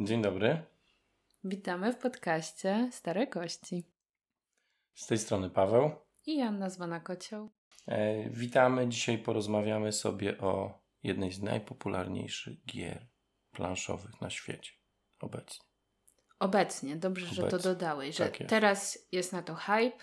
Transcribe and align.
Dzień 0.00 0.22
dobry. 0.22 0.62
Witamy 1.44 1.92
w 1.92 1.96
podcaście 1.96 2.88
Stare 2.92 3.26
Kości. 3.26 3.84
Z 4.94 5.06
tej 5.06 5.18
strony 5.18 5.50
Paweł. 5.50 5.90
I 6.26 6.36
Janna 6.36 6.70
zwana 6.70 7.00
Kocioł. 7.00 7.50
E, 7.86 8.30
witamy. 8.30 8.88
Dzisiaj 8.88 9.18
porozmawiamy 9.18 9.92
sobie 9.92 10.38
o 10.38 10.82
jednej 11.02 11.32
z 11.32 11.42
najpopularniejszych 11.42 12.64
gier 12.64 13.06
planszowych 13.50 14.20
na 14.20 14.30
świecie 14.30 14.72
obecnie. 15.20 15.64
Obecnie, 16.38 16.96
dobrze, 16.96 17.26
że 17.26 17.48
to 17.48 17.58
dodałeś, 17.58 18.16
że 18.16 18.24
tak 18.24 18.40
jest. 18.40 18.50
teraz 18.50 19.08
jest 19.12 19.32
na 19.32 19.42
to 19.42 19.54
hype, 19.54 19.98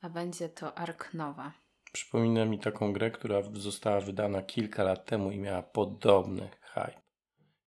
a 0.00 0.08
będzie 0.08 0.48
to 0.48 0.78
Ark 0.78 1.14
Nowa. 1.14 1.52
Przypomina 1.92 2.44
mi 2.44 2.58
taką 2.58 2.92
grę, 2.92 3.10
która 3.10 3.42
została 3.52 4.00
wydana 4.00 4.42
kilka 4.42 4.82
lat 4.82 5.04
temu 5.04 5.30
i 5.30 5.38
miała 5.38 5.62
podobny 5.62 6.50
hype. 6.62 7.05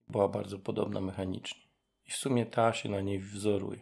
Była 0.08 0.28
bardzo 0.28 0.58
podobna 0.58 1.00
mechanicznie. 1.00 1.62
I 2.06 2.10
w 2.10 2.16
sumie 2.16 2.46
ta 2.46 2.72
się 2.72 2.88
na 2.88 3.00
niej 3.00 3.18
wzoruje. 3.18 3.80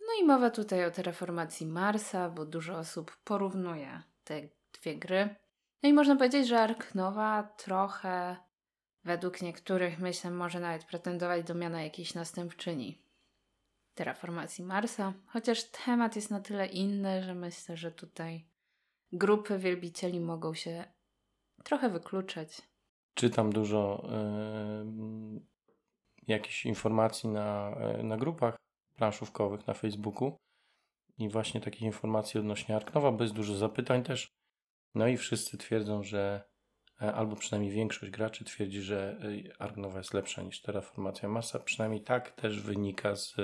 No 0.00 0.22
i 0.22 0.24
mowa 0.24 0.50
tutaj 0.50 0.84
o 0.84 0.90
terraformacji 0.90 1.66
Marsa, 1.66 2.30
bo 2.30 2.44
dużo 2.44 2.78
osób 2.78 3.16
porównuje 3.24 4.02
te 4.24 4.48
dwie 4.80 4.96
gry. 4.96 5.36
No 5.82 5.88
i 5.88 5.92
można 5.92 6.16
powiedzieć, 6.16 6.48
że 6.48 6.60
Ark 6.60 6.94
Nowa 6.94 7.42
trochę 7.42 8.36
według 9.04 9.42
niektórych 9.42 9.98
myślę 9.98 10.30
może 10.30 10.60
nawet 10.60 10.84
pretendować 10.84 11.44
do 11.44 11.54
miana 11.54 11.82
jakiejś 11.82 12.14
następczyni 12.14 13.02
terraformacji 13.94 14.64
Marsa, 14.64 15.12
chociaż 15.26 15.64
temat 15.64 16.16
jest 16.16 16.30
na 16.30 16.40
tyle 16.40 16.66
inny, 16.66 17.22
że 17.22 17.34
myślę, 17.34 17.76
że 17.76 17.92
tutaj 17.92 18.48
grupy 19.12 19.58
wielbicieli 19.58 20.20
mogą 20.20 20.54
się 20.54 20.84
trochę 21.64 21.88
wykluczać. 21.88 22.62
Czytam 23.16 23.52
dużo 23.52 24.08
yy, 24.84 25.40
jakichś 26.26 26.66
informacji 26.66 27.28
na, 27.28 27.76
yy, 27.96 28.02
na 28.02 28.16
grupach 28.16 28.56
planszówkowych 28.96 29.66
na 29.66 29.74
Facebooku 29.74 30.36
i 31.18 31.28
właśnie 31.28 31.60
takich 31.60 31.82
informacji 31.82 32.40
odnośnie 32.40 32.76
Arknowa, 32.76 33.12
bo 33.12 33.22
jest 33.22 33.34
dużo 33.34 33.54
zapytań 33.54 34.02
też. 34.02 34.28
No 34.94 35.08
i 35.08 35.16
wszyscy 35.16 35.58
twierdzą, 35.58 36.02
że 36.02 36.44
e, 37.02 37.14
albo 37.14 37.36
przynajmniej 37.36 37.72
większość 37.72 38.12
graczy 38.12 38.44
twierdzi, 38.44 38.82
że 38.82 39.18
e, 39.48 39.62
Arknowa 39.62 39.98
jest 39.98 40.14
lepsza 40.14 40.42
niż 40.42 40.62
Terraformacja 40.62 41.28
Marsa. 41.28 41.58
Przynajmniej 41.58 42.02
tak 42.02 42.30
też 42.30 42.60
wynika 42.60 43.16
z 43.16 43.36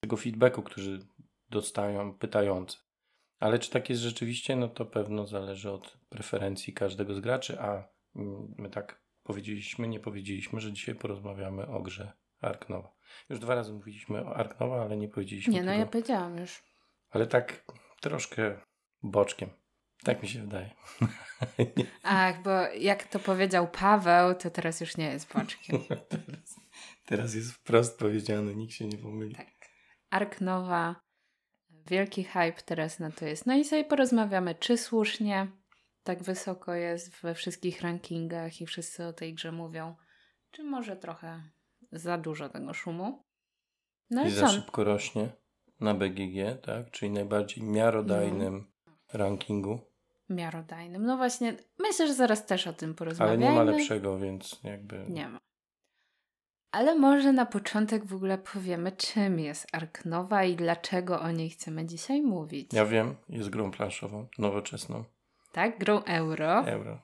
tego 0.00 0.16
feedbacku, 0.16 0.62
który 0.62 0.98
dostają 1.50 2.14
pytający. 2.14 2.78
Ale 3.40 3.58
czy 3.58 3.70
tak 3.70 3.90
jest 3.90 4.02
rzeczywiście, 4.02 4.56
no 4.56 4.68
to 4.68 4.86
pewno 4.86 5.26
zależy 5.26 5.70
od 5.70 5.98
preferencji 6.08 6.72
każdego 6.72 7.14
z 7.14 7.20
graczy, 7.20 7.60
a 7.60 7.88
mm, 8.16 8.54
my 8.58 8.70
tak 8.70 9.02
powiedzieliśmy, 9.30 9.88
nie 9.88 10.00
powiedzieliśmy, 10.00 10.60
że 10.60 10.72
dzisiaj 10.72 10.94
porozmawiamy 10.94 11.66
o 11.66 11.82
grze 11.82 12.12
Arknowa. 12.40 12.94
Już 13.28 13.38
dwa 13.38 13.54
razy 13.54 13.72
mówiliśmy 13.72 14.26
o 14.26 14.36
Arknowa, 14.36 14.82
ale 14.82 14.96
nie 14.96 15.08
powiedzieliśmy 15.08 15.52
Nie, 15.52 15.62
no 15.62 15.66
tego. 15.72 15.80
ja 15.80 15.86
powiedziałam 15.86 16.38
już. 16.38 16.62
Ale 17.10 17.26
tak 17.26 17.64
troszkę 18.00 18.60
boczkiem. 19.02 19.50
Tak 20.04 20.22
mi 20.22 20.28
się 20.28 20.40
wydaje. 20.40 20.70
Ach, 22.02 22.42
bo 22.42 22.50
jak 22.78 23.04
to 23.04 23.18
powiedział 23.18 23.68
Paweł, 23.68 24.34
to 24.34 24.50
teraz 24.50 24.80
już 24.80 24.96
nie 24.96 25.12
jest 25.12 25.34
boczkiem. 25.34 25.78
teraz, 26.08 26.60
teraz 27.06 27.34
jest 27.34 27.52
wprost 27.52 27.98
powiedziane, 27.98 28.54
nikt 28.54 28.74
się 28.74 28.86
nie 28.86 28.98
pomyli. 28.98 29.34
Tak. 29.34 29.70
Ark 30.10 30.40
Nowa, 30.40 31.00
wielki 31.70 32.24
hype 32.24 32.62
teraz 32.64 32.98
na 32.98 33.10
to 33.10 33.26
jest. 33.26 33.46
No 33.46 33.56
i 33.56 33.64
sobie 33.64 33.84
porozmawiamy, 33.84 34.54
czy 34.54 34.78
słusznie 34.78 35.59
tak 36.02 36.22
wysoko 36.22 36.74
jest 36.74 37.10
we 37.10 37.34
wszystkich 37.34 37.82
rankingach 37.82 38.60
i 38.60 38.66
wszyscy 38.66 39.06
o 39.06 39.12
tej 39.12 39.34
grze 39.34 39.52
mówią, 39.52 39.96
czy 40.50 40.64
może 40.64 40.96
trochę 40.96 41.42
za 41.92 42.18
dużo 42.18 42.48
tego 42.48 42.74
szumu. 42.74 43.24
No 44.10 44.26
I 44.26 44.30
za 44.30 44.48
szybko 44.48 44.84
rośnie 44.84 45.28
na 45.80 45.94
BGG, 45.94 46.60
tak? 46.62 46.90
Czyli 46.90 47.10
najbardziej 47.10 47.64
miarodajnym 47.64 48.66
no. 48.86 48.92
rankingu. 49.12 49.80
Miarodajnym. 50.28 51.06
No 51.06 51.16
właśnie, 51.16 51.56
myślę, 51.78 52.06
że 52.06 52.14
zaraz 52.14 52.46
też 52.46 52.66
o 52.66 52.72
tym 52.72 52.94
porozmawiamy. 52.94 53.46
Ale 53.46 53.54
nie 53.54 53.58
ma 53.58 53.62
lepszego, 53.62 54.18
więc 54.18 54.60
jakby... 54.64 55.04
Nie 55.08 55.28
ma. 55.28 55.40
Ale 56.72 56.94
może 56.94 57.32
na 57.32 57.46
początek 57.46 58.06
w 58.06 58.14
ogóle 58.14 58.38
powiemy, 58.38 58.92
czym 58.92 59.38
jest 59.38 59.66
Ark 59.72 60.04
Nowa 60.04 60.44
i 60.44 60.56
dlaczego 60.56 61.20
o 61.20 61.30
niej 61.30 61.50
chcemy 61.50 61.86
dzisiaj 61.86 62.22
mówić. 62.22 62.72
Ja 62.72 62.84
wiem, 62.84 63.16
jest 63.28 63.50
grą 63.50 63.70
planszową, 63.70 64.26
nowoczesną. 64.38 65.04
Tak, 65.52 65.78
grą 65.78 66.04
euro. 66.04 66.66
Euro. 66.66 67.02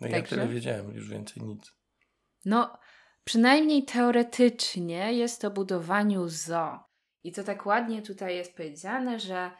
No 0.00 0.08
Także? 0.08 0.18
ja 0.18 0.42
tyle 0.42 0.48
wiedziałem, 0.48 0.94
już 0.94 1.08
więcej 1.08 1.42
nic. 1.42 1.72
No, 2.44 2.78
przynajmniej 3.24 3.84
teoretycznie 3.84 5.12
jest 5.12 5.40
to 5.40 5.50
budowaniu 5.50 6.28
zoo. 6.28 6.78
I 7.24 7.32
to 7.32 7.44
tak 7.44 7.66
ładnie 7.66 8.02
tutaj 8.02 8.36
jest 8.36 8.56
powiedziane, 8.56 9.18
że 9.18 9.50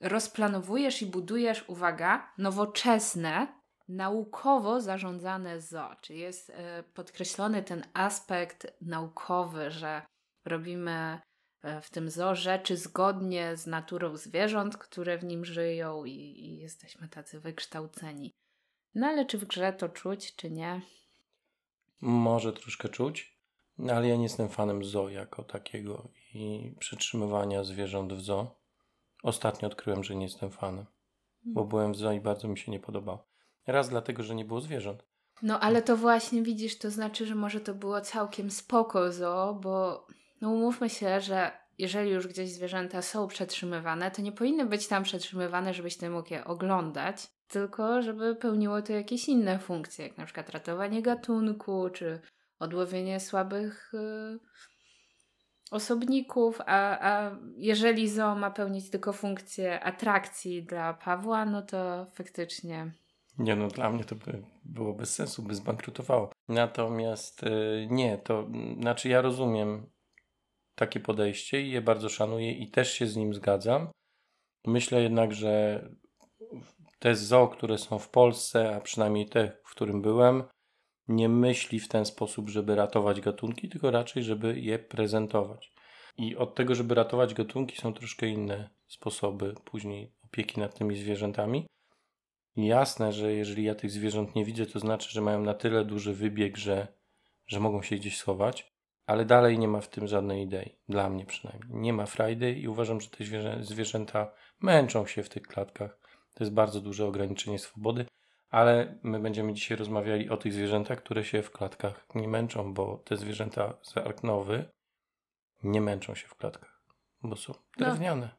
rozplanowujesz 0.00 1.02
i 1.02 1.06
budujesz, 1.06 1.68
uwaga, 1.68 2.32
nowoczesne, 2.38 3.46
naukowo 3.88 4.80
zarządzane 4.80 5.60
zoo. 5.60 5.96
Czyli 6.00 6.18
jest 6.18 6.50
e, 6.50 6.82
podkreślony 6.82 7.62
ten 7.62 7.84
aspekt 7.94 8.66
naukowy, 8.80 9.70
że 9.70 10.02
robimy 10.44 11.20
w 11.82 11.90
tym 11.90 12.10
zoo 12.10 12.34
rzeczy 12.34 12.76
zgodnie 12.76 13.56
z 13.56 13.66
naturą 13.66 14.16
zwierząt, 14.16 14.76
które 14.76 15.18
w 15.18 15.24
nim 15.24 15.44
żyją 15.44 16.04
i, 16.04 16.12
i 16.12 16.58
jesteśmy 16.58 17.08
tacy 17.08 17.40
wykształceni. 17.40 18.32
No 18.94 19.06
ale 19.06 19.26
czy 19.26 19.38
w 19.38 19.44
grze 19.44 19.72
to 19.72 19.88
czuć, 19.88 20.36
czy 20.36 20.50
nie? 20.50 20.80
Może 22.00 22.52
troszkę 22.52 22.88
czuć, 22.88 23.38
ale 23.90 24.08
ja 24.08 24.16
nie 24.16 24.22
jestem 24.22 24.48
fanem 24.48 24.84
zoo 24.84 25.08
jako 25.08 25.44
takiego 25.44 26.08
i 26.34 26.74
przytrzymywania 26.78 27.64
zwierząt 27.64 28.12
w 28.12 28.20
zoo. 28.20 28.60
Ostatnio 29.22 29.68
odkryłem, 29.68 30.04
że 30.04 30.14
nie 30.14 30.24
jestem 30.24 30.50
fanem, 30.50 30.86
bo 31.44 31.60
hmm. 31.60 31.68
byłem 31.68 31.92
w 31.92 31.96
zoo 31.96 32.12
i 32.12 32.20
bardzo 32.20 32.48
mi 32.48 32.58
się 32.58 32.72
nie 32.72 32.80
podobało. 32.80 33.26
Raz 33.66 33.88
dlatego, 33.88 34.22
że 34.22 34.34
nie 34.34 34.44
było 34.44 34.60
zwierząt. 34.60 35.02
No 35.42 35.60
ale 35.60 35.82
to 35.82 35.96
właśnie 35.96 36.42
widzisz, 36.42 36.78
to 36.78 36.90
znaczy, 36.90 37.26
że 37.26 37.34
może 37.34 37.60
to 37.60 37.74
było 37.74 38.00
całkiem 38.00 38.50
spoko 38.50 39.12
zoo, 39.12 39.54
bo 39.54 40.06
no 40.40 40.50
umówmy 40.50 40.90
się, 40.90 41.20
że 41.20 41.50
jeżeli 41.78 42.10
już 42.10 42.26
gdzieś 42.26 42.52
zwierzęta 42.52 43.02
są 43.02 43.28
przetrzymywane, 43.28 44.10
to 44.10 44.22
nie 44.22 44.32
powinny 44.32 44.66
być 44.66 44.88
tam 44.88 45.02
przetrzymywane, 45.02 45.74
żebyś 45.74 45.96
ty 45.96 46.10
mógł 46.10 46.32
je 46.32 46.44
oglądać, 46.44 47.26
tylko 47.48 48.02
żeby 48.02 48.36
pełniło 48.36 48.82
to 48.82 48.92
jakieś 48.92 49.28
inne 49.28 49.58
funkcje, 49.58 50.06
jak 50.06 50.18
na 50.18 50.24
przykład 50.24 50.50
ratowanie 50.50 51.02
gatunku, 51.02 51.90
czy 51.90 52.20
odłowienie 52.58 53.20
słabych 53.20 53.94
y, 53.94 54.38
osobników, 55.70 56.60
a, 56.60 57.10
a 57.10 57.36
jeżeli 57.56 58.08
zoo 58.08 58.34
ma 58.34 58.50
pełnić 58.50 58.90
tylko 58.90 59.12
funkcję 59.12 59.80
atrakcji 59.80 60.62
dla 60.62 60.94
Pawła, 60.94 61.46
no 61.46 61.62
to 61.62 62.06
faktycznie 62.14 62.92
nie 63.38 63.56
no, 63.56 63.68
dla 63.68 63.90
mnie 63.90 64.04
to 64.04 64.14
by 64.14 64.42
było 64.64 64.94
bez 64.94 65.14
sensu, 65.14 65.42
by 65.42 65.54
zbankrutowało. 65.54 66.30
Natomiast 66.48 67.42
yy, 67.42 67.86
nie, 67.90 68.18
to 68.18 68.48
znaczy 68.80 69.08
ja 69.08 69.20
rozumiem 69.20 69.86
takie 70.76 71.00
podejście 71.00 71.62
i 71.62 71.70
je 71.70 71.82
bardzo 71.82 72.08
szanuję 72.08 72.52
i 72.52 72.70
też 72.70 72.92
się 72.92 73.06
z 73.06 73.16
nim 73.16 73.34
zgadzam. 73.34 73.88
Myślę 74.66 75.02
jednak, 75.02 75.32
że 75.32 75.82
te 76.98 77.14
zoo, 77.14 77.48
które 77.48 77.78
są 77.78 77.98
w 77.98 78.08
Polsce, 78.08 78.76
a 78.76 78.80
przynajmniej 78.80 79.28
te, 79.28 79.52
w 79.64 79.70
którym 79.70 80.02
byłem, 80.02 80.44
nie 81.08 81.28
myśli 81.28 81.80
w 81.80 81.88
ten 81.88 82.04
sposób, 82.04 82.48
żeby 82.48 82.74
ratować 82.74 83.20
gatunki, 83.20 83.68
tylko 83.68 83.90
raczej, 83.90 84.22
żeby 84.22 84.60
je 84.60 84.78
prezentować. 84.78 85.72
I 86.18 86.36
od 86.36 86.54
tego, 86.54 86.74
żeby 86.74 86.94
ratować 86.94 87.34
gatunki, 87.34 87.76
są 87.76 87.94
troszkę 87.94 88.28
inne 88.28 88.70
sposoby 88.86 89.54
później 89.64 90.12
opieki 90.24 90.60
nad 90.60 90.78
tymi 90.78 90.96
zwierzętami. 90.96 91.66
Jasne, 92.56 93.12
że 93.12 93.32
jeżeli 93.32 93.64
ja 93.64 93.74
tych 93.74 93.90
zwierząt 93.90 94.34
nie 94.34 94.44
widzę, 94.44 94.66
to 94.66 94.78
znaczy, 94.78 95.10
że 95.10 95.20
mają 95.20 95.42
na 95.42 95.54
tyle 95.54 95.84
duży 95.84 96.14
wybieg, 96.14 96.56
że, 96.56 96.86
że 97.46 97.60
mogą 97.60 97.82
się 97.82 97.96
gdzieś 97.96 98.16
schować, 98.16 98.75
ale 99.06 99.24
dalej 99.24 99.58
nie 99.58 99.68
ma 99.68 99.80
w 99.80 99.88
tym 99.88 100.06
żadnej 100.06 100.42
idei. 100.42 100.78
Dla 100.88 101.10
mnie 101.10 101.26
przynajmniej. 101.26 101.80
Nie 101.80 101.92
ma 101.92 102.06
frajdy 102.06 102.52
i 102.52 102.68
uważam, 102.68 103.00
że 103.00 103.08
te 103.08 103.24
zwierzę, 103.24 103.58
zwierzęta 103.60 104.32
męczą 104.60 105.06
się 105.06 105.22
w 105.22 105.28
tych 105.28 105.42
klatkach. 105.42 105.98
To 106.34 106.44
jest 106.44 106.54
bardzo 106.54 106.80
duże 106.80 107.06
ograniczenie 107.06 107.58
swobody, 107.58 108.06
ale 108.50 108.98
my 109.02 109.20
będziemy 109.20 109.52
dzisiaj 109.52 109.76
rozmawiali 109.76 110.30
o 110.30 110.36
tych 110.36 110.52
zwierzętach, 110.52 110.98
które 110.98 111.24
się 111.24 111.42
w 111.42 111.50
klatkach 111.50 112.06
nie 112.14 112.28
męczą, 112.28 112.74
bo 112.74 112.96
te 113.04 113.16
zwierzęta 113.16 113.74
z 113.82 113.96
Arknowy 113.96 114.68
nie 115.62 115.80
męczą 115.80 116.14
się 116.14 116.28
w 116.28 116.34
klatkach, 116.34 116.82
bo 117.22 117.36
są 117.36 117.52
no. 117.52 117.86
drewniane. 117.86 118.30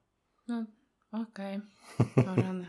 No, 0.48 0.66
no 1.12 1.22
okej. 1.22 1.62
Okay. 2.18 2.66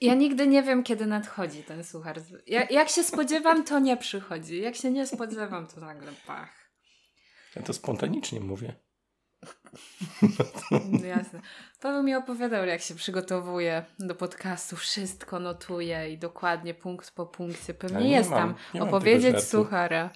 Ja 0.00 0.14
nigdy 0.14 0.46
nie 0.46 0.62
wiem, 0.62 0.82
kiedy 0.82 1.06
nadchodzi 1.06 1.62
ten 1.62 1.84
suchar. 1.84 2.20
Ja, 2.46 2.66
jak 2.70 2.88
się 2.88 3.02
spodziewam, 3.02 3.64
to 3.64 3.78
nie 3.78 3.96
przychodzi. 3.96 4.60
Jak 4.60 4.74
się 4.74 4.90
nie 4.90 5.06
spodziewam, 5.06 5.66
to 5.66 5.80
nagle 5.80 6.12
pach. 6.26 6.61
Ja 7.56 7.62
to 7.62 7.72
spontanicznie 7.72 8.40
mówię. 8.40 8.74
No 10.70 11.06
jasne. 11.06 11.40
Paweł 11.80 12.02
mi 12.02 12.14
opowiadał, 12.14 12.66
jak 12.66 12.80
się 12.80 12.94
przygotowuje 12.94 13.84
do 13.98 14.14
podcastu, 14.14 14.76
wszystko 14.76 15.40
notuje 15.40 16.10
i 16.12 16.18
dokładnie 16.18 16.74
punkt 16.74 17.10
po 17.10 17.26
punkcie. 17.26 17.74
Pewnie 17.74 18.10
jest 18.10 18.30
mam, 18.30 18.54
tam 18.72 18.82
opowiedzieć 18.82 19.44
suchara. 19.44 20.10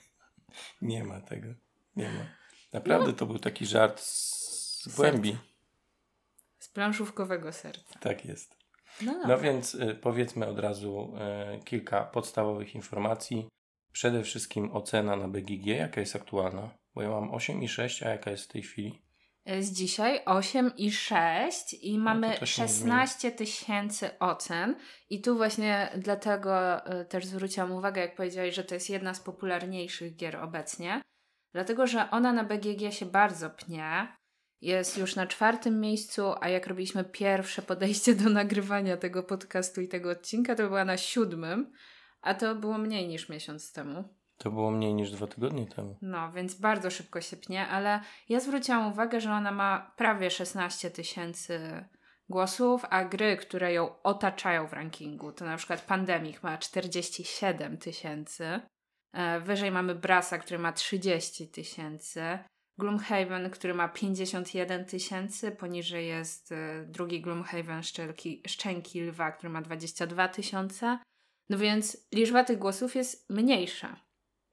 Nie 0.82 1.04
ma 1.04 1.20
tego. 1.20 1.48
Nie 1.96 2.08
ma. 2.08 2.26
Naprawdę 2.72 3.12
to 3.12 3.26
był 3.26 3.38
taki 3.38 3.66
żart 3.66 4.00
z 4.00 4.94
głębi. 4.96 5.36
Z 6.58 6.68
planszówkowego 6.68 7.52
serca. 7.52 7.98
Tak 8.00 8.24
jest. 8.24 8.56
No, 9.02 9.26
No 9.28 9.38
więc 9.38 9.74
y, 9.74 9.98
powiedzmy 10.02 10.46
od 10.46 10.58
razu 10.58 11.14
y, 11.56 11.64
kilka 11.64 12.04
podstawowych 12.04 12.74
informacji. 12.74 13.48
Przede 13.92 14.22
wszystkim 14.22 14.72
ocena 14.72 15.16
na 15.16 15.28
BGG, 15.28 15.66
jaka 15.66 16.00
jest 16.00 16.16
aktualna? 16.16 16.70
Bo 16.94 17.02
ja 17.02 17.10
mam 17.10 17.30
8,6, 17.30 18.06
a 18.06 18.08
jaka 18.08 18.30
jest 18.30 18.44
w 18.44 18.48
tej 18.48 18.62
chwili? 18.62 19.02
Z 19.60 19.72
dzisiaj 19.72 20.20
8 20.24 20.72
i 20.76 20.92
6 20.92 21.74
i 21.82 21.98
mamy 21.98 22.28
No 22.28 22.34
to 22.34 22.46
się 22.46 22.62
nie 22.62 22.68
16 22.68 23.32
tysięcy 23.32 24.18
ocen. 24.18 24.76
I 25.10 25.20
tu 25.20 25.36
właśnie 25.36 25.92
dlatego 25.96 26.86
y, 27.00 27.04
też 27.04 27.26
zwróciłam 27.26 27.72
uwagę, 27.72 28.00
jak 28.00 28.16
powiedziałeś, 28.16 28.54
że 28.54 28.64
to 28.64 28.74
jest 28.74 28.90
jedna 28.90 29.14
z 29.14 29.20
popularniejszych 29.20 30.16
gier 30.16 30.36
obecnie. 30.36 31.02
Dlatego, 31.52 31.86
że 31.86 32.10
ona 32.10 32.32
na 32.32 32.44
BGG 32.44 32.92
się 32.92 33.06
bardzo 33.06 33.50
pnie. 33.50 34.16
Jest 34.60 34.98
już 34.98 35.16
na 35.16 35.26
czwartym 35.26 35.80
miejscu, 35.80 36.22
a 36.40 36.48
jak 36.48 36.66
robiliśmy 36.66 37.04
pierwsze 37.04 37.62
podejście 37.62 38.14
do 38.14 38.30
nagrywania 38.30 38.96
tego 38.96 39.22
podcastu 39.22 39.80
i 39.80 39.88
tego 39.88 40.10
odcinka, 40.10 40.54
to 40.54 40.68
była 40.68 40.84
na 40.84 40.96
siódmym, 40.96 41.72
a 42.22 42.34
to 42.34 42.54
było 42.54 42.78
mniej 42.78 43.08
niż 43.08 43.28
miesiąc 43.28 43.72
temu. 43.72 44.04
To 44.38 44.50
było 44.50 44.70
mniej 44.70 44.94
niż 44.94 45.10
dwa 45.10 45.26
tygodnie 45.26 45.66
temu. 45.66 45.96
No, 46.02 46.32
więc 46.32 46.54
bardzo 46.54 46.90
szybko 46.90 47.20
się 47.20 47.36
pnie, 47.36 47.66
ale 47.66 48.00
ja 48.28 48.40
zwróciłam 48.40 48.92
uwagę, 48.92 49.20
że 49.20 49.32
ona 49.32 49.52
ma 49.52 49.92
prawie 49.96 50.30
16 50.30 50.90
tysięcy 50.90 51.84
głosów, 52.28 52.84
a 52.90 53.04
gry, 53.04 53.36
które 53.36 53.72
ją 53.72 54.02
otaczają 54.02 54.66
w 54.66 54.72
rankingu, 54.72 55.32
to 55.32 55.44
na 55.44 55.56
przykład 55.56 55.80
Pandemic 55.80 56.42
ma 56.42 56.58
47 56.58 57.78
tysięcy, 57.78 58.60
e, 59.12 59.40
wyżej 59.40 59.70
mamy 59.70 59.94
Brasa, 59.94 60.38
który 60.38 60.58
ma 60.58 60.72
30 60.72 61.48
tysięcy, 61.48 62.38
Gloomhaven, 62.78 63.50
który 63.50 63.74
ma 63.74 63.88
51 63.88 64.84
tysięcy, 64.84 65.50
poniżej 65.50 66.08
jest 66.08 66.52
e, 66.52 66.84
drugi 66.88 67.20
Gloomhaven 67.20 67.82
Szczelki, 67.82 68.42
Szczęki 68.46 69.00
Lwa, 69.00 69.32
który 69.32 69.50
ma 69.50 69.62
22 69.62 70.28
tysiące. 70.28 70.98
No 71.48 71.58
więc 71.58 72.08
liczba 72.14 72.44
tych 72.44 72.58
głosów 72.58 72.94
jest 72.96 73.30
mniejsza. 73.30 73.96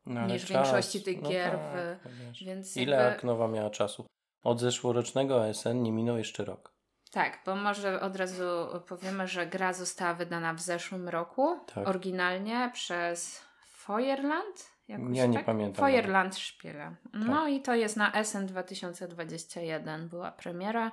No, 0.05 0.27
Niż 0.27 0.45
w 0.45 0.49
większości 0.49 1.03
tych 1.03 1.21
gier 1.21 1.59
w- 1.59 2.05
no 2.05 2.11
wiesz. 2.27 2.43
Więc 2.43 2.77
Ile 2.77 2.97
jakby- 2.97 3.11
Arknowa 3.13 3.47
miała 3.47 3.69
czasu? 3.69 4.05
Od 4.43 4.59
zeszłorocznego 4.59 5.43
ASN 5.43 5.81
nie 5.83 5.91
minął 5.91 6.17
jeszcze 6.17 6.45
rok. 6.45 6.75
Tak, 7.11 7.39
bo 7.45 7.55
może 7.55 8.01
od 8.01 8.15
razu 8.15 8.43
powiemy, 8.87 9.27
że 9.27 9.47
gra 9.47 9.73
została 9.73 10.13
wydana 10.13 10.53
w 10.53 10.61
zeszłym 10.61 11.09
roku, 11.09 11.59
Tak. 11.75 11.87
oryginalnie 11.87 12.69
przez 12.73 13.45
Feuerland? 13.67 14.69
Jakoś 14.87 15.17
Ja 15.17 15.25
nie 15.25 15.37
tak? 15.37 15.45
pamiętam 15.45 15.85
Feuerland 15.85 16.35
Spiele. 16.37 16.95
No 17.13 17.41
Tak. 17.43 17.49
i 17.53 17.61
to 17.61 17.75
jest 17.75 17.97
na 17.97 18.11
SN 18.23 18.45
2021 18.47 20.09
była 20.09 20.31
premiera, 20.31 20.91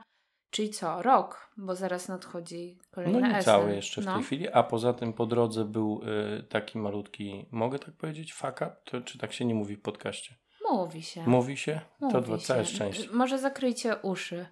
czyli 0.53 0.71
co, 0.71 1.03
rok, 1.03 1.51
bo 1.57 1.75
zaraz 1.77 2.09
nadchodzi 2.09 2.79
No 2.79 2.85
kolejny 2.91 3.29
nie 3.29 3.43
cały 3.43 3.75
jeszcze 3.75 4.03
w 4.03 4.05
no. 4.05 4.15
tej 4.15 4.23
chwili, 4.23 4.49
a 4.49 4.63
poza 4.63 4.93
tym 4.93 5.13
po 5.13 5.27
drodze 5.27 5.65
był 5.65 6.01
y, 6.39 6.43
taki 6.43 6.79
malutki, 6.79 7.47
mogę 7.51 7.79
tak 7.79 7.95
powiedzieć, 7.95 8.35
fuck 8.35 8.57
up? 8.57 8.77
To, 8.85 9.01
czy 9.01 9.19
tak 9.19 9.33
się 9.33 9.45
nie 9.45 9.55
mówi 9.55 9.77
w 9.77 9.83
podcaście? 9.83 10.35
Mówi 10.71 11.03
się. 11.03 11.27
Mówi 11.27 11.57
się? 11.57 11.81
Mówi 12.01 12.13
to 12.13 12.21
dwa, 12.21 12.39
całe 12.39 12.65
szczęście. 12.65 13.09
Może 13.13 13.39
zakryjcie 13.39 13.97
uszy. 13.97 14.47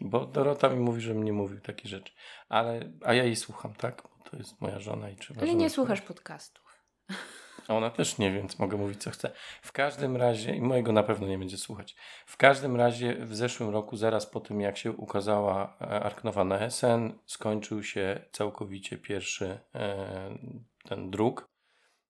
Bo 0.00 0.26
Dorota 0.26 0.68
mi 0.68 0.80
mówi, 0.80 1.00
że 1.00 1.14
mnie 1.14 1.32
mówił 1.32 1.60
takie 1.60 1.88
rzeczy. 1.88 2.12
Ale, 2.48 2.92
a 3.04 3.14
ja 3.14 3.24
jej 3.24 3.36
słucham, 3.36 3.74
tak? 3.74 4.02
Bo 4.02 4.30
to 4.30 4.36
jest 4.36 4.60
moja 4.60 4.80
żona 4.80 5.10
i 5.10 5.16
trzeba 5.16 5.42
Ale 5.42 5.54
nie 5.54 5.70
słuchasz 5.70 6.00
podcastów. 6.00 6.84
A 7.68 7.74
ona 7.74 7.90
też 7.90 8.18
nie, 8.18 8.32
więc 8.32 8.58
mogę 8.58 8.76
mówić 8.76 9.02
co 9.02 9.10
chcę. 9.10 9.30
W 9.62 9.72
każdym 9.72 10.16
razie, 10.16 10.56
i 10.56 10.60
mojego 10.60 10.92
na 10.92 11.02
pewno 11.02 11.26
nie 11.26 11.38
będzie 11.38 11.58
słuchać. 11.58 11.96
W 12.26 12.36
każdym 12.36 12.76
razie 12.76 13.14
w 13.14 13.36
zeszłym 13.36 13.70
roku, 13.70 13.96
zaraz 13.96 14.26
po 14.26 14.40
tym 14.40 14.60
jak 14.60 14.76
się 14.76 14.92
ukazała 14.92 15.76
e, 15.80 15.84
Arknowa 16.00 16.44
na 16.44 16.70
SN, 16.70 17.12
skończył 17.26 17.82
się 17.82 18.20
całkowicie 18.32 18.98
pierwszy 18.98 19.58
e, 19.74 20.38
ten 20.88 21.10
druk. 21.10 21.48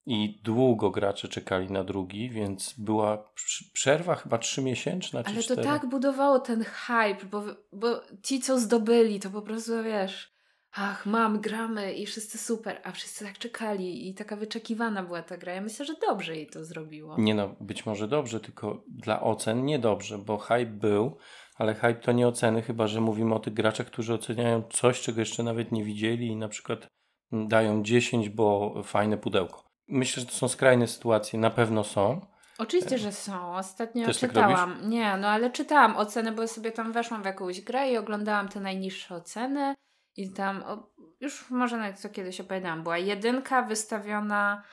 I 0.09 0.41
długo 0.43 0.91
gracze 0.91 1.27
czekali 1.27 1.71
na 1.71 1.83
drugi, 1.83 2.29
więc 2.29 2.73
była 2.77 3.31
przerwa 3.73 4.15
chyba 4.15 4.37
trzymiesięczna 4.37 5.23
czy 5.23 5.29
Ale 5.29 5.37
to 5.37 5.43
cztery. 5.43 5.63
tak 5.63 5.89
budowało 5.89 6.39
ten 6.39 6.63
hype, 6.63 7.25
bo, 7.31 7.43
bo 7.73 8.01
ci, 8.23 8.39
co 8.39 8.59
zdobyli, 8.59 9.19
to 9.19 9.29
po 9.29 9.41
prostu 9.41 9.83
wiesz, 9.83 10.36
ach, 10.73 11.05
mam, 11.05 11.41
gramy 11.41 11.93
i 11.93 12.05
wszyscy 12.05 12.37
super, 12.37 12.81
a 12.83 12.91
wszyscy 12.91 13.25
tak 13.25 13.37
czekali 13.37 14.09
i 14.09 14.13
taka 14.13 14.35
wyczekiwana 14.35 15.03
była 15.03 15.21
ta 15.21 15.37
gra. 15.37 15.53
Ja 15.53 15.61
myślę, 15.61 15.85
że 15.85 15.93
dobrze 16.07 16.35
jej 16.35 16.47
to 16.47 16.65
zrobiło. 16.65 17.15
Nie 17.17 17.35
no, 17.35 17.55
być 17.59 17.85
może 17.85 18.07
dobrze, 18.07 18.39
tylko 18.39 18.83
dla 18.87 19.21
ocen 19.21 19.65
niedobrze, 19.65 20.17
bo 20.17 20.37
hype 20.37 20.65
był, 20.65 21.17
ale 21.55 21.73
hype 21.73 21.95
to 21.95 22.11
nie 22.11 22.27
oceny, 22.27 22.61
chyba 22.61 22.87
że 22.87 23.01
mówimy 23.01 23.35
o 23.35 23.39
tych 23.39 23.53
graczach, 23.53 23.87
którzy 23.87 24.13
oceniają 24.13 24.63
coś, 24.63 25.01
czego 25.01 25.19
jeszcze 25.19 25.43
nawet 25.43 25.71
nie 25.71 25.83
widzieli 25.83 26.27
i 26.27 26.35
na 26.35 26.47
przykład 26.47 26.87
dają 27.31 27.83
10, 27.83 28.29
bo 28.29 28.75
fajne 28.83 29.17
pudełko. 29.17 29.63
Myślę, 29.87 30.21
że 30.21 30.27
to 30.27 30.33
są 30.33 30.47
skrajne 30.47 30.87
sytuacje, 30.87 31.39
na 31.39 31.49
pewno 31.49 31.83
są. 31.83 32.21
Oczywiście, 32.57 32.97
że 32.97 33.11
są. 33.11 33.55
Ostatnio 33.55 34.05
Też 34.05 34.19
tak 34.19 34.29
czytałam. 34.29 34.89
nie, 34.89 35.17
no 35.17 35.27
ale 35.27 35.51
czytałam 35.51 35.97
oceny, 35.97 36.31
bo 36.31 36.47
sobie 36.47 36.71
tam 36.71 36.91
weszłam 36.91 37.21
w 37.21 37.25
jakąś 37.25 37.61
grę 37.61 37.91
i 37.91 37.97
oglądałam 37.97 38.49
te 38.49 38.59
najniższe 38.59 39.15
oceny. 39.15 39.75
I 40.17 40.31
tam, 40.33 40.63
o, 40.63 40.89
już 41.21 41.49
może 41.49 41.77
nawet 41.77 41.99
co 41.99 42.09
kiedyś 42.09 42.41
opowiadałam, 42.41 42.83
była 42.83 42.97
jedynka 42.97 43.61
wystawiona, 43.61 44.63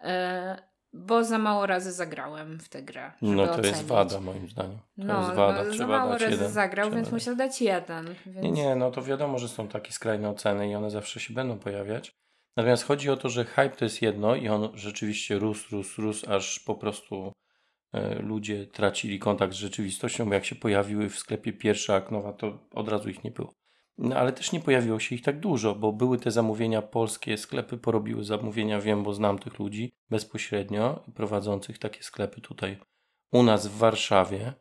e, 0.00 0.62
bo 0.92 1.24
za 1.24 1.38
mało 1.38 1.66
razy 1.66 1.92
zagrałem 1.92 2.58
w 2.60 2.68
tę 2.68 2.82
grę. 2.82 3.12
No 3.22 3.46
to 3.46 3.56
jest 3.58 3.68
ocenić. 3.70 3.86
wada 3.88 4.20
moim 4.20 4.48
zdaniem. 4.48 4.78
To 4.78 4.84
No, 4.96 5.22
jest 5.22 5.34
wada, 5.34 5.58
no 5.58 5.64
za 5.64 5.70
trzeba 5.76 5.98
mało 5.98 6.10
dać 6.12 6.20
razy 6.22 6.32
jeden. 6.34 6.50
zagrał, 6.50 6.86
Trzeba 6.86 6.96
więc 6.96 7.08
dać. 7.08 7.12
musiał 7.12 7.36
dać 7.36 7.62
jeden. 7.62 8.14
Więc... 8.26 8.42
Nie, 8.42 8.50
nie, 8.50 8.76
no 8.76 8.90
to 8.90 9.02
wiadomo, 9.02 9.38
że 9.38 9.48
są 9.48 9.68
takie 9.68 9.92
skrajne 9.92 10.30
oceny 10.30 10.70
i 10.70 10.74
one 10.74 10.90
zawsze 10.90 11.20
się 11.20 11.34
będą 11.34 11.58
pojawiać. 11.58 12.12
Natomiast 12.56 12.84
chodzi 12.84 13.10
o 13.10 13.16
to, 13.16 13.28
że 13.28 13.44
hype 13.44 13.70
to 13.70 13.84
jest 13.84 14.02
jedno 14.02 14.34
i 14.34 14.48
on 14.48 14.68
rzeczywiście 14.74 15.38
rósł, 15.38 15.76
rósł, 15.76 16.02
rósł, 16.02 16.32
aż 16.32 16.60
po 16.60 16.74
prostu 16.74 17.32
e, 17.92 18.14
ludzie 18.14 18.66
tracili 18.66 19.18
kontakt 19.18 19.52
z 19.52 19.56
rzeczywistością, 19.56 20.26
bo 20.28 20.34
jak 20.34 20.44
się 20.44 20.54
pojawiły 20.56 21.08
w 21.08 21.18
sklepie 21.18 21.52
pierwsze 21.52 21.94
Aknowa, 21.94 22.32
to 22.32 22.58
od 22.74 22.88
razu 22.88 23.08
ich 23.10 23.24
nie 23.24 23.30
było. 23.30 23.52
No 23.98 24.16
ale 24.16 24.32
też 24.32 24.52
nie 24.52 24.60
pojawiło 24.60 25.00
się 25.00 25.14
ich 25.14 25.22
tak 25.22 25.40
dużo, 25.40 25.74
bo 25.74 25.92
były 25.92 26.18
te 26.18 26.30
zamówienia 26.30 26.82
polskie, 26.82 27.36
sklepy 27.36 27.78
porobiły 27.78 28.24
zamówienia, 28.24 28.80
wiem, 28.80 29.02
bo 29.02 29.14
znam 29.14 29.38
tych 29.38 29.58
ludzi 29.58 29.92
bezpośrednio 30.10 31.04
prowadzących 31.14 31.78
takie 31.78 32.02
sklepy 32.02 32.40
tutaj 32.40 32.78
u 33.32 33.42
nas 33.42 33.66
w 33.66 33.76
Warszawie. 33.76 34.52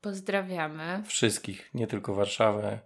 Pozdrawiamy. 0.00 1.02
Wszystkich, 1.06 1.70
nie 1.74 1.86
tylko 1.86 2.14
Warszawę, 2.14 2.80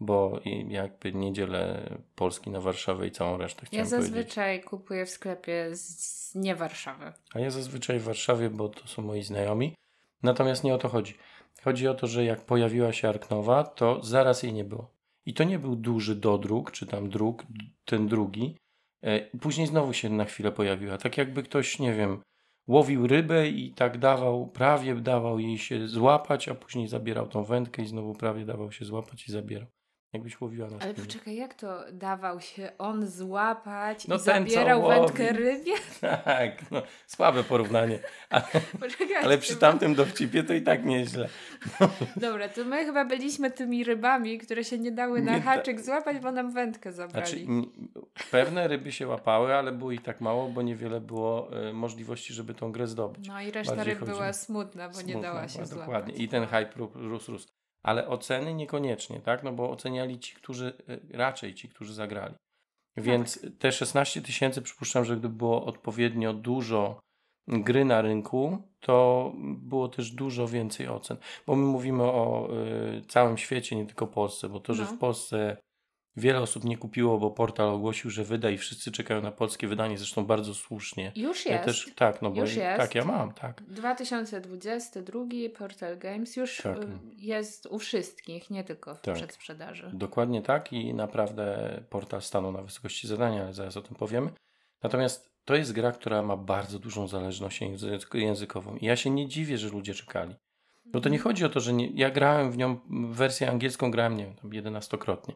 bo 0.00 0.40
i 0.44 0.72
jakby 0.72 1.12
nie 1.12 1.32
dzielę 1.32 1.90
Polski 2.14 2.50
na 2.50 2.60
Warszawę 2.60 3.06
i 3.06 3.10
całą 3.10 3.36
resztę 3.36 3.60
Ja 3.62 3.66
chciałem 3.66 3.88
powiedzieć. 3.88 4.10
zazwyczaj 4.10 4.62
kupuję 4.62 5.06
w 5.06 5.10
sklepie 5.10 5.76
z, 5.76 5.98
z 5.98 6.34
nie 6.34 6.54
Warszawy. 6.54 7.12
A 7.34 7.40
ja 7.40 7.50
zazwyczaj 7.50 7.98
w 7.98 8.02
Warszawie, 8.04 8.50
bo 8.50 8.68
to 8.68 8.88
są 8.88 9.02
moi 9.02 9.22
znajomi. 9.22 9.74
Natomiast 10.22 10.64
nie 10.64 10.74
o 10.74 10.78
to 10.78 10.88
chodzi. 10.88 11.14
Chodzi 11.64 11.88
o 11.88 11.94
to, 11.94 12.06
że 12.06 12.24
jak 12.24 12.40
pojawiła 12.46 12.92
się 12.92 13.08
Arknowa, 13.08 13.64
to 13.64 14.02
zaraz 14.02 14.42
jej 14.42 14.52
nie 14.52 14.64
było. 14.64 14.97
I 15.28 15.34
to 15.34 15.44
nie 15.44 15.58
był 15.58 15.76
duży 15.76 16.16
dodruk, 16.16 16.70
czy 16.70 16.86
tam 16.86 17.10
druk, 17.10 17.46
ten 17.84 18.08
drugi. 18.08 18.56
E, 19.02 19.20
Później 19.38 19.66
znowu 19.66 19.92
się 19.92 20.10
na 20.10 20.24
chwilę 20.24 20.52
pojawiła. 20.52 20.98
Tak 20.98 21.18
jakby 21.18 21.42
ktoś, 21.42 21.78
nie 21.78 21.94
wiem, 21.94 22.22
łowił 22.66 23.06
rybę 23.06 23.48
i 23.48 23.72
tak 23.74 23.98
dawał, 23.98 24.46
prawie 24.46 24.94
dawał 24.94 25.38
jej 25.38 25.58
się 25.58 25.88
złapać, 25.88 26.48
a 26.48 26.54
później 26.54 26.88
zabierał 26.88 27.28
tą 27.28 27.44
wędkę 27.44 27.82
i 27.82 27.86
znowu 27.86 28.14
prawie 28.14 28.44
dawał 28.44 28.72
się 28.72 28.84
złapać 28.84 29.28
i 29.28 29.32
zabierał. 29.32 29.68
Jakbyś 30.12 30.40
łowiła 30.40 30.66
na 30.68 30.72
Ale 30.72 30.80
spinning. 30.80 31.06
poczekaj, 31.06 31.36
jak 31.36 31.54
to 31.54 31.84
dawał 31.92 32.40
się 32.40 32.72
on 32.78 33.06
złapać 33.06 34.08
No 34.08 34.16
i 34.16 34.18
ten, 34.18 34.48
zabierał 34.48 34.88
wędkę 34.88 35.32
rybie? 35.32 35.72
Tak, 36.24 36.70
no, 36.70 36.82
słabe 37.06 37.44
porównanie. 37.44 37.98
Ale, 38.30 38.44
ale 39.22 39.38
przy 39.38 39.56
tamtym 39.56 39.94
dowcipie 39.94 40.42
to 40.42 40.54
i 40.54 40.62
tak 40.62 40.84
nieźle. 40.84 41.28
Dobra, 42.16 42.48
to 42.48 42.64
my 42.64 42.84
chyba 42.84 43.04
byliśmy 43.04 43.50
tymi 43.50 43.84
rybami, 43.84 44.38
które 44.38 44.64
się 44.64 44.78
nie 44.78 44.92
dały 44.92 45.22
na 45.22 45.32
Nie 45.32 45.40
haczyk 45.40 45.80
złapać, 45.80 46.18
bo 46.18 46.32
nam 46.32 46.52
wędkę 46.52 46.92
zabrali. 46.92 47.44
Znaczy, 47.44 47.46
pewne 48.30 48.68
ryby 48.68 48.92
się 48.92 49.06
łapały, 49.06 49.54
ale 49.54 49.72
było 49.72 49.92
ich 49.92 50.02
tak 50.02 50.20
mało, 50.20 50.48
bo 50.48 50.62
niewiele 50.62 51.00
było 51.00 51.50
e, 51.68 51.72
możliwości, 51.72 52.32
żeby 52.34 52.54
tą 52.54 52.72
grę 52.72 52.86
zdobyć. 52.86 53.28
no 53.28 53.40
i 53.40 53.50
reszta 53.50 53.76
bardziej 53.76 53.94
ryb 53.94 54.04
była 54.04 54.32
smutna, 54.32 54.88
bo 54.88 54.96
nie 54.96 55.12
Smutno 55.12 55.22
dała 55.22 55.48
się 55.48 55.54
była, 55.54 55.66
złapać. 55.66 55.86
Dokładnie. 55.86 56.14
I 56.14 56.28
ten 56.28 56.44
hype 56.46 56.72
ró- 56.76 56.90
rósł, 56.94 57.32
rósł. 57.32 57.48
Ale 57.88 58.08
oceny 58.08 58.54
niekoniecznie, 58.54 59.20
tak? 59.20 59.42
No 59.42 59.52
bo 59.52 59.70
oceniali 59.70 60.18
ci, 60.18 60.34
którzy, 60.34 60.72
e, 60.88 61.16
raczej 61.18 61.54
ci, 61.54 61.68
którzy 61.68 61.94
zagrali. 61.94 62.34
Więc 62.96 63.46
te 63.58 63.72
16 63.72 64.22
tysięcy, 64.22 64.62
przypuszczam, 64.62 65.04
że 65.04 65.16
gdyby 65.16 65.34
było 65.36 65.64
odpowiednio 65.64 66.34
dużo 66.34 67.00
gry 67.48 67.84
na 67.84 68.02
rynku, 68.02 68.62
to 68.80 69.32
było 69.38 69.88
też 69.88 70.10
dużo 70.10 70.48
więcej 70.48 70.88
ocen. 70.88 71.16
Bo 71.46 71.56
my 71.56 71.64
mówimy 71.66 72.02
o 72.02 72.48
y, 72.98 73.02
całym 73.08 73.38
świecie, 73.38 73.76
nie 73.76 73.86
tylko 73.86 74.06
Polsce, 74.06 74.48
bo 74.48 74.60
to, 74.60 74.74
że 74.74 74.82
No. 74.82 74.88
w 74.88 74.98
Polsce 74.98 75.56
Wiele 76.18 76.40
osób 76.40 76.64
nie 76.64 76.76
kupiło, 76.78 77.18
bo 77.18 77.30
portal 77.30 77.68
ogłosił, 77.68 78.10
że 78.10 78.24
wyda 78.24 78.50
i 78.50 78.58
wszyscy 78.58 78.92
czekają 78.92 79.22
na 79.22 79.32
polskie 79.32 79.68
wydanie, 79.68 79.98
zresztą 79.98 80.26
bardzo 80.26 80.54
słusznie. 80.54 81.12
Już 81.16 81.46
Ja 81.46 81.52
jest. 81.52 81.64
też, 81.64 81.90
tak, 81.96 82.22
no 82.22 82.30
bo 82.30 82.40
Już 82.40 82.54
jest. 82.54 82.76
tak, 82.76 82.94
ja 82.94 83.04
mam, 83.04 83.32
tak. 83.32 83.62
2022 83.62 85.24
Portal 85.58 85.98
Games 85.98 86.36
już 86.36 86.56
Tak. 86.56 86.78
y, 86.78 86.86
jest 87.16 87.66
u 87.66 87.78
wszystkich, 87.78 88.50
nie 88.50 88.64
tylko 88.64 88.94
w 88.94 89.00
Tak. 89.00 89.14
przedsprzedaży. 89.14 89.90
Dokładnie 89.92 90.42
tak 90.42 90.72
i 90.72 90.94
naprawdę 90.94 91.70
portal 91.90 92.22
stanął 92.22 92.52
na 92.52 92.62
wysokości 92.62 93.08
zadania, 93.08 93.42
ale 93.42 93.54
zaraz 93.54 93.76
o 93.76 93.82
tym 93.82 93.96
powiemy. 93.96 94.30
Natomiast 94.82 95.30
to 95.44 95.56
jest 95.56 95.72
gra, 95.72 95.92
która 95.92 96.22
ma 96.22 96.36
bardzo 96.36 96.78
dużą 96.78 97.08
zależność 97.08 97.60
języ- 97.62 97.98
językową 98.18 98.76
i 98.76 98.86
ja 98.86 98.96
się 98.96 99.10
nie 99.10 99.28
dziwię, 99.28 99.58
że 99.58 99.68
ludzie 99.68 99.94
czekali. 99.94 100.34
No 100.92 101.00
to 101.00 101.08
nie 101.08 101.18
chodzi 101.18 101.44
o 101.44 101.48
to, 101.48 101.60
że 101.60 101.72
nie, 101.72 101.86
ja 101.94 102.10
grałem 102.10 102.50
w 102.52 102.56
nią, 102.56 102.78
wersję 103.10 103.50
angielską 103.50 103.90
grałem, 103.90 104.16
nie 104.16 104.24
wiem, 104.24 104.34
tam 104.34 104.50
11-krotnie. 104.50 105.34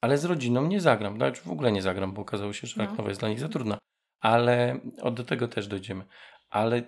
Ale 0.00 0.18
z 0.18 0.24
rodziną 0.24 0.66
nie 0.66 0.80
zagram, 0.80 1.18
nawet 1.18 1.38
w 1.38 1.50
ogóle 1.50 1.72
nie 1.72 1.82
zagram, 1.82 2.12
bo 2.12 2.22
okazało 2.22 2.52
się, 2.52 2.66
że 2.66 2.74
No. 2.76 2.84
Arknowa 2.84 3.08
jest 3.08 3.20
dla 3.20 3.28
nich 3.28 3.40
za 3.40 3.48
trudna. 3.48 3.78
Ale 4.20 4.80
do 5.12 5.24
tego 5.24 5.48
też 5.48 5.66
dojdziemy. 5.66 6.04
Ale 6.50 6.82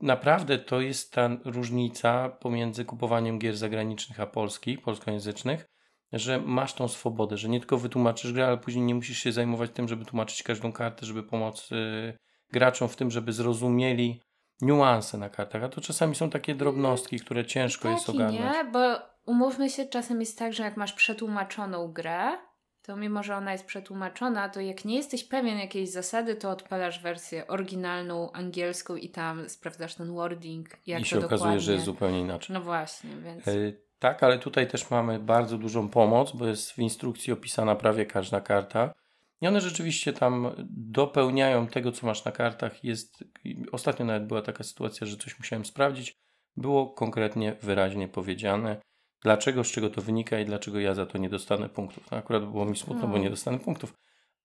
naprawdę 0.00 0.58
to 0.58 0.80
jest 0.80 1.12
ta 1.12 1.30
różnica 1.44 2.28
pomiędzy 2.28 2.84
kupowaniem 2.84 3.38
gier 3.38 3.56
zagranicznych 3.56 4.20
a 4.20 4.26
polskich, 4.26 4.82
polskojęzycznych, 4.82 5.66
że 6.12 6.40
masz 6.40 6.74
tą 6.74 6.88
swobodę, 6.88 7.36
że 7.36 7.48
nie 7.48 7.58
tylko 7.58 7.78
wytłumaczysz 7.78 8.32
grę, 8.32 8.46
ale 8.46 8.58
później 8.58 8.84
nie 8.84 8.94
musisz 8.94 9.18
się 9.18 9.32
zajmować 9.32 9.70
tym, 9.70 9.88
żeby 9.88 10.04
tłumaczyć 10.04 10.42
każdą 10.42 10.72
kartę, 10.72 11.06
żeby 11.06 11.22
pomóc 11.22 11.72
y, 11.72 12.18
graczom 12.52 12.88
w 12.88 12.96
tym, 12.96 13.10
żeby 13.10 13.32
zrozumieli 13.32 14.22
niuanse 14.60 15.18
na 15.18 15.30
kartach. 15.30 15.62
A 15.62 15.68
to 15.68 15.80
czasami 15.80 16.14
są 16.14 16.30
takie 16.30 16.54
drobnostki, 16.54 17.20
które 17.20 17.44
ciężko 17.44 17.88
jest 17.88 18.06
tak 18.06 18.14
i 18.14 18.18
ogarnąć. 18.18 18.40
nie, 18.40 18.64
bo 18.64 18.96
umówmy 19.26 19.70
się, 19.70 19.86
czasem 19.86 20.20
jest 20.20 20.38
tak, 20.38 20.52
że 20.52 20.62
jak 20.62 20.76
masz 20.76 20.92
przetłumaczoną 20.92 21.92
grę, 21.92 22.47
to 22.88 22.96
mimo, 22.96 23.22
że 23.22 23.36
ona 23.36 23.52
jest 23.52 23.66
przetłumaczona, 23.66 24.48
to 24.48 24.60
jak 24.60 24.84
nie 24.84 24.96
jesteś 24.96 25.24
pewien 25.24 25.58
jakiejś 25.58 25.90
zasady, 25.90 26.36
to 26.36 26.50
odpalasz 26.50 27.02
wersję 27.02 27.46
oryginalną, 27.46 28.32
angielską 28.32 28.96
i 28.96 29.08
tam 29.08 29.48
sprawdzasz 29.48 29.94
ten 29.94 30.14
wording, 30.14 30.68
jak 30.86 31.00
I 31.00 31.04
się 31.04 31.18
okazuje, 31.18 31.38
dokładnie. 31.38 31.60
że 31.60 31.72
jest 31.72 31.84
zupełnie 31.84 32.20
inaczej. 32.20 32.54
No 32.54 32.60
właśnie, 32.60 33.10
więc... 33.24 33.48
Y, 33.48 33.80
Tak, 33.98 34.22
ale 34.22 34.38
tutaj 34.38 34.68
też 34.68 34.90
mamy 34.90 35.18
bardzo 35.18 35.58
dużą 35.58 35.88
pomoc, 35.88 36.32
bo 36.32 36.46
jest 36.46 36.72
w 36.72 36.78
instrukcji 36.78 37.32
opisana 37.32 37.74
prawie 37.74 38.06
każda 38.06 38.40
karta. 38.40 38.94
I 39.40 39.48
one 39.48 39.60
rzeczywiście 39.60 40.12
tam 40.12 40.50
dopełniają 40.70 41.66
tego, 41.66 41.92
co 41.92 42.06
masz 42.06 42.24
na 42.24 42.32
kartach. 42.32 42.84
Jest, 42.84 43.24
ostatnio 43.72 44.06
nawet 44.06 44.26
była 44.26 44.42
taka 44.42 44.64
sytuacja, 44.64 45.06
że 45.06 45.16
coś 45.16 45.38
musiałem 45.38 45.64
sprawdzić. 45.64 46.16
Było 46.56 46.86
konkretnie, 46.86 47.56
wyraźnie 47.62 48.08
powiedziane, 48.08 48.80
dlaczego, 49.22 49.64
z 49.64 49.70
czego 49.70 49.90
to 49.90 50.02
wynika 50.02 50.40
i 50.40 50.44
dlaczego 50.44 50.80
ja 50.80 50.94
za 50.94 51.06
to 51.06 51.18
nie 51.18 51.28
dostanę 51.28 51.68
punktów. 51.68 52.10
No 52.10 52.16
akurat 52.18 52.44
było 52.44 52.64
mi 52.64 52.76
smutno, 52.76 53.00
bo 53.00 53.06
Hmm. 53.06 53.22
nie 53.22 53.30
dostanę 53.30 53.58
punktów, 53.58 53.94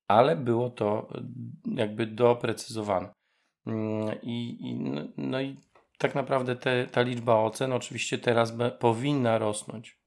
ale 0.07 0.35
było 0.35 0.69
to 0.69 1.07
y, 1.15 1.21
jakby 1.75 2.05
doprecyzowane. 2.07 3.13
Mm, 3.67 4.21
I, 4.21 4.57
i, 4.59 4.75
no- 4.75 5.07
no 5.17 5.41
i 5.41 5.57
tak 5.97 6.15
naprawdę 6.15 6.55
te, 6.55 6.87
ta 6.87 7.01
liczba 7.01 7.35
ocen 7.35 7.73
oczywiście 7.73 8.17
teraz 8.17 8.51
be, 8.51 8.71
powinna 8.71 9.37
rosnąć. 9.37 9.97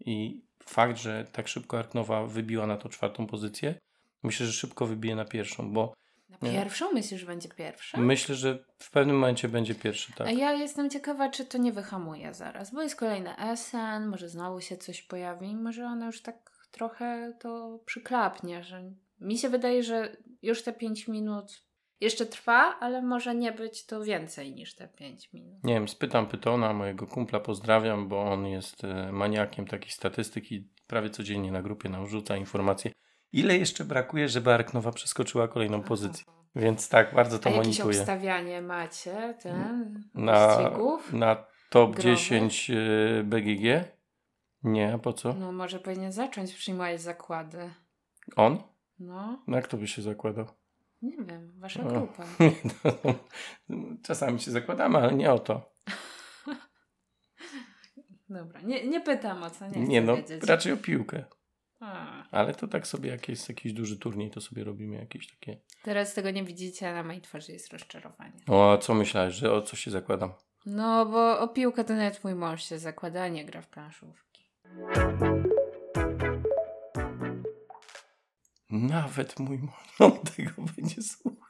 I 0.00 0.42
fakt, 0.64 0.98
że 0.98 1.24
tak 1.32 1.48
szybko 1.48 1.78
Arknowa 1.78 2.26
wybiła 2.26 2.66
na 2.66 2.76
to 2.76 2.88
czwartą 2.88 3.26
pozycję, 3.26 3.74
myślę, 4.22 4.46
że 4.46 4.52
szybko 4.52 4.86
wybije 4.86 5.16
na 5.16 5.24
pierwszą, 5.24 5.72
bo 5.72 5.94
Na 6.28 6.38
pierwszą? 6.38 6.92
Myślisz, 6.92 7.20
że 7.20 7.26
będzie 7.26 7.48
pierwsza? 7.48 7.98
myślę, 8.00 8.34
że 8.34 8.64
w 8.78 8.90
pewnym 8.90 9.16
momencie 9.16 9.48
będzie 9.48 9.74
pierwszy, 9.74 10.12
tak. 10.12 10.26
A 10.26 10.30
ja 10.30 10.52
jestem 10.52 10.90
ciekawa, 10.90 11.28
czy 11.28 11.44
to 11.44 11.58
nie 11.58 11.72
wyhamuje 11.72 12.34
zaraz, 12.34 12.74
bo 12.74 12.82
jest 12.82 12.96
kolejny 12.96 13.30
SN, 13.56 14.06
może 14.06 14.28
znowu 14.28 14.60
się 14.60 14.76
coś 14.76 15.02
pojawi, 15.02 15.56
może 15.56 15.84
ona 15.84 16.06
już 16.06 16.22
tak 16.22 16.50
trochę 16.70 17.32
to 17.40 17.78
przyklapnie, 17.86 18.62
że 18.62 18.92
mi 19.20 19.38
się 19.38 19.48
wydaje, 19.48 19.82
że 19.82 20.16
już 20.42 20.62
te 20.62 20.72
5 20.72 21.08
minut 21.08 21.64
jeszcze 22.00 22.26
trwa, 22.26 22.76
ale 22.80 23.02
może 23.02 23.34
nie 23.34 23.52
być 23.52 23.86
to 23.86 24.04
więcej 24.04 24.54
niż 24.54 24.74
te 24.74 24.88
5 24.88 25.32
minut. 25.32 25.64
Nie 25.64 25.74
wiem, 25.74 25.88
spytam 25.88 26.26
Pytona, 26.26 26.72
mojego 26.72 27.06
kumpla, 27.06 27.40
pozdrawiam, 27.40 28.08
bo 28.08 28.22
on 28.22 28.46
jest 28.46 28.84
e, 28.84 29.12
maniakiem 29.12 29.66
takich 29.66 29.92
statystyk 29.92 30.52
i 30.52 30.68
prawie 30.86 31.10
codziennie 31.10 31.52
na 31.52 31.62
grupie 31.62 31.88
nam 31.88 32.06
rzuca 32.06 32.36
informacje, 32.36 32.92
ile 33.40 33.58
jeszcze 33.58 33.84
brakuje, 33.84 34.28
żeby 34.28 34.52
Arknowa 34.52 34.92
przeskoczyła 34.92 35.48
kolejną 35.48 35.82
pozycję. 35.82 36.24
Więc 36.56 36.88
tak, 36.88 37.14
bardzo 37.14 37.38
to 37.38 37.48
A 37.48 37.52
jakieś 37.52 37.66
monituję. 37.78 37.98
obstawianie 37.98 38.62
macie, 38.62 39.34
ten, 39.42 40.04
Na, 40.14 40.58
na 41.12 41.36
top 41.70 41.90
Growych? 41.90 42.04
10 42.18 42.70
y, 42.70 43.22
BGG? 43.24 43.64
Nie, 44.62 44.92
a 44.94 44.98
po 44.98 45.12
co? 45.12 45.32
No 45.32 45.52
może 45.52 45.78
powinien 45.80 46.12
zacząć 46.12 46.54
przyjmować 46.54 47.02
zakłady. 47.02 47.70
On? 48.36 48.58
No, 48.98 49.42
No 49.46 49.56
jak 49.56 49.68
to 49.68 49.76
by 49.76 49.88
się 49.88 50.02
zakładał? 50.02 50.46
nie 51.02 51.16
wiem, 51.24 51.52
wasza 51.58 51.82
O. 51.82 51.88
grupa. 51.88 52.24
No, 53.68 53.96
Czasami 54.06 54.40
się 54.40 54.50
zakładamy, 54.50 54.98
ale 54.98 55.14
nie 55.14 55.32
o 55.32 55.38
to. 55.38 55.72
Dobra, 58.28 58.60
nie, 58.60 58.86
nie 58.88 59.00
pytam 59.00 59.42
o 59.42 59.50
co, 59.50 59.68
nie 59.68 59.80
Nie, 59.80 60.00
no, 60.00 60.16
wiedzieć. 60.16 60.42
raczej 60.44 60.72
o 60.72 60.76
piłkę. 60.76 61.24
Ale 62.30 62.54
to 62.54 62.68
tak 62.68 62.86
sobie, 62.86 63.10
jak 63.10 63.28
jest 63.28 63.48
jakiś 63.48 63.72
duży 63.72 63.98
turniej, 63.98 64.30
to 64.30 64.40
sobie 64.40 64.64
robimy 64.64 64.96
jakieś 64.96 65.28
takie... 65.30 65.58
Teraz 65.82 66.14
tego 66.14 66.30
nie 66.30 66.44
widzicie, 66.44 66.90
a 66.90 66.94
na 66.94 67.02
mojej 67.02 67.20
twarzy 67.22 67.52
jest 67.52 67.72
rozczarowanie. 67.72 68.40
O, 68.48 68.72
a 68.72 68.78
co 68.78 68.94
myślałeś, 68.94 69.34
że 69.34 69.52
o 69.52 69.62
co 69.62 69.76
się 69.76 69.90
zakładam? 69.90 70.32
No, 70.66 71.06
bo 71.06 71.40
o 71.40 71.48
piłkę 71.48 71.84
to 71.84 71.94
nawet 71.94 72.24
mój 72.24 72.34
mąż 72.34 72.64
się 72.64 72.78
zakłada, 72.78 73.28
nie 73.28 73.44
gra 73.44 73.62
w 73.62 73.68
planszówki. 73.68 74.50
Nawet 78.70 79.38
mój 79.38 79.58
mąż 79.58 80.00
on 80.00 80.12
tego 80.36 80.50
będzie 80.76 81.02
słuchał. 81.02 81.44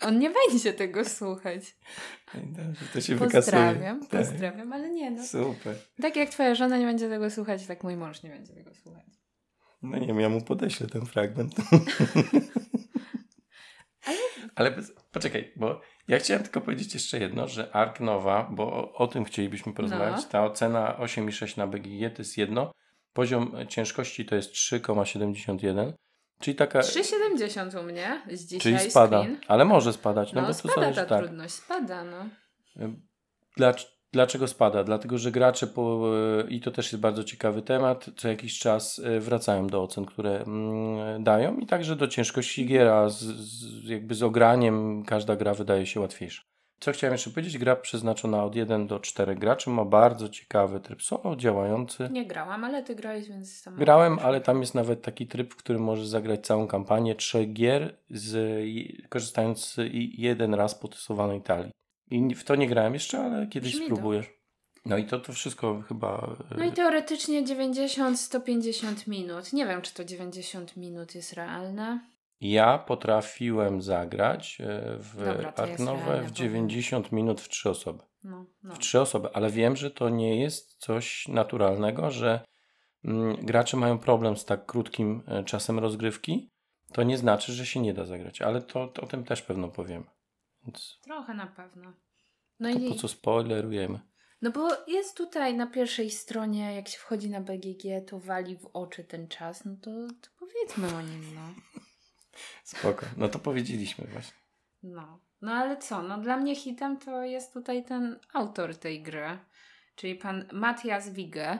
On 0.00 0.18
nie 0.18 0.30
będzie 0.30 0.72
tego 0.72 1.04
słuchać. 1.04 1.76
Dobrze, 2.34 2.84
To 2.92 3.00
się 3.00 3.14
wykasuje. 3.14 3.42
Pozdrawiam, 3.42 4.00
Tak. 4.06 4.10
pozdrawiam, 4.10 4.72
ale 4.72 4.90
nie 4.90 5.10
no. 5.10 5.26
Super. 5.26 5.76
Tak 6.02 6.16
jak 6.16 6.28
twoja 6.30 6.54
żona 6.54 6.78
nie 6.78 6.86
będzie 6.86 7.08
tego 7.08 7.30
słuchać, 7.30 7.66
tak 7.66 7.84
mój 7.84 7.96
mąż 7.96 8.22
nie 8.22 8.30
będzie 8.30 8.54
tego 8.54 8.74
słuchać. 8.74 9.04
No 9.84 9.98
nie 9.98 10.06
wiem, 10.06 10.20
ja 10.20 10.28
mu 10.28 10.40
podeślę 10.40 10.86
ten 10.86 11.06
fragment. 11.06 11.54
Ale 14.54 14.70
bez, 14.70 14.92
poczekaj, 15.12 15.52
bo 15.56 15.80
ja 16.08 16.18
chciałem 16.18 16.42
tylko 16.42 16.60
powiedzieć 16.60 16.94
jeszcze 16.94 17.18
jedno, 17.18 17.48
że 17.48 17.72
Ark 17.76 18.00
Nowa, 18.00 18.48
bo 18.52 18.72
o, 18.72 18.92
o 18.94 19.06
tym 19.06 19.24
chcielibyśmy 19.24 19.72
porozmawiać, 19.72 20.22
No. 20.22 20.28
ta 20.30 20.44
ocena 20.44 20.96
8,6 21.00 21.58
na 21.58 21.66
BGG 21.66 22.16
to 22.16 22.22
jest 22.22 22.38
jedno, 22.38 22.72
poziom 23.12 23.52
ciężkości 23.68 24.24
to 24.24 24.36
jest 24.36 24.52
3,71, 24.52 25.92
czyli 26.40 26.54
taka, 26.54 26.80
3,70 26.80 27.80
u 27.80 27.82
mnie 27.82 28.22
z 28.32 28.44
dzisiaj 28.46 28.60
czyli 28.78 28.90
spada, 28.90 29.20
screen. 29.22 29.38
ale 29.48 29.64
może 29.64 29.92
spadać, 29.92 30.32
no, 30.32 30.40
No, 30.40 30.46
bo 30.46 30.52
to 30.52 30.58
spada 30.58 30.74
zależy 30.74 31.00
ta 31.00 31.06
tak. 31.06 31.24
trudność, 31.24 31.54
spada 31.54 32.04
no. 32.04 32.28
Dlacz, 33.56 33.93
dlaczego 34.14 34.48
spada? 34.48 34.84
Dlatego, 34.84 35.18
że 35.18 35.30
gracze, 35.30 35.66
po, 35.66 36.10
i 36.48 36.60
to 36.60 36.70
też 36.70 36.92
jest 36.92 37.02
bardzo 37.02 37.24
ciekawy 37.24 37.62
temat, 37.62 38.06
co 38.16 38.28
jakiś 38.28 38.58
czas 38.58 38.98
e, 39.04 39.20
wracają 39.20 39.66
do 39.66 39.82
ocen, 39.82 40.04
które 40.04 40.42
mm, 40.42 41.24
dają 41.24 41.56
i 41.56 41.66
także 41.66 41.96
do 41.96 42.08
ciężkości 42.08 42.66
gier, 42.66 42.88
a 42.88 43.08
z, 43.08 43.18
z, 43.18 43.88
jakby 43.88 44.14
z 44.14 44.22
ograniem 44.22 45.04
każda 45.04 45.36
gra 45.36 45.54
wydaje 45.54 45.86
się 45.86 46.00
łatwiejsza. 46.00 46.42
Co 46.80 46.92
chciałem 46.92 47.14
jeszcze 47.14 47.30
powiedzieć, 47.30 47.58
gra 47.58 47.76
przeznaczona 47.76 48.44
od 48.44 48.56
1 48.56 48.86
do 48.86 49.00
4 49.00 49.34
graczy 49.34 49.70
ma 49.70 49.84
bardzo 49.84 50.28
ciekawy 50.28 50.80
tryb 50.80 51.02
solo 51.02 51.36
działający. 51.36 52.08
Nie 52.12 52.26
grałam, 52.26 52.64
ale 52.64 52.82
ty 52.82 52.94
grałeś, 52.94 53.28
więc 53.28 53.62
tam... 53.62 53.76
Grałem, 53.76 54.18
ale 54.18 54.40
tam 54.40 54.60
jest 54.60 54.74
nawet 54.74 55.02
taki 55.02 55.26
tryb, 55.26 55.54
w 55.54 55.56
którym 55.56 55.82
możesz 55.82 56.06
zagrać 56.06 56.46
całą 56.46 56.66
kampanię 56.66 57.14
trzech 57.14 57.52
gier, 57.52 57.96
z, 58.10 58.64
korzystając 59.08 59.76
jeden 60.18 60.54
raz 60.54 60.74
potestowanej 60.74 61.42
talii. 61.42 61.72
I 62.14 62.34
w 62.34 62.44
to 62.44 62.54
nie 62.56 62.68
grałem 62.68 62.94
jeszcze, 62.94 63.20
ale 63.20 63.46
kiedyś 63.46 63.72
Brzmi 63.72 63.86
spróbuję. 63.86 64.24
No 64.86 64.96
i 64.96 65.04
to, 65.04 65.20
to 65.20 65.32
wszystko 65.32 65.82
chyba. 65.88 66.36
e, 66.50 66.58
No 66.58 66.64
i 66.64 66.72
teoretycznie 66.72 67.44
90-150 67.44 69.08
minut. 69.08 69.52
Nie 69.52 69.66
wiem, 69.66 69.82
czy 69.82 69.94
to 69.94 70.04
90 70.04 70.76
minut 70.76 71.14
jest 71.14 71.32
realne. 71.32 72.00
Ja 72.40 72.78
potrafiłem 72.78 73.82
zagrać 73.82 74.58
e, 74.60 74.96
w 74.98 75.16
Dobra, 75.16 76.22
w 76.22 76.30
bo- 76.30 76.30
90 76.30 77.12
minut 77.12 77.40
w 77.40 77.48
trzy 77.48 77.70
osoby. 77.70 78.02
No, 78.24 78.46
no. 78.62 78.74
W 78.74 78.78
trzy 78.78 79.00
osoby, 79.00 79.28
ale 79.32 79.50
wiem, 79.50 79.76
że 79.76 79.90
to 79.90 80.08
nie 80.08 80.40
jest 80.40 80.74
coś 80.74 81.28
naturalnego, 81.28 82.10
że 82.10 82.40
mm, 83.04 83.36
gracze 83.36 83.76
mają 83.76 83.98
problem 83.98 84.36
z 84.36 84.44
tak 84.44 84.66
krótkim 84.66 85.22
e, 85.26 85.44
czasem 85.44 85.78
rozgrywki. 85.78 86.50
To 86.92 87.02
nie 87.02 87.18
znaczy, 87.18 87.52
że 87.52 87.66
się 87.66 87.80
nie 87.80 87.94
da 87.94 88.04
zagrać, 88.04 88.42
ale 88.42 88.62
to, 88.62 88.88
to 88.88 89.02
o 89.02 89.06
tym 89.06 89.24
też 89.24 89.42
pewno 89.42 89.68
powiem. 89.68 90.04
Więc 90.64 90.98
Trochę 91.02 91.34
na 91.34 91.46
pewno. 91.46 91.92
No 92.72 92.78
to 92.80 92.86
i 92.86 92.88
po 92.88 92.94
co 92.94 93.08
spoilerujemy? 93.08 94.00
No 94.42 94.50
bo 94.50 94.68
jest 94.86 95.16
tutaj 95.16 95.54
na 95.54 95.66
pierwszej 95.66 96.10
stronie, 96.10 96.74
jak 96.74 96.88
się 96.88 96.98
wchodzi 96.98 97.30
na 97.30 97.40
BGG, 97.40 98.06
to 98.06 98.18
wali 98.18 98.56
w 98.56 98.66
oczy 98.72 99.04
ten 99.04 99.28
czas, 99.28 99.64
no 99.64 99.76
to, 99.82 99.90
to 100.20 100.30
powiedzmy 100.38 100.86
o 100.96 101.02
nim, 101.02 101.34
no. 101.34 101.54
Spoko. 102.64 103.06
No 103.16 103.28
to 103.28 103.38
powiedzieliśmy 103.38 104.06
właśnie. 104.06 104.36
No. 104.82 105.20
No 105.40 105.52
ale 105.52 105.76
co, 105.76 106.02
no 106.02 106.18
dla 106.18 106.36
mnie 106.36 106.56
hitem 106.56 106.96
to 106.96 107.22
jest 107.22 107.52
tutaj 107.52 107.84
ten 107.84 108.18
autor 108.32 108.76
tej 108.76 109.02
gry, 109.02 109.38
czyli 109.94 110.14
pan 110.14 110.48
Matthias 110.52 111.10
Wigge. 111.10 111.58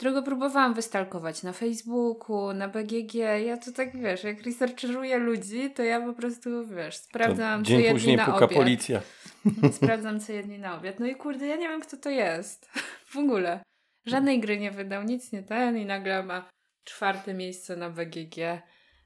Którego 0.00 0.22
próbowałam 0.22 0.74
wystalkować 0.74 1.42
na 1.42 1.52
Facebooku, 1.52 2.52
na 2.52 2.68
BGG. 2.68 3.14
Ja 3.44 3.56
to 3.56 3.72
tak, 3.72 3.96
wiesz, 3.96 4.24
jak 4.24 4.42
researcheruję 4.42 5.18
ludzi, 5.18 5.70
to 5.70 5.82
ja 5.82 6.00
po 6.00 6.12
prostu, 6.12 6.66
wiesz, 6.66 6.96
sprawdzam, 6.96 7.62
to 7.62 7.70
co 7.70 7.76
jedni 7.76 7.92
później 7.92 8.16
na 8.16 8.24
puka 8.24 8.36
obiad. 8.36 8.52
policja. 8.58 9.00
Sprawdzam, 9.72 10.20
co 10.20 10.32
jedni 10.32 10.58
na 10.58 10.78
obiad. 10.78 11.00
No 11.00 11.06
i 11.06 11.14
kurde, 11.14 11.46
ja 11.46 11.56
nie 11.56 11.68
wiem, 11.68 11.80
kto 11.80 11.96
to 11.96 12.10
jest. 12.10 12.70
w 13.14 13.16
ogóle. 13.16 13.62
Żadnej 14.06 14.40
gry 14.40 14.58
nie 14.58 14.70
wydał, 14.70 15.02
nic 15.02 15.32
nie 15.32 15.42
ten 15.42 15.76
i 15.76 15.86
nagle 15.86 16.22
ma 16.22 16.48
czwarte 16.84 17.34
miejsce 17.34 17.76
na 17.76 17.90
BGG. 17.90 18.36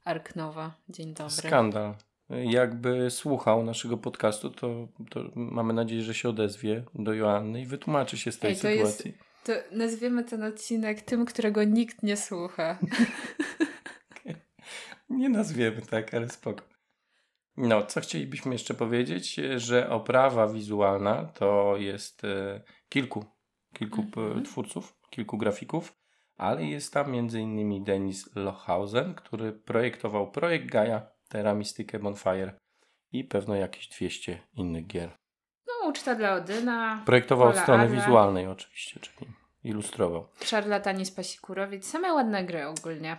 Arknowa. 0.04 0.74
Dzień 0.88 1.14
dobry. 1.14 1.30
Skandal. 1.30 1.94
Jakby 2.30 3.10
słuchał 3.10 3.64
naszego 3.64 3.98
podcastu, 3.98 4.50
to, 4.50 4.88
to 5.10 5.20
mamy 5.34 5.72
nadzieję, 5.72 6.02
że 6.02 6.14
się 6.14 6.28
odezwie 6.28 6.84
do 6.94 7.14
Joanny 7.14 7.60
i 7.60 7.66
wytłumaczy 7.66 8.18
się 8.18 8.32
z 8.32 8.38
tej 8.38 8.50
Ej, 8.50 8.56
to 8.56 8.68
jest- 8.68 8.96
sytuacji. 8.96 9.23
To 9.44 9.52
nazwiemy 9.72 10.24
ten 10.24 10.42
odcinek 10.42 11.00
tym, 11.02 11.24
którego 11.24 11.64
nikt 11.64 12.02
nie 12.02 12.16
słucha. 12.16 12.78
Nie 15.08 15.28
nazwiemy 15.28 15.82
tak, 15.82 16.14
ale 16.14 16.28
spoko. 16.28 16.64
No, 17.56 17.82
co 17.86 18.00
chcielibyśmy 18.00 18.52
jeszcze 18.52 18.74
powiedzieć, 18.74 19.40
że 19.56 19.90
oprawa 19.90 20.48
wizualna 20.48 21.24
to 21.24 21.76
jest 21.76 22.24
e, 22.24 22.62
kilku, 22.88 23.24
kilku 23.74 24.02
p- 24.04 24.20
Mhm. 24.20 24.44
twórców, 24.44 24.96
kilku 25.10 25.38
grafików, 25.38 25.96
ale 26.36 26.64
jest 26.64 26.92
tam 26.92 27.12
między 27.12 27.40
innymi 27.40 27.82
Denis 27.84 28.34
Lohausen, 28.36 29.14
który 29.14 29.52
projektował 29.52 30.30
projekt 30.30 30.66
Gaia, 30.66 31.06
Terra 31.28 31.54
Mystica 31.54 31.98
Bonfire 31.98 32.58
i 33.12 33.24
pewno 33.24 33.54
jakieś 33.54 33.88
200 33.88 34.38
innych 34.54 34.86
gier. 34.86 35.10
Uczta 35.88 36.14
dla 36.14 36.34
Odyna, 36.34 37.02
Projektował 37.06 37.48
od 37.48 37.52
Pola 37.54 37.62
strony 37.62 37.82
Arra. 37.82 37.94
wizualnej 37.94 38.46
oczywiście, 38.46 39.00
czyli 39.00 39.32
ilustrował. 39.64 40.28
Szarlatani 40.44 41.06
z 41.06 41.10
Pasikurowic. 41.10 41.86
Same 41.86 42.12
ładne 42.12 42.44
gry 42.44 42.66
ogólnie. 42.66 43.16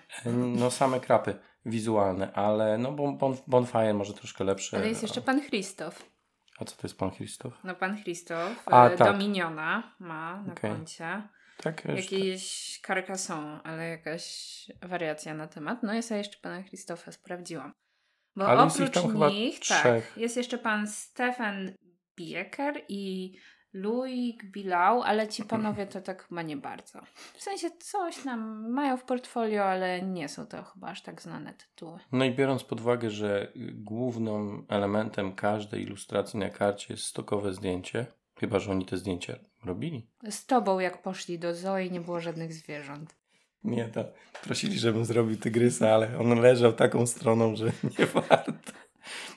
No 0.55 0.71
same 0.71 0.99
krapy 0.99 1.35
wizualne, 1.65 2.33
ale 2.33 2.77
no 2.77 2.91
bon, 2.91 3.17
bon, 3.17 3.37
Bonfire 3.47 3.93
może 3.93 4.13
troszkę 4.13 4.43
lepsze. 4.43 4.77
Ale 4.77 4.87
jest 4.89 5.01
jeszcze 5.01 5.21
pan 5.21 5.41
Christoph. 5.41 6.15
A 6.59 6.65
co 6.65 6.75
to 6.75 6.87
jest 6.87 6.97
pan 6.99 7.11
Krzysztof? 7.11 7.53
No, 7.63 7.75
pan 7.75 8.03
Christoph 8.03 8.63
A, 8.65 8.87
e, 8.89 8.97
tak. 8.97 9.11
Dominiona 9.11 9.95
ma 9.99 10.43
na 10.47 10.53
Okej. 10.53 10.71
koncie. 10.71 11.21
Tak, 11.63 11.85
jeszcze. 11.85 12.15
Jakieś 12.15 12.79
Carcassonne, 12.87 13.59
ale 13.63 13.89
jakaś 13.89 14.25
wariacja 14.81 15.33
na 15.33 15.47
temat. 15.47 15.83
No 15.83 15.93
ja 15.93 16.01
sobie 16.01 16.17
jeszcze 16.17 16.37
pana 16.41 16.63
Christopha 16.63 17.11
sprawdziłam. 17.11 17.73
Bo 18.35 18.47
Ale 18.47 18.63
jest 18.63 18.81
oprócz 18.81 19.31
nich, 19.31 19.59
trzech. 19.59 19.83
tak, 19.83 20.17
jest 20.17 20.37
jeszcze 20.37 20.57
pan 20.57 20.87
Stefan 20.87 21.71
Bieker 22.15 22.81
i 22.89 23.33
Louis 23.75 24.35
Bilał, 24.43 25.01
ale 25.01 25.27
ci 25.27 25.43
panowie 25.43 25.87
to 25.87 26.01
tak 26.01 26.27
chyba 26.27 26.41
nie 26.41 26.57
bardzo. 26.57 27.01
W 27.33 27.43
sensie 27.43 27.69
coś 27.79 28.25
nam 28.25 28.71
mają 28.71 28.97
w 28.97 29.03
portfolio, 29.03 29.63
ale 29.63 30.01
nie 30.01 30.29
są 30.29 30.45
to 30.45 30.63
chyba 30.63 30.87
aż 30.87 31.01
tak 31.01 31.21
znane 31.21 31.53
tytuły. 31.53 31.99
No 32.11 32.25
i 32.25 32.31
biorąc 32.31 32.63
pod 32.63 32.81
uwagę, 32.81 33.09
że 33.09 33.51
głównym 33.73 34.65
elementem 34.69 35.35
każdej 35.35 35.83
ilustracji 35.83 36.39
na 36.39 36.49
karcie 36.49 36.93
jest 36.93 37.05
stokowe 37.05 37.53
zdjęcie, 37.53 38.05
chyba 38.39 38.59
że 38.59 38.71
oni 38.71 38.85
te 38.85 38.97
zdjęcia 38.97 39.35
robili. 39.65 40.07
Z 40.29 40.45
tobą 40.45 40.79
jak 40.79 41.01
poszli 41.01 41.39
do 41.39 41.55
Zoe 41.55 41.89
nie 41.91 42.01
było 42.01 42.19
żadnych 42.19 42.53
zwierząt. 42.53 43.15
Nie, 43.63 43.85
to 43.85 44.05
prosili, 44.43 44.79
żebym 44.79 45.05
zrobił 45.05 45.37
tygrysa, 45.37 45.89
ale 45.89 46.19
on 46.19 46.39
leżał 46.41 46.73
taką 46.73 47.07
stroną, 47.07 47.55
że 47.55 47.65
nie 47.99 48.05
warto. 48.05 48.71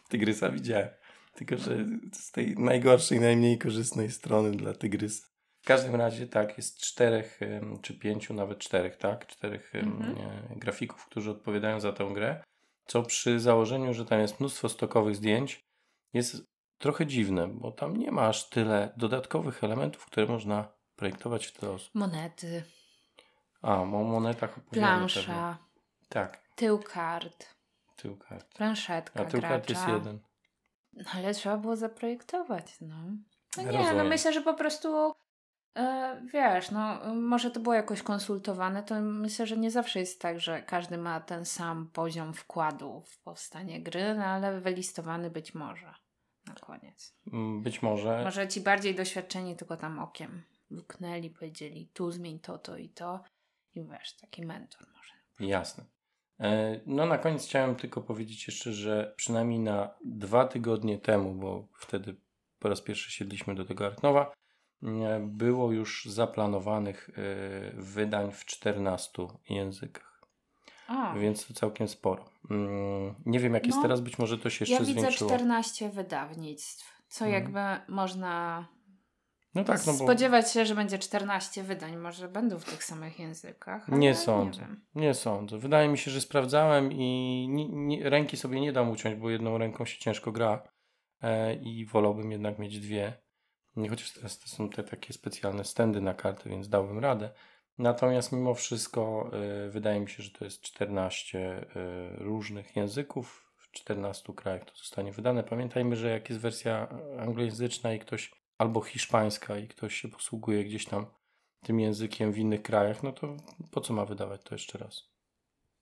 Tygrysa 0.08 0.50
widziałem. 0.50 0.88
Tylko, 1.38 1.56
że 1.56 1.76
z 2.12 2.30
tej 2.32 2.54
najgorszej, 2.58 3.20
najmniej 3.20 3.58
korzystnej 3.58 4.10
strony 4.10 4.50
dla 4.50 4.74
tygrysa. 4.74 5.26
W 5.60 5.66
każdym 5.66 5.94
razie 5.94 6.26
tak, 6.26 6.56
jest 6.56 6.80
czterech 6.80 7.40
czy 7.82 7.98
pięciu, 7.98 8.34
nawet 8.34 8.58
czterech, 8.58 8.96
tak? 8.96 9.26
Czterech 9.26 9.74
Mhm. 9.74 10.58
grafików, 10.58 11.06
którzy 11.06 11.30
odpowiadają 11.30 11.80
za 11.80 11.92
tę 11.92 12.10
grę. 12.14 12.42
Co 12.86 13.02
przy 13.02 13.40
założeniu, 13.40 13.94
że 13.94 14.04
tam 14.04 14.20
jest 14.20 14.40
mnóstwo 14.40 14.68
stokowych 14.68 15.16
zdjęć, 15.16 15.64
jest 16.12 16.36
trochę 16.78 17.06
dziwne, 17.06 17.48
bo 17.48 17.72
tam 17.72 17.96
nie 17.96 18.10
ma 18.12 18.28
aż 18.28 18.48
tyle 18.48 18.92
dodatkowych 18.96 19.64
elementów, 19.64 20.06
które 20.06 20.26
można 20.26 20.72
projektować 20.96 21.46
w 21.46 21.52
ten. 21.52 21.90
Monety, 21.94 22.62
A, 23.62 23.80
o 23.80 23.84
monetach 23.86 24.54
pewnie. 24.54 24.70
plansza, 24.70 25.58
Tak, 26.08 26.42
tył 26.56 26.78
kart, 26.78 27.46
tył 27.96 28.16
kart. 28.16 28.54
planszetka 28.54 29.20
A 29.20 29.24
tył 29.24 29.40
kart 29.40 29.70
jest 29.70 29.88
jeden. 29.88 30.18
No, 30.98 31.04
ale 31.14 31.34
trzeba 31.34 31.56
było 31.56 31.76
zaprojektować, 31.76 32.76
no. 32.80 32.96
No 33.56 33.62
nie, 33.62 33.78
Rozumiem. 33.78 33.96
no 33.96 34.04
myślę, 34.04 34.32
że 34.32 34.40
po 34.42 34.54
prostu 34.54 35.12
e, 35.76 36.20
wiesz, 36.32 36.70
no 36.70 37.14
może 37.14 37.50
to 37.50 37.60
było 37.60 37.74
jakoś 37.74 38.02
konsultowane, 38.02 38.82
to 38.82 39.00
myślę, 39.00 39.46
że 39.46 39.56
nie 39.56 39.70
zawsze 39.70 40.00
jest 40.00 40.20
tak, 40.20 40.40
że 40.40 40.62
każdy 40.62 40.98
ma 40.98 41.20
ten 41.20 41.44
sam 41.44 41.86
poziom 41.92 42.34
wkładu 42.34 43.02
w 43.06 43.18
powstanie 43.18 43.82
gry, 43.82 44.14
no 44.14 44.24
ale 44.24 44.60
wylistowany 44.60 45.30
być 45.30 45.54
może 45.54 45.94
na 46.46 46.54
koniec. 46.54 47.14
Mm, 47.32 47.62
Być 47.62 47.82
może. 47.82 48.24
Może 48.24 48.48
ci 48.48 48.60
bardziej 48.60 48.94
doświadczeni 48.94 49.56
tylko 49.56 49.76
tam 49.76 49.98
okiem 49.98 50.42
luknęli, 50.70 51.30
powiedzieli 51.30 51.90
tu 51.94 52.10
zmień 52.10 52.38
to, 52.38 52.58
to 52.58 52.76
i 52.76 52.88
to 52.88 53.24
i 53.74 53.84
wiesz, 53.84 54.16
taki 54.16 54.46
mentor 54.46 54.86
może. 54.96 55.12
Jasne. 55.50 55.84
E, 56.40 56.80
No 56.86 57.06
na 57.06 57.18
koniec 57.18 57.46
chciałem 57.46 57.76
tylko 57.76 58.00
powiedzieć 58.00 58.46
jeszcze, 58.46 58.72
że 58.72 59.14
przynajmniej 59.16 59.58
na 59.60 59.90
dwa 60.04 60.46
tygodnie 60.46 60.98
temu, 60.98 61.34
bo 61.34 61.68
wtedy 61.78 62.16
po 62.58 62.68
raz 62.68 62.80
pierwszy 62.80 63.10
siedliśmy 63.12 63.54
do 63.54 63.64
tego 63.64 63.86
Arknowa, 63.86 64.32
mm, 64.82 65.36
było 65.36 65.72
już 65.72 66.04
zaplanowanych 66.04 67.10
e, 67.10 67.12
wydań 67.74 68.32
w 68.32 68.44
14 68.44 69.26
językach, 69.50 70.22
O, 70.88 71.14
więc 71.18 71.46
to 71.46 71.54
całkiem 71.54 71.88
sporo. 71.88 72.24
Mm, 72.50 73.14
Nie 73.26 73.40
wiem 73.40 73.54
jak 73.54 73.66
jest 73.66 73.76
No, 73.76 73.82
teraz, 73.82 74.00
być 74.00 74.18
może 74.18 74.38
to 74.38 74.50
się 74.50 74.62
jeszcze 74.62 74.74
ja 74.74 74.80
widzę 74.80 75.00
zwiększyło. 75.00 75.30
14 75.30 75.90
wydawnictw, 75.90 77.02
co 77.08 77.24
Mhm. 77.26 77.42
jakby 77.44 77.92
można 77.92 78.66
No 79.54 79.64
tak, 79.64 79.86
no 79.86 79.92
bo 79.92 79.98
Spodziewać 79.98 80.52
się, 80.52 80.66
że 80.66 80.74
będzie 80.74 80.98
14 80.98 81.62
wydań, 81.62 81.96
może 81.96 82.28
będą 82.28 82.58
w 82.58 82.64
tych 82.64 82.84
samych 82.84 83.18
językach. 83.18 83.88
Nie 83.88 83.98
nie 83.98 84.14
sądzę. 84.14 84.60
wiem. 84.60 84.84
Nie 84.94 85.14
sądzę. 85.14 85.58
Wydaje 85.58 85.88
mi 85.88 85.98
się, 85.98 86.10
że 86.10 86.20
sprawdzałem 86.20 86.92
i 86.92 86.96
ni, 87.50 87.70
ni, 87.72 88.02
ręki 88.02 88.36
sobie 88.36 88.60
nie 88.60 88.72
dam 88.72 88.90
uciąć, 88.90 89.16
bo 89.16 89.30
jedną 89.30 89.58
ręką 89.58 89.84
się 89.84 89.98
ciężko 89.98 90.32
gra 90.32 90.62
e, 91.22 91.54
i 91.54 91.86
wolałbym 91.86 92.32
jednak 92.32 92.58
mieć 92.58 92.80
dwie. 92.80 93.12
Nie, 93.76 93.88
Chociaż 93.88 94.12
teraz 94.12 94.38
to 94.38 94.48
są 94.48 94.70
te 94.70 94.82
takie 94.82 95.12
specjalne 95.12 95.64
stędy 95.64 96.00
na 96.00 96.14
karty, 96.14 96.48
więc 96.48 96.68
dałbym 96.68 96.98
radę. 96.98 97.30
Natomiast 97.78 98.32
mimo 98.32 98.54
wszystko 98.54 99.30
e, 99.32 99.68
wydaje 99.68 100.00
mi 100.00 100.08
się, 100.08 100.22
że 100.22 100.30
to 100.30 100.44
jest 100.44 100.60
14 100.60 101.38
e, 101.38 101.64
różnych 102.16 102.76
języków 102.76 103.52
w 103.56 103.70
14 103.70 104.32
krajach 104.32 104.64
to 104.64 104.76
zostanie 104.76 105.12
wydane. 105.12 105.42
Pamiętajmy, 105.42 105.96
że 105.96 106.10
jak 106.10 106.28
jest 106.28 106.40
wersja 106.40 106.88
anglojęzyczna 107.18 107.94
i 107.94 107.98
ktoś 107.98 108.30
albo 108.58 108.80
hiszpańska 108.80 109.58
i 109.58 109.68
ktoś 109.68 109.94
się 109.94 110.08
posługuje 110.08 110.64
gdzieś 110.64 110.84
tam 110.86 111.06
tym 111.62 111.80
językiem 111.80 112.32
w 112.32 112.38
innych 112.38 112.62
krajach, 112.62 113.02
no 113.02 113.12
to 113.12 113.36
po 113.70 113.80
co 113.80 113.92
ma 113.94 114.04
wydawać 114.04 114.42
to 114.44 114.54
jeszcze 114.54 114.78
raz? 114.78 115.02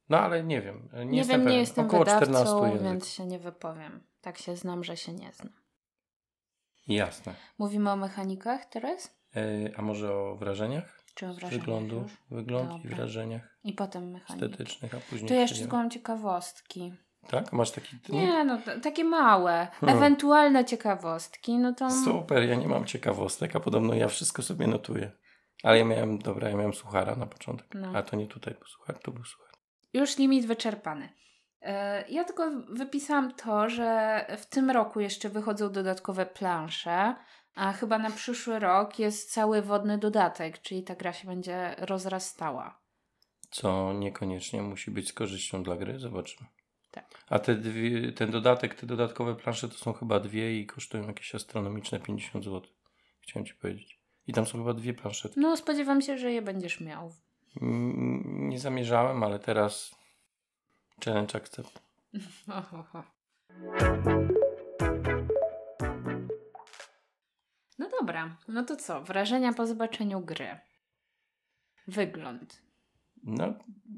No 0.09 0.19
ale 0.21 0.45
nie 0.45 0.63
wiem. 0.63 0.89
Nie, 0.93 1.05
Nie, 1.05 1.19
jestem 1.19 1.41
wiem, 1.41 1.51
nie 1.51 1.59
jestem 1.59 1.87
Około 1.87 2.05
14 2.05 2.27
wydawcą, 2.33 2.63
języków. 2.65 2.83
więc 2.85 3.09
się 3.09 3.27
nie 3.27 3.39
wypowiem. 3.39 4.07
Tak 4.21 4.39
się 4.39 4.57
znam, 4.57 4.85
że 4.85 4.97
się 4.97 5.13
nie 5.13 5.33
znam. 5.33 5.53
Jasne. 6.89 7.35
Mówimy 7.59 7.91
o 7.91 7.97
mechanikach 7.97 8.65
teraz? 8.67 9.19
E, 9.37 9.71
a 9.77 9.83
może 9.83 10.15
o 10.15 10.37
wrażeniach? 10.37 11.03
Czy 11.15 11.27
o 11.29 11.35
wrażeniach 11.35 11.61
Wyglądu, 11.67 11.97
już? 11.97 12.13
wygląd 12.31 12.71
i 12.71 12.83
Dobra. 12.83 12.97
wrażeniach 12.97 13.59
I 13.65 13.73
potem 13.73 14.11
mechaniki. 14.11 14.47
estetycznych, 14.47 14.95
a 14.95 15.01
później... 15.01 15.29
To 15.29 15.35
ja 15.35 15.41
jeszcze 15.41 15.59
tylko 15.59 15.77
mam 15.77 15.91
ciekawostki. 15.91 16.95
Tak? 17.31 17.53
Masz 17.53 17.71
taki... 17.71 17.97
Nie, 18.09 18.45
no 18.45 18.59
takie 18.83 19.05
małe. 19.05 19.69
Hmm. 19.81 19.97
Ewentualne 19.99 20.65
ciekawostki, 20.65 21.59
no 21.59 21.73
to... 21.73 21.91
Super, 21.91 22.43
ja 22.43 22.55
nie 22.55 22.69
mam 22.69 22.85
ciekawostek, 22.85 23.57
a 23.57 23.61
podobno 23.61 23.95
ja 23.95 24.09
wszystko 24.09 24.43
sobie 24.43 24.67
notuję. 24.67 25.13
Ale 25.63 25.79
ja 25.79 25.85
miałem, 25.85 26.19
dobra, 26.19 26.49
ja 26.49 26.57
miałem 26.57 26.75
suchara 26.75 27.17
na 27.17 27.27
początek. 27.27 27.67
No. 27.75 27.93
A 27.95 28.03
to 28.03 28.17
nie 28.17 28.27
tutaj 28.27 28.55
był 28.55 28.67
suchar, 28.67 28.99
to 28.99 29.11
był 29.11 29.25
suchar. 29.25 29.51
Już 29.93 30.19
limit 30.19 30.47
wyczerpany. 30.47 31.09
E, 31.63 32.05
Ja 32.09 32.25
tylko 32.25 32.51
wypisałam 32.69 33.35
to, 33.35 33.69
że 33.69 34.21
w 34.39 34.47
tym 34.47 34.71
roku 34.71 35.01
jeszcze 35.01 35.29
wychodzą 35.29 35.73
dodatkowe 35.73 36.27
plansze, 36.27 37.15
a 37.55 37.73
chyba 37.73 37.99
na 37.99 38.11
przyszły 38.11 38.59
rok 38.59 38.99
jest 38.99 39.33
cały 39.33 39.63
wodny 39.63 39.99
dodatek, 39.99 40.63
czyli 40.63 40.83
ta 40.83 40.95
gra 40.95 41.13
się 41.13 41.29
będzie 41.29 41.75
rozrastała. 41.79 42.81
Co 43.51 43.93
niekoniecznie 43.93 44.63
musi 44.63 44.91
być 44.91 45.09
z 45.09 45.13
korzyścią 45.13 45.63
dla 45.63 45.77
gry, 45.77 45.99
zobaczymy. 45.99 46.49
Tak. 46.97 47.25
A 47.29 47.39
te 47.39 47.55
dwie, 47.55 48.13
ten 48.13 48.31
dodatek, 48.31 48.75
te 48.75 48.87
dodatkowe 48.87 49.35
plansze 49.35 49.69
to 49.69 49.75
są 49.75 49.93
chyba 49.93 50.21
dwie 50.21 50.61
i 50.61 50.67
kosztują 50.67 51.07
jakieś 51.07 51.35
astronomiczne 51.35 52.01
50 52.01 52.45
zł. 52.45 52.63
Chciałem 53.21 53.47
ci 53.47 53.55
powiedzieć. 53.55 54.01
I 54.27 54.33
tam 54.33 54.47
są 54.47 54.59
chyba 54.59 54.75
dwie 54.75 54.95
plansze. 54.95 55.29
No, 55.37 55.57
spodziewam 55.57 56.03
się, 56.03 56.19
że 56.19 56.33
je 56.33 56.43
będziesz 56.43 56.81
miał. 56.81 57.13
Mm, 57.63 58.49
Nie 58.49 58.59
zamierzałem, 58.59 59.23
ale 59.23 59.39
teraz 59.39 59.95
challenge 61.05 61.37
accept. 61.37 61.83
No 67.79 67.89
dobra, 68.01 68.37
no 68.49 68.63
to 68.65 68.77
co? 68.77 69.03
Wrażenia 69.03 69.53
po 69.53 69.67
zobaczeniu 69.67 70.21
gry. 70.21 70.59
wygląd. 71.89 72.63
No, 73.23 73.45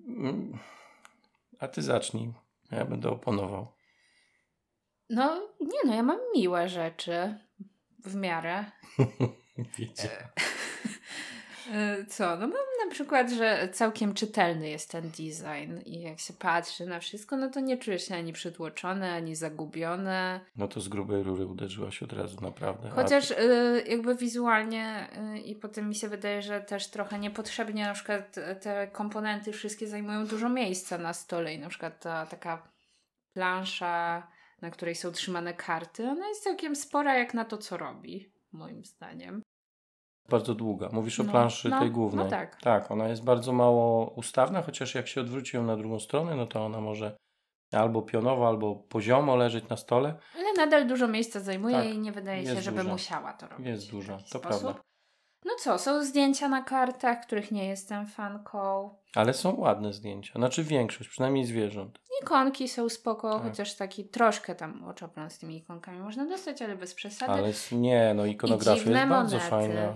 mm, 0.09 0.59
a 1.59 1.69
ty 1.69 1.83
zacznij. 1.83 2.33
Ja 2.71 2.85
będę 2.85 3.11
oponował. 3.11 3.73
No, 5.11 5.49
nie 5.61 5.79
no, 5.85 5.95
ja 5.95 6.03
mam 6.03 6.19
miłe 6.35 6.69
rzeczy 6.69 7.39
w 8.05 8.15
miarę. 8.15 8.65
Wiecie. 9.79 10.11
E, 11.73 12.05
Co? 12.05 12.37
No 12.37 12.47
mam 12.47 12.67
na 12.89 12.95
przykład, 12.95 13.31
że 13.31 13.69
całkiem 13.73 14.15
czytelny 14.15 14.69
jest 14.69 14.91
ten 14.91 15.11
design 15.11 15.79
i 15.85 16.01
jak 16.01 16.19
się 16.19 16.33
patrzy 16.33 16.87
na 16.87 17.01
wszystko, 17.01 17.37
no 17.37 17.51
to 17.51 17.61
nie 17.61 17.77
czujesz 17.77 18.09
się 18.09 18.15
ani 18.15 18.33
przytłoczony, 18.33 19.13
ani 19.13 19.37
zagubiony. 19.37 20.41
No 20.57 20.69
to 20.69 20.81
z 20.81 20.89
grubej 20.89 21.23
rury 21.23 21.47
uderzyłaś 21.47 22.03
od 22.03 22.13
razu, 22.13 22.41
naprawdę. 22.41 22.91
Chociaż 22.91 23.31
y, 23.31 23.85
jakby 23.89 24.15
wizualnie 24.15 25.09
y, 25.37 25.39
i 25.39 25.55
potem 25.55 25.89
mi 25.89 25.95
się 25.95 26.09
wydaje, 26.09 26.43
że 26.43 26.61
też 26.61 26.89
trochę 26.91 27.19
niepotrzebnie 27.19 27.85
na 27.85 27.95
przykład 27.95 28.37
te 28.61 28.87
komponenty 28.87 29.53
wszystkie 29.53 29.89
zajmują 29.89 30.27
dużo 30.27 30.49
miejsca 30.49 30.99
na 30.99 31.13
stole 31.13 31.55
i 31.55 31.59
na 31.59 31.69
przykład 31.69 32.01
ta 32.01 32.27
taka 32.27 32.69
plansza, 33.33 34.29
na 34.63 34.71
której 34.71 34.95
są 34.95 35.13
trzymane 35.13 35.55
karty, 35.55 36.09
ona 36.09 36.29
jest 36.29 36.45
całkiem 36.45 36.77
spora 36.77 37.19
jak 37.19 37.35
na 37.35 37.45
to, 37.45 37.59
co 37.59 37.77
robi, 37.77 38.33
moim 38.53 38.85
zdaniem. 38.85 39.43
Bardzo 40.29 40.55
długa. 40.55 40.89
Mówisz 40.93 41.21
o 41.21 41.23
No, 41.23 41.31
planszy 41.31 41.69
no, 41.69 41.79
tej 41.79 41.89
no 41.89 41.95
głównej. 41.95 42.31
tak. 42.31 42.61
Tak, 42.63 42.91
ona 42.91 43.09
jest 43.09 43.25
bardzo 43.25 43.53
mało 43.53 44.11
ustawna, 44.11 44.63
chociaż 44.63 44.95
jak 44.95 45.09
się 45.09 45.21
odwróci 45.21 45.57
ją 45.57 45.63
na 45.65 45.77
drugą 45.77 46.01
stronę, 46.01 46.37
no 46.37 46.47
to 46.47 46.65
ona 46.65 46.81
może 46.81 47.17
albo 47.73 48.03
pionowo, 48.03 48.49
albo 48.49 48.75
poziomo 48.77 49.37
leżeć 49.37 49.69
na 49.69 49.77
stole. 49.77 50.15
Ale 50.37 50.53
nadal 50.57 50.87
dużo 50.87 51.09
miejsca 51.09 51.41
zajmuje 51.41 51.77
Tak, 51.77 51.87
i 51.87 51.99
nie 51.99 52.13
wydaje 52.13 52.47
się, 52.47 52.63
żeby 52.63 52.79
duża. 52.79 52.93
musiała 52.93 53.33
to 53.33 53.49
robić. 53.49 53.67
Jest 53.67 53.91
duża, 53.91 54.17
to 54.19 54.39
sposób. 54.39 54.43
prawda. 54.43 54.81
No 55.45 55.53
co, 55.61 55.79
są 55.79 56.05
zdjęcia 56.05 56.49
na 56.49 56.63
kartach, 56.63 57.27
których 57.27 57.51
nie 57.53 57.69
jestem 57.69 58.07
fanką. 58.07 58.91
Ale 59.15 59.35
są 59.35 59.57
ładne 59.57 59.93
zdjęcia. 59.93 60.33
Znaczy 60.37 60.65
większość, 60.65 61.11
przynajmniej 61.11 61.45
zwierząt. 61.45 61.99
Ikonki 62.23 62.69
są 62.69 62.89
spoko, 62.89 63.33
Tak. 63.39 63.43
chociaż 63.43 63.75
taki 63.75 64.05
troszkę 64.05 64.55
tam 64.55 64.85
oczoplan 64.85 65.31
z 65.31 65.39
tymi 65.39 65.57
ikonkami 65.57 65.99
można 65.99 66.27
dostać, 66.27 66.63
ale 66.63 66.77
bez 66.77 66.95
przesady. 66.95 67.33
Ale 67.33 67.53
nie, 67.73 68.13
no 68.17 68.27
ikonografia 68.27 68.91
jest 68.91 69.09
bardzo 69.09 69.37
monety. 69.37 69.51
fajna. 69.51 69.95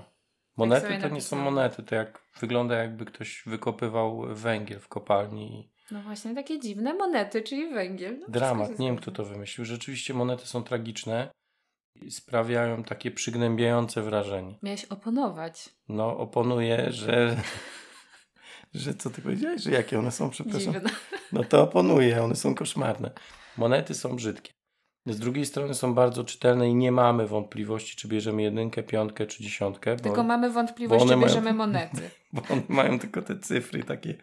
Monety 0.57 0.99
to 1.03 1.09
nie 1.09 1.21
są 1.21 1.37
monety, 1.37 1.83
to 1.83 1.95
jak 1.95 2.23
wygląda 2.41 2.77
jakby 2.77 3.05
ktoś 3.05 3.43
wykopywał 3.47 4.23
węgiel 4.35 4.81
w 4.81 4.89
kopalni. 4.89 5.73
No 5.91 6.03
właśnie 6.03 6.35
takie 6.35 6.61
dziwne 6.61 6.95
monety, 6.95 7.43
czyli 7.43 7.75
węgiel. 7.75 8.19
No, 8.19 8.27
Dramat, 8.29 8.79
nie 8.79 8.87
wiem 8.87 8.97
kto 8.97 9.11
to 9.11 9.25
wymyślił. 9.25 9.65
Rzeczywiście 9.65 10.15
monety 10.15 10.47
są 10.47 10.65
tragiczne 10.65 11.31
i 12.03 12.11
sprawiają 12.11 12.85
takie 12.85 13.11
przygnębiające 13.11 14.03
wrażenie. 14.03 14.59
Miałeś 14.63 14.85
oponować. 14.85 15.69
No, 15.89 16.19
oponuję, 16.19 16.93
że. 16.93 17.37
że 18.75 18.95
co 18.95 19.11
ty 19.11 19.23
powiedziałeś? 19.23 19.63
Że 19.63 19.71
jakie 19.71 19.99
one 19.99 20.11
są, 20.11 20.31
przepraszam? 20.31 20.73
Dziwne. 20.73 20.91
No 21.33 21.45
to 21.45 21.63
oponuję, 21.63 22.23
one 22.23 22.37
są 22.37 22.55
koszmarne. 22.55 23.11
Monety 23.57 23.95
są 23.95 24.17
brzydkie. 24.17 24.53
Z 25.07 25.19
drugiej 25.19 25.47
strony 25.47 25.75
są 25.75 25.95
bardzo 25.95 26.25
czytelne 26.25 26.69
i 26.71 26.75
nie 26.75 26.93
mamy 26.93 27.27
wątpliwości, 27.27 27.97
czy 27.97 28.09
bierzemy 28.09 28.43
jedynkę, 28.43 28.83
piątkę 28.83 29.27
czy 29.27 29.43
dziesiątkę, 29.43 29.97
bo, 29.97 30.03
Tylko 30.03 30.23
mamy 30.23 30.51
wątpliwość, 30.51 30.99
czy 31.01 31.07
one 31.07 31.17
mają- 31.17 31.29
bierzemy 31.29 31.53
monety. 31.53 32.11
bo 32.33 32.43
one 32.51 32.63
mają 32.69 32.99
tylko 32.99 33.23
te 33.23 33.39
cyfry 33.39 33.85
takie, 33.85 34.15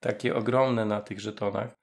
takie 0.00 0.36
ogromne 0.36 0.84
na 0.84 1.00
tych 1.00 1.20
żetonach. 1.20 1.80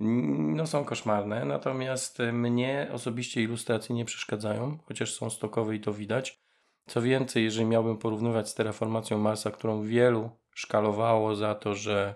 No 0.00 0.66
są 0.66 0.84
koszmarne, 0.84 1.44
natomiast 1.44 2.20
e, 2.20 2.32
mnie 2.32 2.88
osobiście 2.92 3.42
ilustracje 3.42 3.94
nie 3.94 4.04
przeszkadzają, 4.04 4.78
chociaż 4.84 5.14
są 5.14 5.30
stokowe 5.30 5.76
i 5.76 5.80
to 5.80 5.92
widać. 5.92 6.40
Co 6.86 7.02
więcej, 7.02 7.44
jeżeli 7.44 7.66
miałbym 7.66 7.98
porównywać 7.98 8.48
z 8.48 8.54
terraformacją 8.54 9.18
Marsa, 9.18 9.50
którą 9.50 9.82
wielu 9.82 10.30
szkalowało 10.54 11.36
za 11.36 11.54
to, 11.54 11.74
że, 11.74 12.14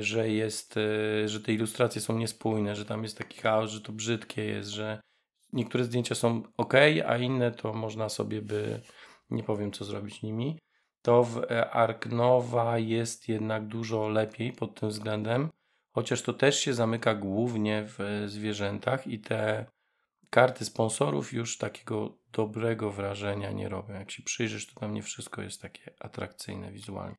że 0.00 0.28
jest, 0.28 0.76
e, 0.76 1.28
że 1.28 1.40
te 1.40 1.52
ilustracje 1.52 2.00
są 2.00 2.18
niespójne, 2.18 2.76
że 2.76 2.84
tam 2.84 3.02
jest 3.02 3.18
taki 3.18 3.40
chaos, 3.40 3.70
że 3.70 3.80
to 3.80 3.92
brzydkie 3.92 4.44
jest, 4.44 4.70
że 4.70 5.00
niektóre 5.52 5.84
zdjęcia 5.84 6.14
są 6.14 6.42
ok, 6.56 6.74
a 7.06 7.18
inne 7.18 7.50
to 7.50 7.72
można 7.72 8.08
sobie 8.08 8.42
by, 8.42 8.80
nie 9.30 9.42
powiem 9.42 9.72
co 9.72 9.84
zrobić 9.84 10.22
nimi, 10.22 10.58
to 11.02 11.24
w 11.24 11.38
e, 11.38 11.70
Ark 11.70 12.06
Nova 12.06 12.78
jest 12.78 13.28
jednak 13.28 13.66
dużo 13.66 14.08
lepiej 14.08 14.52
pod 14.52 14.80
tym 14.80 14.88
względem, 14.88 15.48
chociaż 15.94 16.22
to 16.22 16.32
też 16.32 16.58
się 16.60 16.74
zamyka 16.74 17.14
głównie 17.14 17.84
w 17.86 18.00
e, 18.00 18.28
zwierzętach 18.28 19.06
i 19.06 19.18
te 19.18 19.66
karty 20.30 20.64
sponsorów 20.64 21.32
już 21.32 21.58
takiego 21.58 22.18
dobrego 22.32 22.90
wrażenia 22.90 23.52
nie 23.52 23.68
robią. 23.68 23.94
Jak 23.94 24.10
się 24.10 24.22
przyjrzysz, 24.22 24.66
to 24.66 24.80
tam 24.80 24.94
nie 24.94 25.02
wszystko 25.02 25.42
jest 25.42 25.62
takie 25.62 25.94
atrakcyjne 26.00 26.72
wizualnie. 26.72 27.16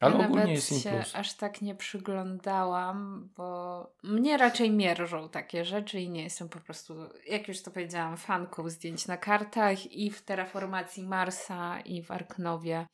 Ale 0.00 0.18
ja 0.18 0.24
ogólnie 0.24 0.40
nawet 0.40 0.54
jest 0.54 0.72
im 0.72 0.78
się 0.78 0.90
plus. 0.90 1.14
aż 1.14 1.34
tak 1.34 1.62
nie 1.62 1.74
przyglądałam, 1.74 3.28
bo 3.36 3.86
mnie 4.02 4.36
raczej 4.36 4.70
mierzą 4.70 5.28
takie 5.28 5.64
rzeczy 5.64 6.00
i 6.00 6.10
nie 6.10 6.22
jestem 6.22 6.48
po 6.48 6.60
prostu, 6.60 6.94
jak 7.26 7.48
już 7.48 7.62
to 7.62 7.70
powiedziałam, 7.70 8.16
fanką 8.16 8.70
zdjęć 8.70 9.06
na 9.06 9.16
kartach 9.16 9.92
i 9.92 10.10
w 10.10 10.22
terraformacji 10.22 11.02
Marsa 11.02 11.80
i 11.80 12.02
w 12.02 12.10
Arknowie. 12.10 12.86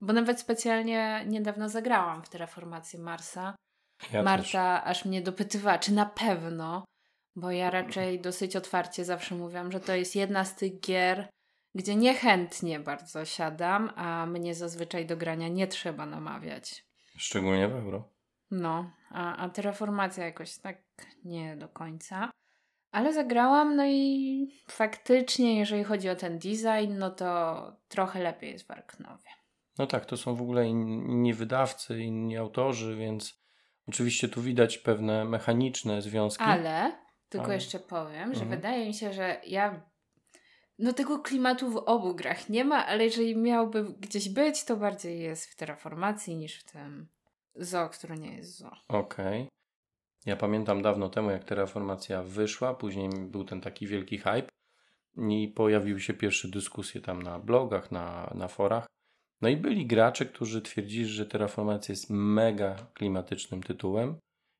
Bo 0.00 0.12
nawet 0.12 0.40
specjalnie 0.40 1.24
niedawno 1.26 1.68
zagrałam 1.68 2.22
w 2.22 2.28
terraformację 2.28 2.98
Marsa. 2.98 3.54
Ja 4.12 4.22
Marta 4.22 4.84
aż 4.84 5.04
mnie 5.04 5.22
dopytywała, 5.22 5.78
czy 5.78 5.92
na 5.92 6.06
pewno, 6.06 6.84
bo 7.36 7.50
ja 7.50 7.70
raczej 7.70 8.20
dosyć 8.20 8.56
otwarcie 8.56 9.04
zawsze 9.04 9.34
mówiłam, 9.34 9.72
że 9.72 9.80
to 9.80 9.94
jest 9.94 10.16
jedna 10.16 10.44
z 10.44 10.56
tych 10.56 10.80
gier, 10.80 11.28
gdzie 11.78 11.96
niechętnie 11.96 12.80
bardzo 12.80 13.24
siadam, 13.24 13.90
a 13.96 14.26
mnie 14.26 14.54
zazwyczaj 14.54 15.06
do 15.06 15.16
grania 15.16 15.48
nie 15.48 15.66
trzeba 15.66 16.06
namawiać. 16.06 16.84
Szczególnie 17.16 17.68
w 17.68 17.72
euro. 17.76 18.08
No, 18.50 18.90
a, 19.10 19.36
a 19.36 19.48
terraformacja 19.48 20.24
jakoś 20.24 20.58
tak 20.58 20.82
nie 21.24 21.56
do 21.56 21.68
końca. 21.68 22.30
Ale 22.90 23.12
zagrałam, 23.12 23.76
no 23.76 23.86
i 23.86 24.60
faktycznie, 24.68 25.58
jeżeli 25.58 25.84
chodzi 25.84 26.08
o 26.08 26.16
ten 26.16 26.38
design, 26.38 26.98
no 26.98 27.10
to 27.10 27.72
trochę 27.88 28.22
lepiej 28.22 28.52
jest 28.52 28.66
w 28.66 28.70
Arknowie. 28.70 29.28
No 29.78 29.86
tak, 29.86 30.06
to 30.06 30.16
są 30.16 30.34
w 30.34 30.42
ogóle 30.42 30.66
in- 30.68 31.10
inni 31.10 31.34
wydawcy, 31.34 32.00
inni 32.02 32.36
autorzy, 32.36 32.96
więc 32.96 33.40
oczywiście 33.88 34.28
tu 34.28 34.42
widać 34.42 34.78
pewne 34.78 35.24
mechaniczne 35.24 36.02
związki. 36.02 36.44
Ale, 36.44 36.92
tylko 37.28 37.44
Ale- 37.46 37.54
jeszcze 37.54 37.78
powiem, 37.78 38.34
że 38.34 38.40
Mhm. 38.42 38.48
wydaje 38.50 38.86
mi 38.86 38.94
się, 38.94 39.12
że 39.12 39.40
ja. 39.46 39.80
No 40.78 40.92
tego 40.92 41.18
klimatu 41.18 41.70
w 41.70 41.76
obu 41.76 42.14
grach 42.14 42.48
nie 42.48 42.64
ma, 42.64 42.86
ale 42.86 43.04
jeżeli 43.04 43.36
miałby 43.36 43.84
gdzieś 43.84 44.28
być, 44.28 44.64
to 44.64 44.76
bardziej 44.76 45.20
jest 45.20 45.46
w 45.46 45.56
terraformacji 45.56 46.36
niż 46.36 46.58
w 46.58 46.72
tym 46.72 47.08
zoo, 47.54 47.88
który 47.88 48.18
nie 48.18 48.36
jest 48.36 48.58
zoo. 48.58 48.76
Okej. 48.88 49.48
Ja 50.26 50.36
pamiętam 50.36 50.82
dawno 50.82 51.08
temu, 51.08 51.30
jak 51.30 51.44
Terraformacja 51.44 52.22
wyszła, 52.22 52.74
później 52.74 53.08
był 53.08 53.44
ten 53.44 53.60
taki 53.60 53.86
wielki 53.86 54.18
hype 54.18 54.48
i 55.16 55.48
pojawiły 55.48 56.00
się 56.00 56.14
pierwsze 56.14 56.48
dyskusje 56.48 57.00
tam 57.00 57.22
na 57.22 57.38
blogach, 57.38 57.92
na, 57.92 58.32
na 58.34 58.48
forach. 58.48 58.86
No 59.40 59.48
i 59.48 59.56
byli 59.56 59.86
gracze, 59.86 60.26
którzy 60.26 60.62
twierdzili, 60.62 61.06
że 61.06 61.26
Terraformacja 61.26 61.92
jest 61.92 62.10
mega 62.10 62.76
klimatycznym 62.94 63.62
tytułem 63.62 64.18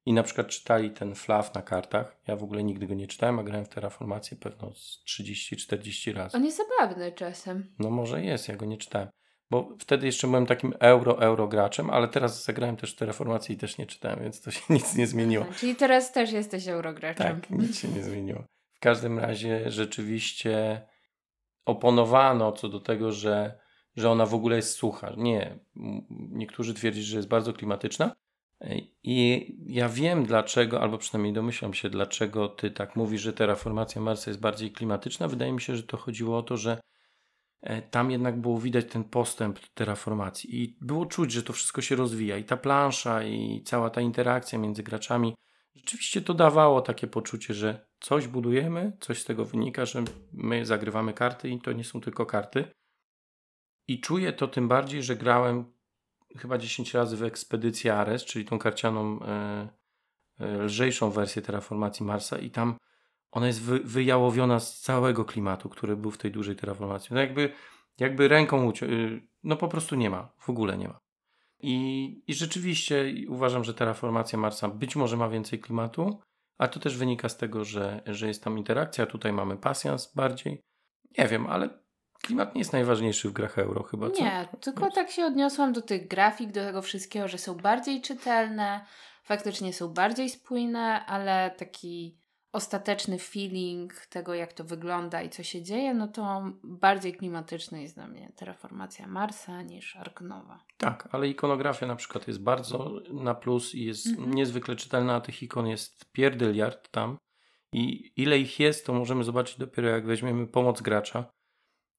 i 0.09 0.13
na 0.13 0.23
przykład 0.23 0.49
czytali 0.49 0.91
ten 0.91 1.15
flaw 1.15 1.55
na 1.55 1.63
kartach. 1.63 2.17
Ja 2.27 2.37
w 2.37 2.43
ogóle 2.43 2.65
nigdy 2.65 2.87
go 2.87 2.95
nie 2.95 3.07
czytałem, 3.07 3.39
a 3.39 3.43
grałem 3.43 3.65
w 3.65 3.69
Terraformację 3.69 4.37
pewno 4.37 4.73
z 4.75 5.05
30-40 5.07 6.15
razy. 6.15 6.37
On 6.37 6.45
jest 6.45 6.59
zabawny 6.59 7.13
czasem. 7.13 7.75
No 7.79 7.91
może 7.91 8.25
jest, 8.25 8.49
ja 8.49 8.57
go 8.57 8.67
nie 8.67 8.77
czytałem. 8.77 9.09
Bo 9.51 9.77
wtedy 9.79 10.07
jeszcze 10.07 10.27
byłem 10.27 10.47
takim 10.47 10.75
euro-euro 10.81 11.49
graczem, 11.49 11.91
ale 11.91 12.09
teraz 12.09 12.45
zagrałem 12.45 12.77
też 12.77 12.93
w 12.93 12.97
Terraformację 12.97 13.55
i 13.55 13.59
też 13.59 13.79
nie 13.79 13.87
czytałem, 13.87 14.23
więc 14.23 14.41
to 14.41 14.51
się 14.51 14.61
nic 14.75 14.97
nie 14.97 15.07
zmieniło. 15.07 15.47
Czyli 15.57 15.77
teraz 15.77 16.13
też 16.13 16.33
jesteś 16.33 16.69
eurograczem. 16.69 17.41
Tak, 17.41 17.51
nic 17.61 17.79
się 17.79 17.89
nie 17.89 18.03
zmieniło. 18.03 18.45
W 18.75 18.81
każdym 18.81 19.19
razie 19.19 19.71
rzeczywiście 19.71 20.83
oponowano 21.65 22.53
co 22.53 22.69
do 22.69 22.81
tego, 22.81 23.13
że, 23.13 23.59
że 23.97 24.11
ona 24.11 24.27
w 24.27 24.35
ogóle 24.35 24.57
jest 24.57 24.73
sucha. 24.73 25.13
Nie. 25.17 25.59
Niektórzy 26.11 26.75
twierdzili, 26.75 27.07
że 27.07 27.17
jest 27.17 27.29
bardzo 27.29 27.53
klimatyczna. 27.53 28.15
I 29.03 29.57
ja 29.67 29.89
wiem 29.89 30.25
dlaczego, 30.27 30.81
albo 30.81 30.99
przynajmniej 30.99 31.33
domyślam 31.33 31.75
się, 31.75 31.91
dlaczego 31.91 32.49
ty 32.49 32.71
tak 32.71 32.97
mówisz, 32.97 33.23
że 33.23 33.33
terraformacja 33.33 34.01
Marsa 34.01 34.31
jest 34.31 34.41
bardziej 34.41 34.73
klimatyczna. 34.73 35.29
Wydaje 35.29 35.53
mi 35.53 35.61
się, 35.61 35.77
że 35.77 35.83
to 35.83 35.97
chodziło 35.97 36.39
o 36.39 36.43
to, 36.43 36.57
że 36.57 36.81
e, 37.61 37.83
tam 37.83 38.11
jednak 38.11 38.41
było 38.41 38.59
widać 38.59 38.87
ten 38.91 39.05
postęp 39.05 39.59
terraformacji 39.75 40.63
i 40.63 40.77
było 40.81 41.07
czuć, 41.07 41.33
że 41.33 41.43
to 41.43 41.53
wszystko 41.53 41.83
się 41.83 41.97
rozwija 41.97 42.37
i 42.37 42.45
ta 42.45 42.57
plansza 42.57 43.25
i 43.25 43.63
cała 43.65 43.91
ta 43.91 44.01
interakcja 44.01 44.59
między 44.59 44.83
graczami 44.83 45.35
rzeczywiście 45.79 46.23
to 46.23 46.35
dawało 46.35 46.81
takie 46.81 47.07
poczucie, 47.07 47.55
że 47.55 47.87
coś 48.01 48.27
budujemy, 48.27 48.93
coś 49.01 49.23
z 49.23 49.25
tego 49.25 49.45
wynika, 49.45 49.87
że 49.87 50.05
my 50.33 50.67
zagrywamy 50.67 51.13
karty 51.13 51.49
i 51.49 51.61
to 51.61 51.73
nie 51.73 51.85
są 51.85 52.01
tylko 52.01 52.27
karty. 52.27 52.65
I 53.89 54.01
czuję 54.01 54.33
to 54.33 54.49
tym 54.49 54.69
bardziej, 54.69 55.03
że 55.03 55.17
grałem 55.17 55.65
chyba 56.37 56.59
10 56.59 56.95
razy 56.95 57.17
w 57.17 57.23
Ekspedycję 57.23 57.95
Ares, 57.95 58.25
czyli 58.25 58.45
tą 58.45 58.59
karcianą 58.59 59.21
e, 59.23 59.69
e, 60.39 60.59
lżejszą 60.59 61.11
wersję 61.11 61.43
terraformacji 61.43 62.07
Marsa 62.07 62.39
i 62.39 62.51
tam 62.51 62.77
ona 63.31 63.47
jest 63.47 63.63
wy, 63.63 63.81
wyjałowiona 63.81 64.61
z 64.61 64.81
całego 64.81 65.25
klimatu, 65.25 65.69
który 65.69 65.97
był 65.97 66.11
w 66.11 66.19
tej 66.19 66.31
dużej 66.31 66.57
terraformacji. 66.57 67.15
No 67.15 67.21
jakby, 67.21 67.53
jakby 67.99 68.29
ręką 68.29 68.67
uciął, 68.67 68.89
no 69.43 69.57
po 69.57 69.69
prostu 69.69 69.97
nie 69.97 70.11
ma, 70.11 70.33
w 70.39 70.51
ogóle 70.51 70.79
nie 70.79 70.89
ma. 70.89 70.99
I, 71.61 72.23
I 72.27 72.35
rzeczywiście 72.35 73.15
uważam, 73.29 73.65
że 73.65 73.75
terraformacja 73.75 74.39
Marsa 74.39 74.69
być 74.69 74.97
może 74.97 75.17
ma 75.17 75.29
więcej 75.29 75.61
klimatu, 75.61 76.21
a 76.59 76.69
to 76.69 76.81
też 76.81 76.97
wynika 76.97 77.29
z 77.29 77.37
tego, 77.37 77.65
że, 77.65 78.03
że 78.07 78.29
jest 78.29 78.45
tam 78.45 78.59
interakcja. 78.59 79.07
Tutaj 79.07 79.33
mamy 79.33 79.57
pasjans 79.57 80.15
bardziej. 80.15 80.63
Nie 81.19 81.29
wiem, 81.29 81.47
ale 81.47 81.69
klimat 82.29 82.55
nie 82.55 82.61
jest 82.61 82.73
najważniejszy 82.73 83.29
w 83.29 83.33
grach 83.33 83.59
euro 83.59 83.83
chyba. 83.83 84.11
Co? 84.11 84.25
Nie, 84.25 84.49
tylko 84.61 84.91
tak 84.91 85.11
się 85.11 85.25
odniosłam 85.25 85.73
do 85.73 85.83
tych 85.83 86.09
grafik, 86.09 86.53
do 86.53 86.65
tego 86.65 86.83
wszystkiego, 86.83 87.29
że 87.29 87.39
są 87.39 87.55
bardziej 87.55 88.01
czytelne, 88.01 88.85
faktycznie 89.25 89.73
są 89.73 89.89
bardziej 89.89 90.31
spójne, 90.31 91.07
ale 91.07 91.51
taki 91.59 92.19
ostateczny 92.53 93.19
feeling 93.19 93.95
tego, 94.07 94.35
jak 94.35 94.53
to 94.53 94.65
wygląda 94.65 95.23
i 95.23 95.31
co 95.31 95.43
się 95.43 95.63
dzieje, 95.63 95.95
no 95.95 96.09
to 96.09 96.43
bardziej 96.65 97.15
klimatyczny 97.15 97.83
jest 97.83 97.95
dla 97.95 98.09
mnie 98.09 98.33
terraformacja 98.37 99.07
Marsa 99.07 99.63
niż 99.63 99.97
Ark 99.97 100.21
Nova. 100.21 100.65
Tak, 100.79 101.09
ale 101.13 101.29
ikonografia 101.29 101.87
na 101.87 101.97
przykład 101.97 102.29
jest 102.29 102.43
bardzo 102.43 103.01
na 103.11 103.35
plus 103.35 103.75
i 103.75 103.85
jest 103.85 104.07
Mhm. 104.07 104.35
niezwykle 104.35 104.77
czytelna, 104.77 105.15
a 105.15 105.21
tych 105.21 105.43
ikon 105.43 105.67
jest 105.67 106.13
pierdyliard 106.13 106.89
tam. 106.91 107.17
I 107.73 108.13
ile 108.17 108.39
ich 108.39 108.61
jest, 108.61 108.87
to 108.87 108.93
możemy 108.93 109.25
zobaczyć 109.25 109.59
dopiero 109.59 109.89
jak 109.89 110.07
weźmiemy 110.07 110.47
pomoc 110.47 110.83
gracza. 110.83 111.31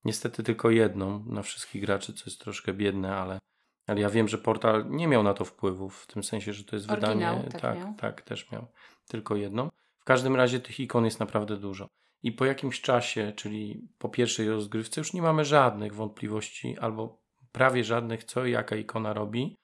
Niestety 0.06 0.44
tylko 0.44 0.70
jedną 0.70 1.24
na 1.26 1.42
wszystkich 1.42 1.82
graczy, 1.82 2.14
co 2.14 2.24
jest 2.26 2.42
troszkę 2.42 2.74
biedne, 2.74 3.16
ale, 3.16 3.40
ale 3.88 4.02
ja 4.02 4.10
wiem, 4.10 4.28
że 4.28 4.38
portal 4.38 4.90
nie 4.90 5.08
miał 5.08 5.24
na 5.24 5.34
to 5.34 5.46
wpływu, 5.46 5.90
w 5.90 6.08
tym 6.08 6.24
sensie, 6.24 6.54
że 6.54 6.64
to 6.64 6.76
jest 6.76 6.92
Oryginał, 6.92 7.36
wydanie. 7.36 7.52
tak 7.52 7.62
tak, 7.62 8.00
tak, 8.00 8.22
też 8.22 8.52
miał. 8.52 8.68
Tylko 9.08 9.36
jedną. 9.36 9.70
W 10.00 10.04
każdym 10.06 10.36
razie 10.36 10.60
tych 10.60 10.80
ikon 10.80 11.06
jest 11.06 11.20
naprawdę 11.20 11.58
dużo. 11.58 11.88
I 12.24 12.32
po 12.32 12.46
jakimś 12.46 12.82
czasie, 12.82 13.34
czyli 13.36 13.88
po 13.98 14.10
pierwszej 14.10 14.50
rozgrywce, 14.50 15.02
już 15.02 15.14
nie 15.14 15.22
mamy 15.22 15.46
żadnych 15.46 15.96
wątpliwości 15.96 16.78
albo 16.78 17.22
prawie 17.52 17.84
żadnych, 17.84 18.24
co 18.24 18.46
i 18.46 18.52
jaka 18.52 18.76
ikona 18.76 19.14
robi. 19.14 19.56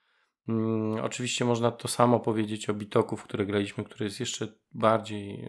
Mm, 0.47 1.03
oczywiście 1.03 1.45
można 1.45 1.71
to 1.71 1.87
samo 1.87 2.19
powiedzieć 2.19 2.69
o 2.69 2.73
Bitoku, 2.73 3.17
w 3.17 3.23
które 3.23 3.45
graliśmy, 3.45 3.83
które 3.83 4.05
jest 4.05 4.19
jeszcze 4.19 4.47
bardziej 4.71 5.45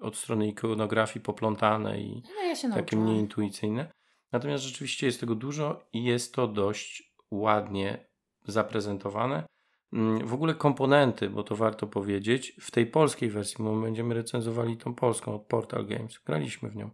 y, 0.00 0.04
od 0.04 0.16
strony 0.16 0.48
ikonografii 0.48 1.22
poplątane 1.22 2.00
i 2.00 2.22
No 2.34 2.68
ja 2.68 2.74
takie 2.74 2.96
mniej 2.96 3.18
intuicyjne. 3.18 3.92
Natomiast 4.34 4.64
rzeczywiście 4.64 5.06
jest 5.06 5.20
tego 5.20 5.34
dużo 5.34 5.84
i 5.92 6.04
jest 6.04 6.34
to 6.34 6.48
dość 6.48 7.14
ładnie 7.30 8.06
zaprezentowane. 8.44 9.44
Mm, 9.92 10.26
W 10.26 10.34
ogóle 10.34 10.54
komponenty, 10.54 11.30
bo 11.30 11.42
to 11.42 11.56
warto 11.56 11.86
powiedzieć, 11.86 12.56
w 12.60 12.70
tej 12.70 12.86
polskiej 12.86 13.30
wersji, 13.30 13.56
bo 13.64 13.74
my 13.74 13.82
będziemy 13.82 14.14
recenzowali 14.14 14.76
tą 14.76 14.94
polską 14.94 15.34
od 15.34 15.42
Portal 15.42 15.86
Games. 15.86 16.18
Graliśmy 16.26 16.68
w 16.70 16.76
nią, 16.76 16.90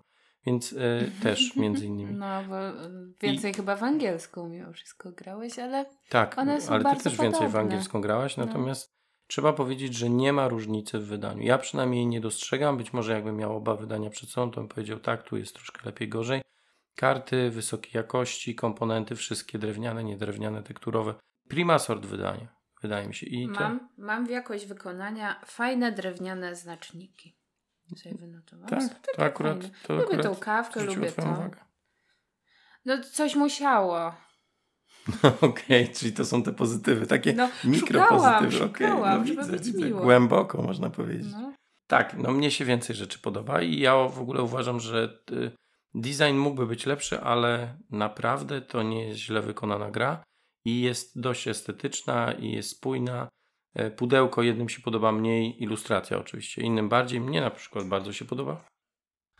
więc 0.46 0.72
e, 0.72 0.76
też 1.22 1.56
między 1.56 1.86
innymi. 1.86 2.14
No, 2.14 2.42
bo 2.48 2.68
y, 2.68 2.74
więcej 3.20 3.54
chyba 3.54 3.76
w 3.76 3.82
angielską 3.82 4.48
mimo 4.48 4.72
wszystko 4.72 5.12
grałeś, 5.12 5.58
ale 5.58 5.86
Tak, 6.08 6.38
One 6.38 6.60
są 6.60 6.70
ale 6.72 6.78
ty 6.78 6.84
bardzo 6.84 7.04
też 7.04 7.12
więcej 7.12 7.32
w 7.48 7.52
podobne. 7.52 7.60
angielską 7.60 8.00
grałaś, 8.00 8.36
No. 8.36 8.46
natomiast 8.46 8.90
trzeba 9.26 9.52
powiedzieć, 9.52 9.94
że 9.94 10.10
nie 10.10 10.32
ma 10.32 10.48
różnicy 10.48 10.98
w 10.98 11.06
wydaniu. 11.06 11.42
Ja 11.42 11.58
przynajmniej 11.58 12.06
nie 12.06 12.20
dostrzegam, 12.20 12.76
być 12.76 12.92
może 12.92 13.12
jakbym 13.12 13.36
miał 13.36 13.56
oba 13.56 13.74
wydania 13.76 14.10
przed 14.10 14.30
sobą, 14.30 14.50
to 14.50 14.60
bym 14.60 14.68
powiedział 14.68 14.98
tak, 14.98 15.22
tu 15.22 15.36
jest 15.36 15.54
troszkę 15.54 15.80
lepiej, 15.86 16.08
gorzej. 16.08 16.42
Karty 16.96 17.50
wysokiej 17.50 17.92
jakości, 17.94 18.54
komponenty 18.54 19.16
wszystkie 19.16 19.58
drewniane, 19.58 20.04
niedrewniane, 20.04 20.62
tekturowe. 20.62 21.14
Prima 21.48 21.78
sort 21.78 22.06
wydania, 22.06 22.48
wydaje 22.82 23.08
mi 23.08 23.14
się. 23.14 23.26
I 23.26 23.46
to, 23.48 23.60
mam, 23.60 23.88
mam 23.98 24.26
w 24.26 24.30
jakość 24.30 24.66
wykonania 24.66 25.40
fajne 25.46 25.92
drewniane 25.92 26.56
znaczniki. 26.56 27.36
Sobie 27.96 28.14
wynotowałam. 28.18 28.68
tak, 28.68 28.88
to 28.98 29.12
takie 29.12 29.24
akurat, 29.24 29.58
fajne. 29.60 29.74
to 29.86 29.92
Lubię 29.94 30.04
akurat 30.06 30.22
tą 30.22 30.34
kawkę, 30.36 30.82
lubię 30.84 31.12
to. 31.12 31.22
uwagę. 31.22 31.60
No 32.84 33.00
coś 33.12 33.34
musiało. 33.36 34.14
Okej, 35.40 35.88
czyli 35.88 36.12
to 36.12 36.24
są 36.24 36.42
te 36.42 36.52
pozytywy, 36.52 37.06
takie 37.06 37.32
No, 37.32 37.48
mikropozytywy. 37.64 38.12
szukałam, 38.12 38.46
Okej, 38.46 38.58
szukałam, 38.58 39.18
no 39.18 39.24
widzę, 39.24 39.52
być 39.52 39.62
widzę. 39.72 39.86
miło. 39.86 40.00
Głęboko 40.00 40.62
można 40.62 40.90
powiedzieć. 40.90 41.32
No. 41.32 41.52
Tak, 41.86 42.16
no 42.18 42.30
mnie 42.32 42.50
się 42.50 42.64
więcej 42.64 42.96
rzeczy 42.96 43.18
podoba 43.18 43.62
i 43.62 43.78
ja 43.78 43.94
w 44.08 44.20
ogóle 44.20 44.42
uważam, 44.42 44.80
że 44.80 45.18
y, 45.32 45.50
design 45.94 46.36
mógłby 46.36 46.66
być 46.66 46.86
lepszy, 46.86 47.20
ale 47.20 47.78
naprawdę 47.90 48.60
to 48.60 48.82
nie 48.82 49.08
jest 49.08 49.20
źle 49.20 49.42
wykonana 49.42 49.90
gra 49.90 50.22
i 50.64 50.80
jest 50.80 51.20
dość 51.20 51.48
estetyczna 51.48 52.32
i 52.32 52.52
jest 52.52 52.70
spójna. 52.70 53.28
E, 53.74 53.90
Pudełko 53.90 54.42
jednym 54.42 54.68
się 54.68 54.82
podoba 54.82 55.12
mniej, 55.12 55.62
ilustracja 55.62 56.18
oczywiście, 56.18 56.62
innym 56.62 56.88
bardziej. 56.88 57.20
Mnie 57.20 57.40
na 57.40 57.50
przykład 57.50 57.86
bardzo 57.86 58.12
się 58.12 58.24
podoba. 58.24 58.64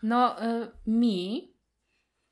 No, 0.03 0.43
y, 0.43 0.71
mi 0.87 1.51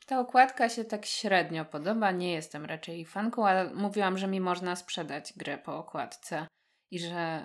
ta 0.06 0.20
okładka 0.20 0.70
się 0.70 0.86
tak 0.86 1.06
średnio 1.06 1.66
podoba. 1.66 2.12
Nie 2.12 2.32
jestem 2.32 2.66
raczej 2.66 3.06
fanką, 3.06 3.48
ale 3.48 3.74
mówiłam, 3.74 4.18
że 4.18 4.28
mi 4.28 4.42
można 4.42 4.76
sprzedać 4.76 5.34
grę 5.38 5.58
po 5.58 5.78
okładce 5.78 6.48
i 6.92 7.00
że 7.00 7.44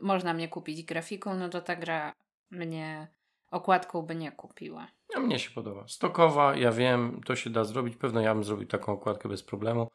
y, 0.00 0.04
można 0.04 0.34
mnie 0.34 0.48
kupić 0.48 0.82
grafiką, 0.82 1.34
no 1.34 1.48
to 1.48 1.60
ta 1.60 1.76
gra 1.76 2.12
mnie 2.50 3.08
okładką 3.54 4.02
by 4.02 4.14
nie 4.14 4.32
kupiła. 4.32 4.88
A 5.16 5.20
mnie 5.20 5.38
się 5.38 5.50
podoba. 5.50 5.84
Stokowa, 5.88 6.56
ja 6.56 6.72
wiem, 6.72 7.20
to 7.26 7.36
się 7.36 7.50
da 7.50 7.64
zrobić. 7.64 7.96
Pewno 7.96 8.20
ja 8.20 8.34
bym 8.34 8.44
zrobił 8.44 8.66
taką 8.68 8.92
okładkę 8.92 9.28
bez 9.28 9.42
problemu, 9.42 9.88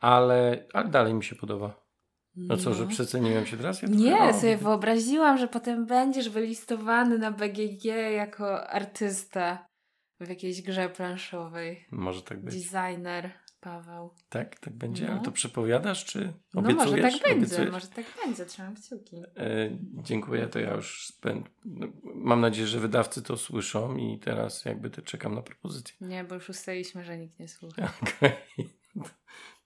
ale, 0.00 0.66
ale 0.72 0.88
dalej 0.88 1.14
mi 1.14 1.24
się 1.24 1.36
podoba. 1.36 1.84
No 2.36 2.56
co, 2.56 2.74
że 2.74 2.86
przeceniłem 2.86 3.46
się 3.46 3.56
teraz? 3.56 3.82
Ja 3.82 3.88
Nie, 3.88 4.18
robię. 4.18 4.34
sobie 4.34 4.56
wyobraziłam, 4.56 5.38
że 5.38 5.48
potem 5.48 5.86
będziesz 5.86 6.28
wylistowany 6.28 7.18
na 7.18 7.30
BGG 7.30 7.84
jako 8.16 8.66
artysta 8.68 9.66
w 10.20 10.28
jakiejś 10.28 10.62
grze 10.62 10.88
planszowej. 10.88 11.86
Może 11.90 12.22
tak 12.22 12.44
być. 12.44 12.54
Designer 12.54 13.30
Paweł. 13.64 14.10
Tak, 14.28 14.58
tak 14.58 14.72
będzie. 14.72 15.06
No. 15.06 15.12
Ale 15.12 15.20
to 15.22 15.32
przepowiadasz, 15.32 16.04
czy 16.04 16.32
No 16.54 16.60
obiecujesz? 16.60 16.90
może 16.90 17.02
tak 17.02 17.12
będzie, 17.22 17.36
Obiecujesz? 17.36 17.72
może 17.72 17.86
tak 17.86 18.04
będzie, 18.24 18.46
trzymam 18.46 18.74
kciuki. 18.74 19.16
E, 19.36 19.70
dziękuję, 20.02 20.46
to 20.46 20.58
ja 20.58 20.74
już 20.74 21.06
spęd... 21.06 21.50
no, 21.64 21.86
mam 22.14 22.40
nadzieję, 22.40 22.66
że 22.66 22.80
wydawcy 22.80 23.22
to 23.22 23.36
słyszą 23.36 23.96
i 23.96 24.18
teraz 24.18 24.64
jakby 24.64 24.90
to 24.90 25.02
czekam 25.02 25.34
na 25.34 25.42
propozycję. 25.42 25.96
Nie, 26.00 26.24
bo 26.24 26.34
już 26.34 26.48
ustaliliśmy, 26.48 27.04
że 27.04 27.18
nikt 27.18 27.38
nie 27.38 27.48
słucha. 27.48 27.92
Okej, 28.02 28.32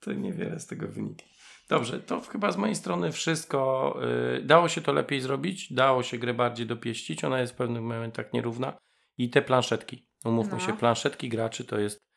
to 0.01 0.13
niewiele 0.13 0.61
z 0.61 0.67
tego 0.67 0.89
wynika. 0.89 1.25
Dobrze, 1.69 2.01
to 2.01 2.21
chyba 2.21 2.53
z 2.53 2.57
mojej 2.57 2.75
strony 2.77 3.13
wszystko. 3.13 3.95
Y, 4.39 4.43
Dało 4.43 4.69
się 4.69 4.81
to 4.81 4.93
lepiej 4.93 5.21
zrobić, 5.21 5.73
dało 5.73 6.03
się 6.03 6.19
grę 6.19 6.35
bardziej 6.35 6.67
dopieścić, 6.67 7.25
ona 7.25 7.41
jest 7.41 7.53
w 7.53 7.57
pewnych 7.57 7.83
momentach 7.83 8.33
nierówna. 8.33 8.79
I 9.19 9.31
te 9.31 9.43
planszetki, 9.43 10.07
umówmy 10.25 10.53
No. 10.53 10.61
się, 10.61 10.77
planszetki 10.77 11.29
graczy 11.29 11.65
to 11.65 11.79
jest. 11.79 12.08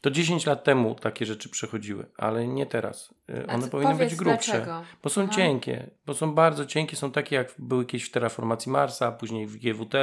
To 0.00 0.10
10 0.10 0.46
lat 0.46 0.64
temu 0.64 0.94
takie 0.94 1.26
rzeczy 1.26 1.48
przechodziły, 1.48 2.06
ale 2.16 2.46
nie 2.46 2.66
teraz. 2.66 3.14
Y, 3.30 3.44
A 3.48 3.54
One 3.54 3.68
powinny 3.68 3.94
być 3.94 4.14
grubsze. 4.14 4.52
Dlaczego? 4.52 4.82
Bo 5.02 5.10
są 5.10 5.22
Aha. 5.22 5.32
cienkie, 5.34 5.90
bo 6.06 6.14
są 6.14 6.34
bardzo 6.34 6.66
cienkie, 6.66 6.96
są 6.96 7.12
takie 7.12 7.36
jak 7.36 7.54
były 7.58 7.86
kiedyś 7.86 8.08
w 8.08 8.10
Terraformacji 8.10 8.72
Marsa, 8.72 9.12
później 9.12 9.46
w 9.46 9.56
GWT, 9.56 9.94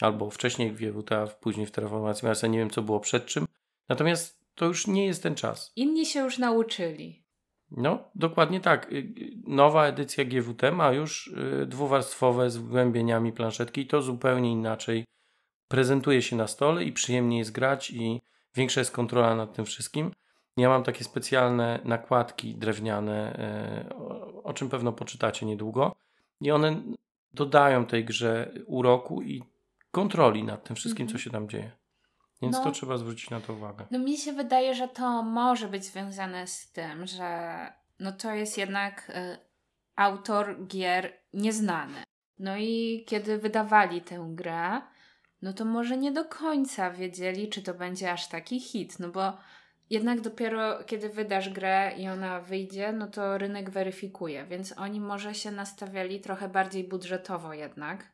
albo 0.00 0.30
wcześniej 0.30 0.72
w 0.72 0.76
GWT, 0.76 1.12
a 1.12 1.26
później 1.26 1.66
w 1.66 1.70
Terraformacji 1.70 2.26
Marsa, 2.26 2.46
nie 2.46 2.58
wiem 2.58 2.70
co 2.70 2.82
było 2.82 3.00
przed 3.00 3.26
czym. 3.26 3.46
Natomiast 3.88 4.42
to 4.54 4.66
już 4.66 4.86
nie 4.86 5.06
jest 5.06 5.22
ten 5.22 5.34
czas. 5.34 5.72
Inni 5.76 6.06
się 6.06 6.20
już 6.20 6.38
nauczyli. 6.38 7.22
No, 7.70 8.10
dokładnie 8.14 8.60
tak. 8.60 8.92
Y, 8.92 8.96
y, 8.96 9.32
Nowa 9.46 9.86
edycja 9.86 10.24
GWT 10.24 10.72
ma 10.72 10.92
już 10.92 11.34
dwuwarstwowe 11.66 12.50
z 12.50 12.56
wgłębieniami 12.56 13.32
planszetki 13.32 13.80
i 13.80 13.86
to 13.86 14.02
zupełnie 14.02 14.52
inaczej 14.52 15.04
prezentuje 15.68 16.22
się 16.22 16.36
na 16.36 16.46
stole 16.46 16.84
i 16.84 16.92
przyjemniej 16.92 17.38
jest 17.38 17.52
grać 17.52 17.90
i 17.90 18.20
większa 18.54 18.80
jest 18.80 18.90
kontrola 18.92 19.34
nad 19.34 19.52
tym 19.54 19.64
wszystkim. 19.64 20.12
Ja 20.56 20.68
mam 20.68 20.82
takie 20.84 21.04
specjalne 21.04 21.78
nakładki 21.84 22.54
drewniane, 22.54 23.36
e, 23.38 23.94
o, 24.44 24.52
czym 24.52 24.68
pewno 24.68 24.92
poczytacie 24.92 25.46
niedługo 25.46 25.94
i 26.40 26.50
one 26.50 26.82
dodają 27.34 27.86
tej 27.86 28.04
grze 28.04 28.52
uroku 28.66 29.22
i 29.22 29.42
kontroli 29.90 30.44
nad 30.44 30.64
tym 30.64 30.76
wszystkim, 30.76 31.02
Mhm. 31.04 31.18
co 31.18 31.24
się 31.24 31.30
tam 31.30 31.48
dzieje. 31.48 31.70
Więc 32.42 32.56
No. 32.56 32.64
to 32.64 32.70
trzeba 32.70 32.96
zwrócić 32.98 33.30
na 33.30 33.40
to 33.40 33.52
uwagę. 33.52 33.86
No 33.90 33.98
mi 33.98 34.16
się 34.16 34.32
wydaje, 34.32 34.74
że 34.74 34.88
to 34.88 35.22
może 35.22 35.68
być 35.68 35.84
związane 35.84 36.46
z 36.46 36.72
tym, 36.72 37.06
że 37.06 37.56
no 38.00 38.12
to 38.12 38.30
jest 38.34 38.58
jednak 38.58 39.10
y, 39.10 39.38
autor 39.96 40.66
gier 40.66 41.12
nieznany. 41.32 42.02
No 42.38 42.56
i 42.56 43.04
kiedy 43.08 43.38
wydawali 43.38 44.00
tę 44.00 44.26
grę, 44.28 44.80
no 45.42 45.52
to 45.52 45.64
może 45.64 45.96
nie 45.96 46.12
do 46.12 46.24
końca 46.24 46.90
wiedzieli, 46.90 47.48
czy 47.48 47.62
to 47.62 47.74
będzie 47.74 48.12
aż 48.12 48.28
taki 48.28 48.60
hit, 48.60 48.98
no 48.98 49.08
bo 49.08 49.32
jednak 49.90 50.20
dopiero 50.20 50.84
kiedy 50.84 51.08
wydasz 51.08 51.50
grę 51.50 51.92
i 51.98 52.08
ona 52.08 52.40
wyjdzie, 52.40 52.92
no 52.92 53.06
to 53.06 53.38
rynek 53.38 53.70
weryfikuje, 53.70 54.46
więc 54.46 54.78
oni 54.78 55.00
może 55.00 55.34
się 55.34 55.50
nastawiali 55.50 56.20
trochę 56.20 56.48
bardziej 56.48 56.84
budżetowo 56.84 57.54
jednak, 57.54 58.12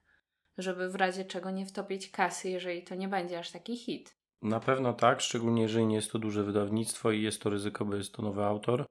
żeby 0.58 0.88
w 0.88 0.94
razie 0.94 1.24
czego 1.24 1.50
nie 1.50 1.66
wtopić 1.66 2.10
kasy, 2.10 2.50
jeżeli 2.50 2.82
to 2.82 2.94
nie 2.94 3.08
będzie 3.08 3.38
aż 3.38 3.50
taki 3.50 3.76
hit. 3.76 4.18
Na 4.42 4.60
pewno 4.60 4.92
tak, 4.92 5.20
szczególnie 5.20 5.62
jeżeli 5.62 5.86
nie 5.86 5.96
jest 5.96 6.12
to 6.12 6.18
duże 6.18 6.44
wydawnictwo 6.44 7.12
i 7.12 7.22
jest 7.22 7.42
to 7.42 7.50
ryzyko, 7.50 7.84
bo 7.84 7.96
jest 7.96 8.12
to 8.12 8.22
nowy 8.22 8.44
autor. 8.44 8.86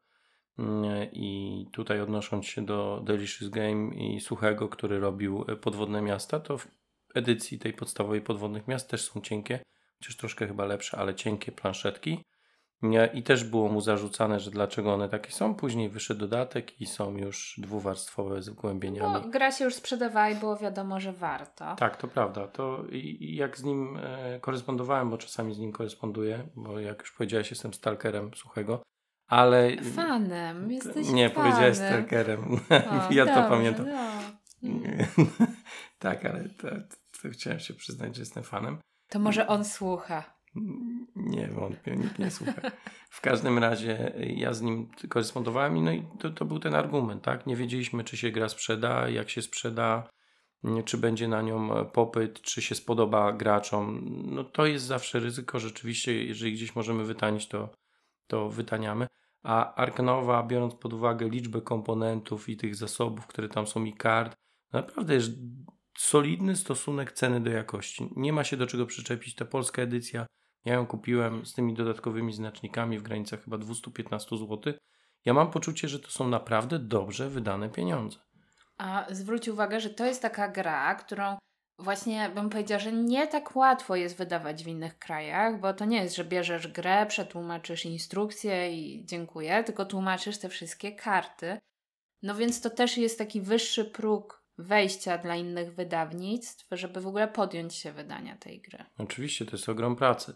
Mm, 0.60 1.08
I 1.14 1.66
tutaj 1.72 2.02
odnosząc 2.02 2.46
się 2.46 2.66
do 2.66 3.02
Delicious 3.06 3.50
Game 3.50 3.96
i 3.96 4.20
Suchego, 4.20 4.70
który 4.70 5.00
robił 5.00 5.46
e, 5.48 5.56
Podwodne 5.56 6.02
Miasta, 6.02 6.40
to 6.40 6.58
edycji 7.16 7.60
tej 7.60 7.74
podstawowej 7.74 8.22
Podwodnych 8.22 8.68
Miast 8.68 8.90
też 8.90 9.12
są 9.12 9.22
cienkie, 9.22 9.60
chociaż 10.00 10.18
troszkę 10.18 10.48
chyba 10.48 10.66
lepsze, 10.66 10.98
ale 10.98 11.16
cienkie 11.16 11.52
planszetki. 11.52 12.24
I 13.14 13.24
też 13.24 13.44
było 13.44 13.70
mu 13.70 13.82
zarzucane, 13.82 14.40
że 14.40 14.52
dlaczego 14.52 14.94
one 14.94 15.10
takie 15.10 15.32
są. 15.32 15.56
Później 15.56 15.90
wyszedł 15.90 16.20
dodatek 16.20 16.82
i 16.82 16.86
są 16.86 17.18
już 17.18 17.56
dwuwarstwowe 17.58 18.42
z 18.42 18.50
wgłębieniami. 18.50 19.14
No, 19.14 19.30
gra 19.30 19.52
się 19.52 19.66
już 19.66 19.76
sprzedawała 19.76 20.30
i 20.30 20.36
było 20.36 20.58
wiadomo, 20.58 21.00
że 21.00 21.14
warto. 21.14 21.76
Tak, 21.76 21.98
to 21.98 22.08
prawda. 22.08 22.48
To 22.48 22.84
jak 23.20 23.58
z 23.58 23.64
nim 23.64 23.98
e, 23.98 24.40
korespondowałem, 24.40 25.10
bo 25.10 25.18
czasami 25.18 25.54
z 25.54 25.60
nim 25.60 25.72
koresponduję, 25.72 26.48
bo 26.56 26.80
jak 26.80 27.00
już 27.00 27.12
powiedziałeś, 27.12 27.50
jestem 27.50 27.74
stalkerem 27.74 28.34
suchego, 28.34 28.82
ale... 29.28 29.78
Fanem, 29.82 30.72
jesteś 30.72 31.10
Nie, 31.10 31.30
fanem. 31.30 31.52
powiedziałeś 31.52 31.78
stalkerem. 31.78 32.54
O, 32.54 32.58
ja 33.14 33.26
dobrze, 33.26 33.42
to 33.42 33.50
pamiętam. 33.50 33.86
No. 34.62 34.78
tak, 36.00 36.26
ale 36.26 36.50
to, 36.50 36.68
to 37.22 37.30
chciałem 37.30 37.60
się 37.60 37.74
przyznać, 37.74 38.16
że 38.16 38.22
jestem 38.22 38.44
fanem. 38.44 38.78
To 39.10 39.20
może 39.20 39.48
on 39.48 39.66
słucha. 39.66 40.38
Nie 41.16 41.48
wątpię, 41.48 41.96
nikt 41.96 42.20
nie 42.20 42.32
słucha. 42.32 42.62
W 43.10 43.22
każdym 43.22 43.58
razie 43.58 44.14
ja 44.18 44.54
z 44.54 44.62
nim 44.62 44.90
korespondowałem 45.10 45.78
i 45.78 45.82
no 45.82 45.92
i 45.92 46.08
to, 46.20 46.30
to 46.30 46.46
był 46.46 46.60
ten 46.60 46.76
argument, 46.76 47.24
tak? 47.24 47.46
Nie 47.46 47.56
wiedzieliśmy, 47.56 48.04
czy 48.04 48.18
się 48.18 48.32
gra 48.32 48.50
sprzeda, 48.50 49.10
jak 49.10 49.30
się 49.30 49.42
sprzeda, 49.42 50.10
czy 50.86 50.98
będzie 50.98 51.28
na 51.28 51.42
nią 51.42 51.86
popyt, 51.86 52.42
czy 52.42 52.62
się 52.62 52.76
spodoba 52.76 53.34
graczom. 53.34 54.02
No 54.26 54.44
to 54.44 54.66
jest 54.66 54.86
zawsze 54.86 55.20
ryzyko, 55.20 55.60
rzeczywiście, 55.60 56.26
jeżeli 56.26 56.54
gdzieś 56.54 56.76
możemy 56.76 57.04
wytanić, 57.04 57.48
to, 57.48 57.70
to 58.28 58.50
wytaniamy. 58.50 59.08
A 59.44 59.76
Arknowa, 59.76 60.44
biorąc 60.44 60.76
pod 60.76 60.94
uwagę 60.94 61.30
liczbę 61.30 61.62
komponentów 61.62 62.50
i 62.50 62.58
tych 62.58 62.76
zasobów, 62.76 63.28
które 63.28 63.50
tam 63.50 63.68
są 63.68 63.86
i 63.86 63.94
kart, 63.94 64.36
naprawdę 64.74 65.14
jest 65.14 65.32
solidny 65.98 66.56
stosunek 66.56 67.12
ceny 67.12 67.40
do 67.42 67.50
jakości. 67.50 68.10
Nie 68.16 68.34
ma 68.34 68.44
się 68.44 68.58
do 68.58 68.68
czego 68.68 68.86
przyczepić. 68.86 69.36
Ta 69.36 69.46
polska 69.46 69.82
edycja 69.82 70.26
ja 70.66 70.74
ją 70.74 70.88
kupiłem 70.88 71.46
z 71.46 71.54
tymi 71.54 71.74
dodatkowymi 71.74 72.34
znacznikami 72.34 73.00
w 73.00 73.04
granicach 73.04 73.44
chyba 73.44 73.58
215 73.58 74.38
zł. 74.38 74.74
Ja 75.26 75.34
mam 75.34 75.52
poczucie, 75.52 75.88
że 75.88 76.00
to 76.00 76.10
są 76.10 76.28
naprawdę 76.28 76.80
dobrze 76.80 77.30
wydane 77.30 77.70
pieniądze. 77.70 78.20
A 78.78 79.06
zwróć 79.10 79.48
uwagę, 79.48 79.80
że 79.80 79.90
to 79.90 80.06
jest 80.06 80.22
taka 80.22 80.48
gra, 80.48 80.96
którą 80.96 81.38
właśnie 81.80 82.30
bym 82.36 82.50
powiedziała, 82.50 82.80
że 82.80 82.92
nie 82.92 83.28
tak 83.28 83.56
łatwo 83.56 83.96
jest 83.96 84.18
wydawać 84.18 84.64
w 84.64 84.68
innych 84.68 85.00
krajach, 85.00 85.60
bo 85.60 85.74
to 85.74 85.86
nie 85.86 86.04
jest, 86.04 86.16
że 86.16 86.26
bierzesz 86.26 86.68
grę, 86.68 87.06
przetłumaczysz 87.06 87.86
instrukcję 87.86 88.74
i 88.74 89.06
dziękuję, 89.06 89.64
tylko 89.64 89.86
tłumaczysz 89.86 90.38
te 90.38 90.50
wszystkie 90.50 90.92
karty. 90.92 91.60
No 92.22 92.36
więc 92.36 92.62
to 92.62 92.70
też 92.70 92.98
jest 92.98 93.18
taki 93.18 93.42
wyższy 93.42 93.86
próg 93.86 94.47
wejścia 94.58 95.18
dla 95.18 95.36
innych 95.36 95.76
wydawnictw, 95.76 96.68
żeby 96.72 97.02
w 97.02 97.08
ogóle 97.08 97.28
podjąć 97.28 97.76
się 97.76 97.92
wydania 97.92 98.38
tej 98.38 98.62
gry. 98.62 98.86
Oczywiście, 98.98 99.46
to 99.46 99.52
jest 99.52 99.70
ogrom 99.70 99.96
pracy. 99.96 100.36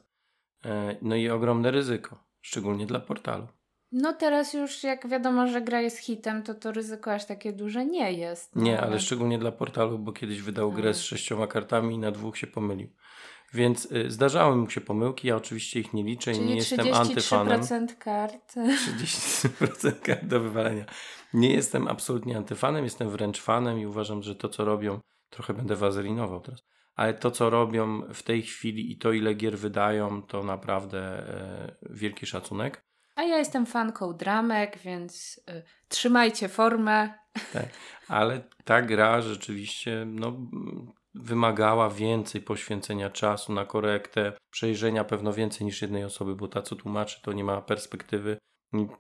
E, 0.66 0.96
no 1.02 1.16
i 1.16 1.30
ogromne 1.30 1.72
ryzyko, 1.72 2.24
szczególnie 2.42 2.86
dla 2.86 3.00
portalu. 3.00 3.48
No 3.92 4.14
teraz 4.14 4.54
już 4.54 4.84
jak 4.84 5.08
wiadomo, 5.08 5.48
że 5.48 5.62
gra 5.62 5.82
jest 5.82 5.98
hitem, 5.98 6.44
to 6.44 6.54
to 6.54 6.72
ryzyko 6.72 7.14
aż 7.14 7.26
takie 7.26 7.54
duże 7.54 7.86
nie 7.86 8.12
jest. 8.14 8.56
No, 8.56 8.64
nie, 8.64 8.82
ale 8.82 9.00
szczególnie 9.00 9.40
dla 9.40 9.52
portalu, 9.52 10.00
bo 10.00 10.14
kiedyś 10.14 10.42
wydał 10.42 10.72
grę 10.72 10.94
z 10.94 11.02
sześcioma 11.02 11.48
kartami 11.48 11.96
i 11.96 11.98
na 11.98 12.12
dwóch 12.12 12.38
się 12.38 12.48
pomylił. 12.48 12.90
Więc 13.54 13.92
y, 13.92 14.12
zdarzały 14.12 14.56
mu 14.56 14.70
się 14.70 14.82
pomyłki, 14.82 15.28
ja 15.28 15.36
oczywiście 15.36 15.80
ich 15.80 15.94
nie 15.94 16.04
liczę 16.04 16.32
Czyli 16.32 16.46
i 16.46 16.50
nie 16.50 16.56
jestem 16.56 16.94
antyfanem. 16.94 17.62
33% 17.62 17.98
kart. 17.98 18.56
33% 18.56 20.02
kart 20.02 20.26
do 20.26 20.40
wywalenia. 20.40 20.86
Nie 21.34 21.54
jestem 21.54 21.88
absolutnie 21.88 22.38
antyfanem, 22.38 22.84
jestem 22.84 23.10
wręcz 23.10 23.42
fanem 23.42 23.80
i 23.80 23.86
uważam, 23.86 24.24
że 24.24 24.36
to 24.36 24.50
co 24.50 24.66
robią, 24.66 25.00
trochę 25.30 25.54
będę 25.54 25.76
wazelinował 25.76 26.42
teraz, 26.42 26.64
ale 26.96 27.14
to 27.14 27.32
co 27.32 27.50
robią 27.50 28.02
w 28.14 28.24
tej 28.24 28.42
chwili 28.42 28.92
i 28.92 28.98
to 28.98 29.12
ile 29.12 29.34
gier 29.34 29.58
wydają, 29.58 30.22
to 30.22 30.44
naprawdę 30.44 31.00
e, 31.00 31.76
wielki 31.90 32.26
szacunek. 32.26 32.84
A 33.16 33.24
ja 33.24 33.38
jestem 33.38 33.66
fanką 33.66 34.14
dramek, 34.14 34.78
więc 34.78 35.42
y, 35.50 35.64
trzymajcie 35.88 36.50
formę. 36.50 37.14
Tak, 37.54 37.66
ale 38.08 38.42
ta 38.64 38.82
gra 38.82 39.22
rzeczywiście 39.22 40.04
no, 40.08 40.38
wymagała 41.14 41.90
więcej 41.90 42.42
poświęcenia 42.42 43.10
czasu 43.10 43.54
na 43.54 43.66
korektę, 43.66 44.34
przejrzenia 44.52 45.04
pewno 45.04 45.34
więcej 45.34 45.66
niż 45.66 45.82
jednej 45.82 46.04
osoby, 46.04 46.36
bo 46.36 46.48
ta 46.48 46.62
co 46.62 46.76
tłumaczy 46.76 47.22
to 47.22 47.34
nie 47.34 47.44
ma 47.44 47.62
perspektywy. 47.62 48.38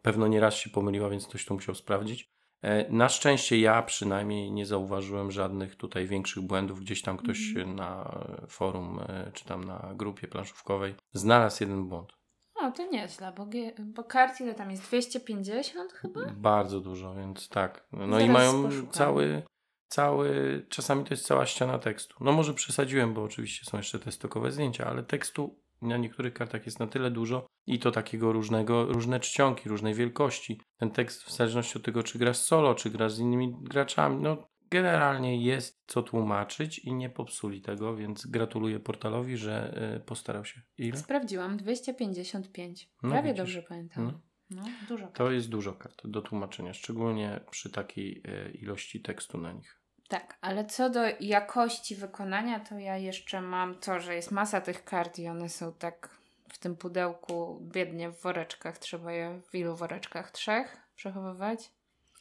Pewno 0.02 0.28
nieraz 0.28 0.54
się 0.56 0.69
pomyliła, 0.69 1.10
więc 1.10 1.28
ktoś 1.28 1.45
to 1.45 1.54
musiał 1.54 1.76
sprawdzić. 1.76 2.32
E, 2.62 2.91
na 2.91 3.10
szczęście 3.10 3.60
ja 3.60 3.84
przynajmniej 3.84 4.52
nie 4.52 4.65
zauważyłem 4.65 5.32
żadnych 5.32 5.76
tutaj 5.76 6.08
większych 6.08 6.43
błędów. 6.43 6.80
Gdzieś 6.80 7.02
tam 7.02 7.17
ktoś 7.17 7.50
Mhm. 7.50 7.76
na 7.76 8.19
forum 8.47 9.00
e, 9.10 9.32
czy 9.34 9.45
tam 9.45 9.63
na 9.63 9.91
grupie 9.95 10.28
planszówkowej 10.28 10.95
znalazł 11.13 11.63
jeden 11.63 11.89
błąd. 11.89 12.13
O, 12.56 12.71
to 12.71 12.86
nieźle, 12.91 13.34
bo, 13.38 13.47
bo 13.80 14.04
kart 14.04 14.41
ile 14.41 14.54
tam 14.56 14.71
jest? 14.71 14.84
250 14.84 15.91
chyba? 15.93 16.21
Bardzo 16.36 16.80
dużo, 16.80 17.13
więc 17.15 17.50
tak. 17.50 17.88
No 17.91 18.08
Zaraz 18.08 18.24
i 18.24 18.30
mają 18.30 18.63
poszukam. 18.63 18.91
cały, 18.91 19.43
cały, 19.92 20.66
czasami 20.70 21.04
to 21.04 21.14
jest 21.14 21.26
cała 21.26 21.46
ściana 21.46 21.80
tekstu. 21.80 22.16
No 22.20 22.32
może 22.32 22.54
przesadziłem, 22.54 23.14
bo 23.14 23.24
oczywiście 23.24 23.66
są 23.66 23.78
jeszcze 23.78 24.00
te 24.00 24.12
stokowe 24.12 24.52
zdjęcia, 24.52 24.86
ale 24.86 25.04
tekstu 25.04 25.60
na 25.82 25.98
niektórych 25.98 26.34
kartach 26.34 26.66
jest 26.66 26.80
na 26.80 26.88
tyle 26.88 27.12
dużo 27.12 27.48
i 27.68 27.80
to 27.80 27.92
takiego 27.92 28.34
różnego, 28.34 28.86
różne 28.86 29.20
czcionki, 29.20 29.70
różnej 29.70 29.94
wielkości. 29.94 30.62
Ten 30.78 30.92
tekst 30.92 31.24
w 31.24 31.32
zależności 31.32 31.78
od 31.78 31.84
tego, 31.84 32.04
czy 32.04 32.20
grasz 32.20 32.38
solo, 32.38 32.76
czy 32.76 32.90
grasz 32.90 33.14
z 33.14 33.20
innymi 33.20 33.56
graczami, 33.62 34.22
no 34.22 34.48
generalnie 34.70 35.44
jest 35.44 35.84
co 35.88 36.04
tłumaczyć 36.04 36.80
i 36.80 36.94
nie 36.94 37.10
popsuli 37.10 37.62
tego, 37.62 37.96
więc 37.96 38.26
gratuluję 38.28 38.80
portalowi, 38.80 39.38
że 39.38 39.82
y, 39.98 40.00
postarał 40.00 40.46
się. 40.46 40.62
Ile? 40.78 40.98
Sprawdziłam, 40.98 41.58
255. 41.58 42.90
No 43.04 43.10
Prawie 43.10 43.34
dobrze 43.34 43.64
pamiętam. 43.64 44.06
No. 44.06 44.22
No, 44.52 44.64
dużo. 44.88 45.08
To 45.08 45.32
jest 45.32 45.50
dużo 45.50 45.74
kart 45.74 46.08
do 46.08 46.22
tłumaczenia, 46.22 46.74
szczególnie 46.74 47.40
przy 47.52 47.70
takiej 47.70 48.24
y, 48.26 48.52
ilości 48.52 49.02
tekstu 49.02 49.38
na 49.38 49.52
nich. 49.52 49.81
Tak, 50.12 50.38
ale 50.41 50.65
co 50.65 50.89
do 50.89 51.00
jakości 51.19 51.95
wykonania, 51.95 52.60
to 52.60 52.78
ja 52.80 52.97
jeszcze 52.97 53.41
mam 53.41 53.76
to, 53.76 54.00
że 54.00 54.15
jest 54.15 54.32
masa 54.32 54.62
tych 54.62 54.84
kart 54.86 55.19
i 55.19 55.28
one 55.28 55.50
są 55.50 55.74
tak 55.74 56.10
w 56.50 56.58
tym 56.58 56.76
pudełku 56.76 57.60
biednie 57.62 58.10
w 58.10 58.21
woreczkach. 58.21 58.78
Trzeba 58.78 59.12
je 59.12 59.41
w 59.50 59.56
ilu 59.56 59.76
woreczkach? 59.76 60.32
Trzech 60.32 60.78
przechowywać? 60.95 61.69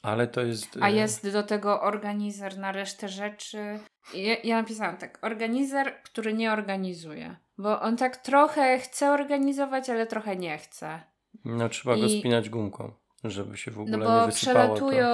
Ale 0.03 0.26
to 0.26 0.40
jest. 0.40 0.76
A 0.81 0.88
y, 0.88 0.92
jest 0.92 1.31
do 1.33 1.42
tego 1.42 1.81
organizer 1.83 2.59
na 2.59 2.72
resztę 2.72 3.09
rzeczy. 3.09 3.79
Ja, 4.14 4.37
ja 4.44 4.57
napisałam 4.62 4.96
tak, 4.96 5.18
organizer, 5.22 5.94
który 6.03 6.33
nie 6.35 6.53
organizuje. 6.53 7.37
Bo 7.59 7.81
on 7.81 7.96
tak 7.96 8.16
trochę 8.16 8.79
chce 8.79 9.11
organizować, 9.12 9.90
ale 9.90 10.07
trochę 10.07 10.37
nie 10.37 10.59
chce. 10.59 11.00
No 11.44 11.68
trzeba 11.68 11.96
go 11.96 12.07
i- 12.07 12.20
spinać 12.20 12.50
gumką, 12.50 12.92
żeby 13.25 13.57
się 13.57 13.71
w 13.71 13.81
ogóle 13.81 13.97
No 13.97 14.05
nie 14.05 14.21
bo 14.21 14.27
wysypało. 14.27 14.75
przelatują 14.75 15.09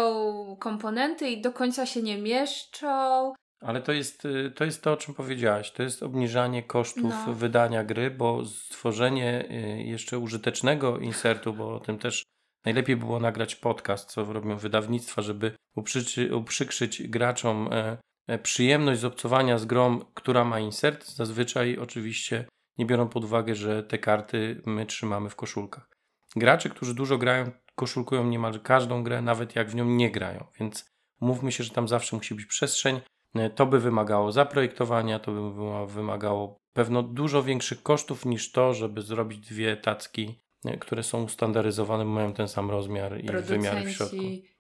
To. 0.50 0.56
komponenty 0.60 1.28
i 1.30 1.40
do 1.40 1.52
końca 1.52 1.86
się 1.86 2.02
nie 2.02 2.18
mieszczą. 2.18 3.32
Ale 3.60 3.82
to 3.82 3.92
jest, 3.92 4.24
y, 4.24 4.50
to 4.56 4.64
jest 4.64 4.82
to, 4.82 4.92
o 4.92 4.96
czym 4.96 5.14
powiedziałaś. 5.14 5.70
To 5.72 5.82
jest 5.82 6.02
obniżanie 6.02 6.62
kosztów 6.62 7.12
No. 7.26 7.34
wydania 7.34 7.84
gry, 7.84 8.10
bo 8.10 8.44
stworzenie 8.44 9.44
y, 9.50 9.82
jeszcze 9.82 10.18
użytecznego 10.18 10.98
insertu, 10.98 11.52
bo 11.52 11.74
o 11.74 11.80
tym 11.80 11.98
też 11.98 12.22
najlepiej 12.64 12.96
było 12.96 13.20
nagrać 13.20 13.56
podcast, 13.56 14.10
co 14.10 14.24
robią 14.32 14.56
wydawnictwa, 14.56 15.22
żeby 15.22 15.52
uprzyczy, 15.76 16.36
uprzykrzyć 16.36 17.08
graczom 17.08 17.68
e, 17.72 17.98
e, 18.28 18.38
przyjemność 18.38 19.00
z 19.00 19.04
obcowania 19.04 19.58
z 19.58 19.64
grą, 19.64 20.00
która 20.14 20.44
ma 20.44 20.60
insert. 20.60 21.06
Zazwyczaj 21.06 21.78
oczywiście 21.78 22.44
nie 22.78 22.86
biorą 22.86 23.08
pod 23.08 23.24
uwagę, 23.24 23.54
że 23.54 23.82
te 23.82 23.98
karty 23.98 24.62
my 24.66 24.86
trzymamy 24.86 25.30
w 25.30 25.36
koszulkach. 25.36 25.88
Gracze, 26.36 26.68
którzy 26.70 26.94
dużo 26.94 27.18
grają, 27.18 27.50
koszulkują 27.76 28.24
niemal 28.26 28.60
każdą 28.60 29.02
grę, 29.02 29.22
nawet 29.22 29.56
jak 29.56 29.70
w 29.70 29.74
nią 29.74 29.84
nie 29.84 30.10
grają, 30.10 30.44
więc 30.60 30.86
mówmy 31.20 31.52
się, 31.52 31.64
że 31.64 31.70
tam 31.70 31.88
zawsze 31.88 32.16
musi 32.16 32.34
być 32.34 32.46
przestrzeń. 32.46 33.00
E, 33.34 33.50
To 33.50 33.66
by 33.66 33.80
wymagało 33.80 34.32
zaprojektowania, 34.32 35.18
to 35.18 35.32
by 35.32 35.40
wyma- 35.40 35.86
wymagało 35.86 36.56
pewno 36.72 37.02
dużo 37.02 37.42
większych 37.42 37.82
kosztów 37.82 38.24
niż 38.26 38.52
to, 38.52 38.74
żeby 38.74 39.02
zrobić 39.02 39.48
dwie 39.48 39.76
tacki, 39.76 40.40
e, 40.64 40.76
które 40.78 41.02
są 41.02 41.22
ustandaryzowane, 41.22 42.04
mają 42.04 42.32
ten 42.32 42.48
sam 42.48 42.70
rozmiar 42.70 43.20
i 43.20 43.26
wymiary 43.42 43.84
w 43.84 43.90
środku. 43.90 44.16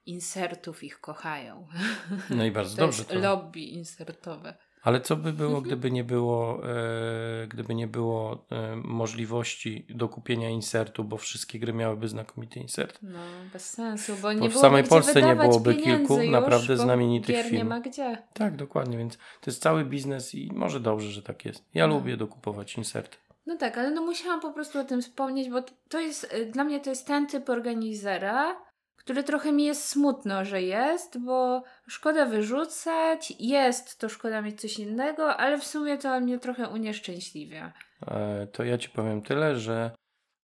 Insertów 0.06 0.84
ich 0.84 1.00
kochają. 1.00 1.66
No 2.30 2.44
i 2.44 2.50
bardzo 2.50 2.76
To 2.76 2.82
dobrze. 2.82 2.98
jest 2.98 3.10
To. 3.10 3.18
lobby 3.18 3.60
insertowe. 3.60 4.56
Ale 4.86 5.00
co 5.00 5.16
by 5.16 5.32
było, 5.32 5.48
Mhm. 5.48 5.64
gdyby 5.64 5.90
nie 5.90 6.04
było, 6.04 6.60
e, 7.42 7.46
gdyby 7.48 7.74
nie 7.74 7.86
było 7.86 8.44
e, 8.50 8.76
możliwości 8.76 9.86
dokupienia 9.88 10.50
insertu, 10.50 11.04
bo 11.04 11.16
wszystkie 11.16 11.58
gry 11.58 11.72
miałyby 11.72 12.08
znakomity 12.08 12.60
insert. 12.60 12.98
No, 13.02 13.18
bez 13.52 13.70
sensu, 13.70 14.12
bo 14.22 14.32
nie 14.32 14.38
w 14.38 14.40
byłoby 14.40 14.58
samej 14.58 14.84
Polsce 14.84 15.22
nie 15.22 15.36
byłoby 15.36 15.74
kilku 15.74 16.18
już, 16.22 16.30
naprawdę 16.30 16.76
bo 16.76 16.82
znamienitych 16.82 17.36
gier 17.36 17.52
nie 17.52 17.64
ma 17.64 17.80
gdzie. 17.80 18.18
Tak, 18.32 18.56
dokładnie, 18.56 18.98
więc 18.98 19.16
to 19.16 19.50
jest 19.50 19.62
cały 19.62 19.84
biznes 19.84 20.34
i 20.34 20.52
może 20.54 20.80
dobrze, 20.80 21.08
że 21.08 21.22
tak 21.22 21.44
jest. 21.44 21.64
Ja 21.74 21.86
No. 21.86 21.94
lubię 21.94 22.16
dokupować 22.16 22.76
inserty. 22.76 23.16
No 23.46 23.56
tak, 23.56 23.78
ale 23.78 23.90
no 23.90 24.02
musiałam 24.02 24.40
po 24.40 24.52
prostu 24.52 24.78
o 24.78 24.84
tym 24.84 25.02
wspomnieć, 25.02 25.50
bo 25.50 25.62
to 25.88 26.00
jest, 26.00 26.34
y, 26.34 26.46
dla 26.46 26.64
mnie 26.64 26.80
to 26.80 26.90
jest 26.90 27.06
ten 27.06 27.26
typ 27.26 27.48
organizera, 27.48 28.56
który 29.06 29.22
trochę 29.24 29.52
mi 29.52 29.64
jest 29.64 29.84
smutno, 29.88 30.44
że 30.44 30.62
jest, 30.62 31.18
bo 31.24 31.62
szkoda 31.88 32.26
wyrzucać, 32.26 33.32
jest, 33.38 33.98
to 34.00 34.08
szkoda 34.08 34.42
mieć 34.42 34.60
coś 34.60 34.78
innego, 34.78 35.36
ale 35.36 35.58
w 35.58 35.64
sumie 35.64 35.98
to 35.98 36.20
mnie 36.20 36.38
trochę 36.38 36.68
unieszczęśliwia. 36.68 37.72
E, 38.06 38.46
To 38.46 38.64
ja 38.64 38.78
ci 38.78 38.88
powiem 38.88 39.22
tyle, 39.22 39.56
że 39.56 39.90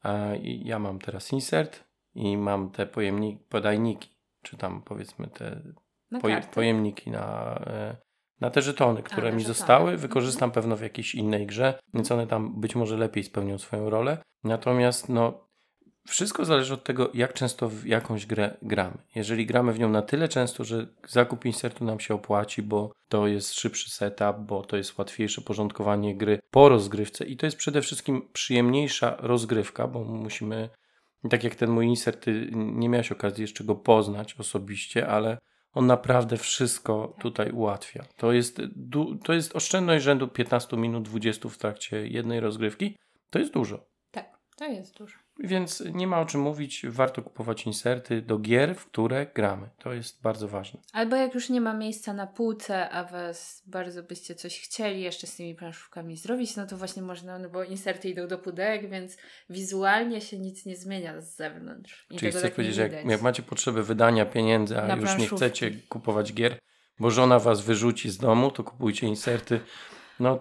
A 0.02 0.34
i 0.34 0.62
ja 0.64 0.78
mam 0.78 0.98
teraz 0.98 1.32
insert 1.32 1.84
i 2.14 2.36
mam 2.36 2.70
te 2.70 2.86
pojemniki, 2.86 3.44
podajniki, 3.48 4.08
czy 4.42 4.56
tam 4.56 4.82
powiedzmy 4.82 5.26
te 5.26 5.62
Na 6.10 6.20
poje, 6.20 6.40
pojemniki 6.54 7.10
na, 7.10 7.54
e, 7.66 7.96
na 8.40 8.50
te 8.50 8.62
żetony, 8.62 9.02
które 9.02 9.28
na 9.30 9.34
mi 9.36 9.40
żetony. 9.42 9.54
zostały. 9.54 9.90
Mhm. 9.90 9.98
Wykorzystam 9.98 10.50
pewno 10.50 10.76
w 10.76 10.82
jakiejś 10.82 11.14
innej 11.14 11.46
grze, 11.46 11.78
więc 11.94 12.12
one 12.12 12.26
tam 12.26 12.60
być 12.60 12.74
może 12.76 12.96
lepiej 12.96 13.24
spełnią 13.24 13.58
swoją 13.58 13.90
rolę. 13.90 14.18
Natomiast 14.44 15.08
no, 15.08 15.48
wszystko 16.08 16.44
zależy 16.44 16.74
od 16.74 16.84
tego, 16.84 17.10
jak 17.14 17.32
często 17.32 17.68
w 17.68 17.86
jakąś 17.86 18.26
grę 18.26 18.56
gramy. 18.62 18.98
Jeżeli 19.14 19.46
gramy 19.46 19.72
w 19.72 19.78
nią 19.78 19.88
na 19.88 20.02
tyle 20.02 20.28
często, 20.28 20.64
że 20.64 20.86
zakup 21.08 21.44
insertu 21.44 21.84
nam 21.84 22.00
się 22.00 22.14
opłaci, 22.14 22.62
bo 22.62 22.92
to 23.08 23.26
jest 23.26 23.54
szybszy 23.54 23.90
setup, 23.90 24.36
bo 24.38 24.62
to 24.62 24.76
jest 24.76 24.98
łatwiejsze 24.98 25.40
porządkowanie 25.40 26.16
gry 26.16 26.38
po 26.50 26.68
rozgrywce 26.68 27.24
i 27.24 27.36
to 27.36 27.46
jest 27.46 27.56
przede 27.56 27.82
wszystkim 27.82 28.28
przyjemniejsza 28.32 29.16
rozgrywka, 29.18 29.86
bo 29.86 30.04
musimy, 30.04 30.68
tak 31.30 31.44
jak 31.44 31.54
ten 31.54 31.70
mój 31.70 31.86
insert, 31.86 32.24
ty 32.24 32.50
nie 32.52 32.88
miałeś 32.88 33.12
okazji 33.12 33.42
jeszcze 33.42 33.64
go 33.64 33.74
poznać 33.74 34.34
osobiście, 34.34 35.08
ale 35.08 35.38
on 35.72 35.86
naprawdę 35.86 36.36
wszystko 36.36 37.16
tutaj 37.20 37.50
ułatwia. 37.50 38.04
To 38.16 38.32
jest, 38.32 38.60
to 39.24 39.32
jest 39.32 39.56
oszczędność 39.56 40.04
rzędu 40.04 40.28
15 40.28 40.76
minut, 40.76 41.04
20 41.04 41.48
w 41.48 41.58
trakcie 41.58 42.06
jednej 42.06 42.40
rozgrywki. 42.40 42.96
To 43.30 43.38
jest 43.38 43.52
dużo. 43.52 43.86
Tak, 44.10 44.38
to 44.56 44.64
jest 44.64 44.98
dużo. 44.98 45.21
Więc 45.44 45.82
nie 45.92 46.06
ma 46.06 46.20
o 46.20 46.24
czym 46.24 46.40
mówić, 46.40 46.86
warto 46.88 47.22
kupować 47.22 47.66
inserty 47.66 48.22
do 48.22 48.38
gier, 48.38 48.74
w 48.74 48.86
które 48.86 49.26
gramy. 49.34 49.68
To 49.78 49.92
jest 49.92 50.22
bardzo 50.22 50.48
ważne. 50.48 50.80
Albo 50.92 51.16
jak 51.16 51.34
już 51.34 51.50
nie 51.50 51.60
ma 51.60 51.74
miejsca 51.74 52.12
na 52.12 52.26
półce, 52.26 52.90
a 52.90 53.04
was 53.04 53.62
bardzo 53.66 54.02
byście 54.02 54.34
coś 54.34 54.60
chcieli 54.60 55.02
jeszcze 55.02 55.26
z 55.26 55.36
tymi 55.36 55.54
planszówkami 55.54 56.16
zrobić, 56.16 56.56
no 56.56 56.66
to 56.66 56.76
właśnie 56.76 57.02
można, 57.02 57.38
no 57.38 57.48
bo 57.48 57.64
inserty 57.64 58.08
idą 58.08 58.28
do 58.28 58.38
pudełek, 58.38 58.90
więc 58.90 59.16
wizualnie 59.50 60.20
się 60.20 60.38
nic 60.38 60.66
nie 60.66 60.76
zmienia 60.76 61.20
z 61.20 61.36
zewnątrz. 61.36 62.06
I 62.10 62.18
Czyli 62.18 62.30
chcesz 62.30 62.42
tak 62.42 62.54
powiedzieć, 62.54 62.74
że 62.74 62.88
jak, 62.88 63.06
jak 63.06 63.22
macie 63.22 63.42
potrzebę 63.42 63.82
wydania 63.82 64.26
pieniędzy, 64.26 64.78
a 64.78 64.86
Na 64.86 64.96
już 64.96 65.18
nie 65.18 65.28
chcecie 65.28 65.70
kupować 65.88 66.32
gier, 66.32 66.58
bo 66.98 67.10
żona 67.10 67.38
was 67.38 67.60
wyrzuci 67.60 68.10
z 68.10 68.18
domu, 68.18 68.50
to 68.50 68.64
kupujcie 68.64 69.06
inserty. 69.06 69.60
No, 70.22 70.38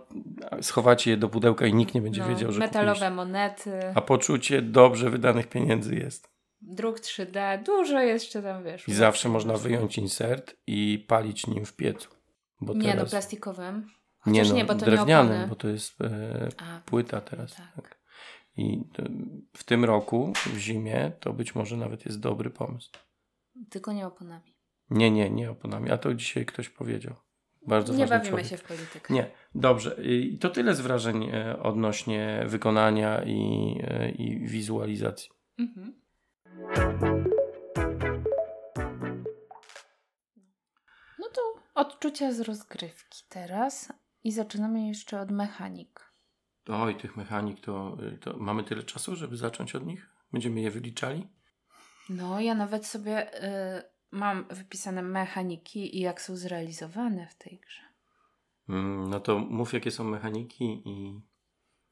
schowacie 0.62 1.12
je 1.12 1.18
do 1.18 1.30
pudełka 1.30 1.66
i 1.66 1.74
nikt 1.74 1.94
nie 1.96 2.02
będzie 2.02 2.22
no, 2.22 2.28
wiedział, 2.28 2.52
że 2.52 2.60
Metalowe 2.60 2.92
kupiliście. 2.94 3.16
monety, 3.16 3.72
A 3.96 4.02
poczucie 4.02 4.62
dobrze 4.62 5.10
wydanych 5.10 5.48
pieniędzy 5.48 5.96
jest. 5.96 6.30
druk 6.62 7.00
3D, 7.00 7.64
dużo 7.64 8.00
jeszcze 8.00 8.42
tam 8.44 8.64
wiesz. 8.64 8.88
I 8.88 8.94
zawsze 8.94 9.30
można 9.30 9.58
wyjąć 9.58 9.98
insert 9.98 10.56
i 10.68 11.06
palić 11.08 11.48
nim 11.48 11.66
w 11.66 11.76
piecu. 11.76 12.10
Bo 12.62 12.74
Nie 12.74 12.88
no, 12.88 12.94
teraz... 12.96 13.10
plastikowym. 13.10 13.88
nie, 14.26 14.40
Chociaż 14.40 14.50
no, 14.50 14.56
nie, 14.56 14.66
bo 14.66 14.76
to 14.76 14.86
drewnianym, 14.86 15.42
nie 15.42 15.48
bo 15.48 15.56
to 15.56 15.68
jest 15.68 16.02
e, 16.02 16.48
A, 16.58 16.80
płyta 16.86 17.22
teraz. 17.22 17.56
tak. 17.56 17.66
Tak. 17.76 18.02
I 18.58 18.82
w 19.58 19.64
tym 19.64 19.86
roku, 19.86 20.34
w 20.46 20.58
zimie, 20.58 21.12
to 21.20 21.34
być 21.34 21.56
może 21.56 21.78
nawet 21.78 22.06
jest 22.06 22.20
dobry 22.20 22.50
pomysł. 22.50 22.90
tylko 23.70 23.94
nie 23.94 24.08
oponami. 24.08 24.56
Nie, 24.90 25.12
nie, 25.12 25.30
nie 25.30 25.52
oponami. 25.52 25.92
A 25.92 25.98
to 25.98 26.14
dzisiaj 26.14 26.46
ktoś 26.46 26.70
powiedział. 26.70 27.16
Bardzo 27.68 27.94
Nie 27.94 28.08
bawimy 28.08 28.30
człowiek. 28.30 28.48
się 28.48 28.58
w 28.58 28.64
politykę. 28.64 29.14
Nie, 29.14 29.32
dobrze. 29.56 29.98
I 30.04 30.38
to 30.38 30.50
tyle 30.50 30.76
z 30.76 30.82
wrażeń 30.82 31.30
e, 31.34 31.60
odnośnie 31.60 32.44
wykonania 32.48 33.24
i, 33.24 33.40
e, 33.84 34.10
i 34.10 34.48
wizualizacji. 34.48 35.30
Mhm. 35.60 36.02
No 41.20 41.26
to 41.34 41.42
odczucia 41.76 42.32
z 42.34 42.40
rozgrywki 42.40 43.24
teraz 43.30 43.94
i 44.24 44.32
zaczynamy 44.32 44.88
jeszcze 44.88 45.22
od 45.22 45.32
mechanik. 45.32 46.12
Oj, 46.70 46.96
tych 46.96 47.18
mechanik 47.18 47.60
to, 47.62 47.98
y, 48.14 48.18
to 48.18 48.38
mamy 48.38 48.64
tyle 48.64 48.84
czasu, 48.84 49.16
żeby 49.16 49.38
zacząć 49.38 49.76
od 49.76 49.86
nich? 49.86 50.10
Będziemy 50.34 50.62
je 50.62 50.72
wyliczali? 50.72 51.28
No, 52.10 52.40
ja 52.42 52.56
nawet 52.56 52.86
sobie 52.86 53.44
y, 53.44 53.84
mam 54.12 54.46
wypisane 54.50 55.02
mechaniki 55.02 55.98
i 55.98 56.00
jak 56.00 56.22
są 56.22 56.36
zrealizowane 56.36 57.28
w 57.28 57.36
tej 57.36 57.60
grze. 57.60 57.82
Mm, 58.70 59.10
no 59.10 59.20
to 59.20 59.40
mów, 59.40 59.74
jakie 59.74 59.92
są 59.92 60.04
mechaniki 60.04 60.82
i 60.86 61.22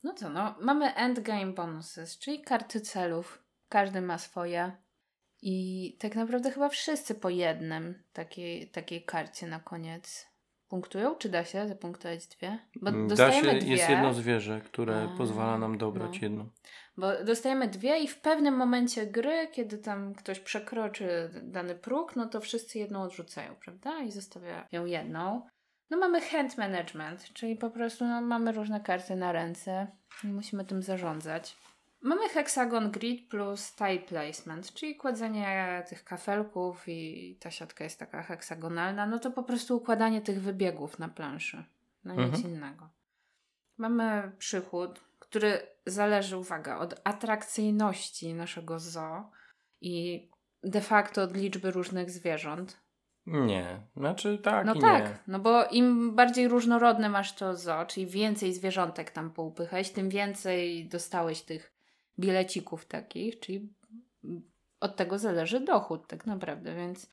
No 0.04 0.14
co, 0.14 0.30
no, 0.30 0.56
mamy 0.62 0.96
endgame 0.96 1.54
bonuses, 1.54 2.20
czyli 2.20 2.42
karty 2.42 2.82
celów. 2.82 3.44
Każdy 3.70 4.02
ma 4.02 4.18
swoje. 4.18 4.72
I 5.42 5.98
tak 6.00 6.16
naprawdę 6.16 6.52
chyba 6.52 6.70
wszyscy 6.70 7.16
po 7.16 7.30
jednym 7.30 8.04
takiej, 8.14 8.72
takiej 8.72 9.06
karcie 9.06 9.48
na 9.48 9.60
koniec 9.60 10.29
punktują. 10.70 11.16
Czy 11.16 11.30
da 11.30 11.44
się 11.46 11.68
zapunktować 11.68 12.28
dwie? 12.28 12.60
Bo 12.76 12.90
Mm, 12.90 13.08
da 13.08 13.16
dostajemy 13.16 13.52
się, 13.52 13.60
dwie. 13.60 13.72
jest 13.76 13.90
jedno 13.90 14.14
zwierzę, 14.14 14.62
które 14.62 15.08
A, 15.14 15.18
pozwala 15.18 15.58
nam 15.58 15.78
dobrać 15.78 16.12
no. 16.12 16.20
jedną. 16.22 16.50
Bo 16.98 17.24
dostajemy 17.24 17.68
dwie 17.68 18.00
i 18.00 18.08
w 18.08 18.22
pewnym 18.22 18.56
momencie 18.58 19.08
gry, 19.08 19.48
kiedy 19.52 19.78
tam 19.78 20.14
ktoś 20.16 20.40
przekroczy 20.40 21.30
dany 21.44 21.76
próg, 21.76 22.16
no 22.16 22.26
to 22.26 22.42
wszyscy 22.42 22.80
jedną 22.80 23.02
odrzucają, 23.02 23.56
prawda? 23.56 24.00
I 24.02 24.12
zostawiają 24.12 24.86
jedną. 24.86 25.48
No 25.90 25.98
mamy 25.98 26.22
hand 26.22 26.58
management, 26.58 27.34
czyli 27.34 27.56
po 27.56 27.70
prostu 27.70 28.06
no, 28.06 28.22
mamy 28.22 28.52
różne 28.52 28.80
karty 28.82 29.16
na 29.16 29.32
ręce 29.32 29.88
i 30.24 30.28
musimy 30.28 30.66
tym 30.66 30.84
zarządzać. 30.84 31.58
Mamy 32.02 32.30
hexagon 32.30 32.92
grid 32.92 33.30
plus 33.30 33.76
tile 33.76 34.00
placement, 34.00 34.74
czyli 34.74 34.96
kładzenie 34.96 35.84
tych 35.90 36.04
kafelków 36.04 36.84
i 36.88 37.38
ta 37.40 37.52
siatka 37.52 37.84
jest 37.84 38.00
taka 38.00 38.24
heksagonalna, 38.24 39.06
no 39.06 39.20
to 39.20 39.32
po 39.32 39.44
prostu 39.44 39.78
układanie 39.78 40.22
tych 40.22 40.42
wybiegów 40.42 41.00
na 41.00 41.10
planszy, 41.10 41.64
no 42.04 42.14
nic 42.14 42.36
Mhm. 42.36 42.44
innego. 42.54 42.90
Mamy 43.78 44.32
przychód, 44.38 45.00
który 45.20 45.62
zależy, 45.86 46.38
uwaga, 46.38 46.78
od 46.78 47.02
atrakcyjności 47.04 48.34
naszego 48.34 48.80
zoo 48.80 49.32
i 49.82 50.28
de 50.64 50.82
facto 50.82 51.22
od 51.24 51.36
liczby 51.38 51.72
różnych 51.72 52.12
zwierząt. 52.12 52.78
Nie, 53.26 53.82
znaczy 53.96 54.38
tak 54.44 54.66
No 54.66 54.76
tak, 54.76 55.04
nie. 55.04 55.18
no 55.28 55.40
bo 55.40 55.66
im 55.66 56.16
bardziej 56.16 56.48
różnorodne 56.48 57.10
masz 57.10 57.36
to 57.36 57.56
zoo, 57.56 57.86
czyli 57.86 58.08
więcej 58.08 58.54
zwierzątek 58.54 59.12
tam 59.12 59.32
poupychać, 59.32 59.92
tym 59.92 60.10
więcej 60.10 60.90
dostałeś 60.90 61.42
tych 61.42 61.79
bilecików 62.20 62.86
takich, 62.86 63.40
czyli 63.40 63.70
od 64.80 64.96
tego 64.96 65.18
zależy 65.20 65.60
dochód 65.60 66.08
tak 66.08 66.26
naprawdę, 66.26 66.76
więc 66.76 67.10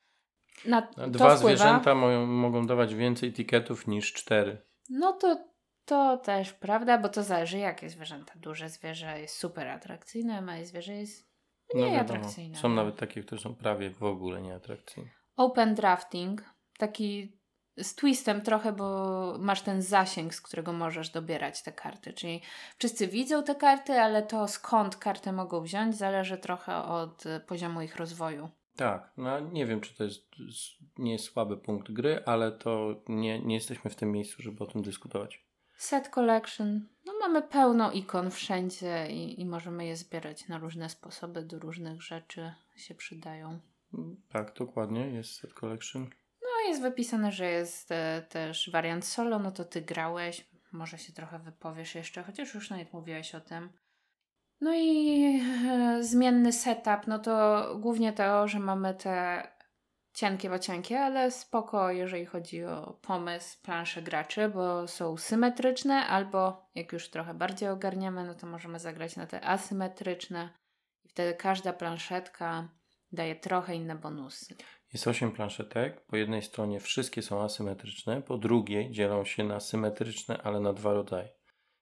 na 0.65 0.81
to 0.81 1.07
Dwa 1.07 1.35
wpływa. 1.35 1.37
zwierzęta 1.37 1.95
moją, 1.95 2.25
mogą 2.25 2.67
dawać 2.67 2.95
więcej 2.95 3.33
tiketów 3.33 3.87
niż 3.87 4.13
cztery. 4.13 4.57
No 4.89 5.13
to, 5.13 5.45
to 5.85 6.17
też 6.17 6.53
prawda, 6.53 6.97
bo 6.97 7.09
to 7.09 7.23
zależy 7.23 7.57
jakie 7.57 7.89
zwierzęta. 7.89 8.33
Duże 8.35 8.69
zwierzę 8.69 9.19
jest 9.21 9.35
super 9.37 9.67
atrakcyjne, 9.67 10.41
małe 10.41 10.65
zwierzę 10.65 10.93
jest 10.93 11.27
No 11.73 11.79
mniej 11.81 11.91
wiadomo, 11.93 12.19
atrakcyjne. 12.19 12.57
są 12.57 12.69
no. 12.69 12.75
nawet 12.75 12.95
takie, 12.95 13.23
które 13.23 13.41
są 13.41 13.55
prawie 13.55 13.89
w 13.89 14.03
ogóle 14.03 14.41
nieatrakcyjne. 14.41 15.09
Open 15.35 15.75
drafting, 15.75 16.43
taki 16.77 17.36
z 17.77 17.95
twistem 17.95 18.41
trochę, 18.41 18.71
bo 18.73 19.35
masz 19.39 19.61
ten 19.61 19.81
zasięg, 19.81 20.33
z 20.33 20.41
którego 20.41 20.73
możesz 20.73 21.09
dobierać 21.09 21.61
te 21.63 21.71
karty. 21.71 22.13
Czyli 22.13 22.41
wszyscy 22.77 23.07
widzą 23.07 23.43
te 23.43 23.55
karty, 23.55 23.93
ale 23.93 24.23
to 24.23 24.47
skąd 24.47 24.95
kartę 24.95 25.31
mogą 25.31 25.61
wziąć 25.61 25.95
zależy 25.97 26.37
trochę 26.37 26.83
od 26.83 27.25
e, 27.25 27.39
poziomu 27.39 27.81
ich 27.81 27.95
rozwoju. 27.95 28.49
Tak, 28.75 29.11
no 29.17 29.39
nie 29.39 29.65
wiem, 29.65 29.81
czy 29.81 29.95
to 29.95 30.03
jest 30.03 30.27
nie 30.97 31.11
jest 31.11 31.25
słaby 31.25 31.57
punkt 31.57 31.91
gry, 31.91 32.23
ale 32.25 32.51
to 32.51 33.01
nie, 33.07 33.39
nie 33.39 33.55
jesteśmy 33.55 33.91
w 33.91 33.95
tym 33.95 34.11
miejscu, 34.11 34.41
żeby 34.41 34.63
o 34.63 34.67
tym 34.67 34.81
dyskutować. 34.81 35.47
Set 35.77 36.09
collection. 36.09 36.87
No 37.05 37.13
mamy 37.19 37.41
pełno 37.41 37.91
ikon 37.91 38.31
wszędzie 38.31 39.07
i, 39.09 39.41
i 39.41 39.45
możemy 39.45 39.85
je 39.85 39.95
zbierać 39.95 40.47
na 40.47 40.57
różne 40.57 40.89
sposoby, 40.89 41.41
do 41.43 41.59
różnych 41.59 42.01
rzeczy 42.01 42.53
się 42.75 42.95
przydają. 42.95 43.59
Mm, 43.93 44.17
Tak, 44.29 44.53
dokładnie, 44.53 45.07
jest 45.07 45.35
set 45.35 45.53
collection. 45.53 46.09
Jest 46.67 46.81
wypisane, 46.81 47.31
że 47.31 47.45
jest 47.45 47.91
e, 47.91 48.21
też 48.29 48.69
wariant 48.69 49.05
solo, 49.05 49.39
no 49.39 49.51
to 49.51 49.65
ty 49.65 49.81
grałeś, 49.81 50.47
może 50.71 50.97
się 50.97 51.13
trochę 51.13 51.39
wypowiesz 51.39 51.95
jeszcze, 51.95 52.23
chociaż 52.23 52.53
już 52.53 52.69
nawet 52.69 52.93
mówiłeś 52.93 53.35
o 53.35 53.41
tym. 53.41 53.69
No 54.61 54.73
i 54.75 55.41
e, 55.69 56.03
zmienny 56.03 56.53
setup, 56.53 57.07
no 57.07 57.19
to 57.19 57.65
głównie 57.79 58.13
to, 58.13 58.47
że 58.47 58.59
mamy 58.59 58.93
te 58.93 59.43
cienkie, 60.13 60.49
bo 60.49 60.59
cienkie, 60.59 60.99
ale 60.99 61.31
spoko, 61.31 61.91
jeżeli 61.91 62.25
chodzi 62.25 62.65
o 62.65 62.99
pomysł 63.01 63.57
planszy 63.61 64.01
graczy, 64.01 64.49
bo 64.49 64.87
są 64.87 65.17
symetryczne, 65.17 65.95
albo 65.95 66.69
jak 66.75 66.93
już 66.93 67.09
trochę 67.09 67.33
bardziej 67.33 67.69
ogarniamy, 67.69 68.23
no 68.23 68.35
to 68.35 68.47
możemy 68.47 68.79
zagrać 68.79 69.15
na 69.15 69.27
te 69.27 69.45
asymetryczne 69.45 70.49
i 71.03 71.09
wtedy 71.09 71.33
każda 71.33 71.73
planszetka 71.73 72.67
daje 73.11 73.35
trochę 73.35 73.75
inne 73.75 73.95
bonusy. 73.95 74.55
Jest 74.93 75.07
8 75.07 75.31
planszetek. 75.31 76.05
Po 76.05 76.17
jednej 76.17 76.41
stronie 76.41 76.79
wszystkie 76.79 77.21
są 77.21 77.43
asymetryczne, 77.43 78.21
po 78.21 78.37
drugiej 78.37 78.91
dzielą 78.91 79.25
się 79.25 79.43
na 79.43 79.59
symetryczne, 79.59 80.41
ale 80.41 80.59
na 80.59 80.73
dwa 80.73 80.93
rodzaje. 80.93 81.29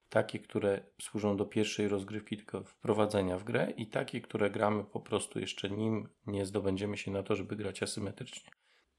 Takie, 0.08 0.38
które 0.38 0.86
służą 1.02 1.36
do 1.36 1.46
pierwszej 1.46 1.88
rozgrywki, 1.88 2.36
tylko 2.36 2.64
wprowadzenia 2.64 3.38
w 3.38 3.44
grę, 3.44 3.72
i 3.76 3.86
takie, 3.86 4.20
które 4.20 4.50
gramy 4.50 4.84
po 4.84 5.00
prostu 5.00 5.40
jeszcze 5.40 5.70
nim 5.70 6.08
nie 6.26 6.46
zdobędziemy 6.46 6.96
się 6.96 7.10
na 7.10 7.22
to, 7.22 7.36
żeby 7.36 7.56
grać 7.56 7.82
asymetrycznie. 7.82 8.50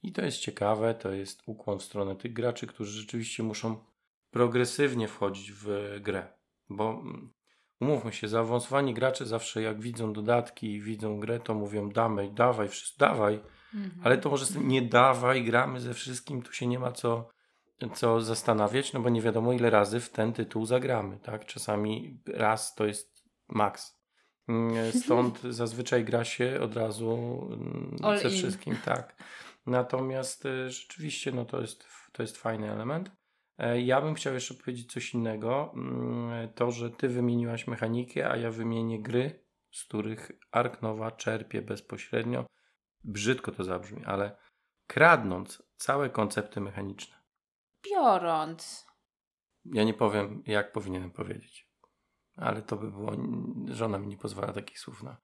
I 0.04 0.12
to 0.12 0.26
jest 0.26 0.38
ciekawe, 0.38 0.96
to 0.96 1.12
jest 1.12 1.42
ukłon 1.46 1.80
w 1.80 1.84
stronę 1.84 2.16
tych 2.16 2.34
graczy, 2.34 2.68
którzy 2.68 3.00
rzeczywiście 3.00 3.44
muszą 3.44 3.86
progresywnie 4.32 5.08
wchodzić 5.08 5.52
w 5.52 5.98
grę. 6.02 6.28
Bo 6.70 6.90
mm, 6.90 7.34
umówmy 7.80 8.14
się, 8.14 8.28
zaawansowani 8.28 8.94
gracze 8.94 9.26
zawsze 9.26 9.62
jak 9.62 9.82
widzą 9.82 10.14
dodatki 10.14 10.74
i 10.74 10.82
widzą 10.82 11.20
grę, 11.20 11.40
to 11.40 11.54
mówią 11.54 11.90
damy, 11.90 12.32
dawaj, 12.34 12.70
wszystko, 12.70 13.06
dawaj, 13.06 13.40
Mhm. 13.74 14.02
ale 14.04 14.18
to 14.18 14.30
może 14.30 14.46
nie 14.60 14.82
dawaj, 14.82 15.44
gramy 15.44 15.80
ze 15.80 15.94
wszystkim, 15.94 16.42
tu 16.42 16.54
się 16.54 16.68
nie 16.68 16.80
ma 16.80 16.92
co, 16.92 17.30
co 17.94 18.22
zastanawiać, 18.22 18.94
no 18.94 19.00
bo 19.00 19.10
nie 19.10 19.22
wiadomo 19.22 19.54
ile 19.54 19.70
razy 19.70 20.00
w 20.00 20.10
ten 20.10 20.34
tytuł 20.34 20.66
zagramy, 20.66 21.20
tak? 21.20 21.46
Czasami 21.46 22.20
raz 22.28 22.76
to 22.76 22.86
jest 22.86 23.24
maks. 23.48 23.98
Mm, 24.48 24.92
Stąd 25.04 25.42
zazwyczaj 25.42 26.06
gra 26.06 26.24
się 26.24 26.60
od 26.62 26.76
razu 26.76 27.12
mm, 27.52 27.96
All 28.04 28.20
ze 28.20 28.30
in. 28.30 28.36
wszystkim, 28.38 28.76
tak. 28.86 29.16
Natomiast 29.66 30.46
y, 30.46 30.70
rzeczywiście 30.70 31.32
no 31.32 31.46
to 31.46 31.62
jest, 31.62 31.86
to 32.12 32.24
jest 32.24 32.38
fajny 32.38 32.72
element. 32.72 33.12
E, 33.58 33.82
Ja 33.82 34.02
bym 34.02 34.14
chciał 34.16 34.34
jeszcze 34.34 34.54
powiedzieć 34.54 34.92
coś 34.94 35.14
innego. 35.14 35.72
Mm, 35.76 36.54
To, 36.54 36.72
że 36.72 36.90
ty 36.92 37.10
wymieniłaś 37.10 37.68
mechanikę, 37.68 38.30
a 38.32 38.36
ja 38.38 38.52
wymienię 38.52 39.02
gry, 39.02 39.46
z 39.72 39.84
których 39.84 40.32
Ark 40.52 40.82
Nova 40.82 41.12
czerpie 41.12 41.62
bezpośrednio. 41.62 42.46
Brzydko 43.04 43.52
to 43.52 43.64
zabrzmi, 43.64 44.06
ale 44.06 44.38
kradnąc 44.88 45.64
całe 45.78 46.10
koncepty 46.10 46.62
mechaniczne. 46.62 47.16
Biorąc. 47.90 48.88
Ja 49.66 49.84
nie 49.84 49.94
powiem, 49.94 50.44
jak 50.48 50.72
powinienem 50.72 51.12
powiedzieć, 51.12 51.70
ale 52.36 52.62
to 52.62 52.76
by 52.78 52.92
było. 52.92 53.12
Żona 53.68 53.98
mi 54.00 54.08
nie 54.08 54.18
pozwala 54.18 54.54
takich 54.54 54.80
słów 54.80 55.04
na, 55.04 55.18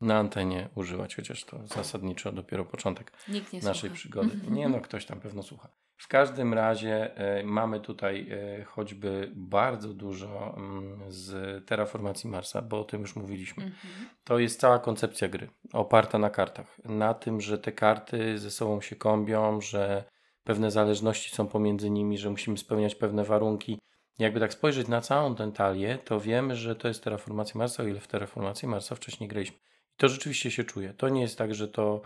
na 0.00 0.18
antenie 0.18 0.68
używać, 0.74 1.16
chociaż 1.16 1.44
to 1.44 1.66
zasadniczo 1.66 2.32
dopiero 2.32 2.64
początek 2.64 3.12
Nikt 3.28 3.52
nie 3.52 3.60
naszej 3.60 3.80
słucha. 3.90 3.94
przygody. 3.94 4.40
Nie 4.50 4.68
no, 4.68 4.80
ktoś 4.80 5.06
tam 5.06 5.20
pewno 5.20 5.42
słucha. 5.42 5.68
W 5.96 6.08
każdym 6.08 6.54
razie 6.54 7.16
e, 7.16 7.44
mamy 7.44 7.80
tutaj 7.80 8.28
e, 8.30 8.64
choćby 8.64 9.32
bardzo 9.36 9.94
dużo 9.94 10.54
mm, 10.56 11.02
z 11.08 11.66
terraformacji 11.66 12.30
Marsa, 12.30 12.62
bo 12.62 12.80
o 12.80 12.84
tym 12.84 13.00
już 13.00 13.16
mówiliśmy. 13.16 13.64
Mhm. 13.64 14.08
To 14.24 14.38
jest 14.38 14.60
cała 14.60 14.78
koncepcja 14.78 15.28
gry, 15.28 15.48
oparta 15.72 16.18
na 16.18 16.30
kartach. 16.30 16.78
Na 16.84 17.14
tym, 17.14 17.40
że 17.40 17.58
te 17.58 17.72
karty 17.72 18.38
ze 18.38 18.50
sobą 18.50 18.80
się 18.80 18.96
kombią, 18.96 19.60
że 19.60 20.04
pewne 20.44 20.70
zależności 20.70 21.34
są 21.34 21.46
pomiędzy 21.46 21.90
nimi, 21.90 22.18
że 22.18 22.30
musimy 22.30 22.58
spełniać 22.58 22.94
pewne 22.94 23.24
warunki. 23.24 23.78
Jakby 24.18 24.40
tak 24.40 24.52
spojrzeć 24.52 24.88
na 24.88 25.00
całą 25.00 25.34
tę 25.34 25.52
talię, 25.52 25.98
to 26.04 26.20
wiemy, 26.20 26.56
że 26.56 26.76
to 26.76 26.88
jest 26.88 27.04
terraformacja 27.04 27.58
Marsa, 27.58 27.82
o 27.82 27.86
ile 27.86 28.00
w 28.00 28.08
terraformacji 28.08 28.68
Marsa 28.68 28.94
wcześniej 28.94 29.28
graliśmy. 29.28 29.56
I 29.56 29.96
to 29.96 30.08
rzeczywiście 30.08 30.50
się 30.50 30.64
czuje. 30.64 30.94
To 30.94 31.08
nie 31.08 31.20
jest 31.20 31.38
tak, 31.38 31.54
że 31.54 31.68
to, 31.68 32.02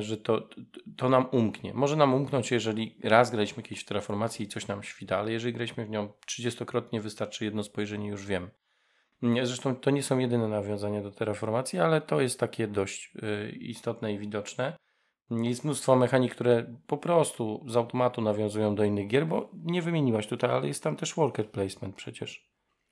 że 0.00 0.16
to, 0.16 0.48
to 0.96 1.08
nam 1.08 1.26
umknie. 1.30 1.74
Może 1.74 1.96
nam 1.96 2.14
umknąć, 2.14 2.50
jeżeli 2.50 2.98
raz 3.04 3.30
graliśmy 3.30 3.62
kiedyś 3.62 3.80
w 3.80 3.84
terraformacji 3.84 4.44
i 4.44 4.48
coś 4.48 4.66
nam 4.66 4.82
świta, 4.82 5.18
ale 5.18 5.32
jeżeli 5.32 5.52
graliśmy 5.52 5.86
w 5.86 5.90
nią 5.90 6.08
30-krotnie, 6.26 7.00
wystarczy 7.00 7.44
jedno 7.44 7.62
spojrzenie 7.62 8.06
i 8.06 8.08
już 8.10 8.26
wiemy. 8.26 8.50
Nie, 9.22 9.46
Zresztą 9.46 9.76
to 9.76 9.90
nie 9.90 10.02
są 10.02 10.18
jedyne 10.18 10.48
nawiązania 10.48 11.02
do 11.02 11.10
terraformacji, 11.10 11.78
ale 11.78 12.00
to 12.00 12.20
jest 12.20 12.40
takie 12.40 12.66
dość 12.68 13.12
y, 13.16 13.50
istotne 13.50 14.12
i 14.12 14.18
widoczne. 14.18 14.76
Jest 15.30 15.64
mnóstwo 15.64 15.96
mechanik, 15.96 16.34
które 16.34 16.74
po 16.86 16.98
prostu 16.98 17.64
z 17.66 17.76
automatu 17.76 18.20
nawiązują 18.20 18.74
do 18.74 18.84
innych 18.84 19.08
gier, 19.08 19.26
bo 19.26 19.50
nie 19.64 19.82
wymieniłaś 19.82 20.26
tutaj, 20.26 20.50
ale 20.50 20.68
jest 20.68 20.82
tam 20.82 20.96
też 20.96 21.14
worker 21.14 21.50
placement 21.50 21.96
przecież. 21.96 22.48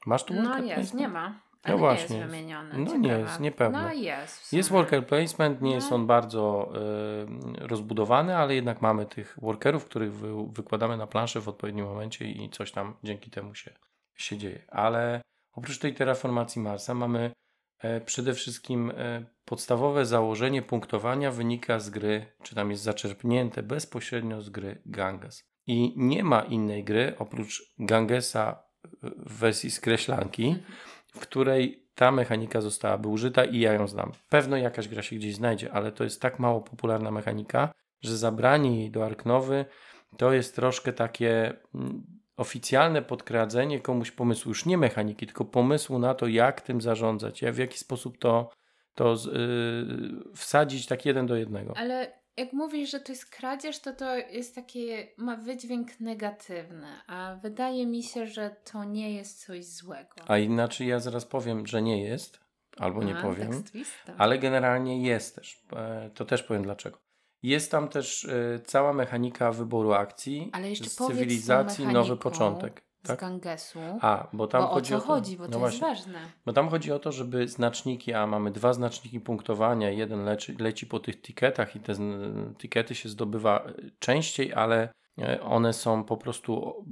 Masz 0.06 0.24
tu 0.24 0.34
worker 0.34 0.50
No 0.50 0.58
jest, 0.58 0.74
placement? 0.74 1.00
nie 1.00 1.08
ma. 1.08 1.42
No 1.66 1.72
Ale 1.72 1.78
właśnie 1.78 2.16
nie 2.16 2.22
jest. 2.22 2.34
jest. 2.34 2.90
No 2.92 2.96
nie 2.96 3.12
jest, 3.12 3.40
niepewne. 3.40 3.82
No 3.82 3.92
jest. 3.92 4.52
Jest 4.52 4.70
worker 4.70 5.06
placement, 5.06 5.62
nie 5.62 5.74
jest 5.74 5.90
No. 5.90 5.96
on 5.96 6.06
bardzo 6.06 6.72
y, 7.62 7.66
rozbudowany, 7.66 8.36
ale 8.36 8.54
jednak 8.54 8.82
mamy 8.82 9.06
tych 9.06 9.38
workerów, 9.42 9.84
których 9.84 10.14
wy, 10.14 10.28
wykładamy 10.52 10.96
na 10.96 11.06
planszę 11.06 11.40
w 11.40 11.48
odpowiednim 11.48 11.84
momencie 11.86 12.24
i 12.30 12.50
coś 12.50 12.72
tam 12.72 12.96
dzięki 13.04 13.30
temu 13.30 13.54
się, 13.54 13.70
się 14.16 14.38
dzieje. 14.38 14.64
Ale 14.68 15.20
oprócz 15.52 15.78
tej 15.78 15.94
terraformacji 15.94 16.62
Marsa 16.62 16.94
mamy 16.94 17.30
e, 17.78 18.00
przede 18.00 18.34
wszystkim 18.34 18.92
e, 18.96 19.24
podstawowe 19.44 20.06
założenie 20.06 20.62
punktowania 20.62 21.30
wynika 21.30 21.80
z 21.80 21.90
gry, 21.90 22.26
czy 22.42 22.54
tam 22.54 22.70
jest 22.70 22.82
zaczerpnięte 22.82 23.62
bezpośrednio 23.62 24.42
z 24.42 24.50
gry 24.50 24.82
Ganges. 24.86 25.44
I 25.66 25.94
nie 25.96 26.24
ma 26.24 26.40
innej 26.40 26.84
gry 26.84 27.14
oprócz 27.18 27.74
Gangesa 27.78 28.62
w 29.02 29.38
wersji 29.38 29.70
skreślanki, 29.70 30.56
w 31.16 31.20
której 31.20 31.86
ta 31.94 32.10
mechanika 32.12 32.60
zostałaby 32.60 33.08
użyta 33.08 33.44
i 33.44 33.60
ja 33.60 33.72
ją 33.72 33.88
znam. 33.88 34.12
Pewno 34.28 34.56
jakaś 34.56 34.88
gra 34.88 35.02
się 35.02 35.16
gdzieś 35.16 35.34
znajdzie, 35.34 35.72
ale 35.72 35.92
to 35.92 36.04
jest 36.04 36.20
tak 36.22 36.38
mało 36.38 36.60
popularna 36.60 37.10
mechanika, 37.10 37.72
że 38.02 38.16
zabranie 38.16 38.80
jej 38.80 38.90
do 38.90 39.04
Arknowy 39.04 39.64
to 40.16 40.32
jest 40.32 40.54
troszkę 40.56 40.92
takie 40.92 41.52
mm, 41.74 42.06
oficjalne 42.36 43.02
podkradzenie 43.02 43.80
komuś 43.80 44.10
pomysłu, 44.10 44.48
już 44.50 44.66
nie 44.66 44.78
mechaniki, 44.78 45.26
tylko 45.26 45.44
pomysłu 45.44 45.98
na 45.98 46.14
to, 46.14 46.26
jak 46.26 46.60
tym 46.60 46.80
zarządzać, 46.80 47.40
w 47.52 47.58
jaki 47.58 47.78
sposób 47.78 48.18
to, 48.18 48.50
to 48.94 49.16
z- 49.16 49.24
yy, 49.26 50.34
wsadzić 50.34 50.86
tak 50.86 51.06
jeden 51.06 51.26
do 51.26 51.36
jednego. 51.36 51.76
Ale 51.76 52.12
jak 52.36 52.52
mówisz, 52.52 52.90
że 52.90 53.00
to 53.00 53.12
jest 53.12 53.26
kradzież, 53.26 53.78
to 53.78 53.92
to 53.92 54.16
jest 54.16 54.54
takie, 54.54 55.08
ma 55.16 55.36
wydźwięk 55.36 56.00
negatywny, 56.00 56.86
a 57.06 57.36
wydaje 57.42 57.86
mi 57.86 58.02
się, 58.02 58.26
że 58.26 58.56
to 58.72 58.84
nie 58.84 59.14
jest 59.14 59.46
coś 59.46 59.64
złego. 59.64 60.14
A 60.26 60.38
inaczej 60.38 60.88
ja 60.88 61.00
zaraz 61.00 61.24
powiem, 61.24 61.66
że 61.66 61.82
nie 61.82 62.02
jest, 62.02 62.40
albo 62.76 63.02
nie 63.02 63.18
A, 63.18 63.22
powiem. 63.22 63.62
Ale 64.18 64.38
generalnie 64.38 65.02
jest 65.02 65.34
też. 65.34 65.62
E, 65.72 66.10
To 66.14 66.24
też 66.24 66.42
powiem 66.42 66.62
dlaczego. 66.62 66.98
Jest 67.42 67.70
tam 67.70 67.88
też 67.88 68.24
e, 68.24 68.60
cała 68.64 68.92
mechanika 68.92 69.52
wyboru 69.52 69.92
akcji. 69.92 70.50
Ale 70.52 70.70
jeszcze 70.70 70.90
z 70.90 70.96
cywilizacji 70.96 71.86
nowy 71.86 72.16
mechaniką 72.16 72.85
początek. 73.06 73.18
Z 73.18 73.20
Tak? 73.20 73.30
Gangesu. 73.30 73.78
A, 74.00 74.28
bo 74.32 74.46
tam 74.46 74.62
bo 74.62 74.70
o 74.70 74.74
chodzi 74.74 74.90
co 74.90 74.96
o 74.96 75.00
to, 75.00 75.06
chodzi, 75.06 75.36
bo 75.36 75.44
no 75.44 75.50
to 75.50 75.58
właśnie, 75.58 75.88
jest 75.88 76.04
ważne. 76.04 76.18
Bo 76.46 76.52
tam 76.52 76.68
chodzi 76.68 76.92
o 76.92 76.98
to, 76.98 77.12
żeby 77.12 77.48
znaczniki, 77.48 78.12
a 78.14 78.26
mamy 78.26 78.50
dwa 78.50 78.72
znaczniki 78.72 79.20
punktowania, 79.20 79.90
jeden 79.90 80.24
leci, 80.24 80.56
leci 80.58 80.86
po 80.86 81.00
tych 81.00 81.20
tiketach 81.22 81.76
i 81.76 81.80
te 81.80 81.94
tikety 82.58 82.94
się 82.94 83.08
zdobywa 83.08 83.66
częściej, 83.98 84.54
ale 84.54 84.88
e, 85.18 85.42
one 85.42 85.72
są 85.72 86.04
po 86.04 86.16
prostu, 86.16 86.84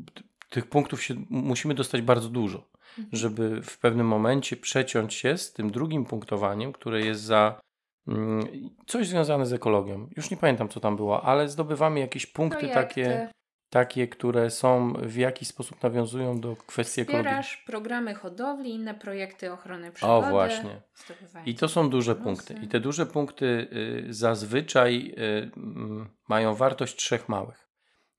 tych 0.51 0.67
punktów 0.67 1.03
się 1.03 1.15
musimy 1.31 1.75
dostać 1.75 2.03
bardzo 2.03 2.29
dużo, 2.29 2.75
Mhm. 2.99 3.09
żeby 3.13 3.63
w 3.63 3.79
pewnym 3.79 4.07
momencie 4.07 4.57
przeciąć 4.57 5.15
się 5.15 5.39
z 5.39 5.53
tym 5.53 5.71
drugim 5.71 6.05
punktowaniem, 6.05 6.73
które 6.73 7.01
jest 7.01 7.21
za 7.23 7.61
mm, 8.09 8.47
coś 8.87 9.09
związane 9.09 9.47
z 9.47 9.53
ekologią. 9.53 10.09
Już 10.17 10.31
nie 10.31 10.37
pamiętam, 10.37 10.69
co 10.69 10.81
tam 10.81 10.97
było, 10.97 11.23
ale 11.23 11.49
zdobywamy 11.49 12.01
jakieś 12.01 12.27
punkty 12.27 12.59
Projekty. 12.59 12.81
takie, 12.89 13.29
takie, 13.75 14.09
które 14.09 14.51
są 14.51 14.93
w 14.93 15.17
jakiś 15.17 15.49
sposób 15.49 15.83
nawiązują 15.83 16.41
do 16.41 16.57
kwestii 16.57 17.01
ekologii. 17.01 17.25
Wspierasz 17.25 17.57
programy 17.57 18.15
hodowli, 18.15 18.71
inne 18.71 18.95
projekty 18.95 19.53
ochrony 19.53 19.93
przyrody. 19.93 20.27
O, 20.27 20.31
właśnie. 20.31 20.83
I 21.47 21.55
to 21.55 21.69
są 21.69 21.91
duże 21.91 22.15
bonusy. 22.15 22.47
punkty. 22.47 22.67
I 22.67 22.69
te 22.69 22.81
duże 22.81 23.07
punkty 23.07 23.47
y, 23.47 24.15
zazwyczaj 24.15 25.15
y, 25.19 25.51
mają 26.29 26.55
wartość 26.55 26.97
trzech 26.97 27.29
małych. 27.29 27.69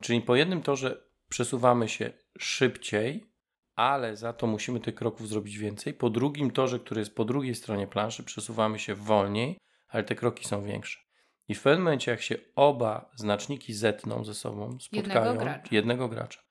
Czyli 0.02 0.22
po 0.22 0.36
jednym 0.36 0.62
torze 0.62 1.04
przesuwamy 1.30 1.90
się 1.90 2.12
szybciej, 2.40 3.32
ale 3.76 4.18
za 4.18 4.34
to 4.34 4.48
musimy 4.48 4.80
tych 4.80 4.96
kroków 4.96 5.28
zrobić 5.28 5.58
więcej. 5.58 5.94
Po 5.94 6.10
drugim 6.10 6.52
torze, 6.52 6.80
który 6.80 7.02
jest 7.02 7.16
po 7.16 7.26
drugiej 7.26 7.56
stronie 7.56 7.88
planszy, 7.88 8.24
przesuwamy 8.24 8.80
się 8.80 8.96
wolniej, 8.96 9.58
ale 9.88 10.04
te 10.04 10.16
kroki 10.16 10.46
są 10.48 10.64
większe. 10.64 11.05
I 11.48 11.56
w 11.56 11.62
pewnym 11.62 11.84
momencie, 11.84 12.12
jak 12.12 12.22
się 12.22 12.36
oba 12.56 13.12
znaczniki 13.16 13.74
zetną 13.74 14.24
ze 14.24 14.34
sobą, 14.34 14.78
spotkają 14.80 15.38
gracza. 15.38 15.70
jednego 15.72 16.10
gracza, 16.10 16.42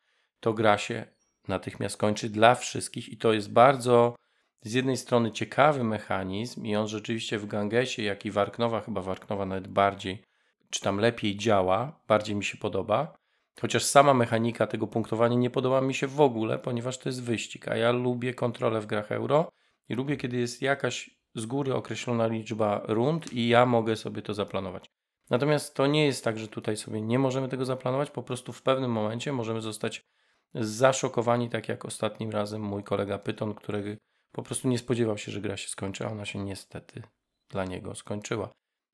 to 0.41 0.53
gra 0.53 0.79
się 0.79 1.07
natychmiast 1.49 1.97
kończy 1.97 2.29
dla 2.31 2.55
wszystkich 2.55 3.09
i 3.09 3.17
to 3.17 3.33
jest 3.33 3.53
bardzo 3.53 4.17
z 4.63 4.73
jednej 4.73 4.97
strony 4.97 5.33
ciekawy 5.33 5.85
mechanizm 5.85 6.65
i 6.65 6.77
on 6.77 6.89
rzeczywiście 6.89 7.39
w 7.39 7.47
Gangesie, 7.47 8.03
jak 8.03 8.27
i 8.27 8.31
w 8.31 8.39
Arknowa, 8.39 8.81
chyba 8.81 9.03
w 9.03 9.09
Arknowa 9.09 9.47
nawet 9.47 9.69
bardziej, 9.69 10.23
czy 10.71 10.81
tam 10.81 10.99
lepiej 10.99 11.37
działa, 11.37 12.01
bardziej 12.09 12.37
mi 12.37 12.45
się 12.45 12.59
podoba. 12.59 13.17
Chociaż 13.61 13.85
sama 13.85 14.15
mechanika 14.15 14.67
tego 14.67 14.87
punktowania 14.87 15.37
nie 15.37 15.51
podoba 15.51 15.81
mi 15.81 15.95
się 15.95 16.07
w 16.07 16.21
ogóle, 16.21 16.59
ponieważ 16.59 16.99
to 16.99 17.09
jest 17.09 17.23
wyścig, 17.23 17.69
a 17.69 17.77
ja 17.77 17.93
lubię 17.93 18.35
kontrolę 18.35 18.81
w 18.81 18.87
grach 18.87 19.13
euro 19.13 19.49
i 19.89 19.95
lubię, 19.95 20.17
kiedy 20.17 20.37
jest 20.37 20.63
jakaś 20.63 21.11
z 21.35 21.47
góry 21.47 21.75
określona 21.75 22.27
liczba 22.27 22.83
rund 22.89 23.33
i 23.33 23.49
ja 23.49 23.67
mogę 23.67 23.97
sobie 23.97 24.23
to 24.23 24.35
zaplanować. 24.35 24.91
Natomiast 25.31 25.75
to 25.75 25.87
nie 25.87 26.07
jest 26.07 26.25
tak, 26.25 26.39
że 26.39 26.49
tutaj 26.49 26.77
sobie 26.77 27.01
nie 27.01 27.19
możemy 27.19 27.49
tego 27.49 27.65
zaplanować, 27.65 28.11
po 28.11 28.23
prostu 28.23 28.53
w 28.53 28.63
pewnym 28.63 28.91
momencie 28.91 29.33
możemy 29.33 29.61
zostać 29.61 30.07
zaszokowani, 30.55 31.51
tak 31.51 31.69
jak 31.69 31.85
ostatnim 31.85 32.31
razem 32.31 32.63
mój 32.63 32.85
kolega 32.85 33.19
Pyton, 33.19 33.55
który 33.55 33.99
po 34.33 34.43
prostu 34.43 34.69
nie 34.69 34.79
spodziewał 34.79 35.19
się, 35.19 35.33
że 35.33 35.41
gra 35.41 35.57
się 35.57 35.69
skończy, 35.69 36.07
a 36.07 36.11
ona 36.11 36.25
się 36.25 36.39
niestety 36.39 37.03
dla 37.49 37.65
niego 37.65 37.95
skończyła. 37.95 38.53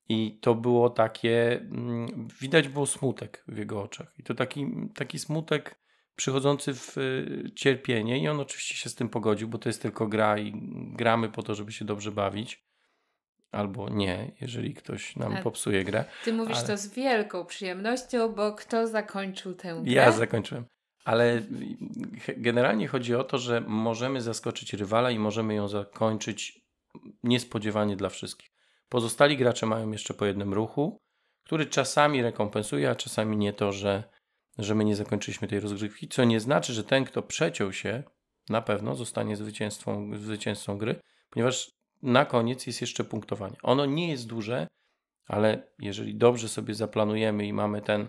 I 0.09 0.39
to 0.41 0.55
było 0.55 0.91
takie, 0.91 1.61
mm, 1.61 2.29
widać 2.41 2.69
było 2.69 2.87
smutek 2.87 3.45
w 3.49 3.59
jego 3.59 3.83
oczach. 3.83 4.15
I 4.19 4.23
to 4.23 4.35
taki, 4.35 4.67
taki 4.95 5.19
smutek 5.19 5.81
przychodzący 6.17 6.75
w 6.75 6.99
y, 6.99 7.51
cierpienie 7.57 8.19
i 8.19 8.29
on 8.29 8.41
oczywiście 8.41 8.75
się 8.75 8.91
z 8.91 8.95
tym 8.95 9.09
pogodził, 9.09 9.49
bo 9.49 9.59
to 9.59 9.69
jest 9.69 9.83
tylko 9.83 10.07
gra 10.07 10.39
i 10.39 10.53
gramy 10.97 11.29
po 11.29 11.43
to, 11.43 11.55
żeby 11.55 11.73
się 11.73 11.85
dobrze 11.85 12.13
bawić. 12.13 12.65
Albo 13.53 13.89
nie, 13.89 14.33
jeżeli 14.41 14.75
ktoś 14.75 15.17
nam 15.17 15.33
Ale- 15.33 15.43
popsuje 15.43 15.85
grę. 15.85 16.05
Ty 16.25 16.33
mówisz 16.33 16.57
ale- 16.59 16.67
to 16.67 16.77
z 16.77 16.87
wielką 16.95 17.45
przyjemnością, 17.45 18.33
bo 18.33 18.53
kto 18.53 18.87
zakończył 18.87 19.55
tę 19.55 19.81
grę? 19.83 19.93
Ja 19.93 20.13
zakończyłem. 20.13 20.65
Ale 21.05 21.43
generalnie 22.37 22.89
chodzi 22.89 23.15
o 23.15 23.25
to, 23.25 23.39
że 23.39 23.61
możemy 23.61 24.21
zaskoczyć 24.21 24.73
rywala 24.73 25.11
i 25.11 25.19
możemy 25.19 25.55
ją 25.55 25.69
zakończyć 25.69 26.61
niespodziewanie 27.23 27.97
dla 27.97 28.09
wszystkich. 28.09 28.51
Pozostali 28.89 29.37
gracze 29.37 29.67
mają 29.67 29.91
jeszcze 29.91 30.15
po 30.15 30.27
jednym 30.27 30.55
ruchu, 30.55 30.99
który 31.45 31.67
czasami 31.67 32.23
rekompensuje, 32.23 32.91
a 32.91 32.95
czasami 32.95 33.37
nie 33.37 33.53
to, 33.53 33.73
że, 33.73 34.05
że 34.61 34.75
my 34.75 34.85
nie 34.85 34.97
zakończyliśmy 34.97 35.49
tej 35.49 35.61
rozgrywki, 35.61 36.09
co 36.09 36.25
nie 36.25 36.41
znaczy, 36.41 36.73
że 36.73 36.85
ten, 36.85 37.05
kto 37.05 37.23
przeciął 37.23 37.73
się, 37.73 38.03
na 38.49 38.63
pewno 38.63 38.95
zostanie 38.95 39.37
zwycięzcą, 39.37 40.11
zwycięzcą 40.19 40.79
gry, 40.79 41.01
ponieważ 41.31 41.71
na 42.03 42.25
koniec 42.25 42.67
jest 42.67 42.81
jeszcze 42.81 43.05
punktowanie. 43.05 43.57
Ono 43.63 43.87
nie 43.87 44.11
jest 44.11 44.27
duże, 44.27 44.67
ale 45.27 45.63
jeżeli 45.79 46.15
dobrze 46.15 46.49
sobie 46.49 46.75
zaplanujemy 46.75 47.47
i 47.47 47.53
mamy 47.53 47.83
ten 47.83 48.09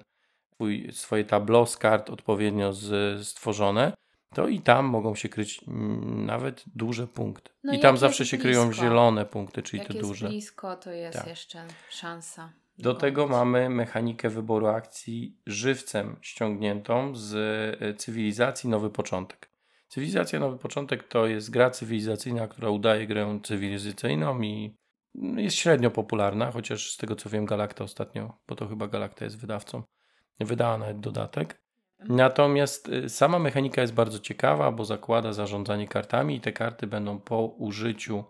swój, 0.54 0.90
swoje 0.92 1.26
tableau 1.26 1.66
z 1.66 1.78
kart 1.78 2.10
odpowiednio 2.10 2.74
z, 2.74 3.28
stworzone, 3.28 3.94
to 4.36 4.48
i 4.48 4.60
tam 4.62 4.86
mogą 4.86 5.16
się 5.16 5.30
kryć 5.30 5.64
mm, 5.68 6.26
nawet 6.26 6.64
duże 6.76 7.08
punkty. 7.08 7.52
No 7.64 7.74
I 7.74 7.80
tam 7.80 7.98
zawsze 7.98 8.26
się 8.26 8.38
kryją 8.38 8.66
blisko. 8.68 8.84
zielone 8.86 9.26
punkty, 9.26 9.62
czyli 9.64 9.80
Jak 9.80 9.88
te 9.88 9.94
jest 9.94 10.10
duże. 10.10 10.28
blisko, 10.28 10.76
to 10.76 10.92
jest 10.92 11.18
Tak. 11.18 11.28
jeszcze 11.28 11.66
szansa. 11.90 12.54
Do 12.82 12.94
tego 12.94 13.28
mamy 13.28 13.70
mechanikę 13.70 14.30
wyboru 14.30 14.68
akcji 14.68 15.38
żywcem 15.46 16.18
ściągniętą 16.22 17.16
z 17.16 17.34
e, 17.82 17.94
cywilizacji 17.94 18.70
Nowy 18.70 18.90
Początek. 18.90 19.50
Cywilizacja 19.88 20.40
Nowy 20.40 20.58
Początek 20.58 21.08
to 21.08 21.28
jest 21.28 21.50
gra 21.50 21.70
cywilizacyjna, 21.70 22.48
która 22.48 22.70
udaje 22.70 23.08
grę 23.08 23.40
cywilizacyjną 23.44 24.42
i 24.42 24.78
jest 25.16 25.56
średnio 25.56 25.92
popularna, 25.92 26.52
chociaż 26.52 26.92
z 26.92 26.98
tego 26.98 27.16
co 27.16 27.30
wiem 27.30 27.46
Galacta 27.46 27.84
ostatnio, 27.84 28.38
bo 28.48 28.56
to 28.56 28.68
chyba 28.68 28.88
Galacta 28.88 29.26
jest 29.26 29.38
wydawcą, 29.38 29.84
wydała 30.40 30.78
nawet 30.78 31.00
dodatek. 31.00 31.62
Natomiast 32.10 32.90
y, 32.90 33.10
sama 33.10 33.40
mechanika 33.40 33.82
jest 33.82 33.94
bardzo 33.94 34.20
ciekawa, 34.20 34.72
bo 34.72 34.86
zakłada 34.86 35.34
zarządzanie 35.34 35.88
kartami 35.88 36.36
i 36.36 36.42
te 36.42 36.52
karty 36.52 36.88
będą 36.88 37.20
po 37.20 37.46
użyciu, 37.46 38.24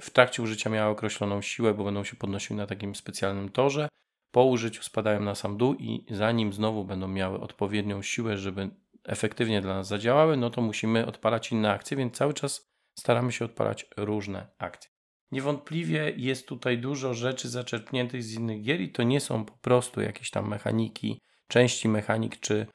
w 0.00 0.10
trakcie 0.10 0.42
użycia 0.42 0.70
miały 0.70 0.90
określoną 0.92 1.42
siłę, 1.42 1.74
bo 1.74 1.84
będą 1.84 2.04
się 2.04 2.16
podnosiły 2.16 2.56
na 2.56 2.66
takim 2.66 2.94
specjalnym 2.94 3.48
torze. 3.48 3.88
Po 4.30 4.44
użyciu 4.44 4.82
spadają 4.82 5.20
na 5.20 5.34
sam 5.34 5.56
dół 5.56 5.74
i 5.74 6.04
zanim 6.10 6.52
znowu 6.52 6.84
będą 6.84 7.08
miały 7.08 7.40
odpowiednią 7.40 8.02
siłę, 8.02 8.38
żeby 8.38 8.70
efektywnie 9.04 9.60
dla 9.60 9.74
nas 9.74 9.88
zadziałały, 9.88 10.36
no 10.36 10.50
to 10.50 10.60
musimy 10.60 11.06
odpalać 11.06 11.52
inne 11.52 11.72
akcje, 11.72 11.96
więc 11.96 12.16
cały 12.16 12.34
czas 12.34 12.68
staramy 12.98 13.32
się 13.32 13.44
odpalać 13.44 13.86
różne 13.96 14.46
akcje. 14.58 14.90
Niewątpliwie 15.32 16.12
jest 16.16 16.46
tutaj 16.46 16.78
dużo 16.78 17.14
rzeczy 17.14 17.48
zaczerpniętych 17.48 18.22
z 18.22 18.34
innych 18.34 18.62
gier 18.62 18.80
i 18.80 18.92
to 18.92 19.02
nie 19.02 19.20
są 19.20 19.44
po 19.44 19.52
prostu 19.52 20.00
jakieś 20.00 20.30
tam 20.30 20.48
mechaniki, 20.48 21.20
części 21.48 21.88
mechanik 21.88 22.40
czy, 22.40 22.66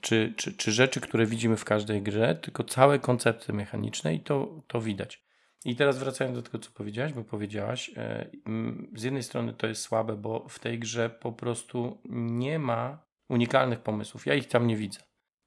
czy, 0.00 0.34
czy, 0.36 0.52
czy 0.52 0.72
rzeczy, 0.72 1.00
które 1.00 1.26
widzimy 1.26 1.56
w 1.56 1.64
każdej 1.64 2.02
grze, 2.02 2.34
tylko 2.34 2.64
całe 2.64 2.98
koncepty 2.98 3.52
mechaniczne 3.52 4.14
i 4.14 4.20
to, 4.20 4.62
to 4.66 4.80
widać. 4.80 5.29
I 5.64 5.76
teraz 5.76 5.98
wracając 5.98 6.36
do 6.36 6.42
tego, 6.42 6.58
co 6.58 6.70
powiedziałaś, 6.70 7.12
bo 7.12 7.24
powiedziałaś, 7.24 7.90
e, 7.96 8.30
z 8.94 9.02
jednej 9.02 9.22
strony 9.22 9.54
to 9.54 9.66
jest 9.66 9.82
słabe, 9.82 10.16
bo 10.16 10.48
w 10.48 10.58
tej 10.58 10.78
grze 10.78 11.10
po 11.10 11.32
prostu 11.32 11.98
nie 12.10 12.58
ma 12.58 12.98
unikalnych 13.28 13.80
pomysłów. 13.80 14.26
Ja 14.26 14.34
ich 14.34 14.48
tam 14.48 14.66
nie 14.66 14.76
widzę. 14.76 15.00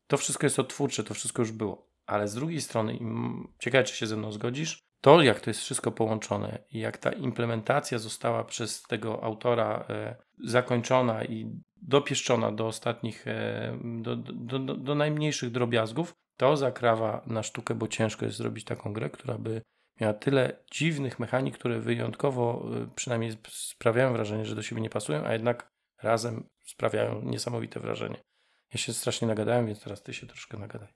To 0.07 0.17
wszystko 0.17 0.45
jest 0.45 0.59
odtwórcze, 0.59 1.03
to 1.03 1.13
wszystko 1.13 1.41
już 1.41 1.51
było. 1.51 1.93
Ale 2.05 2.27
z 2.27 2.35
drugiej 2.35 2.61
strony, 2.61 2.99
ciekawe, 3.59 3.83
czy 3.83 3.95
się 3.95 4.07
ze 4.07 4.17
mną 4.17 4.31
zgodzisz, 4.31 4.79
to 5.01 5.21
jak 5.21 5.41
to 5.41 5.49
jest 5.49 5.59
wszystko 5.59 5.91
połączone 5.91 6.59
i 6.71 6.79
jak 6.79 6.97
ta 6.97 7.11
implementacja 7.11 7.99
została 7.99 8.43
przez 8.43 8.83
tego 8.83 9.23
autora 9.23 9.85
e, 9.89 10.15
zakończona 10.43 11.25
i 11.25 11.61
dopieszczona 11.81 12.51
do 12.51 12.67
ostatnich, 12.67 13.27
e, 13.27 13.79
do, 13.83 14.15
do, 14.15 14.59
do, 14.59 14.75
do 14.75 14.95
najmniejszych 14.95 15.51
drobiazgów, 15.51 16.13
to 16.37 16.57
zakrawa 16.57 17.23
na 17.27 17.43
sztukę, 17.43 17.75
bo 17.75 17.87
ciężko 17.87 18.25
jest 18.25 18.37
zrobić 18.37 18.65
taką 18.65 18.93
grę, 18.93 19.09
która 19.09 19.37
by 19.37 19.61
miała 20.03 20.13
tyle 20.13 20.57
dziwnych 20.71 21.19
mechanik, 21.19 21.57
które 21.57 21.79
wyjątkowo 21.79 22.65
e, 22.81 22.87
przynajmniej 22.95 23.31
sp- 23.37 23.51
sprawiają 23.51 24.13
wrażenie, 24.13 24.45
że 24.45 24.55
do 24.55 24.63
siebie 24.63 24.81
nie 24.81 24.89
pasują, 24.89 25.25
a 25.25 25.33
jednak 25.33 25.71
razem 26.01 26.49
sprawiają 26.63 27.21
niesamowite 27.21 27.79
wrażenie. 27.79 28.17
Ja 28.73 28.79
się 28.79 28.93
strasznie 28.93 29.27
nagadałem, 29.27 29.65
więc 29.67 29.83
teraz 29.83 30.03
ty 30.03 30.13
się 30.13 30.27
troszkę 30.27 30.57
nagadaj. 30.57 30.87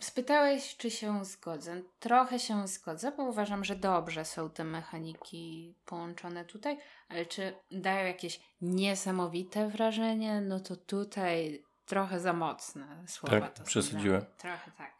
Spytałeś, 0.00 0.76
czy 0.76 0.90
się 0.90 1.24
zgodzę. 1.24 1.82
Trochę 1.98 2.38
się 2.38 2.68
zgodzę, 2.68 3.12
bo 3.16 3.22
uważam, 3.22 3.64
że 3.64 3.76
dobrze 3.76 4.24
są 4.24 4.50
te 4.50 4.64
mechaniki 4.64 5.74
połączone 5.84 6.44
tutaj, 6.44 6.78
ale 7.08 7.26
czy 7.26 7.54
dają 7.70 8.06
jakieś 8.06 8.40
niesamowite 8.60 9.68
wrażenie? 9.68 10.40
No 10.40 10.60
to 10.60 10.76
tutaj 10.76 11.62
trochę 11.86 12.20
za 12.20 12.32
mocne 12.32 13.04
słowa. 13.06 13.40
Tak, 13.40 13.58
to 13.58 13.64
przesadziłem. 13.64 14.20
mnie. 14.20 14.30
Trochę 14.38 14.70
tak. 14.78 14.94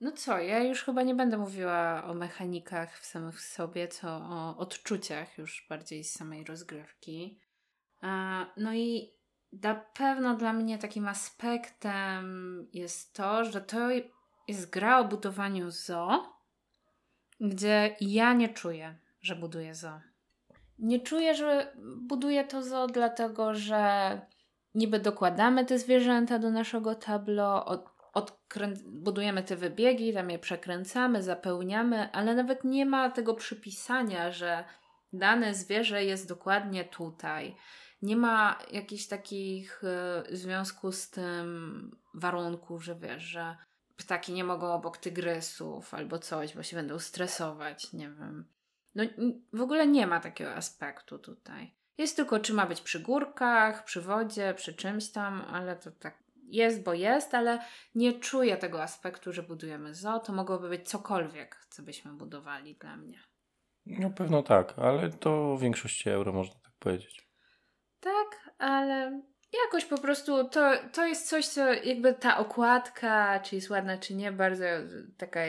No 0.00 0.12
co, 0.12 0.38
ja 0.38 0.58
już 0.58 0.82
chyba 0.82 1.02
nie 1.02 1.14
będę 1.14 1.38
mówiła 1.38 2.04
o 2.04 2.14
mechanikach 2.14 2.98
w 2.98 3.06
samych 3.06 3.40
sobie, 3.40 3.88
co 3.88 4.08
o 4.08 4.56
odczuciach 4.56 5.38
już 5.38 5.66
bardziej 5.68 6.04
z 6.04 6.12
samej 6.12 6.44
rozgrywki. 6.44 7.40
No 8.56 8.74
i 8.74 9.12
na 9.52 9.74
pewno 9.74 10.36
dla 10.36 10.52
mnie 10.52 10.78
takim 10.78 11.08
aspektem 11.08 12.68
jest 12.72 13.14
to, 13.14 13.44
że 13.44 13.60
to 13.60 13.88
jest 14.48 14.70
gra 14.70 14.98
o 14.98 15.04
budowaniu 15.04 15.70
zoo, 15.70 16.32
gdzie 17.40 17.96
ja 18.00 18.32
nie 18.32 18.48
czuję, 18.48 18.98
że 19.20 19.36
buduję 19.36 19.74
zoo. 19.74 20.00
Nie 20.78 21.00
czuję, 21.00 21.34
że 21.34 21.72
buduję 21.96 22.44
to 22.44 22.62
zoo, 22.62 22.86
dlatego 22.86 23.54
że 23.54 24.20
niby 24.74 24.98
dokładamy 24.98 25.64
te 25.64 25.78
zwierzęta 25.78 26.38
do 26.38 26.50
naszego 26.50 26.94
tableau, 26.94 27.64
od, 27.64 27.84
odkrę- 28.14 28.82
budujemy 28.86 29.42
te 29.42 29.56
wybiegi, 29.56 30.14
tam 30.14 30.30
je 30.30 30.38
przekręcamy, 30.38 31.22
zapełniamy, 31.22 32.12
ale 32.12 32.34
nawet 32.34 32.64
nie 32.64 32.86
ma 32.86 33.10
tego 33.10 33.34
przypisania, 33.34 34.32
że 34.32 34.64
dane 35.12 35.54
zwierzę 35.54 36.04
jest 36.04 36.28
dokładnie 36.28 36.84
tutaj. 36.84 37.56
Nie 38.02 38.16
ma 38.16 38.58
jakichś 38.72 39.06
takich 39.06 39.84
e, 39.84 40.22
w 40.30 40.36
związku 40.36 40.92
z 40.92 41.10
tym 41.10 41.90
warunków, 42.14 42.84
że 42.84 42.94
wiesz, 42.94 43.22
że 43.22 43.56
ptaki 43.96 44.32
nie 44.32 44.44
mogą 44.44 44.72
obok 44.72 44.98
tygrysów 44.98 45.94
albo 45.94 46.18
coś, 46.18 46.54
bo 46.54 46.62
się 46.62 46.76
będą 46.76 46.98
stresować, 46.98 47.92
nie 47.92 48.10
wiem. 48.10 48.44
No 48.94 49.04
w 49.52 49.60
ogóle 49.60 49.86
nie 49.86 50.06
ma 50.06 50.20
takiego 50.20 50.54
aspektu 50.54 51.18
tutaj. 51.18 51.74
Jest 51.98 52.16
tylko, 52.16 52.40
czy 52.40 52.54
ma 52.54 52.66
być 52.66 52.80
przy 52.80 53.00
górkach, 53.00 53.84
przy 53.84 54.00
wodzie, 54.00 54.54
przy 54.54 54.74
czymś 54.74 55.10
tam, 55.10 55.44
ale 55.50 55.76
to 55.76 55.90
tak 55.90 56.22
jest, 56.52 56.82
bo 56.82 56.94
jest, 56.94 57.34
ale 57.34 57.58
nie 57.94 58.12
czuję 58.12 58.56
tego 58.56 58.82
aspektu, 58.82 59.32
że 59.32 59.42
budujemy 59.42 59.94
zoo. 59.94 60.18
To 60.18 60.32
mogłoby 60.32 60.68
być 60.68 60.88
cokolwiek, 60.88 61.66
co 61.68 61.82
byśmy 61.82 62.12
budowali 62.12 62.74
dla 62.74 62.96
mnie. 62.96 63.18
No 63.86 64.10
pewno 64.10 64.42
tak, 64.42 64.78
ale 64.78 65.10
to 65.10 65.56
w 65.56 65.60
większości 65.60 66.10
euro 66.10 66.32
można 66.32 66.54
tak 66.54 66.72
powiedzieć. 66.78 67.28
Tak, 68.00 68.50
ale 68.58 69.22
jakoś 69.64 69.84
po 69.84 69.98
prostu 69.98 70.48
to, 70.48 70.72
to 70.92 71.06
jest 71.06 71.28
coś, 71.28 71.46
co 71.46 71.72
jakby 71.72 72.14
ta 72.14 72.38
okładka, 72.38 73.40
czy 73.40 73.54
jest 73.54 73.70
ładna, 73.70 73.98
czy 73.98 74.14
nie, 74.14 74.32
bardzo 74.32 74.64
taka 75.18 75.40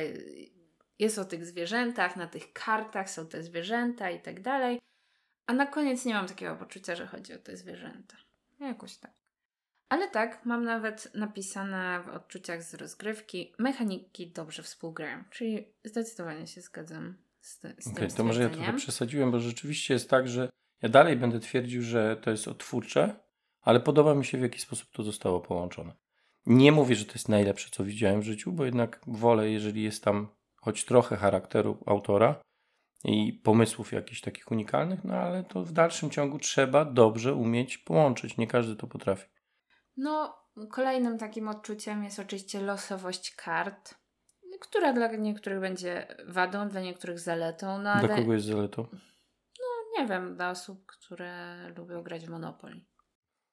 jest 0.99 1.19
o 1.19 1.25
tych 1.25 1.45
zwierzętach, 1.45 2.15
na 2.15 2.27
tych 2.27 2.53
kartach 2.53 3.09
są 3.09 3.27
te 3.27 3.43
zwierzęta 3.43 4.09
i 4.09 4.21
tak 4.21 4.41
dalej. 4.41 4.79
A 5.45 5.53
na 5.53 5.65
koniec 5.65 6.05
nie 6.05 6.13
mam 6.13 6.27
takiego 6.27 6.55
poczucia, 6.55 6.95
że 6.95 7.07
chodzi 7.07 7.33
o 7.33 7.37
te 7.37 7.57
zwierzęta. 7.57 8.17
Jakoś 8.59 8.97
tak. 8.97 9.11
Ale 9.89 10.09
tak, 10.09 10.45
mam 10.45 10.63
nawet 10.63 11.11
napisane 11.15 12.03
w 12.05 12.09
odczuciach 12.09 12.63
z 12.63 12.73
rozgrywki, 12.73 13.53
mechaniki 13.59 14.31
dobrze 14.31 14.63
współgrają, 14.63 15.23
czyli 15.29 15.73
zdecydowanie 15.83 16.47
się 16.47 16.61
zgadzam 16.61 17.17
z, 17.39 17.59
ty- 17.59 17.75
z 17.79 17.93
tym 17.93 18.07
to 18.09 18.23
może 18.23 18.41
ja 18.43 18.49
trochę 18.49 18.73
przesadziłem, 18.73 19.31
bo 19.31 19.39
rzeczywiście 19.39 19.93
jest 19.93 20.09
tak, 20.09 20.27
że 20.27 20.49
ja 20.81 20.89
dalej 20.89 21.17
będę 21.17 21.39
twierdził, 21.39 21.81
że 21.81 22.17
to 22.17 22.31
jest 22.31 22.47
odtwórcze, 22.47 23.15
ale 23.61 23.79
podoba 23.79 24.15
mi 24.15 24.25
się 24.25 24.37
w 24.37 24.41
jaki 24.41 24.59
sposób 24.59 24.89
to 24.91 25.03
zostało 25.03 25.41
połączone. 25.41 25.93
Nie 26.45 26.71
mówię, 26.71 26.95
że 26.95 27.05
to 27.05 27.13
jest 27.13 27.29
najlepsze, 27.29 27.69
co 27.71 27.83
widziałem 27.83 28.21
w 28.21 28.25
życiu, 28.25 28.51
bo 28.51 28.65
jednak 28.65 28.99
wolę, 29.07 29.49
jeżeli 29.49 29.83
jest 29.83 30.03
tam 30.03 30.27
choć 30.55 30.85
trochę 30.85 31.17
charakteru 31.17 31.83
autora 31.85 32.35
i 33.03 33.33
pomysłów 33.33 33.91
jakichś 33.91 34.21
takich 34.21 34.51
unikalnych, 34.51 35.03
no 35.03 35.13
ale 35.13 35.43
to 35.43 35.63
w 35.63 35.71
dalszym 35.71 36.09
ciągu 36.09 36.39
trzeba 36.39 36.85
dobrze 36.85 37.33
umieć 37.33 37.77
połączyć. 37.77 38.37
Nie 38.37 38.47
każdy 38.47 38.75
to 38.75 38.87
potrafi. 38.87 39.27
No, 39.97 40.37
kolejnym 40.71 41.17
takim 41.17 41.47
odczuciem 41.47 42.03
jest 42.03 42.19
oczywiście 42.19 42.61
losowość 42.61 43.35
kart, 43.35 43.95
która 44.59 44.93
dla 44.93 45.07
niektórych 45.07 45.59
będzie 45.59 46.07
wadą, 46.27 46.69
dla 46.69 46.81
niektórych 46.81 47.19
zaletą, 47.19 47.81
no 47.81 47.89
ale 47.91 48.07
Dla 48.07 48.17
kogo 48.17 48.33
jest 48.33 48.45
zaletą? 48.45 48.87
nie 49.99 50.07
wiem, 50.07 50.35
dla 50.35 50.49
osób, 50.49 50.85
które 50.85 51.55
lubią 51.77 52.03
grać 52.03 52.25
w 52.25 52.29
Monopoly. 52.29 52.81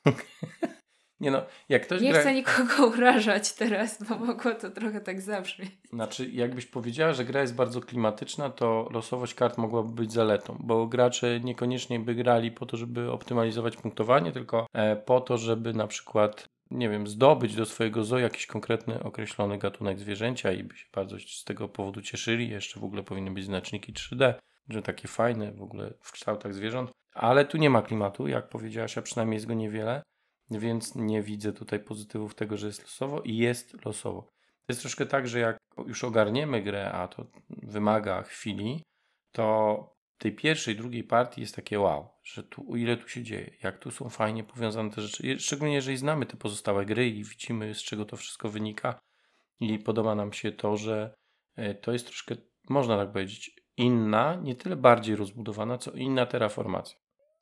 Nie 1.21 1.31
no, 1.31 1.43
jak 1.68 1.83
ktoś 1.83 2.01
Nie 2.01 2.12
gra... 2.12 2.21
chcę 2.21 2.35
nikogo 2.35 2.87
urażać 2.97 3.53
teraz, 3.53 4.03
bo 4.09 4.18
mogło 4.18 4.55
to 4.55 4.71
trochę 4.71 5.01
tak 5.01 5.21
zabrzmieć. 5.21 5.71
Znaczy, 5.93 6.31
jakbyś 6.31 6.66
powiedziała, 6.66 7.12
że 7.12 7.25
gra 7.25 7.41
jest 7.41 7.55
bardzo 7.55 7.81
klimatyczna, 7.81 8.51
to 8.51 8.89
losowość 8.93 9.35
kart 9.35 9.59
mogłaby 9.59 9.93
być 9.93 10.12
zaletą, 10.12 10.57
bo 10.61 10.87
gracze 10.87 11.41
niekoniecznie 11.41 12.01
by 12.01 12.14
grali 12.14 12.51
po 12.51 12.66
to, 12.66 12.77
żeby 12.77 13.11
optymalizować 13.11 13.77
punktowanie, 13.77 14.33
tylko 14.33 14.66
e, 14.73 14.97
po 14.97 15.21
to, 15.21 15.39
żeby 15.39 15.73
na 15.73 15.87
przykład, 15.87 16.49
nie 16.71 16.89
wiem, 16.89 17.07
zdobyć 17.07 17.55
do 17.55 17.66
swojego 17.66 18.05
zoo 18.05 18.18
jakiś 18.18 18.47
konkretny, 18.47 19.03
określony 19.03 19.59
gatunek 19.59 19.99
zwierzęcia 19.99 20.53
i 20.53 20.64
by 20.64 20.77
się 20.77 20.87
bardzo 20.95 21.16
z 21.18 21.45
tego 21.45 21.68
powodu 21.68 22.03
cieszyli. 22.03 22.49
Jeszcze 22.49 22.81
w 22.81 22.85
ogóle 22.85 23.03
powinny 23.03 23.31
być 23.31 23.45
znaczniki 23.45 23.93
3D, 23.93 24.35
że 24.68 24.83
takie 24.83 25.09
fajne 25.09 25.53
w 25.53 25.62
ogóle 25.62 25.93
w 26.01 26.12
kształtach 26.12 26.55
zwierząt. 26.55 26.91
Ale 27.14 27.45
tu 27.45 27.59
nie 27.59 27.71
ma 27.71 27.83
klimatu, 27.83 28.29
jak 28.29 28.49
powiedziałaś, 28.49 28.99
a 28.99 29.03
przynajmniej 29.03 29.37
jest 29.37 29.47
go 29.47 29.55
niewiele, 29.55 30.03
więc 30.51 30.94
nie 30.94 31.22
widzę 31.22 31.53
tutaj 31.53 31.80
pozytywów 31.80 32.34
tego, 32.34 32.57
że 32.57 32.66
jest 32.66 32.82
losowo 32.82 33.20
i 33.20 33.36
jest 33.36 33.84
losowo. 33.84 34.22
To 34.22 34.64
jest 34.68 34.80
troszkę 34.80 35.07
tak, 35.07 35.28
że 35.28 35.38
jak 35.38 35.59
już 35.86 36.05
ogarniemy 36.05 36.62
grę, 36.62 36.92
a 36.92 37.09
to 37.09 37.26
wymaga 37.51 38.22
chwili, 38.22 38.82
to 39.32 40.01
tej 40.18 40.32
pierwszej, 40.32 40.76
drugiej 40.76 41.05
partii 41.05 41.40
jest 41.40 41.57
takie 41.57 41.80
wow, 41.80 42.09
że 42.22 42.42
tu, 42.42 42.76
ile 42.76 42.96
tu 42.96 43.09
się 43.09 43.22
dzieje, 43.22 43.51
jak 43.62 43.78
tu 43.78 43.90
są 43.90 44.09
fajnie 44.09 44.44
powiązane 44.44 44.90
te 44.90 45.03
rzeczy. 45.03 45.38
Szczególnie 45.38 45.74
jeżeli 45.74 45.96
znamy 45.96 46.26
te 46.26 46.36
pozostałe 46.36 46.86
gry 46.86 47.09
i 47.09 47.24
widzimy, 47.24 47.74
z 47.74 47.82
czego 47.82 48.05
to 48.05 48.16
wszystko 48.16 48.48
wynika. 48.48 49.01
I 49.61 49.78
podoba 49.78 50.14
nam 50.14 50.32
się 50.32 50.53
to, 50.53 50.76
że 50.76 51.14
e, 51.57 51.74
to 51.74 51.92
jest 51.92 52.07
troszkę, 52.07 52.34
można 52.68 52.96
tak 52.96 53.12
powiedzieć, 53.12 53.61
inna, 53.76 54.34
nie 54.34 54.55
tyle 54.55 54.76
bardziej 54.76 55.16
rozbudowana, 55.16 55.78
co 55.78 55.90
inna 55.90 56.26
terraformacja. 56.26 56.99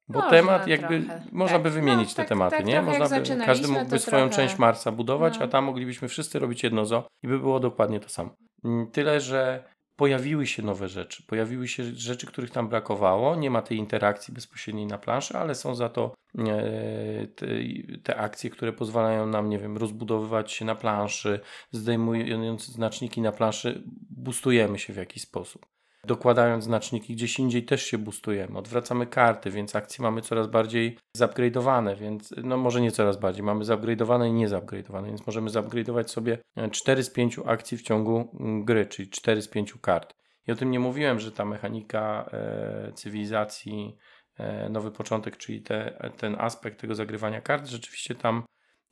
Bo 0.09 0.14
Można 0.18 0.30
temat 0.30 0.66
jakby, 0.66 1.00
trochę. 1.00 1.22
można 1.32 1.54
Tak. 1.56 1.62
by 1.62 1.70
wymienić 1.70 2.09
No, 2.09 2.14
te 2.14 2.16
tak- 2.16 2.28
tematy, 2.28 2.56
tak 2.56 2.66
nie? 2.66 2.82
Można 2.82 3.09
by, 3.09 3.22
każdy 3.46 3.68
mógłby 3.68 3.98
swoją 3.98 4.28
trochę- 4.28 4.36
część 4.42 4.59
Marsa 4.59 4.92
budować, 4.92 5.38
no. 5.38 5.44
a 5.44 5.48
tam 5.48 5.64
moglibyśmy 5.64 6.09
wszyscy 6.09 6.38
robić 6.38 6.62
jedno 6.62 6.86
zo 6.86 7.09
i 7.22 7.28
by 7.28 7.38
było 7.38 7.61
dokładnie 7.61 8.00
to 8.00 8.09
samo. 8.09 8.30
Mm, 8.64 8.90
Tyle, 8.90 9.20
że 9.20 9.64
pojawiły 9.96 10.46
się 10.46 10.62
nowe 10.62 10.88
rzeczy, 10.88 11.22
pojawiły 11.26 11.68
się 11.68 11.84
rzeczy, 11.84 12.26
których 12.26 12.50
tam 12.50 12.68
brakowało, 12.68 13.36
nie 13.36 13.50
ma 13.50 13.62
tej 13.62 13.78
interakcji 13.78 14.34
bezpośredniej 14.34 14.86
na 14.86 14.98
planszy, 14.98 15.38
ale 15.38 15.54
są 15.54 15.74
za 15.74 15.88
to 15.88 16.14
e, 16.38 17.26
te, 17.26 17.46
te 18.02 18.16
akcje, 18.16 18.50
które 18.50 18.72
pozwalają 18.72 19.26
nam, 19.26 19.48
nie 19.48 19.59
wiem, 19.59 19.76
rozbudowywać 19.76 20.52
się 20.52 20.64
na 20.64 20.74
planszy, 20.74 21.40
zdejmując 21.72 22.66
znaczniki 22.66 23.20
na 23.20 23.32
planszy, 23.32 23.82
boostujemy 24.11 24.78
się 24.78 24.92
w 24.92 24.96
jakiś 24.96 25.22
sposób. 25.22 25.66
Dokładając 26.05 26.64
znaczniki 26.64 27.14
gdzieś 27.14 27.38
indziej 27.38 27.64
też 27.64 27.82
się 27.82 27.99
boostujemy, 27.99 28.59
odwracamy 28.59 29.07
karty, 29.07 29.51
więc 29.51 29.76
akcje 29.76 30.03
mamy 30.03 30.22
coraz 30.22 30.46
bardziej 30.46 30.99
zupgrade'owane, 31.16 31.96
więc 31.96 32.34
no 32.42 32.57
może 32.57 32.80
nie 32.80 32.90
coraz 32.90 33.16
bardziej, 33.16 33.42
mamy 33.42 33.64
zupgrade'owane 33.64 34.28
i 34.28 34.32
nie 34.32 34.49
zupgrade'owane, 34.49 35.07
więc 35.07 35.26
możemy 35.26 35.51
zupgrade'ować 35.51 36.09
sobie 36.09 36.38
4 36.70 37.03
z 37.03 37.11
5 37.11 37.40
akcji 37.46 37.78
w 37.78 37.82
ciągu 37.82 38.30
mm, 38.40 38.64
gry, 38.64 38.86
czyli 38.86 39.11
4 39.11 39.42
z 39.42 39.49
5 39.49 39.74
kart. 39.80 40.14
I 40.46 40.53
o 40.53 40.55
tym 40.55 40.70
nie 40.70 40.80
mówiłem, 40.80 41.20
że 41.20 41.32
ta 41.32 41.44
mechanika 41.44 42.30
e, 42.32 42.92
cywilizacji, 42.94 43.96
e, 44.36 44.68
nowy 44.68 44.90
początek, 44.90 45.36
czyli 45.36 45.62
te, 45.62 46.11
ten 46.16 46.36
aspekt 46.38 46.80
tego 46.80 46.94
zagrywania 46.94 47.40
kart, 47.40 47.66
rzeczywiście 47.66 48.14
tam 48.14 48.42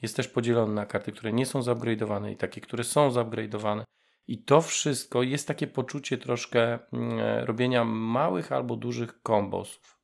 jest 0.02 0.16
też 0.16 0.28
podzielony 0.28 0.74
na 0.74 0.86
karty, 0.86 1.12
które 1.12 1.32
nie 1.32 1.46
są 1.46 1.60
zupgrade'owane 1.60 2.32
i 2.32 2.36
takie, 2.36 2.60
które 2.60 2.84
są 2.84 3.10
zupgrade'owane. 3.10 3.82
I 4.28 4.42
to 4.42 4.60
wszystko 4.60 5.22
jest 5.22 5.48
takie 5.48 5.66
poczucie 5.66 6.18
troszkę 6.18 6.78
mm, 6.92 7.18
e, 7.18 7.46
robienia 7.46 7.84
małych 7.84 8.52
albo 8.52 8.76
dużych 8.76 9.22
kombosów. 9.22 9.96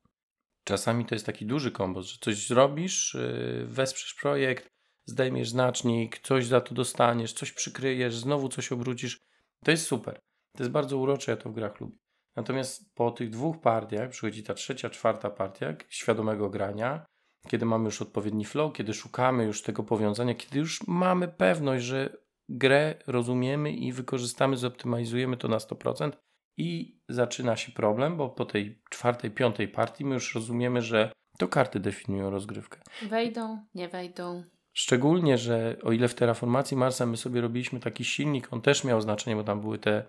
Czasami 0.63 1.05
to 1.05 1.15
jest 1.15 1.25
taki 1.25 1.45
duży 1.45 1.71
kombos, 1.71 2.05
że 2.05 2.17
coś 2.21 2.47
zrobisz, 2.47 3.13
yy, 3.13 3.65
wesprzesz 3.67 4.13
projekt, 4.13 4.67
zdejmiesz 5.05 5.49
znacznik, 5.49 6.19
coś 6.19 6.45
za 6.45 6.61
to 6.61 6.75
dostaniesz, 6.75 7.33
coś 7.33 7.51
przykryjesz, 7.51 8.15
znowu 8.15 8.49
coś 8.49 8.71
obrócisz. 8.71 9.19
To 9.63 9.71
jest 9.71 9.85
super. 9.85 10.19
To 10.57 10.63
jest 10.63 10.71
bardzo 10.71 10.97
urocze, 10.97 11.31
ja 11.31 11.37
to 11.37 11.49
w 11.49 11.53
grach 11.53 11.79
lubię. 11.79 11.97
Natomiast 12.35 12.93
po 12.95 13.11
tych 13.11 13.29
dwóch 13.29 13.61
partiach 13.61 14.09
przychodzi 14.09 14.43
ta 14.43 14.53
trzecia, 14.53 14.89
czwarta 14.89 15.29
partia 15.29 15.75
świadomego 15.89 16.49
grania, 16.49 17.05
kiedy 17.47 17.65
mamy 17.65 17.85
już 17.85 18.01
odpowiedni 18.01 18.45
flow, 18.45 18.73
kiedy 18.73 18.93
szukamy 18.93 19.45
już 19.45 19.61
tego 19.61 19.83
powiązania, 19.83 20.35
kiedy 20.35 20.59
już 20.59 20.87
mamy 20.87 21.27
pewność, 21.27 21.85
że 21.85 22.17
grę 22.49 22.95
rozumiemy 23.07 23.71
i 23.71 23.91
wykorzystamy, 23.91 24.57
zoptymalizujemy 24.57 25.37
to 25.37 25.47
na 25.47 25.57
100% 25.57 26.11
i 26.57 26.99
zaczyna 27.09 27.55
się 27.55 27.71
problem, 27.71 28.17
bo 28.17 28.29
po 28.29 28.45
tej 28.45 28.81
czwartej, 28.89 29.31
piątej 29.31 29.67
partii 29.67 30.05
my 30.05 30.13
już 30.13 30.35
rozumiemy, 30.35 30.81
że 30.81 31.11
to 31.37 31.47
karty 31.47 31.79
definiują 31.79 32.29
rozgrywkę. 32.29 32.79
Wejdą, 33.09 33.65
nie 33.75 33.87
wejdą. 33.89 34.43
Szczególnie, 34.73 35.37
że 35.37 35.77
o 35.83 35.91
ile 35.91 36.07
w 36.07 36.15
Terraformacji 36.15 36.77
Marsa 36.77 37.05
my 37.05 37.17
sobie 37.17 37.41
robiliśmy 37.41 37.79
taki 37.79 38.05
silnik, 38.05 38.53
on 38.53 38.61
też 38.61 38.83
miał 38.83 39.01
znaczenie, 39.01 39.35
bo 39.35 39.43
tam 39.43 39.61
były 39.61 39.79
te 39.79 40.05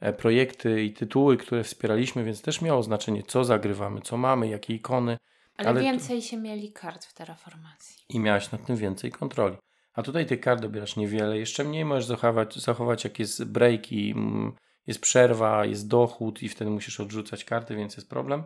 e, 0.00 0.12
projekty 0.12 0.82
i 0.84 0.92
tytuły, 0.92 1.36
które 1.36 1.64
wspieraliśmy, 1.64 2.24
więc 2.24 2.42
też 2.42 2.62
miało 2.62 2.82
znaczenie, 2.82 3.22
co 3.22 3.44
zagrywamy, 3.44 4.00
co 4.00 4.16
mamy, 4.16 4.48
jakie 4.48 4.74
ikony 4.74 5.18
Ale, 5.56 5.68
Ale 5.68 5.80
więcej 5.80 6.22
się 6.22 6.36
mieli 6.36 6.72
kart 6.72 7.04
w 7.04 7.14
terraformacji. 7.14 7.96
i 8.08 8.20
miałeś 8.20 8.52
nad 8.52 8.66
tym 8.66 8.76
więcej 8.76 9.10
kontroli. 9.10 9.56
A 9.98 10.02
tutaj 10.02 10.26
tych 10.26 10.40
kart 10.40 10.62
dobierasz 10.62 10.96
niewiele, 10.96 11.38
jeszcze 11.38 11.64
mniej 11.64 11.84
możesz 11.84 12.04
zachować, 12.04 12.56
zachować 12.56 13.04
jak 13.04 13.18
jest 13.18 13.44
break 13.44 13.92
i 13.92 14.10
mm, 14.10 14.52
jest 14.86 15.00
przerwa, 15.00 15.64
jest 15.64 15.88
dochód 15.88 16.42
i 16.42 16.48
wtedy 16.48 16.70
musisz 16.70 17.00
odrzucać 17.00 17.44
karty, 17.44 17.76
więc 17.76 17.96
jest 17.96 18.10
problem. 18.10 18.44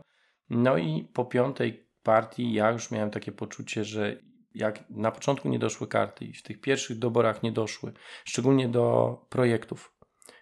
No 0.51 0.79
i 0.79 1.05
po 1.05 1.25
piątej 1.25 1.89
partii 2.03 2.53
ja 2.53 2.71
już 2.71 2.91
miałem 2.91 3.11
takie 3.11 3.33
poczucie, 3.33 3.85
że 3.85 4.17
jak 4.55 4.91
na 4.91 5.11
początku 5.11 5.49
nie 5.49 5.59
doszły 5.59 5.87
karty 5.89 6.25
i 6.25 6.33
w 6.33 6.43
tych 6.43 6.61
pierwszych 6.61 6.99
doborach 6.99 7.43
nie 7.43 7.53
doszły, 7.53 7.93
szczególnie 8.25 8.69
do 8.69 9.17
projektów, 9.29 9.97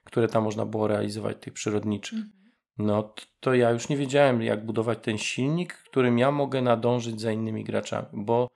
które 0.04 0.28
tam 0.28 0.44
można 0.44 0.66
było 0.66 0.88
realizować, 0.88 1.36
tych 1.40 1.52
przyrodniczych, 1.52 2.18
no 2.78 3.02
t- 3.02 3.22
to 3.40 3.54
ja 3.54 3.70
już 3.70 3.88
nie 3.88 3.96
wiedziałem, 3.96 4.42
jak 4.42 4.66
budować 4.66 4.98
ten 5.02 5.18
silnik, 5.18 5.74
którym 5.74 6.18
ja 6.18 6.30
mogę 6.30 6.62
nadążyć 6.62 7.20
za 7.20 7.32
innymi 7.32 7.64
graczami, 7.64 8.08
bo 8.12 8.48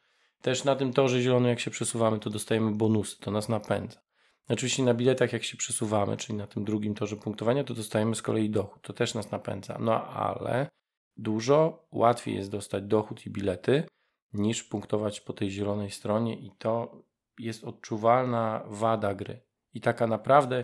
też 0.45 0.64
na 0.64 0.76
tym 0.76 0.92
torze 0.92 1.22
zielonym, 1.22 1.49
jak 1.49 1.61
się 1.61 1.70
przesuwamy, 1.70 2.18
to 2.18 2.30
dostajemy 2.30 2.70
bonusy, 2.70 3.20
to 3.20 3.30
nas 3.30 3.49
napędza. 3.49 4.01
Oczywiście 4.49 4.82
na 4.82 4.95
biletach, 4.95 5.32
jak 5.32 5.45
się 5.45 5.57
przesuwamy, 5.57 6.16
czyli 6.16 6.38
na 6.38 6.47
tym 6.47 6.64
drugim 6.64 6.95
torze 6.95 7.16
punktowania, 7.16 7.64
to 7.64 7.74
dostajemy 7.74 8.14
z 8.14 8.22
kolei 8.22 8.51
dochód, 8.51 8.82
to 8.82 8.92
też 8.92 9.14
nas 9.14 9.30
napędza. 9.30 9.78
No 9.80 10.07
ale 10.07 10.68
dużo 11.16 11.86
łatwiej 11.92 12.34
jest 12.34 12.51
dostać 12.51 12.84
dochód 12.84 13.26
i 13.26 13.30
bilety, 13.30 13.84
niż 14.32 14.64
punktować 14.64 15.20
po 15.20 15.32
tej 15.32 15.51
zielonej 15.51 15.90
stronie, 15.90 16.34
i 16.34 16.51
to 16.59 17.03
jest 17.38 17.64
odczuwalna 17.64 18.64
wada 18.66 19.14
gry. 19.14 19.40
I 19.74 19.80
taka 19.80 20.07
naprawdę 20.07 20.62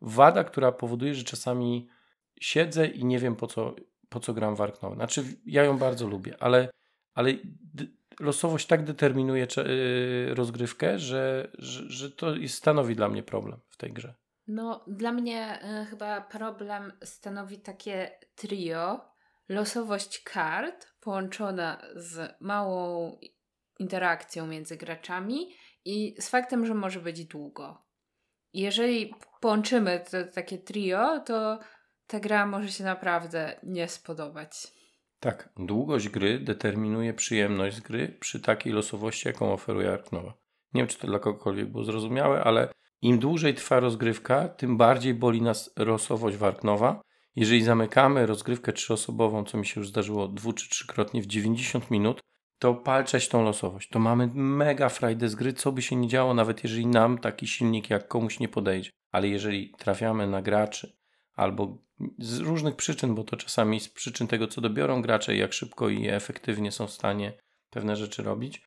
wada, 0.00 0.44
która 0.44 0.72
powoduje, 0.72 1.14
że 1.14 1.24
czasami 1.24 1.88
siedzę 2.40 2.86
i 2.86 3.04
nie 3.04 3.18
wiem 3.18 3.36
po 3.36 3.46
co, 3.46 3.74
po 4.08 4.20
co 4.20 4.34
gram 4.34 4.56
w 4.56 4.60
Arknow. 4.60 4.94
Znaczy, 4.94 5.24
ja 5.46 5.64
ją 5.64 5.78
bardzo 5.78 6.08
lubię, 6.08 6.36
ale, 6.40 6.70
ale 7.14 7.34
losowość 8.20 8.66
tak 8.66 8.84
determinuje 8.84 9.46
yy, 9.56 10.34
rozgrywkę, 10.34 10.98
że, 10.98 11.50
że, 11.58 11.90
że 11.90 12.10
to 12.10 12.34
stanowi 12.46 12.96
dla 12.96 13.08
mnie 13.08 13.22
problem 13.22 13.60
w 13.68 13.76
tej 13.76 13.92
grze. 13.92 14.14
No, 14.46 14.84
dla 14.86 15.12
mnie 15.12 15.58
y, 15.82 15.86
chyba 15.86 16.20
problem 16.20 16.92
stanowi 17.04 17.58
takie 17.58 18.18
trio. 18.34 19.12
Losowość 19.48 20.22
kart 20.22 20.92
połączona 21.00 21.82
z 21.94 22.34
małą 22.40 23.18
interakcją 23.78 24.46
między 24.46 24.76
graczami 24.76 25.56
i 25.84 26.14
z 26.20 26.28
faktem, 26.28 26.66
że 26.66 26.74
może 26.74 27.00
być 27.00 27.24
długo. 27.24 27.82
Jeżeli 28.52 29.14
połączymy 29.40 30.04
to 30.10 30.32
takie 30.34 30.58
trio, 30.58 31.20
to 31.20 31.58
ta 32.06 32.20
gra 32.20 32.46
może 32.46 32.68
się 32.68 32.84
naprawdę 32.84 33.60
nie 33.62 33.88
spodobać. 33.88 34.72
Tak, 35.22 35.48
długość 35.56 36.08
gry 36.08 36.38
determinuje 36.38 37.14
przyjemność 37.14 37.76
z 37.76 37.80
gry 37.80 38.16
przy 38.20 38.40
takiej 38.40 38.72
losowości, 38.72 39.28
jaką 39.28 39.52
oferuje 39.52 39.92
Arknowa. 39.92 40.34
Nie 40.74 40.80
wiem, 40.80 40.88
czy 40.88 40.98
to 40.98 41.06
dla 41.06 41.18
kogokolwiek 41.18 41.70
było 41.70 41.84
zrozumiałe, 41.84 42.44
ale 42.44 42.68
im 43.02 43.18
dłużej 43.18 43.54
trwa 43.54 43.80
rozgrywka, 43.80 44.48
tym 44.48 44.76
bardziej 44.76 45.14
boli 45.14 45.42
nas 45.42 45.74
losowość 45.76 46.36
Warknowa. 46.36 47.02
Jeżeli 47.36 47.62
zamykamy 47.62 48.26
rozgrywkę 48.26 48.72
trzyosobową, 48.72 49.44
co 49.44 49.58
mi 49.58 49.66
się 49.66 49.80
już 49.80 49.88
zdarzyło 49.88 50.28
dwu 50.28 50.52
czy 50.52 50.70
trzykrotnie 50.70 51.22
w 51.22 51.26
90 51.26 51.90
minut, 51.90 52.20
to 52.58 52.74
palczeć 52.74 53.28
tą 53.28 53.44
losowość. 53.44 53.88
To 53.88 53.98
mamy 53.98 54.30
mega 54.34 54.88
frajdę 54.88 55.28
z 55.28 55.34
gry, 55.34 55.52
co 55.52 55.72
by 55.72 55.82
się 55.82 55.96
nie 55.96 56.08
działo, 56.08 56.34
nawet 56.34 56.64
jeżeli 56.64 56.86
nam 56.86 57.18
taki 57.18 57.46
silnik 57.46 57.90
jak 57.90 58.08
komuś 58.08 58.40
nie 58.40 58.48
podejdzie. 58.48 58.90
Ale 59.12 59.28
jeżeli 59.28 59.74
trafiamy 59.78 60.26
na 60.26 60.42
graczy, 60.42 60.96
albo 61.34 61.78
z 62.18 62.38
różnych 62.38 62.76
przyczyn, 62.76 63.14
bo 63.14 63.24
to 63.24 63.36
czasami 63.36 63.80
z 63.80 63.88
przyczyn 63.88 64.26
tego, 64.26 64.46
co 64.46 64.60
dobiorą 64.60 65.02
gracze, 65.02 65.36
jak 65.36 65.52
szybko 65.52 65.88
i 65.88 66.08
efektywnie 66.08 66.72
są 66.72 66.86
w 66.86 66.90
stanie 66.92 67.32
pewne 67.70 67.96
rzeczy 67.96 68.22
robić, 68.22 68.62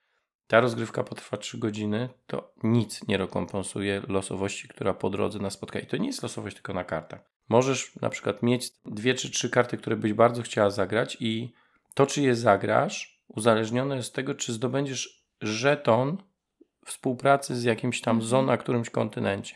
ta 0.47 0.59
rozgrywka 0.59 1.03
potrwa 1.03 1.37
3 1.37 1.57
godziny, 1.57 2.09
to 2.27 2.53
nic 2.63 3.07
nie 3.07 3.17
rekompensuje 3.17 4.01
losowości, 4.07 4.67
która 4.67 4.93
po 4.93 5.09
drodze 5.09 5.39
nas 5.39 5.53
spotka. 5.53 5.79
I 5.79 5.87
to 5.87 5.97
nie 5.97 6.07
jest 6.07 6.23
losowość 6.23 6.55
tylko 6.55 6.73
na 6.73 6.83
kartach. 6.83 7.31
Możesz 7.49 7.95
na 7.95 8.09
przykład 8.09 8.43
mieć 8.43 8.71
dwie 8.85 9.13
czy 9.13 9.31
trzy 9.31 9.49
karty, 9.49 9.77
które 9.77 9.95
byś 9.95 10.13
bardzo 10.13 10.41
chciała 10.41 10.69
zagrać 10.69 11.17
i 11.19 11.53
to, 11.93 12.05
czy 12.05 12.21
je 12.21 12.35
zagrasz, 12.35 13.21
uzależnione 13.27 13.95
jest 13.95 14.09
od 14.09 14.15
tego, 14.15 14.35
czy 14.35 14.53
zdobędziesz 14.53 15.25
żeton 15.41 16.17
współpracy 16.85 17.55
z 17.55 17.63
jakimś 17.63 18.01
tam 18.01 18.15
Mhm. 18.15 18.29
zon 18.29 18.45
na 18.45 18.57
którymś 18.57 18.89
kontynencie. 18.89 19.55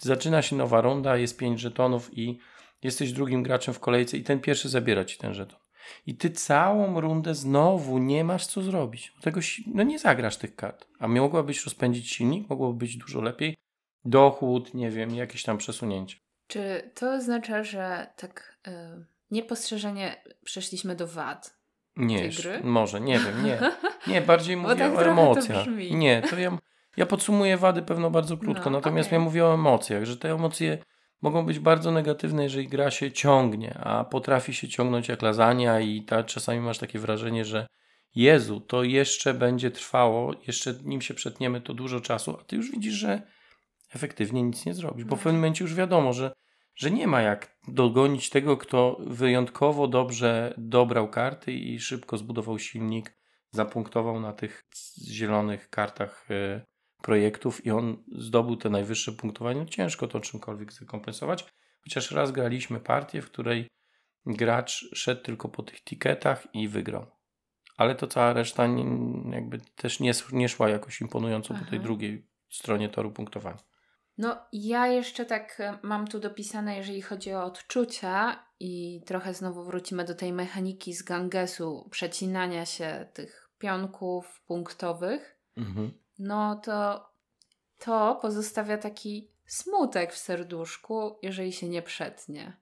Zaczyna 0.00 0.42
się 0.42 0.56
nowa 0.56 0.80
runda, 0.80 1.16
jest 1.16 1.38
5 1.38 1.60
żetonów 1.60 2.18
i 2.18 2.38
jesteś 2.82 3.12
drugim 3.12 3.42
graczem 3.42 3.74
w 3.74 3.80
kolejce 3.80 4.16
i 4.16 4.24
ten 4.24 4.40
pierwszy 4.40 4.68
zabiera 4.68 5.04
ci 5.04 5.18
ten 5.18 5.34
żeton. 5.34 5.58
I 6.06 6.16
ty 6.16 6.30
całą 6.30 7.00
rundę 7.00 7.34
znowu 7.34 7.98
nie 7.98 8.24
masz 8.24 8.46
co 8.46 8.62
zrobić. 8.62 9.12
Tego, 9.20 9.40
no 9.66 9.82
nie 9.82 9.98
zagrasz 9.98 10.36
tych 10.36 10.56
kart. 10.56 10.86
A 10.98 11.08
mogłabyś 11.08 11.64
rozpędzić 11.64 12.10
silnik, 12.10 12.50
mogłoby 12.50 12.78
być 12.78 12.96
dużo 12.96 13.20
lepiej. 13.20 13.56
Dochód, 14.04 14.74
nie 14.74 14.90
wiem, 14.90 15.14
jakieś 15.14 15.42
tam 15.42 15.58
przesunięcie. 15.58 16.16
Czy 16.46 16.90
to 16.94 17.12
oznacza, 17.14 17.64
że 17.64 18.06
tak 18.16 18.58
y, 18.68 18.70
niepostrzeżenie 19.30 20.22
przeszliśmy 20.44 20.94
do 20.96 21.06
wad? 21.06 21.58
Nie, 21.96 22.18
tej 22.18 22.30
gry? 22.30 22.60
może, 22.62 23.00
nie 23.00 23.18
wiem, 23.18 23.44
nie. 23.44 23.58
Nie, 24.12 24.20
bardziej 24.20 24.56
mówię 24.56 24.76
tak 24.76 24.92
o 24.92 24.96
trochę 24.96 25.04
to 25.04 25.22
emocjach. 25.22 25.64
brzmi. 25.64 25.94
Nie, 25.96 26.22
to 26.22 26.38
ja, 26.38 26.58
ja 26.96 27.06
podsumuję 27.06 27.56
wady 27.56 27.82
pewno 27.82 28.10
bardzo 28.10 28.36
krótko, 28.36 28.70
No, 28.70 28.78
natomiast 28.78 29.08
okej. 29.08 29.18
ja 29.18 29.24
mówię 29.24 29.44
o 29.46 29.54
emocjach, 29.54 30.04
że 30.04 30.16
te 30.16 30.30
emocje 30.32 30.78
mogą 31.22 31.46
być 31.46 31.58
bardzo 31.58 31.90
negatywne, 31.90 32.42
jeżeli 32.42 32.68
gra 32.68 32.90
się 32.90 33.12
ciągnie, 33.12 33.78
a 33.78 34.04
potrafi 34.04 34.54
się 34.54 34.68
ciągnąć 34.68 35.08
jak 35.08 35.22
lasagna 35.22 35.80
i 35.80 36.02
ta, 36.02 36.24
czasami 36.24 36.60
masz 36.60 36.78
takie 36.78 36.98
wrażenie, 36.98 37.44
że 37.44 37.66
Jezu, 38.14 38.60
to 38.60 38.82
jeszcze 38.82 39.34
będzie 39.34 39.70
trwało, 39.70 40.32
jeszcze 40.46 40.74
nim 40.84 41.00
się 41.02 41.14
przetniemy 41.14 41.60
to 41.60 41.74
dużo 41.74 42.00
czasu, 42.00 42.36
a 42.40 42.44
ty 42.44 42.56
już 42.56 42.70
widzisz, 42.70 42.94
że 42.94 43.22
efektywnie 43.94 44.42
nic 44.42 44.66
nie 44.66 44.74
zrobisz, 44.74 45.04
bo 45.04 45.16
w 45.16 45.18
No. 45.18 45.22
pewnym 45.22 45.34
momencie 45.34 45.64
już 45.64 45.74
wiadomo, 45.74 46.12
że, 46.12 46.32
że 46.76 46.90
nie 46.90 47.06
ma 47.06 47.22
jak 47.22 47.56
dogonić 47.68 48.30
tego, 48.30 48.56
kto 48.56 48.96
wyjątkowo 49.06 49.88
dobrze 49.88 50.54
dobrał 50.58 51.08
karty 51.10 51.52
i 51.52 51.80
szybko 51.80 52.18
zbudował 52.18 52.58
silnik, 52.58 53.16
zapunktował 53.50 54.20
na 54.20 54.32
tych 54.32 54.64
zielonych 55.08 55.68
kartach 55.70 56.26
e, 56.30 56.64
projektów 57.04 57.66
i 57.66 57.70
on 57.70 58.04
zdobył 58.18 58.56
te 58.56 58.70
najwyższe 58.70 59.12
punktowanie. 59.12 59.60
No 59.60 59.66
ciężko 59.66 60.08
to 60.08 60.20
czymkolwiek 60.20 60.72
zrekompensować, 60.72 61.44
chociaż 61.84 62.10
raz 62.10 62.32
graliśmy 62.32 62.80
partię, 62.80 63.22
w 63.22 63.30
której 63.30 63.68
gracz 64.26 64.84
szedł 64.94 65.22
tylko 65.22 65.48
po 65.48 65.62
tych 65.62 65.84
tiketach 65.84 66.46
i 66.54 66.68
wygrał. 66.68 67.06
Ale 67.76 67.94
to 67.94 68.06
cała 68.06 68.32
reszta 68.32 68.66
nie, 68.66 68.84
jakby 69.30 69.60
też 69.76 70.00
nie, 70.00 70.12
nie 70.32 70.48
szła 70.48 70.68
jakoś 70.68 71.00
imponująco 71.00 71.54
po 71.54 71.64
tej 71.64 71.78
Aha. 71.78 71.84
drugiej 71.84 72.26
stronie 72.50 72.88
toru 72.88 73.10
punktowania. 73.10 73.58
No, 74.18 74.36
ja 74.52 74.86
jeszcze 74.86 75.24
tak 75.24 75.60
e, 75.60 75.78
mam 75.82 76.06
tu 76.06 76.20
dopisane, 76.20 76.76
jeżeli 76.76 77.02
chodzi 77.02 77.32
o 77.32 77.44
odczucia, 77.44 78.44
i 78.60 79.02
trochę 79.06 79.34
znowu 79.34 79.64
wrócimy 79.64 80.04
do 80.04 80.14
tej 80.14 80.32
mechaniki 80.32 80.94
z 80.94 81.02
Gangesu, 81.02 81.88
przecinania 81.90 82.66
się 82.66 83.06
tych 83.14 83.50
pionków 83.58 84.42
punktowych. 84.46 85.40
Mhm. 85.56 86.03
No 86.18 86.60
to 86.64 87.08
to 87.78 88.18
pozostawia 88.22 88.78
taki 88.78 89.30
smutek 89.46 90.12
w 90.12 90.18
serduszku, 90.18 91.18
jeżeli 91.22 91.52
się 91.52 91.68
nie 91.68 91.82
przetnie. 91.82 92.56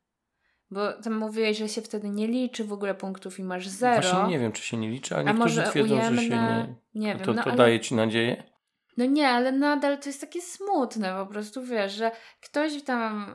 Bo 0.70 0.92
tam 0.92 1.14
mówiłeś, 1.14 1.59
że 1.59 1.68
się 1.68 1.82
wtedy 1.82 2.11
nie 2.11 2.26
liczy 2.26 2.64
w 2.64 2.72
ogóle 2.72 2.94
punktów 2.94 3.38
i 3.38 3.44
masz 3.44 3.68
zero. 3.68 4.03
Właśnie 4.03 4.28
nie 4.28 4.38
wiem, 4.38 4.53
czy 4.53 4.62
się 4.62 4.76
nie 4.76 4.90
liczy, 4.90 5.16
ale 5.16 5.30
a 5.30 5.32
niektórzy 5.32 5.62
twierdzą, 5.62 5.94
ujemne... 5.94 6.22
że 6.22 6.28
się 6.28 6.34
nie. 6.34 6.74
Nie 6.94 7.14
wiem, 7.14 7.24
to 7.24 7.32
no 7.32 7.42
to 7.42 7.48
ale... 7.48 7.57
daje 7.57 7.80
ci 7.80 7.94
nadzieję? 7.94 8.53
No 8.96 9.05
nie, 9.05 9.28
ale 9.28 9.53
nadal 9.53 9.98
to 9.98 10.09
jest 10.09 10.20
takie 10.20 10.40
smutne, 10.40 11.14
po 11.14 11.26
prostu 11.26 11.64
wiesz, 11.64 11.92
że 11.92 12.11
ktoś 12.40 12.82
tam 12.82 13.30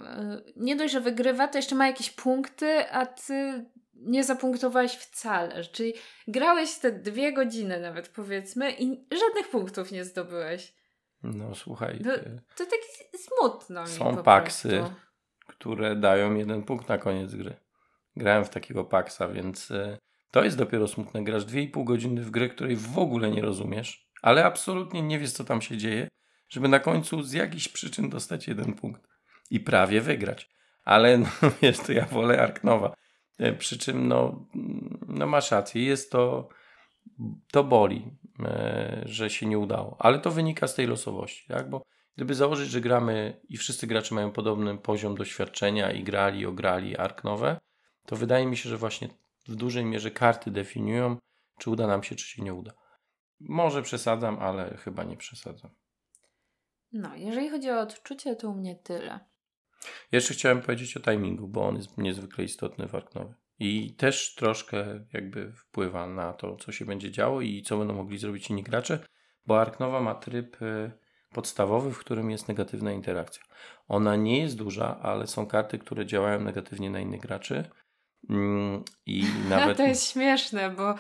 y, 0.48 0.54
nie 0.56 0.76
dość, 0.76 0.94
że 0.94 1.02
wygrywa, 1.02 1.48
to 1.48 1.58
jeszcze 1.58 1.76
ma 1.76 1.88
jakieś 1.88 2.12
punkty, 2.12 2.90
a 2.92 3.06
ty 3.06 3.66
nie 4.00 4.24
zapunktowałeś 4.24 4.92
wcale. 4.92 5.64
Czyli 5.64 5.94
grałeś 6.28 6.76
te 6.80 6.92
dwie 6.92 7.34
godziny 7.34 7.80
nawet 7.80 8.10
powiedzmy 8.10 8.72
i 8.72 9.08
żadnych 9.20 9.50
punktów 9.52 9.92
nie 9.92 10.04
zdobyłeś. 10.06 10.74
No 11.24 11.56
słuchaj, 11.56 12.00
No, 12.06 12.12
To 12.56 12.66
tak 12.66 12.80
smutno 13.16 13.82
mi 13.82 13.88
Są 13.90 14.16
po 14.16 14.24
paksy. 14.24 14.70
prostu. 14.70 14.96
które 15.48 15.96
dają 15.96 16.36
jeden 16.36 16.64
punkt 16.64 16.90
na 16.90 16.98
koniec 16.98 17.36
gry. 17.36 17.56
Grałem 18.16 18.46
w 18.46 18.50
takiego 18.50 18.84
paksa, 18.86 19.28
więc 19.28 19.72
e, 19.72 19.98
to 20.32 20.44
jest 20.44 20.58
dopiero 20.58 20.88
smutne. 20.88 21.24
Grasz 21.24 21.46
2,5 21.46 21.84
godziny 21.84 22.22
w 22.22 22.32
grę, 22.32 22.50
której 22.50 22.76
w 22.76 22.98
ogóle 23.00 23.32
nie 23.32 23.42
rozumiesz, 23.42 24.08
ale 24.22 24.46
absolutnie 24.46 25.02
nie 25.02 25.20
wiesz, 25.20 25.32
co 25.32 25.44
tam 25.44 25.62
się 25.62 25.78
dzieje, 25.78 26.08
żeby 26.50 26.68
na 26.68 26.80
końcu 26.80 27.24
z 27.24 27.34
jakichś 27.34 27.68
przyczyn 27.68 28.10
dostać 28.10 28.48
jeden 28.48 28.74
punkt 28.74 29.02
i 29.50 29.60
prawie 29.60 30.02
wygrać. 30.02 30.50
Ale 30.84 31.18
no, 31.18 31.28
wiesz, 31.62 31.78
to 31.78 31.92
ja 31.92 32.06
wolę 32.06 32.42
Arknowa. 32.42 32.94
E, 33.38 33.54
Przy 33.54 33.78
czym, 33.78 34.08
no, 34.08 34.46
no 35.08 35.28
masz 35.28 35.52
rację, 35.52 35.84
jest 35.84 36.12
to, 36.12 36.50
to 37.52 37.64
boli, 37.64 38.18
e, 38.40 39.02
że 39.06 39.30
się 39.30 39.46
nie 39.46 39.60
udało, 39.60 39.96
ale 40.00 40.20
to 40.20 40.32
wynika 40.32 40.68
z 40.68 40.76
tej 40.76 40.88
losowości, 40.88 41.48
tak? 41.48 41.70
Bo 41.70 41.82
gdyby 42.16 42.36
założyć, 42.36 42.70
że 42.70 42.82
gramy 42.82 43.42
i 43.50 43.58
wszyscy 43.58 43.88
gracze 43.88 44.16
mają 44.16 44.32
podobny 44.32 44.78
poziom 44.78 45.16
doświadczenia 45.16 45.92
i 45.92 46.04
grali, 46.04 46.46
ograli 46.46 46.98
Arknowe, 46.98 47.60
to 48.06 48.16
wydaje 48.16 48.46
mi 48.46 48.58
się, 48.58 48.70
że 48.70 48.78
właśnie 48.78 49.10
w 49.48 49.56
dużej 49.56 49.86
mierze 49.86 50.12
karty 50.12 50.52
definiują, 50.52 51.18
czy 51.60 51.70
uda 51.70 51.88
nam 51.88 52.04
się, 52.04 52.16
czy 52.16 52.26
się 52.28 52.44
nie 52.44 52.54
uda. 52.54 52.72
Może 53.40 53.82
przesadzam, 53.82 54.40
ale 54.40 54.78
chyba 54.78 55.04
nie 55.04 55.18
przesadzam. 55.18 55.72
No, 56.92 57.16
jeżeli 57.16 57.50
chodzi 57.50 57.72
o 57.72 57.80
odczucie, 57.80 58.36
to 58.36 58.50
u 58.50 58.54
mnie 58.54 58.76
tyle. 58.76 59.20
Jeszcze 60.12 60.34
chciałem 60.34 60.62
powiedzieć 60.62 60.98
o 60.98 61.00
timingu, 61.00 61.48
bo 61.48 61.68
on 61.68 61.76
jest 61.76 61.98
niezwykle 61.98 62.44
istotny 62.44 62.88
w 62.88 62.96
Arknowie. 62.96 63.34
I 63.60 63.96
też 63.96 64.36
troszkę 64.36 65.06
jakby 65.14 65.52
wpływa 65.52 66.08
na 66.08 66.34
to, 66.34 66.56
co 66.56 66.72
się 66.72 66.86
będzie 66.86 67.12
działo 67.12 67.42
i 67.42 67.62
co 67.62 67.78
będą 67.78 67.94
mogli 67.94 68.18
zrobić 68.18 68.50
inni 68.50 68.64
gracze, 68.64 69.00
bo 69.46 69.62
Arknowa 69.62 70.02
ma 70.02 70.16
tryb 70.16 70.62
y, 70.62 70.92
podstawowy, 71.34 71.92
w 71.92 72.00
którym 72.00 72.32
jest 72.32 72.48
negatywna 72.48 72.92
interakcja. 72.92 73.44
Ona 73.88 74.16
nie 74.16 74.42
jest 74.42 74.58
duża, 74.58 75.00
ale 75.02 75.28
są 75.28 75.46
karty, 75.46 75.80
które 75.80 76.06
działają 76.06 76.42
negatywnie 76.42 76.90
na 76.90 77.00
innych 77.00 77.22
graczy. 77.22 77.70
Mm, 78.30 78.84
I 79.06 79.26
nawet... 79.50 79.78
to 79.78 79.84
jest 79.84 80.12
śmieszne, 80.12 80.70
bo 80.70 80.96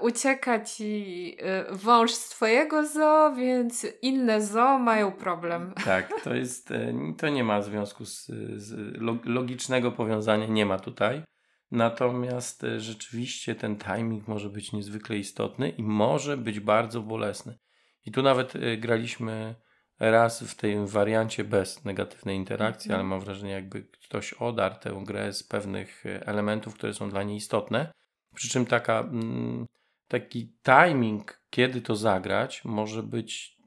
ucieka 0.00 0.60
ci 0.64 1.36
e, 1.40 1.64
wąż 1.74 2.10
z 2.12 2.28
twojego 2.28 2.86
zoo, 2.86 3.34
więc 3.36 3.86
inne 4.02 4.42
zoo 4.42 4.78
mają 4.78 5.12
problem. 5.12 5.74
Tak, 5.84 6.10
to 6.24 6.34
jest, 6.34 6.70
e, 6.70 6.94
to 7.18 7.28
nie 7.28 7.44
ma 7.44 7.62
związku 7.62 8.04
z, 8.04 8.26
z 8.56 8.96
lo- 9.00 9.18
logicznego 9.24 9.92
powiązania, 9.92 10.46
nie 10.46 10.66
ma 10.66 10.78
tutaj. 10.78 11.22
Natomiast 11.70 12.64
e, 12.64 12.80
rzeczywiście 12.80 13.54
ten 13.54 13.76
timing 13.78 14.28
może 14.28 14.50
być 14.50 14.72
niezwykle 14.72 15.16
istotny 15.16 15.68
i 15.70 15.82
może 15.82 16.36
być 16.36 16.60
bardzo 16.60 17.00
bolesny. 17.02 17.58
I 18.04 18.12
tu 18.12 18.22
nawet 18.22 18.56
e, 18.56 18.76
graliśmy 18.76 19.54
raz 20.00 20.42
w 20.42 20.54
tej 20.54 20.86
wariancie 20.86 21.44
bez 21.44 21.84
negatywnej 21.84 22.36
interakcji, 22.36 22.88
Mhm. 22.90 23.00
ale 23.00 23.08
mam 23.08 23.20
wrażenie, 23.20 23.52
jakby 23.52 23.82
ktoś 23.82 24.32
odarł 24.32 24.74
tę 24.80 25.00
grę 25.06 25.32
z 25.32 25.42
pewnych 25.42 26.06
e, 26.06 26.26
elementów, 26.26 26.74
które 26.74 26.94
są 26.94 27.10
dla 27.10 27.22
niej 27.22 27.36
istotne. 27.36 27.92
Przy 28.34 28.48
czym 28.48 28.66
taka, 28.66 29.00
mm, 29.00 29.66
taki 30.08 30.52
timing, 30.62 31.40
kiedy 31.50 31.80
to 31.80 31.96
zagrać, 31.96 32.64
może 32.64 33.02
być 33.02 33.58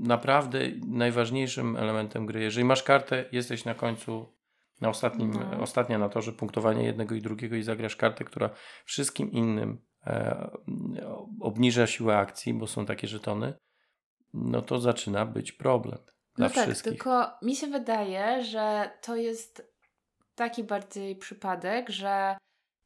naprawdę 0.00 0.58
najważniejszym 0.88 1.76
elementem 1.76 2.26
gry. 2.26 2.40
Jeżeli 2.42 2.64
masz 2.64 2.82
kartę, 2.82 3.24
jesteś 3.32 3.64
na 3.64 3.74
końcu, 3.74 4.36
na 4.80 4.88
ostatnim, 4.88 5.32
No. 5.32 5.60
ostatnia 5.60 5.98
na 5.98 6.08
torze 6.08 6.32
punktowania 6.32 6.82
jednego 6.82 7.14
i 7.14 7.20
drugiego 7.22 7.56
i 7.56 7.62
zagrasz 7.62 7.96
kartę, 7.96 8.24
która 8.24 8.50
wszystkim 8.84 9.32
innym 9.32 9.78
e, 10.06 10.50
obniża 11.40 11.86
siłę 11.86 12.18
akcji, 12.18 12.54
bo 12.54 12.66
są 12.66 12.86
takie 12.86 13.08
żetony, 13.08 13.54
no 14.34 14.62
to 14.62 14.80
zaczyna 14.80 15.26
być 15.26 15.52
problem 15.52 15.98
dla 16.36 16.48
No 16.48 16.54
tak, 16.54 16.64
wszystkich. 16.64 16.92
tylko 16.92 17.30
mi 17.42 17.56
się 17.56 17.66
wydaje, 17.66 18.44
że 18.44 18.90
to 19.02 19.16
jest 19.16 19.72
taki 20.34 20.64
bardziej 20.64 21.16
przypadek, 21.16 21.90
że 21.90 22.36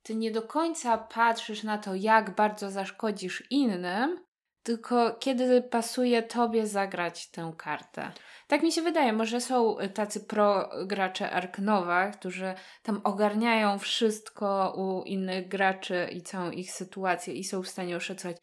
ty 0.06 0.16
nie 0.16 0.30
do 0.30 0.42
końca 0.42 0.98
patrzysz 0.98 1.62
na 1.62 1.78
to, 1.78 1.94
jak 1.94 2.34
bardzo 2.34 2.70
zaszkodzisz 2.70 3.44
innym, 3.50 4.24
tylko 4.62 5.14
kiedy 5.14 5.62
pasuje 5.62 6.22
tobie 6.22 6.66
zagrać 6.66 7.30
tę 7.30 7.52
kartę. 7.58 8.12
Tak 8.48 8.62
mi 8.62 8.72
się 8.72 8.82
wydaje, 8.82 9.12
może 9.12 9.40
są 9.40 9.76
tacy 9.94 10.20
pro 10.20 10.70
gracze 10.86 11.30
Arknowa, 11.30 12.10
którzy 12.10 12.54
tam 12.82 13.00
ogarniają 13.04 13.78
wszystko 13.78 14.74
u 14.76 15.02
innych 15.02 15.48
graczy 15.48 16.08
i 16.12 16.22
całą 16.22 16.50
ich 16.50 16.72
sytuację 16.72 17.34
i 17.34 17.44
są 17.44 17.62
w 17.62 17.68
stanie 17.68 17.96
oszacować, 17.96 18.36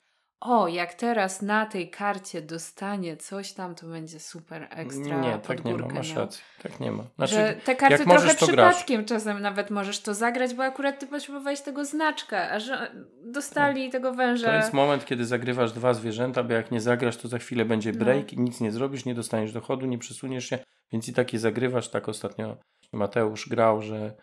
o, 0.43 0.67
jak 0.67 0.93
teraz 0.93 1.41
na 1.41 1.65
tej 1.65 1.89
karcie 1.89 2.41
dostanie 2.41 3.17
coś 3.17 3.53
tam, 3.53 3.75
to 3.75 3.87
będzie 3.87 4.19
super 4.19 4.67
ekstra 4.69 5.21
nie, 5.21 5.37
tak 5.37 5.65
nie 5.65 5.73
ma, 5.77 5.87
masz 5.87 6.09
miał. 6.09 6.19
rację. 6.19 6.43
Tak 6.63 6.79
nie 6.79 6.91
ma. 6.91 7.03
Znaczy, 7.15 7.33
że 7.33 7.55
te 7.65 7.75
karty 7.75 8.03
jak 8.03 8.19
trochę 8.19 8.35
przypadkiem 8.35 9.05
czasem 9.05 9.41
nawet 9.41 9.69
możesz 9.69 9.99
to 9.99 10.13
zagrać, 10.13 10.53
bo 10.53 10.63
akurat 10.63 10.99
ty 10.99 11.07
potrzebowałeś 11.07 11.61
tego 11.61 11.85
znaczka, 11.85 12.51
a 12.51 12.59
że 12.59 12.91
dostali 13.25 13.89
tego 13.89 14.13
węża. 14.13 14.47
To 14.47 14.55
jest 14.55 14.73
moment, 14.73 15.05
kiedy 15.05 15.25
zagrywasz 15.25 15.71
dwa 15.71 15.93
zwierzęta, 15.93 16.43
bo 16.43 16.53
jak 16.53 16.71
nie 16.71 16.81
zagrasz, 16.81 17.17
to 17.17 17.27
za 17.27 17.37
chwilę 17.39 17.65
będzie 17.65 17.91
No. 17.91 17.99
break 17.99 18.33
i 18.33 18.39
nic 18.39 18.61
nie 18.61 18.71
zrobisz, 18.71 19.05
nie 19.05 19.15
dostaniesz 19.15 19.51
dochodu, 19.53 19.85
nie 19.85 19.97
przesuniesz 19.97 20.45
się, 20.49 20.59
Więc 20.91 21.07
i 21.09 21.13
takie 21.13 21.39
zagrywasz, 21.39 21.89
tak 21.89 22.09
ostatnio 22.09 22.57
Mateusz 22.93 23.49
grał, 23.49 23.81
że 23.81 24.15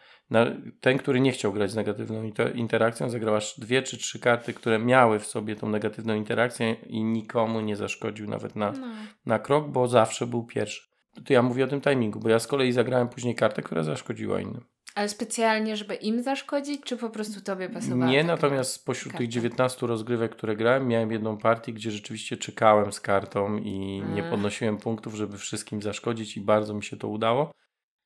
ten, 0.80 0.98
który 0.98 1.20
nie 1.20 1.32
chciał 1.32 1.52
grać 1.52 1.70
z 1.70 1.74
negatywną 1.74 2.22
inter, 2.22 2.56
interakcją, 2.56 3.10
zagrałaś 3.10 3.54
dwie 3.58 3.82
czy 3.82 3.98
trzy 3.98 4.18
karty, 4.20 4.54
które 4.54 4.78
miały 4.78 5.18
w 5.18 5.26
sobie 5.26 5.56
tą 5.56 5.68
negatywną 5.68 6.14
interakcję 6.14 6.72
i 6.72 7.04
nikomu 7.04 7.60
nie 7.60 7.76
zaszkodził 7.76 8.28
nawet 8.28 8.56
na, 8.56 8.72
No. 8.72 8.86
na 9.26 9.38
krok, 9.38 9.68
bo 9.68 9.88
zawsze 9.88 10.26
był 10.26 10.44
pierwszy. 10.44 10.82
To 11.24 11.32
ja 11.32 11.42
mówię 11.42 11.64
o 11.64 11.68
tym 11.68 11.80
timingu, 11.80 12.20
bo 12.20 12.28
ja 12.28 12.38
z 12.38 12.46
kolei 12.46 12.72
zagrałem 12.72 13.08
później 13.08 13.34
kartę, 13.34 13.62
która 13.62 13.82
zaszkodziła 13.82 14.40
innym. 14.40 14.64
Ale 14.94 15.08
specjalnie, 15.08 15.76
żeby 15.76 15.94
im 15.94 16.22
zaszkodzić, 16.22 16.80
czy 16.84 16.96
po 16.96 17.10
prostu 17.10 17.40
tobie 17.40 17.68
pasowała? 17.68 18.06
Nie, 18.10 18.24
natomiast 18.24 18.72
spośród 18.72 19.12
karta? 19.12 19.18
tych 19.18 19.28
19 19.28 19.86
rozgrywek, 19.86 20.32
które 20.32 20.56
grałem, 20.56 20.88
miałem 20.88 21.12
jedną 21.12 21.38
partię, 21.38 21.72
gdzie 21.72 21.90
rzeczywiście 21.90 22.36
czekałem 22.36 22.92
z 22.92 23.00
kartą 23.00 23.56
i 23.56 24.02
nie 24.14 24.24
Ech. 24.24 24.30
podnosiłem 24.30 24.78
punktów, 24.78 25.14
żeby 25.14 25.38
wszystkim 25.38 25.82
zaszkodzić 25.82 26.36
i 26.36 26.40
bardzo 26.40 26.74
mi 26.74 26.84
się 26.84 26.96
to 26.96 27.08
udało. 27.08 27.50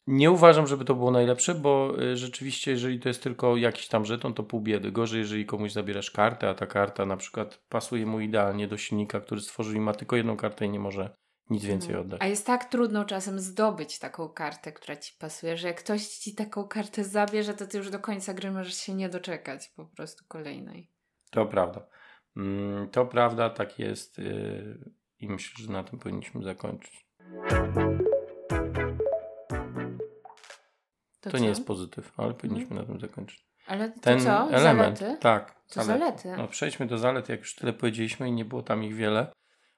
Nie 0.07 0.31
uważam, 0.31 0.67
żeby 0.67 0.85
to 0.85 0.95
było 0.95 1.11
najlepsze, 1.11 1.55
bo 1.55 2.03
y, 2.03 2.17
rzeczywiście, 2.17 2.71
jeżeli 2.71 3.01
to 3.01 3.09
jest 3.09 3.23
tylko 3.23 3.57
jakiś 3.57 3.89
tam 3.89 4.05
żeton, 4.05 4.35
to 4.35 4.43
pół 4.43 4.61
biedy. 4.61 4.93
Gorzej, 4.93 5.21
jeżeli 5.21 5.47
komuś 5.47 5.73
zabierasz 5.73 6.11
kartę, 6.11 6.49
a 6.49 6.55
ta 6.55 6.67
karta 6.67 7.07
na 7.07 7.17
przykład 7.17 7.63
pasuje 7.69 8.07
mu 8.07 8.21
idealnie 8.21 8.69
do 8.69 8.77
silnika, 8.77 9.21
który 9.21 9.41
stworzył 9.41 9.75
i 9.75 9.81
ma 9.81 9.95
tylko 9.95 10.17
jedną 10.17 10.37
kartę 10.37 10.67
i 10.67 10.71
nie 10.71 10.81
może 10.81 11.17
nic 11.51 11.65
więcej 11.65 11.95
No. 11.95 12.01
oddać. 12.01 12.21
A 12.23 12.27
jest 12.27 12.47
tak 12.47 12.65
trudno 12.65 13.05
czasem 13.05 13.41
zdobyć 13.41 13.99
taką 13.99 14.29
kartę, 14.29 14.73
która 14.73 14.97
ci 14.97 15.13
pasuje, 15.19 15.57
że 15.57 15.69
jak 15.69 15.79
ktoś 15.79 16.07
ci 16.07 16.35
taką 16.35 16.69
kartę 16.69 17.05
zabierze, 17.05 17.55
to 17.55 17.67
ty 17.67 17.79
już 17.79 17.91
do 17.91 17.99
końca 17.99 18.35
gry 18.35 18.51
możesz 18.51 18.75
się 18.77 18.95
nie 18.95 19.09
doczekać 19.09 19.69
po 19.77 19.87
prostu 19.87 20.25
kolejnej. 20.29 20.91
To 21.31 21.47
prawda. 21.47 21.87
Mm, 22.37 22.89
To 22.91 23.07
prawda, 23.07 23.51
tak 23.51 23.79
jest 23.79 24.19
y, 24.19 24.93
i 25.19 25.29
myślę, 25.29 25.65
że 25.67 25.73
na 25.73 25.85
tym 25.85 25.99
powinniśmy 25.99 26.43
zakończyć. 26.43 27.07
To, 31.25 31.31
To 31.31 31.39
nie 31.39 31.49
jest 31.49 31.67
pozytyw, 31.67 32.13
ale 32.17 32.35
powinniśmy 32.35 32.77
na 32.77 32.83
tym 32.85 33.01
zakończyć. 33.01 33.47
Ale 33.67 33.91
to 33.91 34.01
Ten 34.01 34.21
co? 34.21 34.51
element, 34.51 34.99
Zalety? 34.99 35.21
tak. 35.21 35.55
To 35.75 35.83
zalety. 35.85 36.35
No, 36.39 36.49
przejdźmy 36.49 36.87
do 36.87 36.99
zalet, 36.99 37.29
jak 37.29 37.41
już 37.41 37.55
tyle 37.55 37.73
powiedzieliśmy 37.73 38.29
i 38.29 38.33
nie 38.33 38.45
było 38.45 38.63
tam 38.63 38.85
ich 38.85 38.95
wiele. 38.95 39.27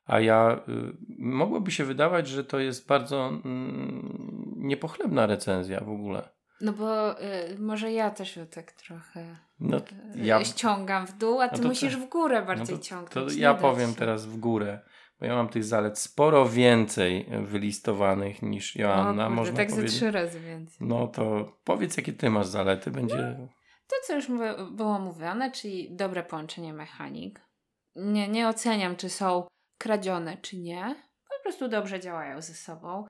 A 0.05 0.21
ja, 0.21 0.61
y, 0.69 0.97
mogłoby 1.19 1.71
się 1.71 1.85
wydawać, 1.85 2.29
że 2.29 2.45
to 2.45 2.59
jest 2.59 2.87
bardzo 2.89 3.29
mm, 3.29 4.55
niepochlebna 4.57 5.27
recenzja 5.27 5.81
w 5.81 5.89
ogóle. 5.89 6.29
No 6.61 6.73
bo 6.73 7.21
y, 7.23 7.59
może 7.59 7.93
ja 7.93 8.11
też 8.11 8.37
ją 8.37 8.47
tak 8.47 8.73
trochę 8.73 9.37
No, 9.61 9.77
y, 9.77 9.83
ja, 10.17 10.45
ściągam 10.45 11.07
w 11.07 11.19
dół, 11.19 11.41
a 11.41 11.49
ty 11.49 11.57
No 11.57 11.63
to 11.63 11.69
musisz 11.69 11.97
w 11.97 12.09
górę 12.09 12.41
no 12.41 12.47
bardziej 12.47 12.77
to, 12.79 12.83
ciągnąć. 12.85 13.35
to 13.35 13.39
ja 13.41 13.55
powiem 13.55 13.95
teraz 13.95 14.27
w 14.27 14.37
górę, 14.37 14.81
bo 15.21 15.27
ja 15.27 15.35
mam 15.35 15.49
tych 15.49 15.65
zalet 15.65 15.99
sporo 15.99 16.49
więcej 16.49 17.27
wylistowanych 17.43 18.43
niż 18.43 18.77
Joanna. 18.77 19.11
o, 19.11 19.29
kurde, 19.29 19.31
można 19.31 19.57
tak 19.57 19.71
ze 19.71 19.77
powiedzieć. 19.77 19.97
trzy 19.97 20.11
razy 20.11 20.41
więcej. 20.41 20.77
No 20.89 21.07
to 21.07 21.53
powiedz, 21.65 21.97
jakie 21.97 22.13
ty 22.13 22.31
masz 22.31 22.47
zalety. 22.47 22.91
Będzie. 22.91 23.49
To, 23.89 23.97
co 24.07 24.15
już 24.15 24.27
było 24.73 24.99
mówione, 24.99 25.51
czyli 25.51 25.97
dobre 25.97 26.23
połączenie 26.23 26.73
mechanik. 26.73 27.41
Nie, 27.97 28.29
nie 28.29 28.49
oceniam, 28.49 28.97
czy 28.97 29.09
są 29.11 29.47
kradzione, 29.79 30.37
czy 30.37 30.59
nie. 30.59 30.95
Po 31.29 31.43
prostu 31.43 31.69
dobrze 31.69 32.01
działają 32.01 32.43
ze 32.43 32.55
sobą. 32.55 33.07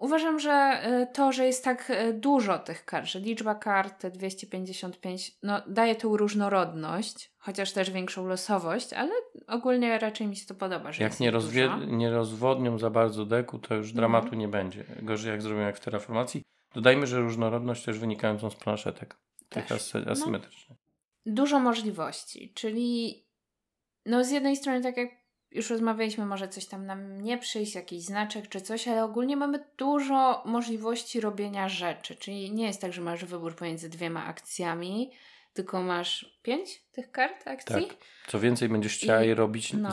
Uważam, 0.00 0.38
że 0.40 0.82
y, 1.02 1.06
to, 1.14 1.32
że 1.32 1.46
jest 1.46 1.64
tak 1.64 1.90
y, 1.90 2.12
dużo 2.12 2.58
tych 2.58 2.84
kart, 2.84 3.06
że 3.06 3.18
liczba 3.20 3.54
kart, 3.54 4.00
te 4.00 4.10
255, 4.10 5.32
no, 5.42 5.62
daje 5.66 5.94
tą 5.96 6.16
różnorodność, 6.16 7.32
chociaż 7.38 7.72
też 7.72 7.90
większą 7.90 8.26
losowość, 8.26 8.92
ale 8.92 9.10
ogólnie 9.46 9.98
raczej 9.98 10.26
mi 10.26 10.36
się 10.36 10.46
to 10.46 10.54
podoba, 10.54 10.92
że 10.92 11.02
Jak 11.02 11.12
jest 11.12 11.20
nie, 11.20 11.26
ich 11.26 11.32
rozwie, 11.34 11.70
nie 11.86 12.10
rozwodnią 12.10 12.78
za 12.78 12.90
bardzo 12.90 13.26
deku, 13.26 13.58
to 13.58 13.74
już 13.74 13.92
dramatu 13.92 14.24
Mhm. 14.24 14.40
nie 14.40 14.48
będzie. 14.48 14.84
Gorzej 15.02 15.30
jak 15.30 15.42
zrobią 15.42 15.60
jak 15.60 15.76
w 15.76 15.80
terraformacji. 15.80 16.42
Dodajmy, 16.74 17.06
że 17.06 17.20
różnorodność 17.20 17.84
też 17.84 17.98
wynikającą 17.98 18.50
z 18.50 18.54
planszetek. 18.56 19.16
Tych 19.48 19.66
Też. 19.66 19.80
asy- 19.82 20.02
No. 20.06 20.12
asymetrycznych. 20.12 20.78
dużo 21.26 21.60
możliwości, 21.60 22.52
czyli 22.54 23.22
no 24.06 24.24
z 24.24 24.30
jednej 24.30 24.56
strony, 24.56 24.82
tak 24.82 24.96
jak 24.96 25.08
już 25.52 25.70
rozmawialiśmy, 25.70 26.26
może 26.26 26.48
coś 26.48 26.66
tam 26.66 26.86
nam 26.86 27.20
nie 27.20 27.38
przyjść, 27.38 27.74
jakiś 27.74 28.02
znaczek 28.02 28.48
czy 28.48 28.60
coś, 28.60 28.88
ale 28.88 29.04
ogólnie 29.04 29.36
mamy 29.36 29.64
dużo 29.78 30.42
możliwości 30.46 31.20
robienia 31.20 31.68
rzeczy, 31.68 32.16
czyli 32.16 32.52
nie 32.52 32.66
jest 32.66 32.80
tak, 32.80 32.92
że 32.92 33.00
masz 33.00 33.24
wybór 33.24 33.56
pomiędzy 33.56 33.88
dwiema 33.88 34.24
akcjami, 34.24 35.10
tylko 35.52 35.82
masz 35.82 36.38
pięć 36.42 36.82
tych 36.92 37.10
kart 37.10 37.48
akcji. 37.48 37.86
Tak. 37.86 37.96
Co 38.26 38.40
więcej, 38.40 38.68
będziesz 38.68 38.96
chciała 38.96 39.22
je 39.22 39.34
robić 39.34 39.72
no. 39.72 39.90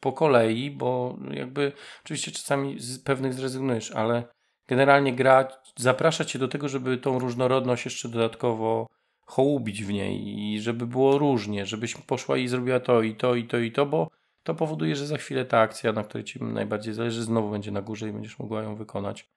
po 0.00 0.12
kolei, 0.12 0.70
bo 0.70 1.18
jakby 1.30 1.72
oczywiście 2.04 2.32
czasami 2.32 2.80
z 2.80 2.98
pewnych 2.98 3.34
zrezygnujesz, 3.34 3.90
ale 3.90 4.24
generalnie 4.68 5.14
gra 5.14 5.48
zaprasza 5.76 6.24
cię 6.24 6.38
do 6.38 6.48
tego, 6.48 6.68
żeby 6.68 6.98
tą 6.98 7.18
różnorodność 7.18 7.84
jeszcze 7.84 8.08
dodatkowo 8.08 8.86
hołubić 9.20 9.84
w 9.84 9.92
niej 9.92 10.38
i 10.38 10.60
żeby 10.60 10.86
było 10.86 11.18
różnie, 11.18 11.66
żebyś 11.66 11.94
poszła 11.94 12.36
i 12.36 12.48
zrobiła 12.48 12.80
to 12.80 13.02
i 13.02 13.14
to 13.14 13.34
i 13.34 13.44
to 13.44 13.58
i 13.58 13.72
to, 13.72 13.86
bo 13.86 14.08
to 14.42 14.54
powoduje, 14.54 14.96
że 14.96 15.06
za 15.06 15.16
chwilę 15.16 15.44
ta 15.44 15.60
akcja, 15.60 15.92
na 15.92 16.04
której 16.04 16.24
ci 16.24 16.42
najbardziej 16.42 16.94
zależy, 16.94 17.22
znowu 17.22 17.50
będzie 17.50 17.70
na 17.70 17.82
górze 17.82 18.08
i 18.08 18.12
będziesz 18.12 18.38
mogła 18.38 18.62
ją 18.62 18.76
wykonać 18.76 19.30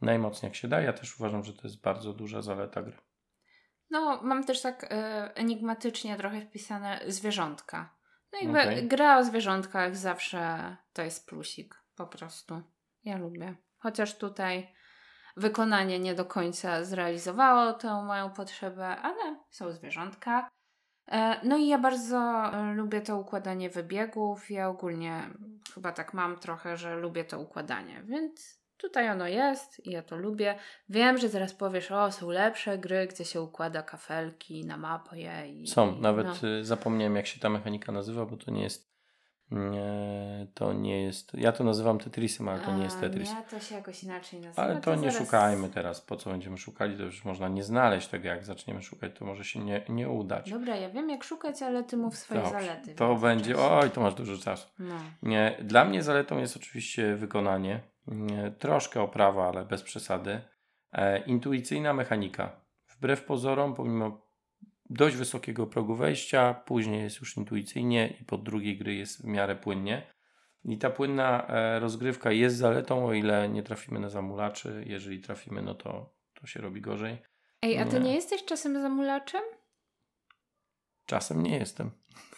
najmocniej 0.00 0.48
jak 0.48 0.56
się 0.56 0.68
da. 0.68 0.80
Ja 0.80 0.92
też 0.92 1.16
uważam, 1.20 1.44
że 1.44 1.52
to 1.52 1.60
jest 1.64 1.80
bardzo 1.80 2.12
duża 2.12 2.42
zaleta 2.42 2.82
gry. 2.82 2.96
No, 3.90 4.20
mam 4.22 4.44
też 4.44 4.62
tak 4.62 4.84
e, 4.84 5.34
enigmatycznie 5.34 6.16
trochę 6.16 6.40
wpisane 6.40 7.00
zwierzątka. 7.06 7.94
No 8.32 8.38
jakby 8.38 8.60
Okej. 8.60 8.88
gra 8.88 9.18
o 9.18 9.24
zwierzątkach 9.24 9.96
zawsze 9.96 10.76
to 10.92 11.02
jest 11.02 11.28
plusik, 11.28 11.82
po 11.96 12.06
prostu. 12.06 12.62
Ja 13.04 13.18
lubię. 13.18 13.54
Chociaż 13.78 14.18
tutaj 14.18 14.74
wykonanie 15.36 15.98
nie 15.98 16.14
do 16.14 16.24
końca 16.24 16.84
zrealizowało 16.84 17.72
tę 17.72 18.02
moją 18.02 18.30
potrzebę, 18.30 18.86
ale 18.86 19.36
są 19.50 19.72
zwierzątka. 19.72 20.48
E, 21.08 21.46
No 21.46 21.56
i 21.56 21.66
ja 21.68 21.78
bardzo 21.78 22.16
e, 22.52 22.74
lubię 22.74 23.00
to 23.00 23.16
układanie 23.16 23.70
wybiegów. 23.70 24.50
Ja 24.50 24.68
ogólnie 24.68 25.30
chyba 25.74 25.92
tak 25.92 26.14
mam 26.14 26.38
trochę, 26.38 26.76
że 26.76 26.96
lubię 26.96 27.24
to 27.24 27.40
układanie, 27.40 28.02
więc 28.04 28.62
tutaj 28.76 29.10
ono 29.10 29.26
jest 29.28 29.86
i 29.86 29.90
ja 29.90 30.02
to 30.02 30.16
lubię. 30.16 30.54
Wiem, 30.88 31.18
że 31.18 31.28
zaraz 31.28 31.54
powiesz, 31.54 31.90
o, 31.90 32.12
są 32.12 32.30
lepsze 32.30 32.78
gry, 32.78 33.06
gdzie 33.06 33.24
się 33.24 33.42
układa 33.42 33.82
kafelki 33.82 34.66
na 34.66 34.76
mapie. 34.76 35.48
I, 35.48 35.66
Są, 35.66 35.98
nawet 35.98 36.26
no. 36.42 36.48
y, 36.48 36.64
zapomniałem 36.64 37.16
jak 37.16 37.26
się 37.26 37.40
ta 37.40 37.48
mechanika 37.48 37.92
nazywa, 37.92 38.26
bo 38.26 38.36
to 38.36 38.50
nie 38.50 38.62
jest 38.62 38.91
to 40.54 40.72
nie 40.72 41.02
jest, 41.02 41.34
ja 41.34 41.52
to 41.52 41.64
nazywam 41.64 41.98
Tetrisem, 41.98 42.48
ale 42.48 42.60
to 42.60 42.76
nie 42.76 42.82
jest 42.84 42.96
A, 42.96 43.00
Tetris. 43.00 43.30
Nie, 43.30 43.42
to 43.42 43.60
się 43.60 43.74
jakoś 43.74 44.04
inaczej 44.04 44.40
nazywa. 44.40 44.62
Ale 44.62 44.80
to 44.80 44.94
nie 44.94 45.10
zaraz- 45.10 45.18
szukajmy 45.18 45.68
teraz, 45.68 46.00
po 46.00 46.16
co 46.16 46.30
będziemy 46.30 46.58
szukali, 46.58 46.96
to 46.96 47.02
już 47.02 47.24
można 47.24 47.48
nie 47.48 47.62
znaleźć 47.64 48.08
tego, 48.08 48.28
jak 48.28 48.44
zaczniemy 48.44 48.82
szukać, 48.82 49.12
to 49.18 49.24
może 49.24 49.44
się 49.44 49.60
nie, 49.60 49.82
nie 49.88 50.08
udać. 50.08 50.50
Dobra, 50.50 50.76
ja 50.76 50.90
wiem 50.90 51.10
jak 51.10 51.24
szukać, 51.24 51.62
ale 51.62 51.84
ty 51.84 51.96
mów 51.96 52.16
swoje 52.16 52.40
Dobrze, 52.42 52.60
zalety. 52.60 52.94
To 52.94 53.14
będzie, 53.14 53.50
międzyczasie. 53.50 53.74
oj, 53.74 53.90
to 53.90 54.00
masz 54.00 54.14
dużo 54.14 54.38
czasu. 54.42 54.68
No. 54.78 54.94
Nie, 55.22 55.56
dla 55.62 55.84
mnie 55.84 56.02
zaletą 56.02 56.38
jest 56.38 56.56
oczywiście 56.56 57.16
wykonanie, 57.16 57.80
nie, 58.06 58.50
troszkę 58.58 59.02
oprawa, 59.02 59.48
ale 59.48 59.64
bez 59.64 59.82
przesady. 59.82 60.40
E, 60.92 61.18
intuicyjna 61.18 61.94
mechanika. 61.94 62.50
Wbrew 62.88 63.24
pozorom, 63.24 63.74
pomimo 63.74 64.20
dość 64.90 65.16
wysokiego 65.16 65.66
progu 65.66 65.94
wejścia, 65.96 66.54
później 66.54 67.02
jest 67.02 67.20
już 67.20 67.36
intuicyjnie 67.36 68.16
i 68.20 68.24
pod 68.24 68.42
drugiej 68.42 68.78
gry 68.78 68.94
jest 68.94 69.22
w 69.22 69.24
miarę 69.24 69.56
płynnie. 69.56 70.06
I 70.64 70.78
ta 70.78 70.90
płynna 70.90 71.46
e, 71.48 71.80
rozgrywka 71.80 72.32
jest 72.32 72.56
zaletą, 72.56 73.06
o 73.06 73.12
ile 73.12 73.48
nie 73.48 73.62
trafimy 73.62 74.00
na 74.00 74.08
zamulaczy. 74.08 74.84
Jeżeli 74.86 75.20
trafimy, 75.20 75.62
no 75.62 75.74
to, 75.74 76.14
to 76.34 76.46
się 76.46 76.60
robi 76.60 76.80
gorzej. 76.80 77.22
Ej, 77.62 77.78
a 77.78 77.84
ty 77.84 77.92
Nie. 78.00 78.00
nie 78.06 78.14
jesteś 78.14 78.44
czasem 78.44 78.82
zamulaczem? 78.82 79.42
Czasem 81.06 81.42
nie 81.42 81.58
jestem. 81.58 81.90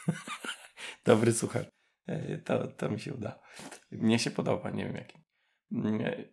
Dobry 1.04 1.32
słuchacz. 1.32 1.66
E, 2.06 2.38
To, 2.38 2.66
to 2.66 2.88
mi 2.88 3.00
się 3.00 3.14
uda. 3.14 3.38
Mnie 3.92 4.18
się 4.18 4.30
podoba, 4.30 4.70
nie 4.70 4.84
wiem 4.84 4.94
jaki. 4.96 5.18
Nie, 5.70 6.28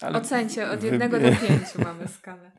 ale 0.00 0.18
Ocencie, 0.18 0.70
od 0.70 0.82
jednego 0.82 1.20
do 1.20 1.28
pięciu 1.48 1.80
mamy 1.84 2.08
skalę. 2.08 2.52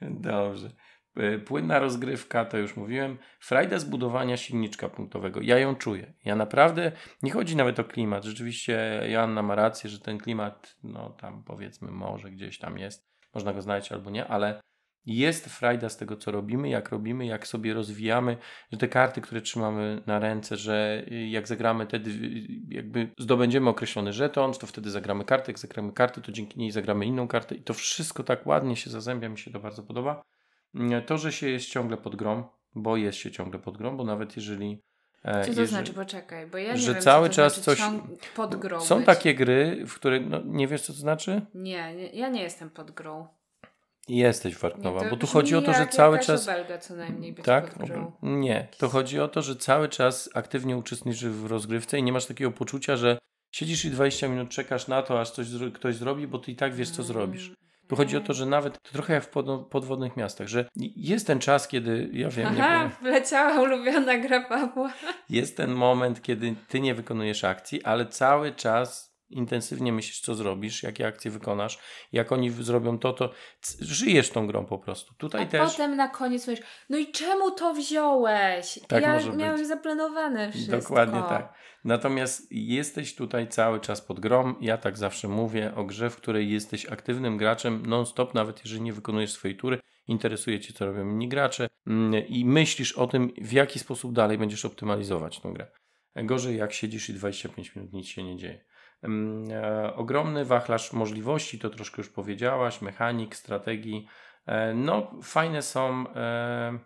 Dobrze. 0.00 0.70
E, 1.16 1.38
Płynna 1.38 1.78
rozgrywka, 1.78 2.44
to 2.44 2.58
już 2.58 2.76
mówiłem. 2.76 3.18
Frajda 3.40 3.78
zbudowania 3.78 4.36
silniczka 4.36 4.88
punktowego. 4.88 5.40
Ja 5.42 5.58
ją 5.58 5.74
czuję. 5.74 6.12
Ja 6.24 6.36
naprawdę, 6.36 6.92
nie 7.22 7.32
chodzi 7.32 7.56
nawet 7.56 7.78
o 7.80 7.84
klimat. 7.84 8.24
Rzeczywiście 8.24 9.02
Joanna 9.08 9.42
ma 9.42 9.54
rację, 9.54 9.90
że 9.90 10.00
ten 10.00 10.18
klimat, 10.18 10.76
no 10.82 11.10
tam 11.10 11.44
powiedzmy 11.44 11.90
może 11.90 12.30
gdzieś 12.30 12.58
tam 12.58 12.78
jest. 12.78 13.08
Można 13.34 13.52
go 13.52 13.62
znaleźć 13.62 13.92
albo 13.92 14.10
nie, 14.10 14.26
ale 14.26 14.60
jest 15.06 15.46
frajda 15.46 15.88
z 15.88 15.96
tego, 15.96 16.16
co 16.16 16.30
robimy, 16.30 16.68
jak 16.68 16.90
robimy, 16.90 17.26
jak 17.26 17.46
sobie 17.46 17.74
rozwijamy, 17.74 18.36
że 18.72 18.78
te 18.78 18.88
karty, 18.88 19.20
które 19.20 19.40
trzymamy 19.40 20.02
na 20.06 20.18
ręce, 20.18 20.56
że 20.56 21.04
y, 21.12 21.28
jak 21.28 21.48
zagramy 21.48 21.86
wtedy, 21.86 22.10
jakby 22.68 23.10
zdobędziemy 23.18 23.70
określony 23.70 24.12
żeton, 24.12 24.52
to 24.52 24.66
wtedy 24.66 24.90
zagramy 24.90 25.24
kartę, 25.24 25.52
jak 25.52 25.58
zagramy 25.58 25.92
kartę, 25.92 26.20
to 26.20 26.32
dzięki 26.32 26.58
niej 26.58 26.70
zagramy 26.70 27.06
inną 27.06 27.28
kartę 27.28 27.54
i 27.54 27.62
to 27.62 27.74
wszystko 27.74 28.24
tak 28.24 28.46
ładnie 28.46 28.76
się 28.76 28.90
zazębia, 28.90 29.28
mi 29.28 29.38
się 29.38 29.50
to 29.50 29.60
bardzo 29.60 29.82
podoba. 29.82 30.22
To, 31.06 31.18
że 31.18 31.32
się 31.32 31.48
jest 31.48 31.66
ciągle 31.66 31.96
pod 31.96 32.16
grą, 32.16 32.44
bo 32.74 32.96
jest 32.96 33.18
się 33.18 33.30
ciągle 33.30 33.58
pod 33.60 33.78
grą, 33.78 33.96
bo 33.96 34.04
nawet 34.04 34.36
jeżeli 34.36 34.82
E, 35.24 35.32
Co 35.40 35.40
to 35.44 35.46
jeżeli- 35.50 35.66
znaczy, 35.68 35.92
poczekaj, 35.92 36.46
bo 36.46 36.58
ja 36.58 36.72
nie 36.72 36.78
że 36.78 36.92
wiem, 36.92 37.02
cały 37.02 37.28
co 37.28 37.34
czas 37.34 37.54
znaczy 37.62 37.80
coś- 37.82 37.90
pod 38.36 38.56
grą 38.56 38.80
Są 38.80 38.96
być. 38.96 39.06
takie 39.06 39.34
gry, 39.34 39.84
w 39.86 39.94
których 39.94 40.26
no, 40.28 40.40
nie 40.44 40.68
wiesz, 40.68 40.82
co 40.82 40.92
to 40.92 40.98
znaczy? 40.98 41.40
Nie, 41.54 41.94
nie, 41.94 42.06
ja 42.06 42.28
nie 42.28 42.42
jestem 42.42 42.70
pod 42.70 42.90
grą. 42.90 43.26
Jesteś 44.08 44.58
to 44.58 44.70
bo 45.10 45.16
tu 45.16 45.26
chodzi 45.26 45.56
o 45.56 45.62
to, 45.62 45.72
że 45.74 45.86
cały 45.86 46.18
czas. 46.18 46.48
obelga 46.48 46.78
co 46.78 46.94
najmniej 46.94 47.32
być 47.32 47.44
Tak? 47.44 47.74
pod 47.74 47.88
grą. 47.88 48.12
Nie. 48.22 48.68
To 48.78 48.88
chodzi 48.88 49.20
o 49.20 49.28
to, 49.28 49.42
że 49.42 49.56
cały 49.56 49.88
czas 49.88 50.30
aktywnie 50.34 50.76
uczestniczysz 50.76 51.24
w 51.28 51.46
rozgrywce 51.46 51.98
i 51.98 52.02
nie 52.02 52.12
masz 52.12 52.26
takiego 52.26 52.50
poczucia, 52.50 52.96
że 52.96 53.18
siedzisz 53.52 53.84
i 53.84 53.90
20 53.90 54.28
minut 54.28 54.48
czekasz 54.48 54.88
na 54.88 55.02
to, 55.02 55.20
aż 55.20 55.30
coś 55.30 55.46
ktoś 55.74 55.96
zrobi, 55.96 56.26
bo 56.26 56.38
ty 56.38 56.52
i 56.52 56.56
tak 56.56 56.74
wiesz, 56.74 56.90
co 56.90 57.02
zrobisz. 57.02 57.52
Tu 57.88 57.96
chodzi 57.96 58.16
o 58.16 58.20
to, 58.20 58.34
że 58.34 58.46
nawet 58.46 58.82
to 58.82 58.92
trochę 58.92 59.14
jak 59.14 59.24
w 59.24 59.28
pod- 59.28 59.66
podwodnych 59.68 60.16
miastach, 60.16 60.48
że 60.48 60.68
jest 60.96 61.26
ten 61.26 61.38
czas, 61.38 61.68
kiedy 61.68 62.10
ja 62.12 62.28
wiem, 62.30 62.54
nie 62.54 62.64
Aha, 62.64 62.74
powiem, 62.78 62.90
wleciała 63.12 63.60
ulubiona 63.60 64.18
gra 64.18 64.40
Pawła. 64.48 64.92
jest 65.30 65.56
ten 65.56 65.70
moment, 65.72 66.22
kiedy 66.22 66.54
ty 66.68 66.80
nie 66.80 66.94
wykonujesz 66.94 67.44
akcji, 67.44 67.84
ale 67.84 68.06
cały 68.06 68.52
czas 68.52 69.13
intensywnie 69.30 69.92
myślisz, 69.92 70.20
co 70.20 70.34
zrobisz, 70.34 70.82
jakie 70.82 71.06
akcje 71.06 71.30
wykonasz, 71.30 71.78
jak 72.12 72.32
oni 72.32 72.50
zrobią 72.50 72.98
to, 72.98 73.12
to 73.12 73.30
żyjesz 73.80 74.30
tą 74.30 74.46
grą 74.46 74.66
po 74.66 74.78
prostu. 74.78 75.14
Tutaj 75.14 75.42
A 75.42 75.46
też. 75.46 75.72
potem 75.72 75.96
na 75.96 76.08
koniec 76.08 76.46
mówisz, 76.46 76.62
no 76.88 76.98
i 76.98 77.12
czemu 77.12 77.50
to 77.50 77.74
wziąłeś? 77.74 78.78
Tak 78.88 79.02
ja 79.02 79.14
może 79.14 79.32
miałem 79.32 79.56
być. 79.56 79.68
zaplanowane 79.68 80.52
wszystko. 80.52 80.76
Dokładnie 80.76 81.22
tak. 81.28 81.54
Natomiast 81.84 82.46
jesteś 82.50 83.14
tutaj 83.14 83.48
cały 83.48 83.80
czas 83.80 84.00
pod 84.00 84.20
grą. 84.20 84.54
Ja 84.60 84.78
tak 84.78 84.98
zawsze 84.98 85.28
mówię 85.28 85.74
o 85.74 85.84
grze, 85.84 86.10
w 86.10 86.16
której 86.16 86.50
jesteś 86.50 86.86
aktywnym 86.86 87.36
graczem 87.36 87.86
non-stop, 87.86 88.34
nawet 88.34 88.64
jeżeli 88.64 88.82
nie 88.82 88.92
wykonujesz 88.92 89.32
swojej 89.32 89.56
tury. 89.56 89.78
Interesuje 90.06 90.60
cię, 90.60 90.72
co 90.72 90.86
robią 90.86 91.10
inni 91.10 91.28
gracze 91.28 91.68
mm, 91.86 92.26
i 92.26 92.44
myślisz 92.44 92.92
o 92.92 93.06
tym, 93.06 93.32
w 93.38 93.52
jaki 93.52 93.78
sposób 93.78 94.12
dalej 94.12 94.38
będziesz 94.38 94.64
optymalizować 94.64 95.40
tą 95.40 95.52
grę. 95.52 95.66
Gorzej 96.16 96.56
jak 96.56 96.72
siedzisz 96.72 97.08
i 97.08 97.14
25 97.14 97.76
minut 97.76 97.92
nic 97.92 98.06
się 98.06 98.22
nie 98.22 98.36
dzieje. 98.36 98.64
E, 99.50 99.94
ogromny 99.94 100.44
wachlarz 100.44 100.92
możliwości, 100.92 101.58
to 101.58 101.70
troszkę 101.70 102.02
już 102.02 102.08
powiedziałaś, 102.08 102.82
mechanik, 102.82 103.36
strategii. 103.36 104.06
E, 104.46 104.74
no, 104.74 105.10
fajne 105.22 105.62
są. 105.62 106.04
E, 106.16 106.78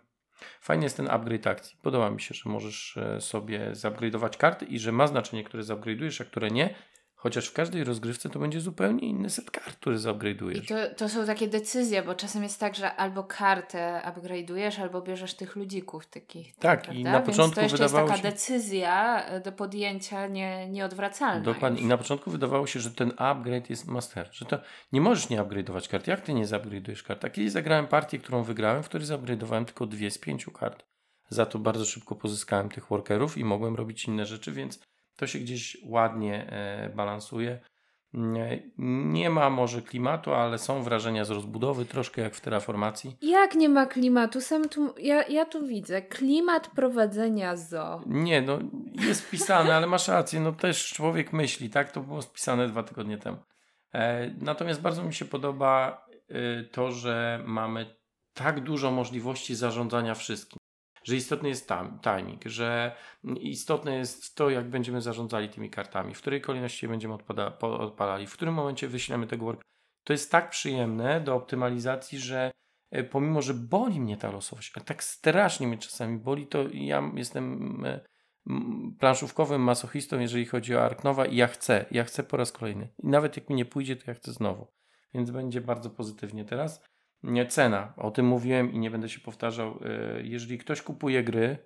Fajny 0.61 0.83
jest 0.83 0.97
ten 0.97 1.09
upgrade 1.09 1.47
akcji. 1.47 1.77
Podoba 1.81 2.09
mi 2.09 2.21
się, 2.21 2.35
że 2.35 2.49
możesz 2.49 2.99
sobie 3.19 3.71
zupgrade'ować 3.71 4.37
karty 4.37 4.65
i 4.65 4.79
że 4.79 4.91
ma 4.91 5.07
znaczenie, 5.07 5.43
które 5.43 5.63
zupgrade'ujesz, 5.63 6.21
a 6.21 6.25
które 6.25 6.51
nie. 6.51 6.75
Chociaż 7.21 7.47
w 7.47 7.53
każdej 7.53 7.83
rozgrywce 7.83 8.29
to 8.29 8.39
będzie 8.39 8.61
zupełnie 8.61 9.07
inny 9.07 9.29
set 9.29 9.51
kart, 9.51 9.75
który 9.75 9.95
I 9.95 9.99
zupgrade'ujesz. 9.99 10.67
to, 10.67 10.95
to 10.95 11.09
są 11.09 11.25
takie 11.25 11.47
decyzje, 11.47 12.03
bo 12.03 12.15
czasem 12.15 12.43
jest 12.43 12.59
tak, 12.59 12.75
że 12.75 12.95
albo 12.95 13.23
kartę 13.23 14.01
upgrade'ujesz, 14.05 14.81
albo 14.81 15.01
bierzesz 15.01 15.33
tych 15.33 15.55
ludzików 15.55 16.07
takich. 16.07 16.55
Tak, 16.55 16.81
prawda? 16.81 16.99
i 16.99 17.03
na 17.03 17.11
Więc 17.13 17.25
początku 17.25 17.55
to 17.55 17.61
jeszcze 17.61 17.77
wydawało 17.77 18.09
jest 18.09 18.21
taka 18.21 18.29
się- 18.29 18.35
decyzja 18.35 19.25
e, 19.25 19.39
do 19.41 19.51
podjęcia 19.51 20.27
nie, 20.27 20.69
nieodwracalna. 20.69 21.41
Dokładnie. 21.41 21.77
Już. 21.79 21.85
I 21.85 21.89
na 21.89 21.97
początku 21.97 22.31
wydawało 22.31 22.67
się, 22.67 22.79
że 22.79 22.91
ten 22.91 23.11
upgrade 23.17 23.69
jest 23.69 23.87
master, 23.87 24.29
że 24.31 24.45
to 24.45 24.59
nie 24.91 25.01
możesz 25.01 25.29
nie 25.29 25.37
upgrade'ować 25.43 25.87
kart. 25.89 26.07
Jak 26.07 26.21
ty 26.21 26.33
nie 26.33 26.45
zupgrade'ujesz 26.47 27.03
kart? 27.03 27.25
A 27.25 27.29
kiedyś 27.29 27.51
zagrałem 27.51 27.87
partię, 27.87 28.19
którą 28.19 28.43
wygrałem, 28.43 28.83
w 28.83 28.89
której 28.89 29.07
zupgrade'owałem 29.07 29.65
tylko 29.65 29.85
dwie 29.85 30.11
z 30.11 30.17
pięciu 30.17 30.51
kart. 30.51 30.85
Za 31.29 31.45
to 31.45 31.59
bardzo 31.59 31.85
szybko 31.85 32.15
pozyskałem 32.15 32.69
tych 32.69 32.87
workerów 32.87 33.37
i 33.37 33.43
mogłem 33.45 33.75
robić 33.75 34.05
inne 34.05 34.25
rzeczy, 34.25 34.51
więc 34.51 34.79
to 35.19 35.27
się 35.27 35.39
gdzieś 35.39 35.77
ładnie 35.83 36.51
e, 36.51 36.89
balansuje. 36.95 37.59
Nie, 38.13 38.63
nie 38.77 39.29
ma 39.29 39.49
może 39.49 39.81
klimatu, 39.81 40.33
ale 40.33 40.57
są 40.57 40.83
wrażenia 40.83 41.25
z 41.25 41.29
rozbudowy, 41.29 41.85
troszkę 41.85 42.21
jak 42.21 42.35
w 42.35 42.41
terraformacji. 42.41 43.17
Jak 43.21 43.55
nie 43.55 43.69
ma 43.69 43.85
klimatu? 43.85 44.41
Sam 44.41 44.69
tu, 44.69 44.93
ja, 44.97 45.27
ja 45.27 45.45
tu 45.45 45.67
widzę 45.67 46.01
klimat 46.01 46.67
prowadzenia 46.67 47.57
zoo. 47.57 48.01
Nie, 48.05 48.41
no 48.41 48.59
jest 48.93 49.21
wpisane, 49.21 49.75
ale 49.75 49.87
masz 49.87 50.07
rację, 50.07 50.39
no 50.39 50.51
też 50.51 50.93
człowiek 50.93 51.33
myśli, 51.33 51.69
tak? 51.69 51.91
To 51.91 52.01
było 52.01 52.21
spisane 52.21 52.67
dwa 52.67 52.83
tygodnie 52.83 53.17
temu. 53.17 53.37
E, 53.93 54.29
natomiast 54.41 54.81
bardzo 54.81 55.03
mi 55.03 55.13
się 55.13 55.25
podoba 55.25 56.05
e, 56.29 56.63
to, 56.63 56.91
że 56.91 57.43
mamy 57.45 57.95
tak 58.33 58.63
dużo 58.63 58.91
możliwości 58.91 59.55
zarządzania 59.55 60.15
wszystkim. 60.15 60.59
Że 61.03 61.15
istotny 61.15 61.49
jest 61.49 61.67
tam, 61.67 61.99
timing, 61.99 62.45
że 62.45 62.95
istotne 63.39 63.95
jest 63.95 64.35
to, 64.35 64.49
jak 64.49 64.69
będziemy 64.69 65.01
zarządzali 65.01 65.49
tymi 65.49 65.69
kartami, 65.69 66.13
w 66.13 66.21
której 66.21 66.41
kolejności 66.41 66.85
je 66.85 66.89
będziemy 66.89 67.13
odpada, 67.13 67.57
odpalali, 67.59 68.27
w 68.27 68.33
którym 68.33 68.53
momencie 68.53 68.87
wyślemy 68.87 69.27
tego 69.27 69.45
work. 69.45 69.61
To 70.03 70.13
jest 70.13 70.31
tak 70.31 70.49
przyjemne 70.49 71.21
do 71.21 71.35
optymalizacji, 71.35 72.19
że 72.19 72.51
e, 72.91 73.03
pomimo, 73.03 73.41
że 73.41 73.53
boli 73.53 74.01
mnie 74.01 74.17
ta 74.17 74.31
losowość, 74.31 74.71
ale 74.75 74.85
tak 74.85 75.03
strasznie 75.03 75.67
mnie 75.67 75.77
czasami 75.77 76.17
boli, 76.17 76.47
to 76.47 76.65
ja 76.73 77.11
jestem 77.15 77.85
e, 77.85 77.99
planszówkowym 78.99 79.61
masochistą, 79.61 80.19
jeżeli 80.19 80.45
chodzi 80.45 80.75
o 80.75 80.85
Arknowa 80.85 81.25
i 81.25 81.35
ja 81.35 81.47
chcę, 81.47 81.85
ja 81.91 82.03
chcę 82.03 82.23
po 82.23 82.37
raz 82.37 82.51
kolejny. 82.51 82.89
I 83.03 83.07
nawet 83.07 83.37
jak 83.37 83.49
mi 83.49 83.55
nie 83.55 83.65
pójdzie, 83.65 83.95
to 83.95 84.03
ja 84.07 84.13
chcę 84.13 84.33
znowu. 84.33 84.67
Więc 85.13 85.31
będzie 85.31 85.61
bardzo 85.61 85.89
pozytywnie 85.89 86.45
teraz. 86.45 86.83
Nie, 87.23 87.45
Cena, 87.45 87.93
o 87.97 88.11
tym 88.11 88.25
mówiłem 88.25 88.71
i 88.73 88.79
nie 88.79 88.91
będę 88.91 89.09
się 89.09 89.19
powtarzał. 89.19 89.79
E, 89.85 90.21
Jeżeli 90.21 90.57
ktoś 90.57 90.81
kupuje 90.81 91.23
gry, 91.23 91.57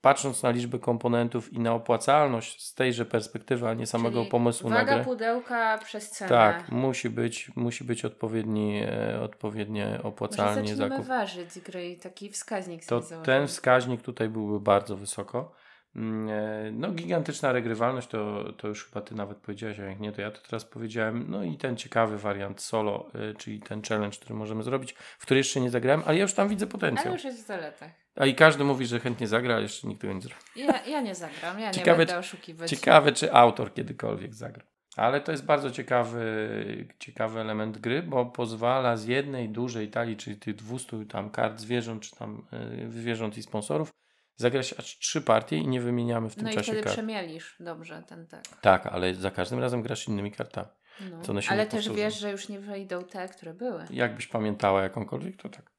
patrząc 0.00 0.42
na 0.42 0.50
liczbę 0.50 0.78
komponentów 0.78 1.52
i 1.52 1.58
na 1.60 1.72
opłacalność 1.72 2.66
z 2.66 2.74
tejże 2.74 3.04
perspektywy, 3.06 3.68
a 3.68 3.74
nie 3.74 3.86
samego 3.86 4.18
Czyli 4.18 4.30
pomysłu 4.30 4.70
na 4.70 4.76
Waga 4.76 4.94
grę, 4.94 5.04
pudełka 5.04 5.78
przez 5.78 6.10
cenę. 6.10 6.28
tak, 6.28 6.68
musi 6.72 7.10
być, 7.10 7.50
musi 7.56 7.84
być 7.84 8.04
odpowiedni, 8.04 8.82
e, 8.82 9.20
odpowiednie 9.20 9.84
Może 9.86 10.02
opłacalnie 10.02 10.68
zaczniemy 10.68 10.90
zakup. 10.96 11.06
ważyć 11.06 11.58
gry 11.60 11.88
i 11.88 11.96
taki 11.98 12.30
wskaźnik 12.30 12.86
To 12.86 13.02
sobie 13.02 13.16
ten 13.16 13.24
założymy. 13.24 13.46
wskaźnik 13.48 14.02
tutaj 14.02 14.28
byłby 14.28 14.60
bardzo 14.60 14.96
wysoko. 14.96 15.52
Mm, 15.96 16.28
e, 16.28 16.70
No, 16.72 16.90
gigantyczna 16.92 17.52
regrywalność, 17.52 18.08
to, 18.08 18.52
to 18.52 18.68
już 18.68 18.84
chyba 18.84 19.00
ty 19.00 19.14
nawet 19.14 19.38
powiedziałeś, 19.38 19.80
a 19.80 19.84
jak 19.84 20.00
nie, 20.00 20.12
to 20.12 20.20
ja 20.20 20.30
to 20.30 20.40
teraz 20.40 20.64
powiedziałem. 20.64 21.24
No 21.28 21.42
i 21.42 21.56
ten 21.56 21.76
ciekawy 21.76 22.18
wariant 22.18 22.60
solo, 22.60 23.10
y, 23.30 23.34
czyli 23.34 23.60
ten 23.60 23.82
challenge, 23.82 24.16
który 24.16 24.34
możemy 24.34 24.62
zrobić, 24.62 24.92
w 24.92 25.22
który 25.22 25.38
jeszcze 25.38 25.60
nie 25.60 25.70
zagrałem, 25.70 26.02
ale 26.06 26.16
ja 26.16 26.22
już 26.22 26.34
tam 26.34 26.48
widzę 26.48 26.64
Ale 26.64 26.72
potencjał. 26.72 27.12
już 27.14 27.24
jest 27.24 27.44
w 27.44 27.46
zaletach. 27.46 27.90
A 28.16 28.26
i 28.26 28.34
każdy 28.34 28.64
mówi, 28.64 28.86
że 28.86 29.00
chętnie 29.00 29.28
zagra, 29.28 29.54
ale 29.54 29.62
jeszcze 29.62 29.88
nikt 29.88 30.00
tego 30.00 30.12
nie 30.12 30.20
zrobi. 30.20 30.40
Ja, 30.56 30.84
ja 30.86 31.00
nie 31.00 31.14
zagram, 31.14 31.60
ja 31.60 31.70
Ciekawe, 31.70 31.90
nie 31.90 32.06
będę 32.06 32.18
oszukiwać. 32.18 32.70
Ciekawe, 32.70 33.12
czy 33.12 33.32
autor 33.32 33.74
kiedykolwiek 33.74 34.34
zagra. 34.34 34.64
Ale 34.96 35.20
to 35.20 35.32
jest 35.32 35.44
bardzo 35.44 35.70
ciekawy, 35.70 36.86
ciekawy 36.98 37.40
element 37.40 37.78
gry, 37.78 38.02
bo 38.02 38.26
pozwala 38.26 38.96
z 38.96 39.06
jednej 39.06 39.48
dużej 39.48 39.90
talii, 39.90 40.16
czyli 40.16 40.36
tych 40.36 40.54
200 40.54 41.06
tam 41.06 41.30
kart 41.30 41.60
zwierząt, 41.60 42.02
czy 42.02 42.16
tam 42.16 42.46
y, 42.86 42.90
zwierząt 42.90 43.38
i 43.38 43.42
sponsorów, 43.42 43.90
zagrać 44.36 44.74
aż 44.78 44.98
trzy 44.98 45.22
partie 45.22 45.56
i 45.56 45.68
nie 45.68 45.80
wymieniamy 45.80 46.30
w 46.30 46.34
tym 46.34 46.44
No 46.44 46.50
i 46.50 46.54
czasie 46.54 46.64
wtedy 46.64 46.82
kart. 46.82 46.94
przemielisz 46.94 47.56
dobrze 47.60 48.02
ten 48.08 48.26
tak. 48.26 48.42
Tak, 48.60 48.86
ale 48.86 49.14
za 49.14 49.30
każdym 49.30 49.58
razem 49.60 49.82
grasz 49.82 50.08
innymi 50.08 50.32
kartami. 50.32 50.68
No. 51.10 51.40
Ale 51.48 51.66
też 51.66 51.90
wiesz, 51.90 52.18
że 52.18 52.30
już 52.30 52.48
nie 52.48 52.60
wejdą 52.60 53.04
te, 53.04 53.28
które 53.28 53.54
były. 53.54 53.84
Jakbyś 53.90 54.26
pamiętała 54.26 54.82
jakąkolwiek, 54.82 55.36
to 55.42 55.48
tak. 55.48 55.70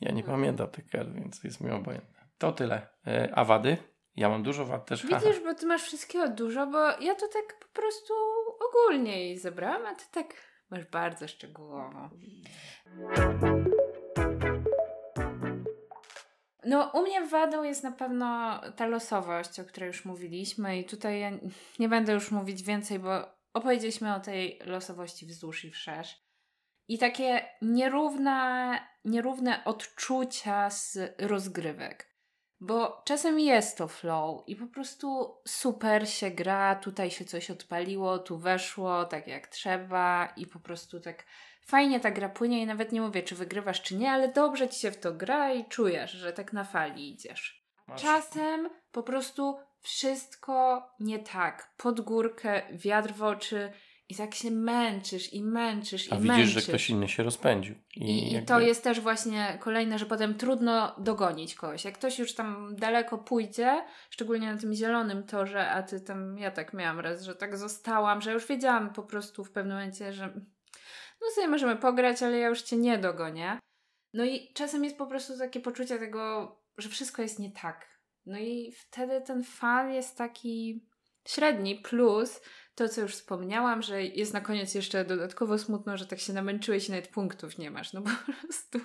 Ja 0.00 0.10
nie 0.12 0.20
Mhm. 0.22 0.38
pamiętam 0.38 0.68
tych 0.68 0.88
kart, 0.90 1.08
więc 1.12 1.44
jest 1.44 1.60
mi 1.60 1.70
obojętne. 1.70 2.28
To 2.38 2.52
tyle. 2.52 2.88
E, 3.06 3.32
A 3.34 3.44
wady? 3.44 3.76
Ja 4.16 4.28
mam 4.28 4.42
dużo 4.42 4.64
wad 4.66 4.86
też. 4.86 5.06
Widzisz, 5.06 5.40
bo 5.44 5.54
ty 5.54 5.66
masz 5.66 5.82
wszystkiego 5.82 6.28
dużo, 6.28 6.66
bo 6.66 6.78
ja 6.78 7.14
to 7.14 7.28
tak 7.28 7.58
po 7.60 7.80
prostu 7.80 8.14
ogólnie 8.70 9.20
jej 9.24 9.38
zebrałam, 9.38 9.86
a 9.86 9.94
ty 9.94 10.04
tak 10.12 10.34
masz 10.70 10.84
bardzo 10.84 11.28
szczegółowo. 11.28 12.10
No, 16.64 16.90
u 16.94 17.02
mnie 17.02 17.26
wadą 17.26 17.62
jest 17.62 17.82
na 17.82 17.92
pewno 17.92 18.60
ta 18.76 18.86
losowość, 18.86 19.60
o 19.60 19.64
której 19.64 19.86
już 19.86 20.04
mówiliśmy, 20.04 20.78
i 20.78 20.84
tutaj 20.84 21.20
ja 21.20 21.30
nie 21.78 21.88
będę 21.88 22.12
już 22.12 22.30
mówić 22.30 22.62
więcej, 22.62 22.98
bo 22.98 23.10
opowiedzieliśmy 23.52 24.14
o 24.14 24.20
tej 24.20 24.58
losowości 24.64 25.26
wzdłuż 25.26 25.64
i 25.64 25.70
wszerz. 25.70 26.22
I 26.88 26.98
takie 26.98 27.48
nierówne, 27.62 28.78
nierówne 29.04 29.64
odczucia 29.64 30.70
z 30.70 30.98
rozgrywek. 31.18 32.12
Bo 32.60 33.02
czasem 33.04 33.40
jest 33.40 33.78
to 33.78 33.88
flow 33.88 34.44
i 34.46 34.56
po 34.56 34.66
prostu 34.66 35.36
super 35.48 36.08
się 36.08 36.30
gra, 36.30 36.74
tutaj 36.74 37.10
się 37.10 37.24
coś 37.24 37.50
odpaliło, 37.50 38.18
tu 38.18 38.38
weszło 38.38 39.04
tak 39.04 39.26
jak 39.26 39.46
trzeba 39.46 40.32
i 40.36 40.46
po 40.46 40.60
prostu 40.60 41.00
tak 41.00 41.24
fajnie 41.66 42.00
ta 42.00 42.10
gra 42.10 42.28
płynie 42.28 42.62
i 42.62 42.66
nawet 42.66 42.92
nie 42.92 43.00
mówię, 43.00 43.22
czy 43.22 43.34
wygrywasz, 43.34 43.82
czy 43.82 43.96
nie, 43.96 44.10
ale 44.10 44.32
dobrze 44.32 44.68
ci 44.68 44.80
się 44.80 44.90
w 44.90 44.96
to 45.00 45.12
gra 45.12 45.52
i 45.52 45.64
czujesz, 45.64 46.10
że 46.10 46.32
tak 46.32 46.52
na 46.52 46.64
fali 46.64 47.10
idziesz. 47.12 47.62
Masz- 47.88 48.02
Czasem 48.02 48.68
po 48.92 49.02
prostu 49.02 49.56
wszystko 49.80 50.82
nie 51.00 51.18
tak. 51.18 51.72
Pod 51.76 52.00
górkę, 52.00 52.62
wiatr 52.72 53.12
w 53.12 53.22
oczy 53.22 53.72
i 54.08 54.14
tak 54.16 54.34
się 54.34 54.50
męczysz 54.50 55.32
i 55.32 55.42
męczysz 55.42 56.12
A 56.12 56.16
i 56.16 56.18
widzisz, 56.18 56.36
męczysz. 56.36 56.52
że 56.54 56.60
ktoś 56.62 56.90
inny 56.90 57.08
się 57.08 57.22
rozpędził. 57.22 57.74
I, 57.96 58.00
I, 58.04 58.28
I 58.28 58.32
jakby- 58.32 58.46
to 58.48 58.60
jest 58.60 58.84
też 58.84 59.00
właśnie 59.00 59.58
kolejne, 59.60 59.98
że 59.98 60.06
potem 60.06 60.34
trudno 60.34 60.94
dogonić 60.98 61.54
kogoś. 61.54 61.84
Jak 61.84 61.94
ktoś 61.94 62.18
już 62.18 62.34
tam 62.34 62.76
daleko 62.76 63.18
pójdzie, 63.18 63.84
szczególnie 64.10 64.52
na 64.52 64.58
tym 64.60 64.74
zielonym 64.74 65.22
torze, 65.26 65.70
a 65.70 65.82
ty 65.82 66.00
tam, 66.00 66.38
ja 66.38 66.50
tak 66.50 66.74
miałam 66.74 67.00
raz, 67.00 67.22
że 67.22 67.34
tak 67.34 67.56
zostałam, 67.56 68.20
że 68.20 68.32
już 68.32 68.46
wiedziałam 68.46 68.92
po 68.92 69.02
prostu 69.02 69.44
w 69.44 69.50
pewnym 69.50 69.76
momencie, 69.76 70.12
że 70.12 70.32
no 71.22 71.30
sobie 71.34 71.48
możemy 71.48 71.76
pograć, 71.76 72.22
ale 72.22 72.38
ja 72.38 72.48
już 72.48 72.62
cię 72.62 72.76
nie 72.76 72.98
dogonię. 72.98 73.58
No 74.14 74.24
i 74.24 74.52
czasem 74.54 74.84
jest 74.84 74.98
po 74.98 75.06
prostu 75.06 75.38
takie 75.38 75.60
poczucie 75.60 75.98
tego, 75.98 76.56
że 76.78 76.88
wszystko 76.88 77.22
jest 77.22 77.38
nie 77.38 77.50
tak. 77.50 77.98
No 78.26 78.38
i 78.38 78.72
wtedy 78.72 79.20
ten 79.20 79.44
fan 79.44 79.92
jest 79.92 80.18
taki 80.18 80.86
średni, 81.28 81.76
plus 81.76 82.40
to, 82.74 82.88
co 82.88 83.00
już 83.00 83.12
wspomniałam, 83.12 83.82
że 83.82 84.02
jest 84.02 84.34
na 84.34 84.40
koniec 84.40 84.74
jeszcze 84.74 85.04
dodatkowo 85.04 85.58
smutno, 85.58 85.96
że 85.96 86.06
tak 86.06 86.20
się 86.20 86.32
namęczyłeś 86.32 86.88
i 86.88 86.90
nawet 86.90 87.08
punktów 87.08 87.58
nie 87.58 87.70
masz, 87.70 87.92
no 87.92 88.02
po 88.02 88.32
prostu. 88.32 88.78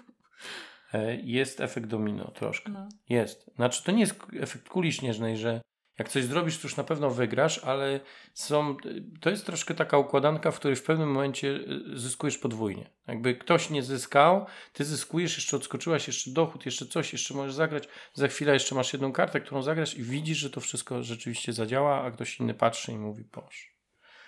E, 0.94 1.16
jest 1.16 1.62
efekt 1.62 1.88
domino 1.88 2.32
troszkę. 2.32 2.72
No. 2.72 2.90
Jest. 3.10 3.56
Znaczy, 3.56 3.84
to 3.84 3.92
nie 3.92 4.00
jest 4.00 4.16
efekt 4.40 4.70
kuli 4.70 4.94
śnieżnej, 4.94 5.38
że 5.38 5.62
jak 5.98 6.10
coś 6.10 6.24
zrobisz, 6.24 6.58
to 6.58 6.68
już 6.68 6.78
na 6.78 6.84
pewno 6.84 7.10
wygrasz, 7.10 7.64
ale 7.64 8.00
są, 8.34 8.78
to 9.22 9.30
jest 9.30 9.46
troszkę 9.46 9.74
taka 9.76 9.98
układanka, 9.98 10.52
w 10.52 10.60
której 10.60 10.76
w 10.76 10.84
pewnym 10.84 11.12
momencie 11.12 11.48
y, 11.48 11.98
zyskujesz 12.00 12.38
podwójnie. 12.38 12.90
Jakby 13.08 13.36
ktoś 13.36 13.70
nie 13.70 13.84
zyskał, 13.84 14.46
ty 14.74 14.86
zyskujesz, 14.86 15.36
jeszcze 15.38 15.58
odskoczyłaś, 15.58 16.08
jeszcze 16.08 16.32
dochód, 16.32 16.66
jeszcze 16.66 16.86
coś, 16.86 17.14
jeszcze 17.14 17.34
możesz 17.34 17.54
zagrać. 17.54 17.88
Za 18.14 18.28
chwilę 18.28 18.54
jeszcze 18.54 18.76
masz 18.76 18.94
jedną 18.94 19.12
kartę, 19.12 19.42
którą 19.42 19.62
zagrasz 19.62 19.96
i 19.98 20.04
widzisz, 20.04 20.38
że 20.38 20.50
to 20.50 20.62
wszystko 20.62 21.04
rzeczywiście 21.04 21.54
zadziała, 21.54 22.04
a 22.04 22.12
ktoś 22.12 22.40
inny 22.40 22.54
patrzy 22.54 22.92
i 22.92 22.98
mówi, 22.98 23.24
boż. 23.24 23.78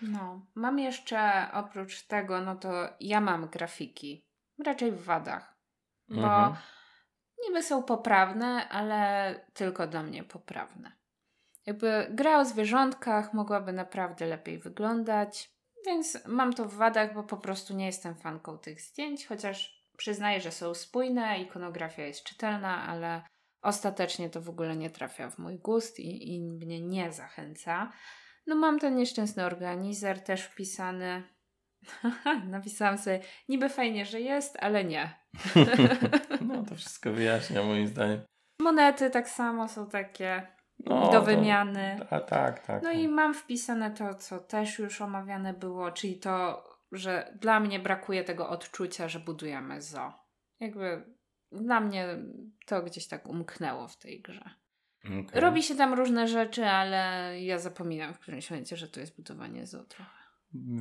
No, 0.02 0.46
mam 0.56 0.80
jeszcze 0.80 1.48
oprócz 1.54 2.02
tego, 2.02 2.42
no 2.42 2.56
to 2.56 2.90
ja 3.00 3.22
mam 3.22 3.48
grafiki, 3.48 4.26
raczej 4.66 4.92
w 4.92 5.04
wadach, 5.04 5.56
bo 6.10 6.16
Mhm. 6.18 6.56
niby 7.48 7.64
są 7.64 7.84
poprawne, 7.84 8.70
ale 8.70 9.36
tylko 9.54 9.88
dla 9.88 10.04
mnie 10.04 10.24
poprawne. 10.24 10.99
Jakby 11.70 12.08
gra 12.10 12.40
o 12.40 12.46
zwierzątkach 12.46 13.34
mogłaby 13.34 13.74
naprawdę 13.74 14.26
lepiej 14.26 14.60
wyglądać, 14.60 15.52
więc 15.86 16.18
mam 16.28 16.54
to 16.54 16.66
w 16.66 16.74
wadach, 16.74 17.14
bo 17.14 17.24
po 17.24 17.38
prostu 17.38 17.76
nie 17.76 17.86
jestem 17.86 18.16
fanką 18.16 18.58
tych 18.58 18.82
zdjęć, 18.82 19.26
chociaż 19.26 19.86
przyznaję, 19.98 20.42
że 20.42 20.52
są 20.52 20.74
spójne, 20.74 21.42
ikonografia 21.42 22.06
jest 22.06 22.24
czytelna, 22.24 22.88
ale 22.88 23.22
ostatecznie 23.62 24.30
to 24.30 24.42
w 24.42 24.50
ogóle 24.50 24.76
nie 24.76 24.90
trafia 24.90 25.30
w 25.30 25.38
mój 25.38 25.60
gust 25.60 26.00
i, 26.00 26.36
i 26.36 26.42
mnie 26.42 26.82
nie 26.82 27.12
zachęca. 27.12 27.92
No 28.48 28.56
mam 28.56 28.80
ten 28.80 28.96
nieszczęsny 28.96 29.46
organizer 29.46 30.24
też 30.24 30.42
wpisany. 30.42 31.24
Napisałam 32.48 32.98
sobie, 32.98 33.22
niby 33.50 33.70
fajnie, 33.70 34.06
że 34.06 34.22
jest, 34.22 34.58
ale 34.60 34.84
nie. 34.84 35.20
No 36.42 36.64
to 36.64 36.76
wszystko 36.76 37.12
wyjaśnia 37.12 37.64
moim 37.64 37.88
zdaniem. 37.88 38.22
Monety 38.62 39.10
tak 39.10 39.30
samo 39.30 39.68
są 39.68 39.90
takie 39.90 40.59
No, 40.86 41.06
do 41.06 41.12
to- 41.12 41.22
wymiany. 41.22 42.00
A, 42.10 42.20
tak, 42.20 42.66
tak. 42.66 42.84
No 42.84 42.92
i 42.92 43.08
mam 43.08 43.34
wpisane 43.34 43.92
to, 43.92 44.14
co 44.14 44.40
też 44.40 44.80
już 44.80 45.02
omawiane 45.02 45.54
było, 45.54 45.92
czyli 45.92 46.16
to, 46.16 46.64
że 46.92 47.34
dla 47.42 47.60
mnie 47.60 47.80
brakuje 47.80 48.24
tego 48.24 48.50
odczucia, 48.50 49.08
że 49.08 49.20
budujemy 49.20 49.82
zo. 49.82 50.14
Jakby 50.60 51.04
dla 51.52 51.80
mnie 51.80 52.08
to 52.66 52.82
gdzieś 52.82 53.08
tak 53.08 53.28
umknęło 53.28 53.88
w 53.88 53.98
tej 53.98 54.22
grze. 54.22 54.50
Okej. 55.06 55.42
Robi 55.42 55.64
się 55.64 55.76
tam 55.76 55.94
różne 55.94 56.28
rzeczy, 56.28 56.66
ale 56.66 57.34
ja 57.42 57.60
zapominam 57.60 58.14
w 58.14 58.20
którymś 58.20 58.50
momencie, 58.50 58.78
że 58.78 58.88
to 58.88 59.00
jest 59.00 59.16
budowanie 59.16 59.66
zo 59.66 59.84
trochę. 59.84 60.12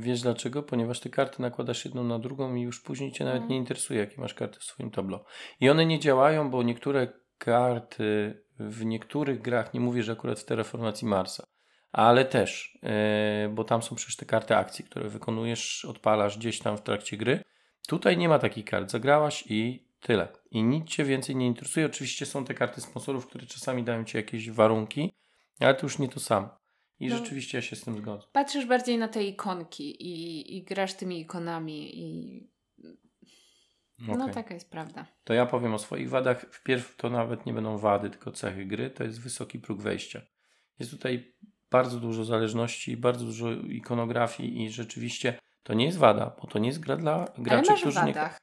Wiesz 0.00 0.22
dlaczego? 0.22 0.62
Ponieważ 0.62 1.00
ty 1.00 1.10
karty 1.10 1.42
nakładasz 1.42 1.84
jedną 1.84 2.04
na 2.04 2.18
drugą 2.18 2.54
i 2.54 2.62
już 2.62 2.80
później 2.82 3.12
cię 3.12 3.24
nawet 3.24 3.36
Mhm. 3.42 3.50
nie 3.50 3.56
interesuje, 3.56 4.00
jakie 4.00 4.20
masz 4.20 4.34
karty 4.34 4.60
w 4.60 4.64
swoim 4.64 4.90
tableau. 4.90 5.24
I 5.60 5.70
one 5.70 5.86
nie 5.86 5.98
działają, 6.00 6.50
bo 6.50 6.62
niektóre 6.62 7.12
karty 7.38 8.40
w 8.58 8.84
niektórych 8.84 9.42
grach, 9.42 9.74
nie 9.74 9.80
mówię, 9.80 10.02
że 10.02 10.12
akurat 10.12 10.40
w 10.40 10.44
Terraformacji 10.44 11.08
Marsa, 11.08 11.46
ale 11.92 12.24
też, 12.24 12.78
yy, 12.82 13.48
bo 13.48 13.64
tam 13.64 13.82
są 13.82 13.96
przecież 13.96 14.16
te 14.16 14.26
karty 14.26 14.56
akcji, 14.56 14.84
które 14.84 15.08
wykonujesz, 15.08 15.84
odpalasz 15.84 16.38
gdzieś 16.38 16.58
tam 16.58 16.76
w 16.76 16.82
trakcie 16.82 17.16
gry. 17.16 17.44
Tutaj 17.88 18.16
nie 18.16 18.28
ma 18.28 18.38
takich 18.38 18.64
kart. 18.64 18.90
Zagrałaś 18.90 19.44
i 19.48 19.86
tyle. 20.00 20.28
I 20.50 20.62
nic 20.62 20.88
cię 20.88 21.04
więcej 21.04 21.36
nie 21.36 21.46
interesuje. 21.46 21.86
Oczywiście 21.86 22.26
są 22.26 22.44
te 22.44 22.54
karty 22.54 22.80
sponsorów, 22.80 23.26
które 23.26 23.46
czasami 23.46 23.82
dają 23.84 24.04
ci 24.04 24.16
jakieś 24.16 24.50
warunki, 24.50 25.12
ale 25.60 25.74
to 25.74 25.86
już 25.86 25.98
nie 25.98 26.08
to 26.08 26.20
samo. 26.20 26.48
I 27.00 27.06
No. 27.08 27.16
rzeczywiście 27.16 27.58
ja 27.58 27.62
się 27.62 27.76
z 27.76 27.80
tym 27.84 27.96
zgodzę. 27.96 28.26
Patrzysz 28.32 28.66
bardziej 28.66 28.98
na 28.98 29.08
te 29.08 29.24
ikonki 29.24 30.02
i, 30.02 30.56
i 30.56 30.62
grasz 30.62 30.94
tymi 30.94 31.20
ikonami 31.20 31.98
i 31.98 32.50
no 33.98 34.24
Okej. 34.24 34.34
taka 34.34 34.54
jest 34.54 34.70
prawda. 34.70 35.06
To 35.24 35.34
ja 35.34 35.46
powiem 35.46 35.74
o 35.74 35.78
swoich 35.78 36.10
wadach. 36.10 36.46
Wpierw 36.50 36.96
to 36.96 37.10
nawet 37.10 37.46
nie 37.46 37.52
będą 37.52 37.78
wady, 37.78 38.10
tylko 38.10 38.32
cechy 38.32 38.64
gry. 38.64 38.90
To 38.90 39.04
jest 39.04 39.22
wysoki 39.22 39.58
próg 39.58 39.82
wejścia. 39.82 40.20
Jest 40.78 40.90
tutaj 40.90 41.34
bardzo 41.70 42.00
dużo 42.00 42.24
zależności, 42.24 42.96
bardzo 42.96 43.24
dużo 43.24 43.52
ikonografii 43.52 44.64
i 44.64 44.70
rzeczywiście 44.70 45.38
to 45.62 45.74
nie 45.74 45.84
jest 45.84 45.98
wada, 45.98 46.36
bo 46.40 46.46
to 46.46 46.58
nie 46.58 46.68
jest 46.68 46.80
gra 46.80 46.96
dla 46.96 47.14
Ale 47.14 47.26
graczy, 47.38 47.76
w 47.76 47.80
którzy 47.80 47.98
nie... 47.98 48.06
wadach. 48.06 48.38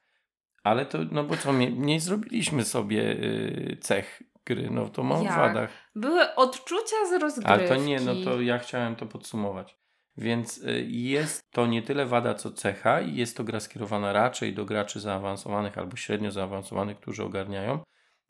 Ale 0.62 0.86
to, 0.86 0.98
no 1.10 1.24
bo 1.24 1.36
co, 1.36 1.52
nie, 1.52 1.72
nie 1.72 2.00
zrobiliśmy 2.00 2.64
sobie 2.64 3.02
y, 3.02 3.76
cech 3.80 4.22
gry, 4.44 4.70
no 4.70 4.88
to 4.88 5.02
mam 5.02 5.20
w 5.20 5.24
Jak? 5.24 5.36
wadach. 5.36 5.70
Były 5.94 6.34
odczucia 6.34 6.96
z 7.10 7.12
rozgrywki. 7.22 7.52
Ale 7.52 7.68
to 7.68 7.76
nie, 7.76 8.00
no 8.00 8.12
to 8.24 8.40
ja 8.40 8.58
chciałem 8.58 8.96
to 8.96 9.06
podsumować. 9.06 9.78
Więc 10.18 10.58
y, 10.58 10.86
jest 10.88 11.50
to 11.50 11.66
nie 11.66 11.82
tyle 11.82 12.06
wada, 12.06 12.34
co 12.34 12.50
cecha 12.50 13.00
i 13.00 13.16
jest 13.16 13.36
to 13.36 13.44
gra 13.44 13.60
skierowana 13.60 14.12
raczej 14.12 14.54
do 14.54 14.64
graczy 14.64 15.00
zaawansowanych 15.00 15.78
albo 15.78 15.96
średnio 15.96 16.30
zaawansowanych, 16.30 16.96
którzy 16.96 17.24
ogarniają. 17.24 17.78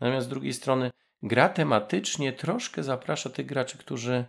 Natomiast 0.01 0.27
z 0.27 0.31
drugiej 0.31 0.53
strony 0.53 0.91
gra 1.23 1.49
tematycznie 1.49 2.33
troszkę 2.33 2.83
zaprasza 2.83 3.31
tych 3.31 3.47
graczy, 3.47 3.79
którzy, 3.79 4.25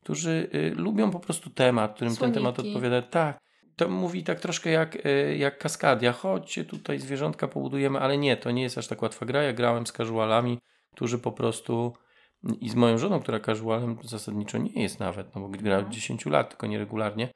którzy 0.00 0.50
y, 0.54 0.74
lubią 0.76 1.10
po 1.10 1.20
prostu 1.20 1.50
temat, 1.50 1.94
którym 1.94 2.16
ten 2.16 2.32
temat 2.32 2.54
Słoniki. 2.54 2.76
odpowiada. 2.76 3.02
Tak, 3.02 3.38
to 3.76 3.88
mówi 3.88 4.24
tak 4.24 4.40
troszkę 4.40 4.70
jak, 4.70 5.06
y, 5.06 5.36
jak 5.38 5.58
kaskadia. 5.58 6.12
Chodźcie 6.12 6.64
tutaj 6.64 6.98
zwierzątka 6.98 7.48
pobudujemy, 7.48 7.98
ale 7.98 8.18
nie, 8.18 8.36
to 8.36 8.50
nie 8.50 8.62
jest 8.62 8.78
aż 8.78 8.86
tak 8.88 9.02
łatwa 9.02 9.26
gra. 9.26 9.42
Ja 9.42 9.52
grałem 9.52 9.86
z 9.86 9.92
casualami, 9.92 10.58
którzy 10.94 11.18
po 11.18 11.32
prostu 11.32 11.92
i 12.60 12.68
z 12.68 12.74
moją 12.74 12.98
żoną, 12.98 13.20
która 13.20 13.40
casualem 13.40 13.98
zasadniczo 14.04 14.58
nie 14.58 14.82
jest 14.82 15.00
nawet, 15.00 15.34
no 15.34 15.40
bo 15.40 15.48
gra 15.48 15.78
od 15.78 15.84
No. 15.84 15.90
10 15.90 16.26
lat, 16.26 16.48
tylko 16.48 16.66
nieregularnie. 16.66 17.30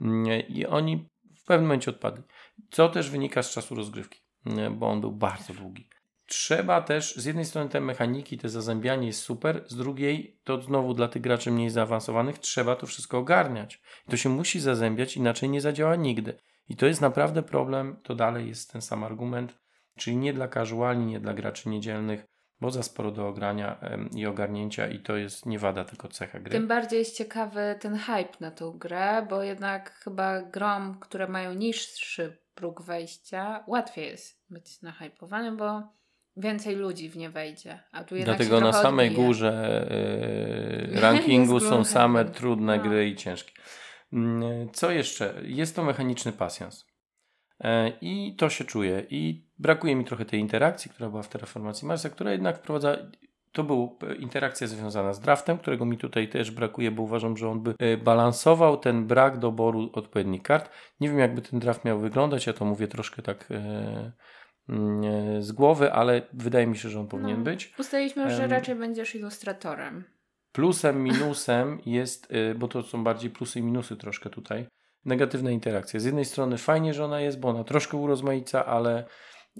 Mm, 0.00 0.26
I 0.48 0.66
oni 0.66 1.08
w 1.36 1.44
pewnym 1.44 1.68
momencie 1.68 1.90
odpadli. 1.90 2.22
Co 2.70 2.88
też 2.88 3.10
wynika 3.10 3.42
z 3.42 3.50
czasu 3.50 3.74
rozgrywki, 3.74 4.20
mm, 4.46 4.78
bo 4.78 4.88
on 4.88 5.00
był 5.00 5.12
bardzo 5.12 5.54
długi. 5.54 5.88
Trzeba 6.26 6.82
też, 6.82 7.16
z 7.16 7.24
jednej 7.24 7.44
strony 7.44 7.70
te 7.70 7.80
mechaniki, 7.80 8.38
te 8.38 8.48
zazębianie 8.48 9.06
jest 9.06 9.20
super, 9.20 9.64
z 9.66 9.76
drugiej 9.76 10.40
to 10.44 10.62
znowu 10.62 10.94
dla 10.94 11.08
tych 11.08 11.22
graczy 11.22 11.50
mniej 11.50 11.70
zaawansowanych 11.70 12.38
trzeba 12.38 12.76
to 12.76 12.86
wszystko 12.86 13.18
ogarniać. 13.18 13.80
To 14.10 14.16
się 14.16 14.28
musi 14.28 14.60
zazębiać, 14.60 15.16
inaczej 15.16 15.48
nie 15.48 15.60
zadziała 15.60 15.96
nigdy. 15.96 16.38
I 16.68 16.76
to 16.76 16.86
jest 16.86 17.00
naprawdę 17.00 17.42
problem, 17.42 17.96
to 18.02 18.14
dalej 18.14 18.48
jest 18.48 18.72
ten 18.72 18.82
sam 18.82 19.04
argument, 19.04 19.58
czyli 19.96 20.16
nie 20.16 20.32
dla 20.32 20.48
casuali, 20.48 20.98
nie 20.98 21.20
dla 21.20 21.34
graczy 21.34 21.68
niedzielnych, 21.68 22.26
bo 22.60 22.70
za 22.70 22.82
sporo 22.82 23.10
do 23.10 23.28
ogrania 23.28 23.76
i 24.14 24.26
ogarnięcia 24.26 24.88
i 24.88 24.98
to 24.98 25.16
jest 25.16 25.46
nie 25.46 25.58
wada, 25.58 25.84
tylko 25.84 26.08
cecha 26.08 26.40
gry. 26.40 26.50
Tym 26.52 26.68
bardziej 26.68 26.98
jest 26.98 27.16
ciekawy 27.16 27.76
ten 27.80 27.96
hype 27.98 28.32
na 28.40 28.50
tą 28.50 28.70
grę, 28.72 29.26
bo 29.30 29.42
jednak 29.42 29.92
chyba 29.92 30.42
grom, 30.42 30.96
które 31.00 31.28
mają 31.28 31.54
niższy 31.54 32.38
próg 32.54 32.82
wejścia, 32.82 33.64
łatwiej 33.66 34.06
jest 34.06 34.44
być 34.50 34.82
nahypowanym, 34.82 35.56
bo 35.56 35.82
więcej 36.36 36.76
ludzi 36.76 37.10
w 37.10 37.16
nie 37.16 37.30
wejdzie. 37.30 37.82
A 37.92 38.04
tu 38.04 38.16
jednak 38.16 38.36
Dlatego 38.36 38.60
na 38.60 38.72
samej 38.72 39.08
odbije. 39.08 39.26
górze 39.26 39.86
yy, 40.92 41.00
rankingu 41.04 41.60
są 41.60 41.84
same 41.84 42.24
trudne 42.24 42.76
No. 42.76 42.82
gry 42.82 43.08
i 43.08 43.16
ciężkie. 43.16 43.52
Mm, 44.12 44.68
Co 44.72 44.90
jeszcze? 44.90 45.34
Jest 45.42 45.76
to 45.76 45.84
mechaniczny 45.84 46.32
pasjans. 46.32 46.86
E, 47.60 47.92
I 48.00 48.34
to 48.36 48.50
się 48.50 48.64
czuje. 48.64 49.06
I 49.10 49.44
brakuje 49.58 49.96
mi 49.96 50.04
trochę 50.04 50.24
tej 50.24 50.40
interakcji, 50.40 50.90
która 50.90 51.10
była 51.10 51.22
w 51.22 51.28
Terraformacji 51.28 51.88
Marsa, 51.88 52.10
która 52.10 52.32
jednak 52.32 52.58
wprowadza. 52.58 52.96
To 53.52 53.64
była 53.64 53.88
interakcja 54.18 54.66
związana 54.66 55.12
z 55.12 55.20
draftem, 55.20 55.58
którego 55.58 55.84
mi 55.84 55.98
tutaj 55.98 56.28
też 56.28 56.50
brakuje, 56.50 56.90
bo 56.90 57.02
uważam, 57.02 57.36
że 57.36 57.48
on 57.48 57.60
by 57.62 57.74
e, 57.78 57.96
balansował 57.96 58.76
ten 58.76 59.06
brak 59.06 59.38
doboru 59.38 59.90
odpowiednich 59.92 60.42
kart. 60.42 60.70
Nie 61.00 61.08
wiem, 61.08 61.18
jakby 61.18 61.42
ten 61.42 61.60
draft 61.60 61.84
miał 61.84 62.00
wyglądać. 62.00 62.46
Ja 62.46 62.52
to 62.52 62.64
mówię 62.64 62.88
troszkę 62.88 63.22
tak 63.22 63.48
e, 63.50 64.12
mm, 64.68 65.04
e, 65.04 65.42
z 65.42 65.52
głowy, 65.52 65.92
ale 65.92 66.22
wydaje 66.32 66.66
mi 66.66 66.76
się, 66.76 66.88
że 66.88 67.00
on 67.00 67.08
powinien 67.08 67.38
No. 67.38 67.44
być. 67.44 67.74
Ustaliliśmy, 67.78 68.30
że 68.30 68.46
raczej 68.46 68.74
będziesz 68.74 69.14
ilustratorem. 69.14 70.04
Plusem, 70.52 71.02
minusem 71.02 71.80
jest, 71.86 72.32
bo 72.56 72.68
to 72.68 72.82
są 72.82 73.04
bardziej 73.04 73.30
plusy 73.30 73.58
i 73.58 73.62
minusy 73.62 73.96
troszkę 73.96 74.30
tutaj, 74.30 74.66
negatywna 75.08 75.50
interakcja. 75.50 76.00
Z 76.00 76.04
jednej 76.04 76.24
strony 76.24 76.58
fajnie, 76.58 76.94
że 76.94 77.04
ona 77.04 77.20
jest, 77.20 77.40
bo 77.40 77.48
ona 77.48 77.64
troszkę 77.64 77.96
urozmaica, 77.96 78.66
ale, 78.66 79.04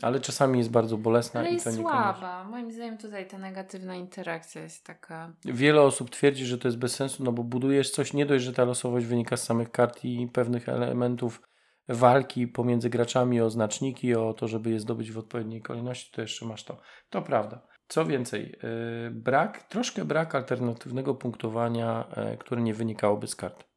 ale 0.03 0.21
czasami 0.21 0.59
jest 0.59 0.71
bardzo 0.71 0.97
bolesna 0.97 1.41
Ale 1.41 1.51
i 1.51 1.55
jest 1.55 1.77
słaba. 1.77 2.45
Moim 2.45 2.73
zdaniem 2.73 2.99
tutaj 2.99 3.29
ta 3.29 3.39
negatywna 3.39 3.95
interakcja 3.95 4.63
jest 4.63 4.87
taka... 4.87 5.33
Wiele 5.45 5.83
osób 5.83 6.11
twierdzi, 6.11 6.47
że 6.47 6.59
to 6.59 6.69
jest 6.69 6.79
bez 6.79 6.95
sensu, 6.95 7.25
no 7.25 7.33
bo 7.33 7.45
budujesz 7.45 7.91
coś, 7.91 8.13
nie 8.13 8.27
dość, 8.27 8.45
że 8.45 8.53
ta 8.53 8.65
losowość 8.65 9.07
wynika 9.07 9.37
z 9.37 9.45
samych 9.45 9.71
kart 9.71 10.05
i 10.05 10.29
pewnych 10.33 10.69
elementów 10.69 11.43
walki 11.89 12.49
pomiędzy 12.49 12.91
graczami 12.91 13.41
o 13.41 13.51
znaczniki, 13.51 14.15
o 14.15 14.35
to, 14.35 14.49
żeby 14.49 14.71
je 14.71 14.81
zdobyć 14.81 15.13
w 15.13 15.19
odpowiedniej 15.19 15.63
kolejności, 15.63 16.13
to 16.13 16.21
jeszcze 16.21 16.47
masz 16.47 16.65
to. 16.65 16.81
To 17.11 17.23
prawda. 17.23 17.67
Co 17.89 18.05
więcej, 18.05 18.59
yy, 18.63 19.11
brak, 19.11 19.63
troszkę 19.63 20.05
brak 20.05 20.35
alternatywnego 20.35 21.15
punktowania, 21.15 22.05
yy, 22.17 22.37
które 22.37 22.63
nie 22.63 22.75
wynikałoby 22.75 23.27
z 23.27 23.37
kart. 23.37 23.68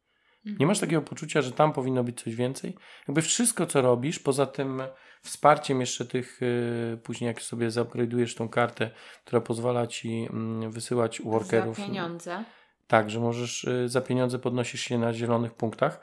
Nie 0.45 0.67
masz 0.67 0.79
takiego 0.79 1.01
poczucia, 1.01 1.41
że 1.41 1.51
tam 1.51 1.73
powinno 1.73 2.03
być 2.03 2.21
coś 2.21 2.35
więcej? 2.35 2.75
Jakby 3.07 3.21
wszystko, 3.21 3.65
co 3.65 3.81
robisz, 3.81 4.19
poza 4.19 4.45
tym 4.45 4.81
wsparciem 5.21 5.79
jeszcze 5.79 6.05
tych, 6.05 6.41
y, 6.41 6.99
później 7.03 7.27
jak 7.27 7.41
sobie 7.41 7.69
zupgrade'ujesz 7.69 8.37
tą 8.37 8.49
kartę, 8.49 8.91
która 9.25 9.41
pozwala 9.41 9.87
ci 9.87 10.27
mm, 10.29 10.71
wysyłać 10.71 11.21
workerów. 11.21 11.77
Za 11.77 11.85
pieniądze. 11.85 12.43
Tak, 12.87 13.09
że 13.09 13.19
możesz 13.19 13.63
y, 13.63 13.89
za 13.89 14.01
pieniądze 14.01 14.39
podnosisz 14.39 14.81
się 14.81 14.97
na 14.97 15.13
zielonych 15.13 15.53
punktach 15.53 16.01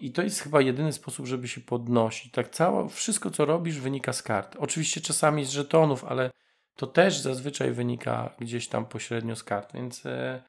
i 0.00 0.12
to 0.12 0.22
jest 0.22 0.40
chyba 0.40 0.60
jedyny 0.60 0.92
sposób, 0.92 1.26
żeby 1.26 1.48
się 1.48 1.60
podnosić. 1.60 2.32
Tak 2.32 2.48
całe, 2.48 2.88
wszystko 2.88 3.30
co 3.30 3.44
robisz 3.44 3.80
wynika 3.80 4.12
z 4.12 4.22
kart. 4.22 4.56
Oczywiście 4.58 5.00
czasami 5.00 5.44
z 5.44 5.50
żetonów, 5.50 6.04
ale 6.04 6.30
to 6.76 6.86
też 6.86 7.18
zazwyczaj 7.18 7.72
wynika 7.72 8.34
gdzieś 8.38 8.68
tam 8.68 8.86
pośrednio 8.86 9.36
z 9.36 9.44
kart, 9.44 9.72
więc 9.74 10.06
e, 10.06 10.42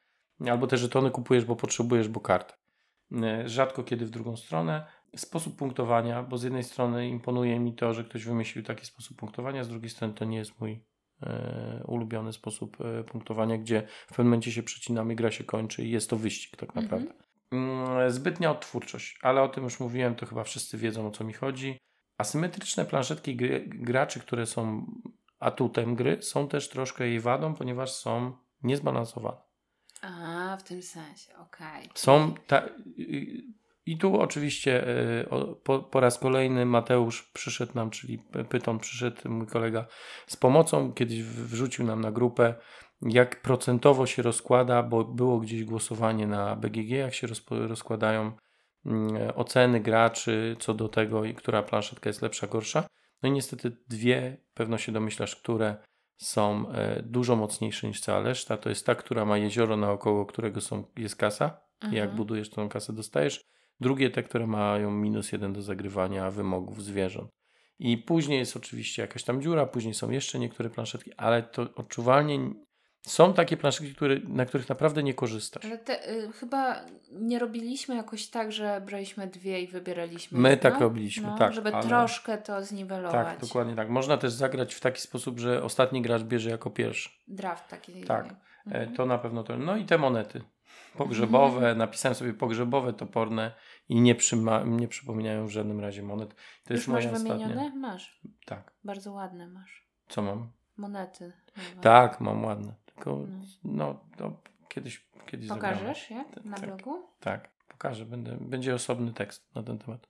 albo 0.49 0.67
te 0.67 0.77
żetony 0.77 1.11
kupujesz, 1.11 1.45
bo 1.45 1.55
potrzebujesz, 1.55 2.07
bo 2.07 2.19
kartę. 2.19 2.53
E, 3.11 3.49
Rzadko 3.49 3.83
kiedy 3.83 4.05
w 4.05 4.09
drugą 4.09 4.37
stronę. 4.37 4.85
Sposób 5.15 5.55
punktowania, 5.55 6.23
bo 6.23 6.37
z 6.37 6.43
jednej 6.43 6.63
strony 6.63 7.09
imponuje 7.09 7.59
mi 7.59 7.75
to, 7.75 7.93
że 7.93 8.03
ktoś 8.03 8.25
wymyślił 8.25 8.63
taki 8.63 8.85
sposób 8.85 9.17
punktowania, 9.17 9.63
z 9.63 9.69
drugiej 9.69 9.89
strony 9.89 10.13
to 10.13 10.25
nie 10.25 10.37
jest 10.37 10.59
mój 10.59 10.83
e, 11.23 11.83
ulubiony 11.87 12.33
sposób 12.33 12.77
e, 12.81 13.03
punktowania, 13.03 13.57
gdzie 13.57 13.87
w 14.05 14.09
pewnym 14.09 14.27
momencie 14.27 14.51
się 14.51 14.63
przecinamy, 14.63 15.15
gra 15.15 15.31
się 15.31 15.43
kończy 15.43 15.83
i 15.85 15.91
jest 15.91 16.09
to 16.09 16.15
wyścig 16.15 16.55
tak 16.57 16.69
Mhm. 16.69 16.85
naprawdę. 16.85 17.13
Mm, 17.51 18.11
Zbytnia 18.11 18.51
odtwórczość, 18.51 19.19
ale 19.21 19.41
o 19.41 19.49
tym 19.49 19.63
już 19.63 19.79
mówiłem, 19.79 20.15
to 20.15 20.25
chyba 20.25 20.43
wszyscy 20.43 20.77
wiedzą 20.77 21.07
o 21.07 21.11
co 21.11 21.23
mi 21.23 21.33
chodzi. 21.33 21.77
Asymetryczne 22.17 22.85
planszetki 22.85 23.35
gry, 23.35 23.65
graczy, 23.67 24.19
które 24.19 24.45
są 24.45 24.85
atutem 25.39 25.95
gry, 25.95 26.21
są 26.21 26.47
też 26.47 26.69
troszkę 26.69 27.07
jej 27.07 27.19
wadą, 27.19 27.53
ponieważ 27.53 27.91
są 27.91 28.37
niezbalansowane. 28.63 29.37
A, 30.01 30.57
w 30.59 30.63
tym 30.63 30.81
sensie, 30.81 31.35
okej. 31.37 31.89
Są 31.95 32.33
ta, 32.47 32.63
i- 32.97 33.53
i 33.85 33.97
tu 33.97 34.19
oczywiście 34.21 34.87
y, 35.21 35.29
o- 35.29 35.55
po, 35.55 35.79
po 35.79 35.99
raz 35.99 36.19
kolejny 36.19 36.65
Mateusz 36.65 37.23
przyszedł 37.33 37.71
nam, 37.75 37.89
czyli 37.89 38.19
Pyton 38.49 38.79
przyszedł, 38.79 39.29
mój 39.29 39.47
kolega, 39.47 39.85
z 40.27 40.35
pomocą. 40.37 40.93
Kiedyś 40.93 41.23
wrzucił 41.23 41.85
nam 41.85 42.01
na 42.01 42.11
grupę, 42.11 42.55
jak 43.01 43.41
procentowo 43.41 44.05
się 44.05 44.21
rozkłada, 44.21 44.83
bo 44.83 45.03
było 45.03 45.39
gdzieś 45.39 45.63
głosowanie 45.63 46.27
na 46.27 46.55
BGG, 46.55 46.89
jak 46.89 47.13
się 47.13 47.27
rozpo- 47.27 47.67
rozkładają 47.67 48.31
mm, 48.85 49.31
oceny 49.35 49.79
graczy 49.79 50.55
co 50.59 50.73
do 50.73 50.89
tego, 50.89 51.21
która 51.35 51.63
planszetka 51.63 52.09
jest 52.09 52.21
lepsza, 52.21 52.47
gorsza. 52.47 52.83
No 53.23 53.29
i 53.29 53.31
niestety 53.31 53.77
dwie, 53.87 54.37
pewno 54.53 54.77
się 54.77 54.91
domyślasz, 54.91 55.35
które 55.35 55.75
są 56.17 56.69
e, 56.71 57.03
dużo 57.03 57.35
mocniejsze 57.35 57.87
niż 57.87 58.01
cała 58.01 58.21
reszta. 58.23 58.57
To 58.57 58.69
jest 58.69 58.85
ta, 58.85 58.95
która 58.95 59.25
ma 59.25 59.37
jezioro 59.37 59.77
naokoło 59.77 60.25
którego 60.25 60.61
są, 60.61 60.83
jest 60.97 61.15
kasa. 61.15 61.59
I 61.83 61.85
Jak 61.95 62.03
Mhm. 62.03 62.17
budujesz 62.17 62.49
tą 62.49 62.69
kasę, 62.69 62.93
dostajesz. 62.93 63.43
Drugie 63.79 64.09
te, 64.09 64.23
które 64.23 64.47
mają 64.47 64.91
minus 64.91 65.31
jeden 65.31 65.53
do 65.53 65.61
zagrywania 65.61 66.31
wymogów 66.31 66.83
zwierząt. 66.83 67.29
I 67.79 67.97
później 67.97 68.39
jest 68.39 68.57
oczywiście 68.57 69.01
jakaś 69.01 69.23
tam 69.23 69.41
dziura, 69.41 69.65
później 69.65 69.93
są 69.93 70.09
jeszcze 70.09 70.39
niektóre 70.39 70.69
planszetki, 70.69 71.13
ale 71.17 71.43
to 71.43 71.61
odczuwalnie 71.75 72.39
są 73.07 73.33
takie 73.33 73.57
planszetki, 73.57 73.95
które, 73.95 74.15
na 74.27 74.45
których 74.45 74.69
naprawdę 74.69 75.03
nie 75.03 75.13
korzystasz. 75.13 75.65
Ale 75.65 75.77
te, 75.77 76.09
y, 76.11 76.31
chyba 76.31 76.75
nie 77.11 77.39
robiliśmy 77.39 77.95
jakoś 77.95 78.27
tak, 78.27 78.51
że 78.51 78.81
braliśmy 78.85 79.27
dwie 79.27 79.61
i 79.61 79.67
wybieraliśmy. 79.67 80.39
My 80.39 80.57
tak 80.57 80.79
robiliśmy, 80.79 81.27
no, 81.27 81.37
tak, 81.37 81.53
Żeby 81.53 81.73
ale- 81.75 81.87
troszkę 81.87 82.37
to 82.37 82.63
zniwelować. 82.63 83.11
Tak, 83.27 83.39
dokładnie 83.39 83.75
tak. 83.75 83.89
Można 83.89 84.17
też 84.17 84.31
zagrać 84.33 84.73
w 84.75 84.79
taki 84.79 85.01
sposób, 85.01 85.39
że 85.39 85.63
ostatni 85.63 86.01
gracz 86.01 86.23
bierze 86.23 86.49
jako 86.49 86.69
pierwszy. 86.69 87.09
Draft 87.27 87.67
taki. 87.67 88.03
Tak. 88.03 88.25
E, 88.25 88.35
Mhm. 88.65 88.93
To 88.95 89.05
na 89.05 89.17
pewno 89.17 89.43
to. 89.43 89.57
No 89.57 89.75
i 89.77 89.85
te 89.85 89.97
monety. 89.97 90.41
Pogrzebowe, 90.97 91.75
napisałem 91.75 92.15
sobie 92.15 92.33
pogrzebowe, 92.33 92.93
toporne 92.93 93.51
i 93.89 94.01
nie, 94.01 94.15
przyma- 94.15 94.67
nie 94.67 94.87
przypominają 94.87 95.47
w 95.47 95.49
żadnym 95.49 95.79
razie 95.79 96.03
monet. 96.03 96.35
To 96.65 96.73
Już 96.73 96.79
jest 96.79 96.87
masz 96.87 97.05
moja 97.05 97.17
wymienione? 97.17 97.45
ostatnia. 97.61 97.79
Masz. 97.79 98.21
Tak. 98.45 98.71
Bardzo 98.83 99.11
ładne 99.11 99.47
masz. 99.47 99.87
Co 100.09 100.21
mam? 100.21 100.51
Monety. 100.77 101.33
Tak, 101.81 102.21
mam 102.21 102.45
ładne. 102.45 102.73
Tylko 102.97 103.25
No. 103.63 103.99
no, 104.19 104.41
kiedyś, 104.67 105.07
kiedyś 105.25 105.47
zagramy. 105.47 105.77
Pokażesz 105.77 106.09
je 106.11 106.25
Tak, 106.33 106.45
na 106.45 106.57
tak. 106.57 106.65
blogu? 106.65 107.07
Tak, 107.19 107.49
pokażę. 107.67 108.05
Będę, 108.05 108.37
będzie 108.41 108.75
osobny 108.75 109.13
tekst 109.13 109.55
na 109.55 109.63
ten 109.63 109.79
temat. 109.79 110.07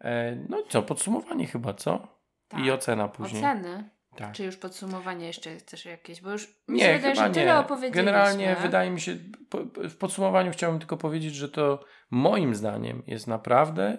E, 0.00 0.36
no 0.48 0.60
i 0.60 0.68
co, 0.68 0.82
podsumowanie 0.82 1.46
chyba, 1.46 1.74
co? 1.74 2.08
Tak. 2.48 2.60
I 2.60 2.70
ocena 2.70 3.08
później. 3.08 3.42
Oceny? 3.42 3.90
Tak. 4.16 4.32
Czy 4.32 4.44
już 4.44 4.56
podsumowanie 4.56 5.26
jeszcze 5.26 5.56
chcesz 5.56 5.84
jakieś? 5.84 6.20
Bo 6.20 6.30
już 6.30 6.46
mi 6.68 6.80
się 6.80 6.86
Nie, 6.86 6.94
wydaje, 6.96 7.14
że 7.14 7.30
tyle 7.30 7.58
opowiedzieliśmy. 7.58 8.04
Generalnie 8.04 8.56
wydaje 8.62 8.90
mi 8.90 9.00
się, 9.00 9.16
po, 9.50 9.58
w 9.88 9.96
podsumowaniu 9.96 10.50
chciałbym 10.52 10.80
tylko 10.80 10.96
powiedzieć, 10.96 11.34
że 11.34 11.48
to 11.48 11.84
moim 12.10 12.54
zdaniem 12.54 13.02
jest 13.06 13.26
naprawdę 13.26 13.98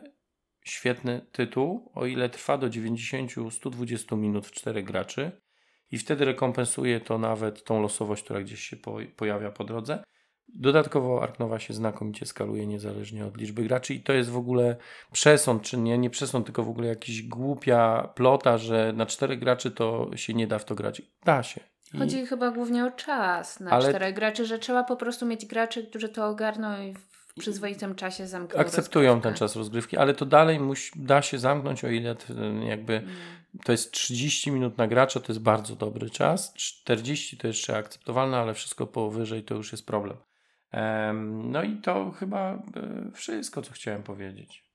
świetny 0.65 1.25
tytuł, 1.31 1.91
o 1.95 2.05
ile 2.05 2.29
trwa 2.29 2.57
do 2.57 2.67
90-120 2.67 4.17
minut 4.17 4.47
w 4.47 4.51
czterech 4.51 4.85
graczy 4.85 5.41
i 5.91 5.97
wtedy 5.97 6.25
rekompensuje 6.25 6.99
to 6.99 7.17
nawet 7.17 7.63
tą 7.63 7.81
losowość, 7.81 8.23
która 8.23 8.41
gdzieś 8.41 8.59
się 8.63 8.77
po, 8.77 8.97
pojawia 9.15 9.51
po 9.51 9.63
drodze. 9.63 10.03
Dodatkowo 10.55 11.23
Arknowa 11.23 11.59
się 11.59 11.73
znakomicie 11.73 12.25
skaluje 12.25 12.67
niezależnie 12.67 13.25
od 13.25 13.37
liczby 13.37 13.63
graczy 13.63 13.93
i 13.93 13.99
to 14.01 14.13
jest 14.13 14.29
w 14.29 14.37
ogóle 14.37 14.75
przesąd, 15.11 15.61
czy 15.63 15.77
nie, 15.77 15.97
nie 15.97 16.09
przesąd, 16.09 16.45
tylko 16.45 16.63
w 16.63 16.69
ogóle 16.69 16.87
jakiś 16.87 17.23
głupia 17.23 18.09
plota, 18.15 18.57
że 18.57 18.93
na 18.95 19.05
czterech 19.05 19.39
graczy 19.39 19.71
to 19.71 20.09
się 20.15 20.33
nie 20.33 20.47
da 20.47 20.59
w 20.59 20.65
to 20.65 20.75
grać. 20.75 21.01
Da 21.25 21.43
się. 21.43 21.61
I- 21.93 21.97
Chodzi 21.97 22.25
chyba 22.25 22.51
głównie 22.51 22.85
o 22.85 22.91
czas 22.91 23.59
na 23.59 23.71
Ale- 23.71 23.89
czterech 23.89 24.15
graczy, 24.15 24.45
że 24.45 24.59
trzeba 24.59 24.83
po 24.83 24.95
prostu 24.95 25.25
mieć 25.25 25.45
graczy, 25.45 25.83
którzy 25.87 26.09
to 26.09 26.27
ogarną 26.27 26.81
i 26.83 26.93
w 26.93 27.33
przyzwoitym 27.39 27.95
czasie 27.95 28.27
zamkną 28.27 28.59
akceptują 28.59 29.07
ten 29.09 29.15
rozgrywkę. 29.15 29.39
czas 29.39 29.55
rozgrywki, 29.55 29.97
ale 29.97 30.13
to 30.13 30.25
dalej 30.25 30.59
musi, 30.59 30.91
da 30.95 31.21
się 31.21 31.39
zamknąć, 31.39 31.83
o 31.85 31.87
ile 31.89 32.15
jakby. 32.67 33.01
To 33.63 33.71
jest 33.71 33.91
30 33.91 34.51
minut 34.51 34.77
na 34.77 34.87
gracza, 34.87 35.19
to 35.19 35.31
jest 35.31 35.41
bardzo 35.41 35.75
dobry 35.75 36.09
czas. 36.09 36.53
40 36.53 37.37
to 37.37 37.47
jeszcze 37.47 37.77
akceptowalne, 37.77 38.37
ale 38.37 38.53
wszystko 38.53 38.87
powyżej 38.87 39.43
to 39.43 39.55
już 39.55 39.71
jest 39.71 39.85
problem. 39.85 40.17
Em, 40.71 41.51
no 41.51 41.63
i 41.63 41.77
to 41.77 42.11
chyba 42.11 42.53
e, 42.53 42.61
wszystko, 43.13 43.61
co 43.61 43.71
chciałem 43.71 44.03
powiedzieć. 44.03 44.67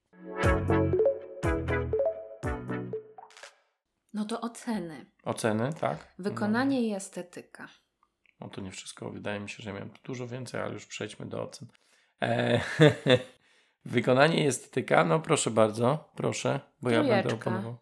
No 4.14 4.24
to 4.24 4.40
oceny. 4.40 5.06
Oceny, 5.24 5.72
tak? 5.80 6.14
Wykonanie 6.18 6.82
i 6.88 6.92
estetyka. 6.92 7.62
No, 7.62 7.68
no 8.40 8.48
to 8.48 8.60
nie 8.60 8.70
wszystko. 8.70 9.10
Wydaje 9.10 9.40
mi 9.40 9.50
się, 9.50 9.62
że 9.62 9.72
miałem 9.72 9.90
dużo 10.04 10.26
więcej, 10.28 10.60
ale 10.60 10.72
już 10.72 10.86
przejdźmy 10.86 11.26
do 11.26 11.42
ocen. 11.42 11.68
E, 12.22 12.60
wykonanie 13.84 14.44
i 14.44 14.46
estetyka, 14.46 15.04
no 15.04 15.20
proszę 15.20 15.50
bardzo, 15.50 16.10
proszę, 16.16 16.60
bo 16.82 16.90
ja 16.90 16.98
będę 16.98 17.22
Trójeczka. 17.22 17.50
oponował. 17.50 17.76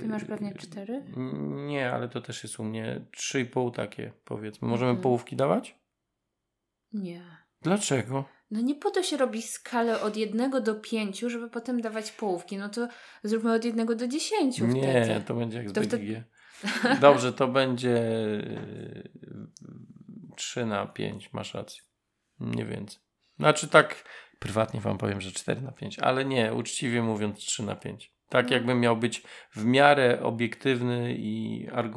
Ty 0.00 0.06
masz 0.08 0.24
pewnie 0.24 0.54
cztery? 0.54 1.04
Nie, 1.66 1.92
ale 1.92 2.08
to 2.08 2.20
też 2.20 2.42
jest 2.42 2.60
u 2.60 2.64
mnie 2.64 3.06
3,5 3.16 3.70
takie 3.74 4.12
powiedzmy. 4.24 4.68
Możemy 4.68 4.90
Mhm. 4.90 5.02
połówki 5.02 5.36
dawać? 5.36 5.78
Nie. 6.92 7.22
Dlaczego? 7.62 8.24
No 8.50 8.60
nie 8.60 8.74
po 8.74 8.90
to 8.90 9.02
się 9.02 9.16
robi 9.16 9.42
skalę 9.42 10.00
od 10.00 10.16
jednego 10.16 10.60
do 10.60 10.74
pięciu, 10.74 11.30
żeby 11.30 11.50
potem 11.50 11.80
dawać 11.80 12.12
połówki. 12.12 12.56
No 12.56 12.68
to 12.68 12.88
zróbmy 13.22 13.52
od 13.54 13.64
jednego 13.64 13.94
do 13.94 14.08
dziesięciu 14.08 14.66
Nie, 14.66 14.82
wtedy. 15.04 15.20
to 15.26 15.34
będzie 15.34 15.58
jak 15.58 15.70
z 15.70 15.72
To 15.72 15.82
wtedy-. 15.82 16.24
Dobrze, 17.00 17.32
to 17.32 17.48
będzie 17.48 18.00
3 20.36 20.66
na 20.66 20.86
5, 20.86 21.32
masz 21.32 21.54
rację. 21.54 21.82
Nie 22.40 22.64
więcej. 22.64 22.98
Znaczy 23.38 23.68
tak, 23.68 24.04
prywatnie 24.38 24.80
wam 24.80 24.98
powiem, 24.98 25.20
że 25.20 25.32
4 25.32 25.60
na 25.60 25.72
5, 25.72 25.98
ale 25.98 26.24
nie, 26.24 26.54
uczciwie 26.54 27.02
mówiąc 27.02 27.38
3 27.38 27.62
na 27.62 27.76
5. 27.76 28.13
Tak 28.28 28.46
No. 28.48 28.54
jakbym 28.54 28.80
miał 28.80 28.96
być 28.96 29.22
w 29.52 29.64
miarę 29.64 30.22
obiektywny 30.22 31.14
i 31.18 31.66
arg 31.72 31.94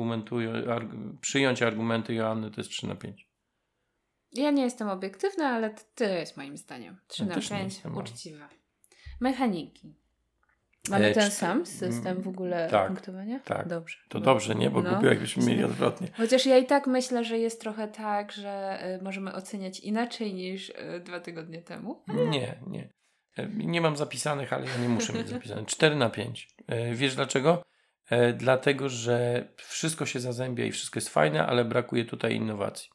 przyjąć 1.21 1.61
argumenty 1.61 2.13
Joanny, 2.13 2.51
to 2.51 2.61
jest 2.61 2.69
3 2.69 2.87
na 2.87 2.95
5. 2.95 3.27
Ja 4.33 4.51
nie 4.51 4.63
jestem 4.63 4.89
obiektywna, 4.89 5.45
ale 5.49 5.75
to 5.95 6.03
jest 6.03 6.37
moim 6.37 6.57
zdaniem. 6.57 6.97
3 7.07 7.23
Ja 7.23 7.29
na 7.29 7.35
też 7.35 7.49
nie 7.51 7.57
5 7.57 7.73
jestem, 7.73 7.91
ale- 7.91 8.01
uczciwe. 8.01 8.47
Mechaniki. 9.21 9.95
Mamy 10.89 11.05
E, 11.05 11.13
ten 11.13 11.31
sam 11.31 11.65
system 11.65 12.21
w 12.21 12.27
ogóle 12.27 12.67
tak, 12.71 12.87
punktowania? 12.87 13.39
tak. 13.39 13.67
Dobrze. 13.67 13.97
To 14.09 14.19
No. 14.19 14.25
dobrze, 14.25 14.55
nie? 14.55 14.69
Bo 14.69 14.81
No. 14.81 14.89
głupio 14.91 15.07
jakbyśmy 15.07 15.45
mieli 15.45 15.63
odwrotnie. 15.63 16.07
Chociaż 16.17 16.45
ja 16.45 16.57
i 16.57 16.65
tak 16.65 16.87
myślę, 16.87 17.23
że 17.23 17.37
jest 17.39 17.61
trochę 17.61 17.87
tak, 17.87 18.31
że 18.31 18.79
y, 18.99 19.03
możemy 19.03 19.33
oceniać 19.33 19.79
inaczej 19.79 20.33
niż 20.33 20.69
y, 20.69 20.73
dwa 21.05 21.19
tygodnie 21.19 21.61
temu. 21.61 22.03
Nie, 22.29 22.59
nie. 22.67 22.89
Nie 23.53 23.81
mam 23.81 23.97
zapisanych, 23.97 24.53
ale 24.53 24.65
ja 24.65 24.77
nie 24.77 24.89
muszę 24.89 25.13
mieć 25.13 25.29
zapisanych. 25.29 25.65
4 25.75 25.95
na 25.95 26.09
5. 26.09 26.49
E, 26.67 26.93
Wiesz 26.95 27.15
dlaczego? 27.15 27.63
E, 28.09 28.33
Dlatego, 28.33 28.89
że 28.89 29.47
wszystko 29.57 30.05
się 30.05 30.19
zazębia 30.19 30.65
i 30.65 30.71
wszystko 30.71 30.97
jest 30.97 31.09
fajne, 31.09 31.47
ale 31.47 31.65
brakuje 31.65 32.05
tutaj 32.05 32.35
innowacji. 32.35 32.89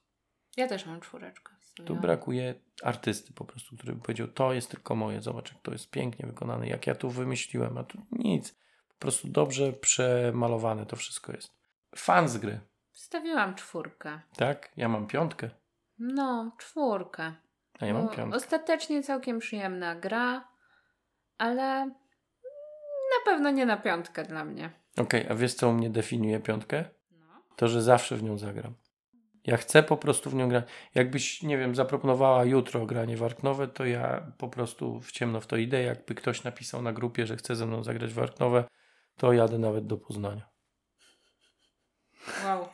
Ja 0.56 0.68
też 0.68 0.86
mam 0.86 1.00
czwóreczkę. 1.00 1.52
Tu 1.86 1.96
brakuje 1.96 2.54
artysty 2.82 3.32
po 3.32 3.44
prostu, 3.44 3.76
który 3.76 3.92
by 3.94 4.02
powiedział, 4.02 4.28
to 4.28 4.52
jest 4.52 4.70
tylko 4.70 4.94
moje, 4.96 5.20
zobacz 5.22 5.52
jak 5.52 5.62
to 5.62 5.72
jest 5.72 5.90
pięknie 5.90 6.26
wykonane, 6.26 6.66
jak 6.68 6.86
ja 6.86 6.94
tu 6.94 7.10
wymyśliłem, 7.10 7.78
a 7.78 7.84
tu 7.84 7.98
nic. 8.12 8.54
Po 8.88 8.94
prostu 8.98 9.28
dobrze 9.28 9.72
przemalowane 9.72 10.86
to 10.86 10.96
wszystko 10.96 11.32
jest. 11.32 11.52
Fan 11.96 12.28
z 12.28 12.38
gry, 12.38 12.60
Wstawiłam 12.92 13.54
czwórkę. 13.54 14.20
tak? 14.36 14.72
Ja 14.76 14.88
mam 14.88 15.06
piątkę. 15.06 15.50
No, 15.98 16.52
czwórkę. 16.58 17.32
A 17.80 17.86
ja 17.86 17.94
mam 17.94 18.08
piątkę. 18.08 18.36
Ostatecznie 18.36 19.02
całkiem 19.02 19.38
przyjemna 19.38 19.94
gra, 19.94 20.48
ale 21.38 21.86
na 23.12 23.24
pewno 23.24 23.50
nie 23.50 23.66
na 23.66 23.76
piątkę 23.76 24.24
dla 24.24 24.44
mnie. 24.44 24.70
Okej, 24.98 25.26
a 25.28 25.34
wiesz 25.34 25.54
co 25.54 25.68
u 25.68 25.72
mnie 25.72 25.90
definiuje 25.90 26.40
piątkę? 26.40 26.84
No. 27.10 27.42
To, 27.56 27.68
że 27.68 27.82
zawsze 27.82 28.16
w 28.16 28.22
nią 28.22 28.38
zagram. 28.38 28.74
Ja 29.44 29.56
chcę 29.56 29.82
po 29.82 29.96
prostu 29.96 30.30
w 30.30 30.34
nią 30.34 30.48
grać. 30.48 30.64
Jakbyś, 30.94 31.42
nie 31.42 31.58
wiem, 31.58 31.74
zaproponowała 31.74 32.44
jutro 32.44 32.86
granie 32.86 33.16
w 33.16 33.22
Arknowe, 33.22 33.68
to 33.68 33.84
ja 33.84 34.32
po 34.38 34.48
prostu 34.48 35.00
w 35.00 35.12
ciemno 35.12 35.40
w 35.40 35.46
to 35.46 35.56
idę. 35.56 35.82
Jakby 35.82 36.14
ktoś 36.14 36.44
napisał 36.44 36.82
na 36.82 36.92
grupie, 36.92 37.26
że 37.26 37.36
chce 37.36 37.56
ze 37.56 37.66
mną 37.66 37.82
zagrać 37.82 38.12
w 38.12 38.18
Arknowe, 38.18 38.64
to 39.16 39.32
jadę 39.32 39.58
nawet 39.58 39.86
do 39.86 39.96
Poznania. 39.96 40.48
Wow. 42.44 42.68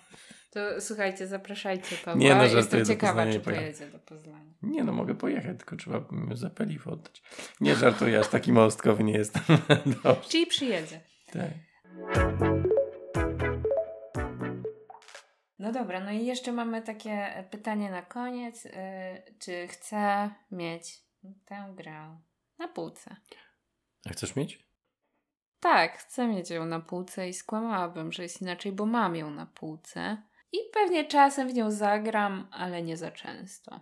To 0.50 0.80
słuchajcie, 0.80 1.26
zapraszajcie 1.26 1.96
Pawła. 1.96 2.20
Nie, 2.20 2.34
no, 2.34 2.44
Jestem 2.44 2.86
ciekawa, 2.86 3.32
czy 3.32 3.40
pojedzie 3.40 3.86
do 3.86 3.98
Poznania. 3.98 4.52
Nie 4.62 4.84
no, 4.84 4.92
mogę 4.92 5.14
pojechać, 5.14 5.58
tylko 5.58 5.76
trzeba 5.76 6.04
mi 6.10 6.36
za 6.36 6.50
oddać. 6.86 7.22
Nie 7.60 7.74
żartuję, 7.74 8.18
aż 8.18 8.28
taki 8.28 8.52
małostkowy 8.52 9.04
nie 9.04 9.12
jestem. 9.12 9.42
Czyli 10.28 10.46
przyjedzie. 10.46 11.00
Tak. 11.32 11.50
No 15.58 15.72
dobra, 15.72 16.00
no 16.00 16.10
i 16.10 16.26
jeszcze 16.26 16.52
mamy 16.52 16.82
takie 16.82 17.44
pytanie 17.50 17.90
na 17.90 18.02
koniec. 18.02 18.64
Yy, 18.64 18.72
czy 19.38 19.68
chcę 19.68 20.30
mieć 20.50 21.02
tę 21.44 21.72
grę 21.76 22.18
na 22.58 22.68
półce? 22.68 23.16
A 24.06 24.10
chcesz 24.10 24.36
mieć? 24.36 24.68
Tak, 25.60 25.98
chcę 25.98 26.28
mieć 26.28 26.50
ją 26.50 26.66
na 26.66 26.80
półce 26.80 27.28
i 27.28 27.34
skłamałabym, 27.34 28.12
że 28.12 28.22
jest 28.22 28.42
inaczej, 28.42 28.72
bo 28.72 28.86
mam 28.86 29.16
ją 29.16 29.30
na 29.30 29.46
półce. 29.46 30.22
I 30.52 30.58
pewnie 30.72 31.04
czasem 31.04 31.48
w 31.48 31.54
nią 31.54 31.70
zagram, 31.70 32.48
ale 32.50 32.82
nie 32.82 32.96
za 32.96 33.10
często. 33.10 33.80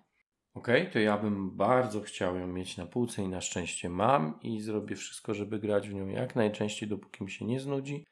Okej, 0.55 0.90
to 0.90 0.98
ja 0.98 1.18
bym 1.18 1.56
bardzo 1.56 2.01
chciał 2.01 2.36
ją 2.36 2.47
mieć 2.47 2.76
na 2.76 2.86
półce 2.86 3.22
i 3.22 3.28
na 3.28 3.40
szczęście 3.40 3.88
mam 3.88 4.38
i 4.43 4.60
zrobię 4.60 4.97
wszystko, 4.97 5.34
żeby 5.34 5.59
grać 5.59 5.88
w 5.88 5.94
nią 5.94 6.09
jak 6.09 6.36
najczęściej, 6.36 6.88
dopóki 6.88 7.24
mi 7.24 7.30
się 7.30 7.44
nie 7.44 7.60
znudzi. 7.60 8.05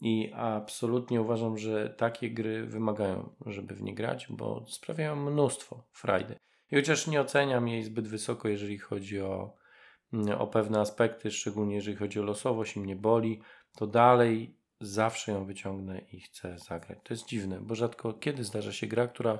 I 0.00 0.32
absolutnie 0.34 1.20
uważam, 1.20 1.58
że 1.58 1.90
takie 1.90 2.30
gry 2.30 2.66
wymagają, 2.66 3.34
żeby 3.46 3.74
w 3.74 3.82
nie 3.82 3.94
grać, 3.94 4.26
bo 4.30 4.64
sprawiają 4.68 5.16
mnóstwo 5.16 5.84
frajdy. 5.92 6.36
I 6.70 6.76
chociaż 6.76 7.06
nie 7.06 7.20
oceniam 7.20 7.68
jej 7.68 7.82
zbyt 7.82 8.08
wysoko, 8.08 8.48
jeżeli 8.48 8.78
chodzi 8.78 9.20
o, 9.20 9.56
mm, 10.12 10.40
o 10.40 10.46
pewne 10.46 10.80
aspekty, 10.80 11.30
szczególnie 11.30 11.74
jeżeli 11.74 11.96
chodzi 11.96 12.20
o 12.20 12.22
losowość 12.22 12.76
i 12.76 12.80
mnie 12.80 12.96
boli, 12.96 13.40
to 13.76 13.86
dalej 13.86 14.56
zawsze 14.80 15.32
ją 15.32 15.44
wyciągnę 15.44 15.98
i 15.98 16.20
chcę 16.20 16.58
zagrać. 16.58 16.98
To 17.04 17.14
jest 17.14 17.26
dziwne, 17.26 17.60
bo 17.60 17.74
rzadko 17.74 18.12
kiedy 18.12 18.44
zdarza 18.44 18.72
się 18.72 18.86
gra, 18.86 19.08
która 19.08 19.38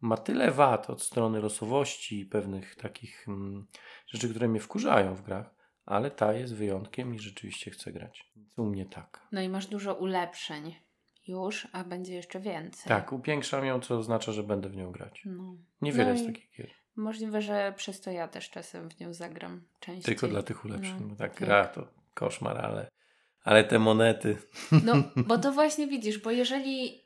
ma 0.00 0.16
tyle 0.16 0.50
wad 0.50 0.90
od 0.90 1.02
strony 1.02 1.40
losowości 1.40 2.20
i 2.20 2.26
pewnych 2.26 2.76
takich 2.76 3.28
mm, 3.28 3.66
rzeczy, 4.06 4.28
które 4.28 4.48
mnie 4.48 4.60
wkurzają 4.60 5.14
w 5.14 5.22
grach, 5.22 5.54
ale 5.86 6.10
ta 6.10 6.32
jest 6.32 6.54
wyjątkiem 6.54 7.14
i 7.14 7.18
rzeczywiście 7.18 7.70
chcę 7.70 7.92
grać. 7.92 8.32
U 8.56 8.64
mnie 8.64 8.86
tak. 8.86 9.28
No 9.32 9.40
i 9.40 9.48
masz 9.48 9.66
dużo 9.66 9.94
ulepszeń 9.94 10.74
już, 11.26 11.68
a 11.72 11.84
będzie 11.84 12.14
jeszcze 12.14 12.40
więcej. 12.40 12.88
Tak, 12.88 13.12
upiększam 13.12 13.64
ją, 13.64 13.80
co 13.80 13.98
oznacza, 13.98 14.32
że 14.32 14.42
będę 14.42 14.68
w 14.68 14.76
nią 14.76 14.92
grać. 14.92 15.22
No. 15.24 15.56
Niewiele 15.82 16.04
No 16.04 16.12
jest 16.12 16.26
takich 16.26 16.50
gier. 16.56 16.70
Możliwe, 16.96 17.42
że 17.42 17.74
przez 17.76 18.00
to 18.00 18.10
ja 18.10 18.28
też 18.28 18.50
czasem 18.50 18.90
w 18.90 19.00
nią 19.00 19.14
zagram 19.14 19.62
częściej. 19.80 20.04
Tylko 20.04 20.28
dla 20.28 20.42
tych 20.42 20.64
ulepszeń. 20.64 20.96
No, 21.00 21.06
bo 21.06 21.16
tak, 21.16 21.30
tak. 21.30 21.40
gra 21.40 21.66
to 21.66 21.88
koszmar, 22.14 22.58
ale, 22.58 22.88
ale 23.44 23.64
te 23.64 23.78
monety. 23.78 24.36
No, 24.84 24.94
bo 25.16 25.38
to 25.38 25.52
właśnie 25.52 25.86
widzisz, 25.86 26.18
bo 26.18 26.30
jeżeli 26.30 27.04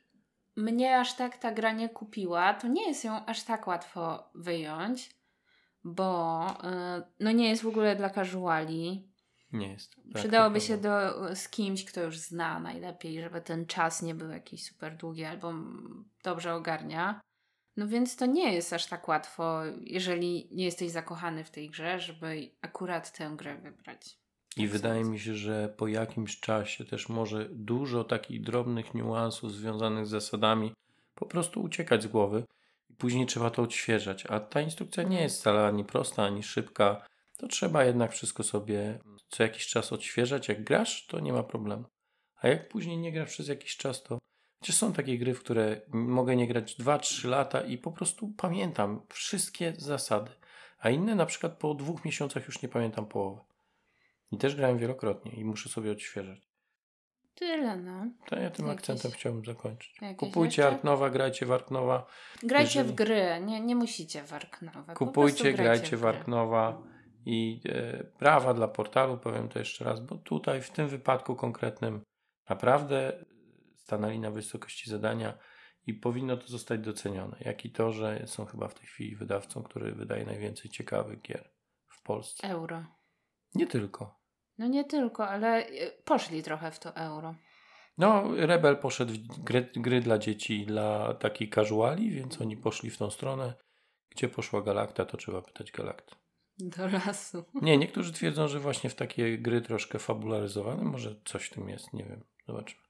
mnie 0.56 0.98
aż 1.00 1.14
tak 1.14 1.38
ta 1.38 1.52
gra 1.52 1.72
nie 1.72 1.88
kupiła, 1.88 2.54
to 2.54 2.68
nie 2.68 2.88
jest 2.88 3.04
ją 3.04 3.26
aż 3.26 3.42
tak 3.42 3.66
łatwo 3.66 4.30
wyjąć, 4.34 5.10
bo 5.84 6.46
y, 6.50 7.02
no 7.20 7.32
nie 7.32 7.48
jest 7.48 7.62
w 7.62 7.68
ogóle 7.68 7.96
dla 7.96 8.10
casuali. 8.10 9.08
Nie 9.52 9.68
jest. 9.68 9.94
Tak, 9.94 10.04
Przydałoby 10.14 10.60
się 10.60 10.78
do, 10.78 10.90
z 11.36 11.48
kimś, 11.48 11.84
kto 11.84 12.02
już 12.02 12.18
zna 12.18 12.60
najlepiej, 12.60 13.22
żeby 13.22 13.40
ten 13.40 13.66
czas 13.66 14.02
nie 14.02 14.14
był 14.14 14.30
jakiś 14.30 14.64
super 14.64 14.96
długi 14.96 15.24
albo 15.24 15.52
dobrze 16.22 16.54
ogarnia. 16.54 17.20
No 17.76 17.88
więc 17.88 18.16
to 18.16 18.26
nie 18.26 18.54
jest 18.54 18.72
aż 18.72 18.86
tak 18.86 19.08
łatwo, 19.08 19.60
jeżeli 19.80 20.48
nie 20.52 20.64
jesteś 20.64 20.90
zakochany 20.90 21.44
w 21.44 21.50
tej 21.50 21.70
grze, 21.70 22.00
żeby 22.00 22.50
akurat 22.60 23.18
tę 23.18 23.32
grę 23.36 23.56
wybrać. 23.56 24.18
I 24.56 24.68
wydaje 24.68 25.04
mi 25.04 25.20
się, 25.20 25.34
że 25.34 25.74
po 25.76 25.88
jakimś 25.88 26.40
czasie 26.40 26.84
też 26.84 27.08
może 27.08 27.48
dużo 27.50 28.04
takich 28.04 28.40
drobnych 28.40 28.94
niuansów 28.94 29.52
związanych 29.52 30.06
z 30.06 30.10
zasadami 30.10 30.74
po 31.14 31.26
prostu 31.26 31.62
uciekać 31.62 32.02
z 32.02 32.06
głowy 32.06 32.44
i 32.90 32.94
później 32.94 33.26
trzeba 33.26 33.50
to 33.50 33.62
odświeżać. 33.62 34.26
A 34.26 34.40
ta 34.40 34.60
instrukcja 34.60 35.02
nie 35.02 35.22
jest 35.22 35.40
wcale 35.40 35.66
ani 35.66 35.84
prosta, 35.84 36.24
ani 36.24 36.42
szybka. 36.42 37.06
To 37.36 37.48
trzeba 37.48 37.84
jednak 37.84 38.12
wszystko 38.12 38.42
sobie 38.42 38.98
co 39.28 39.42
jakiś 39.42 39.66
czas 39.66 39.92
odświeżać. 39.92 40.48
Jak 40.48 40.64
grasz, 40.64 41.06
to 41.06 41.20
nie 41.20 41.32
ma 41.32 41.42
problemu. 41.42 41.84
A 42.36 42.48
jak 42.48 42.68
później 42.68 42.98
nie 42.98 43.12
grasz 43.12 43.28
przez 43.28 43.48
jakiś 43.48 43.76
czas, 43.76 44.02
to 44.02 44.18
Chociaż 44.60 44.76
są 44.76 44.92
takie 44.92 45.18
gry, 45.18 45.34
w 45.34 45.40
które 45.40 45.80
mogę 45.88 46.36
nie 46.36 46.48
grać 46.48 46.76
2-3 46.76 47.28
lata 47.28 47.60
i 47.60 47.78
po 47.78 47.92
prostu 47.92 48.28
pamiętam 48.36 49.02
wszystkie 49.08 49.74
zasady. 49.78 50.30
A 50.78 50.90
inne 50.90 51.14
na 51.14 51.26
przykład 51.26 51.58
po 51.58 51.74
dwóch 51.74 52.04
miesiącach 52.04 52.46
już 52.46 52.62
nie 52.62 52.68
pamiętam 52.68 53.06
połowy. 53.06 53.40
I 54.32 54.38
też 54.38 54.56
grałem 54.56 54.78
wielokrotnie 54.78 55.32
i 55.32 55.44
muszę 55.44 55.68
sobie 55.68 55.92
odświeżać. 55.92 56.48
Tyle, 57.34 57.76
no. 57.76 58.06
To 58.26 58.36
ja 58.38 58.50
tym 58.50 58.66
Jakieś- 58.66 58.78
akcentem 58.80 59.10
chciałbym 59.10 59.44
zakończyć. 59.44 59.94
jakieś 60.00 60.18
Kupujcie? 60.18 60.66
Arknowa, 60.66 61.10
grajcie 61.10 61.46
w 61.46 61.52
Arknowa. 61.52 62.06
Grajcie 62.42 62.78
Jeżeli- 62.78 62.92
w 62.92 62.96
gry, 62.96 63.40
nie, 63.46 63.60
nie 63.60 63.76
musicie 63.76 64.22
w 64.22 64.32
Arknowe. 64.32 64.92
po 64.92 64.94
Kupujcie, 65.06 65.44
prostu 65.44 65.62
grajcie 65.62 65.96
w 65.96 66.00
gry. 66.00 66.08
Arknowa. 66.08 66.82
I 67.26 67.60
e, 67.68 68.04
brawa 68.18 68.54
dla 68.54 68.68
portalu, 68.68 69.18
powiem 69.18 69.48
to 69.48 69.58
jeszcze 69.58 69.84
raz, 69.84 70.00
bo 70.00 70.16
tutaj 70.16 70.62
w 70.62 70.70
tym 70.70 70.88
wypadku 70.88 71.36
konkretnym 71.36 72.02
naprawdę 72.48 73.24
stanęli 73.76 74.18
na 74.18 74.30
wysokości 74.30 74.90
zadania 74.90 75.38
i 75.86 75.94
powinno 75.94 76.36
to 76.36 76.46
zostać 76.48 76.80
docenione. 76.80 77.36
Jak 77.40 77.64
i 77.64 77.70
to, 77.72 77.92
że 77.92 78.26
są 78.26 78.44
chyba 78.46 78.68
w 78.68 78.74
tej 78.74 78.86
chwili 78.86 79.16
wydawcą, 79.16 79.62
który 79.62 79.92
wydaje 79.92 80.24
najwięcej 80.26 80.70
ciekawych 80.70 81.22
gier 81.22 81.50
w 81.88 82.02
Polsce. 82.02 82.48
Euro. 82.48 82.84
Nie 83.54 83.66
tylko. 83.66 84.17
No 84.58 84.66
nie 84.66 84.84
tylko, 84.84 85.28
ale 85.28 85.68
y, 85.68 85.92
poszli 86.04 86.42
trochę 86.42 86.70
w 86.70 86.78
to 86.78 86.96
euro. 86.96 87.34
No, 87.98 88.24
Rebel 88.36 88.76
poszedł 88.76 89.12
w 89.12 89.44
gry, 89.44 89.68
gry 89.76 90.00
dla 90.00 90.18
dzieci, 90.18 90.66
dla 90.66 91.14
takiej 91.14 91.50
casuali, 91.50 92.10
więc 92.10 92.40
oni 92.40 92.56
poszli 92.56 92.90
w 92.90 92.98
tą 92.98 93.10
stronę. 93.10 93.54
Gdzie 94.10 94.28
poszła 94.28 94.62
Galakta, 94.62 95.04
to 95.04 95.16
trzeba 95.16 95.42
pytać 95.42 95.72
Galakta. 95.72 96.16
Do 96.58 96.86
lasu. 96.88 97.44
Nie, 97.62 97.78
niektórzy 97.78 98.12
twierdzą, 98.12 98.48
że 98.48 98.60
właśnie 98.60 98.90
w 98.90 98.94
takie 98.94 99.38
gry 99.38 99.60
troszkę 99.60 99.98
fabularyzowane, 99.98 100.84
może 100.84 101.14
coś 101.24 101.46
w 101.46 101.54
tym 101.54 101.68
jest, 101.68 101.92
nie 101.92 102.04
wiem, 102.04 102.24
zobaczymy. 102.46 102.87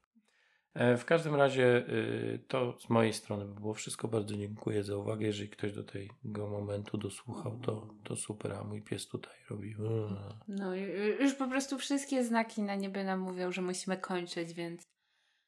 E, 0.79 0.97
W 0.97 1.05
każdym 1.05 1.35
razie 1.35 1.77
y, 1.89 2.39
to 2.47 2.77
z 2.79 2.89
mojej 2.89 3.13
strony 3.13 3.45
by 3.45 3.53
było 3.59 3.73
wszystko. 3.73 4.07
Bardzo 4.07 4.35
dziękuję 4.37 4.83
za 4.83 4.97
uwagę. 4.97 5.25
Jeżeli 5.25 5.49
ktoś 5.49 5.73
do 5.73 5.83
tego 5.83 6.47
momentu 6.49 6.97
dosłuchał, 6.97 7.59
to, 7.59 7.87
to 8.03 8.15
super, 8.15 8.53
a 8.53 8.63
mój 8.63 8.81
pies 8.81 9.07
tutaj 9.07 9.35
robi. 9.49 9.75
mm. 9.79 10.15
No 10.47 10.75
y, 10.75 11.17
już 11.21 11.33
po 11.35 11.47
prostu 11.47 11.77
wszystkie 11.77 12.23
znaki 12.23 12.61
na 12.61 12.75
niebie 12.75 13.03
nam 13.03 13.19
mówią, 13.19 13.51
że 13.51 13.61
musimy 13.61 13.97
kończyć, 13.97 14.53
więc 14.53 14.81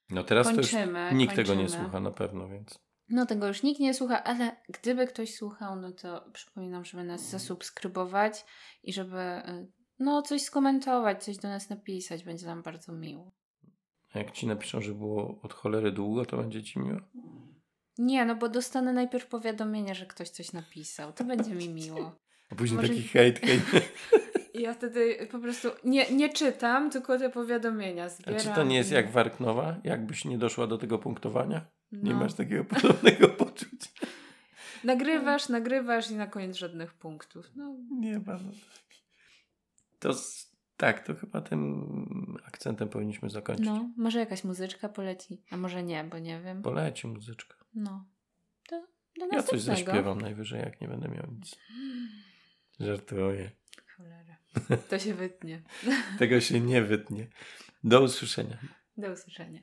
No 0.09 0.23
teraz 0.23 0.47
to 0.47 0.53
kończymy. 0.55 1.03
już 1.05 1.13
nikt 1.13 1.35
tego 1.35 1.53
nie 1.55 1.61
kończymy. 1.63 1.83
słucha 1.83 1.99
na 1.99 2.11
pewno, 2.11 2.47
więc 2.49 2.79
No 3.09 3.25
tego 3.25 3.47
już 3.47 3.63
nikt 3.63 3.79
nie 3.79 3.93
słucha, 3.93 4.23
ale 4.23 4.55
gdyby 4.69 5.07
ktoś 5.07 5.35
słuchał, 5.35 5.75
no 5.75 5.91
to 5.91 6.29
przypominam, 6.33 6.85
żeby 6.85 7.03
nas 7.03 7.29
zasubskrybować 7.29 8.45
i 8.83 8.93
żeby 8.93 9.17
y, 9.19 9.67
no 9.99 10.21
coś 10.21 10.41
skomentować, 10.41 11.23
coś 11.23 11.37
do 11.37 11.47
nas 11.47 11.69
napisać, 11.69 12.23
będzie 12.23 12.45
nam 12.45 12.61
bardzo 12.63 12.93
miło. 12.93 13.31
A 14.13 14.19
jak 14.19 14.31
ci 14.31 14.47
napiszą, 14.47 14.81
że 14.81 14.93
było 14.93 15.39
od 15.41 15.53
cholery 15.53 15.91
długo, 15.91 16.25
to 16.25 16.37
będzie 16.37 16.63
ci 16.63 16.79
miło. 16.79 16.99
Nie, 17.97 18.25
no 18.25 18.35
bo 18.35 18.49
dostanę 18.49 18.93
najpierw 18.93 19.25
powiadomienie, 19.27 19.95
że 19.95 20.05
ktoś 20.05 20.29
coś 20.29 20.53
napisał. 20.53 21.13
To 21.13 21.23
będzie 21.23 21.55
mi 21.55 21.69
miło. 21.69 22.15
A 22.51 22.55
później 22.55 22.77
Może- 22.77 22.89
taki 22.89 23.03
hejt, 23.07 23.39
hejt. 23.39 23.63
Ja 24.53 24.73
wtedy 24.73 25.27
po 25.31 25.39
prostu 25.39 25.67
nie, 25.83 26.11
nie 26.11 26.29
czytam, 26.29 26.89
tylko 26.89 27.19
te 27.19 27.29
powiadomienia 27.29 28.03
A 28.03 28.09
zbieram. 28.09 28.41
czy 28.41 28.47
to 28.49 28.63
nie 28.63 28.75
jest 28.77 28.91
jak 28.91 29.11
Warknowa? 29.11 29.75
Jakbyś 29.83 30.25
nie 30.25 30.37
doszła 30.37 30.67
do 30.67 30.77
tego 30.77 30.99
punktowania? 30.99 31.65
Nie 31.91 32.13
no. 32.13 32.19
masz 32.19 32.33
takiego 32.33 32.65
podobnego 32.75 33.29
poczucia? 33.29 33.89
Nagrywasz, 34.83 35.49
nagrywasz 35.49 36.11
i 36.11 36.15
na 36.15 36.27
koniec 36.27 36.55
żadnych 36.55 36.93
punktów. 36.93 37.45
No, 37.55 37.75
Nie 37.99 38.19
bardzo 38.19 38.51
tak. 38.51 38.83
To 39.99 40.13
z, 40.13 40.50
tak, 40.81 41.05
to 41.07 41.15
chyba 41.15 41.41
tym 41.41 42.37
akcentem 42.45 42.89
powinniśmy 42.89 43.29
zakończyć. 43.29 43.65
no, 43.65 43.89
może 43.97 44.19
jakaś 44.19 44.43
muzyczka 44.43 44.89
poleci, 44.89 45.41
a 45.51 45.57
może 45.57 45.83
nie, 45.83 46.03
bo 46.03 46.19
nie 46.19 46.41
wiem. 46.41 46.61
Poleci 46.61 47.07
muzyczka. 47.07 47.55
No. 47.73 48.05
To 48.69 48.87
do 49.19 49.25
Ja 49.25 49.43
coś 49.43 49.51
następnego. 49.53 49.91
zaśpiewam 49.91 50.21
najwyżej, 50.21 50.59
jak 50.59 50.81
nie 50.81 50.87
będę 50.87 51.09
miał 51.09 51.27
nic. 51.31 51.55
Żartuję. 52.79 53.51
Cholera. 53.97 54.37
To 54.89 54.99
się 54.99 55.13
wytnie. 55.13 55.61
Tego 56.19 56.41
się 56.41 56.59
nie 56.59 56.81
wytnie. 56.81 57.27
Do 57.83 58.01
usłyszenia. 58.01 58.57
Do 58.97 59.11
usłyszenia. 59.11 59.61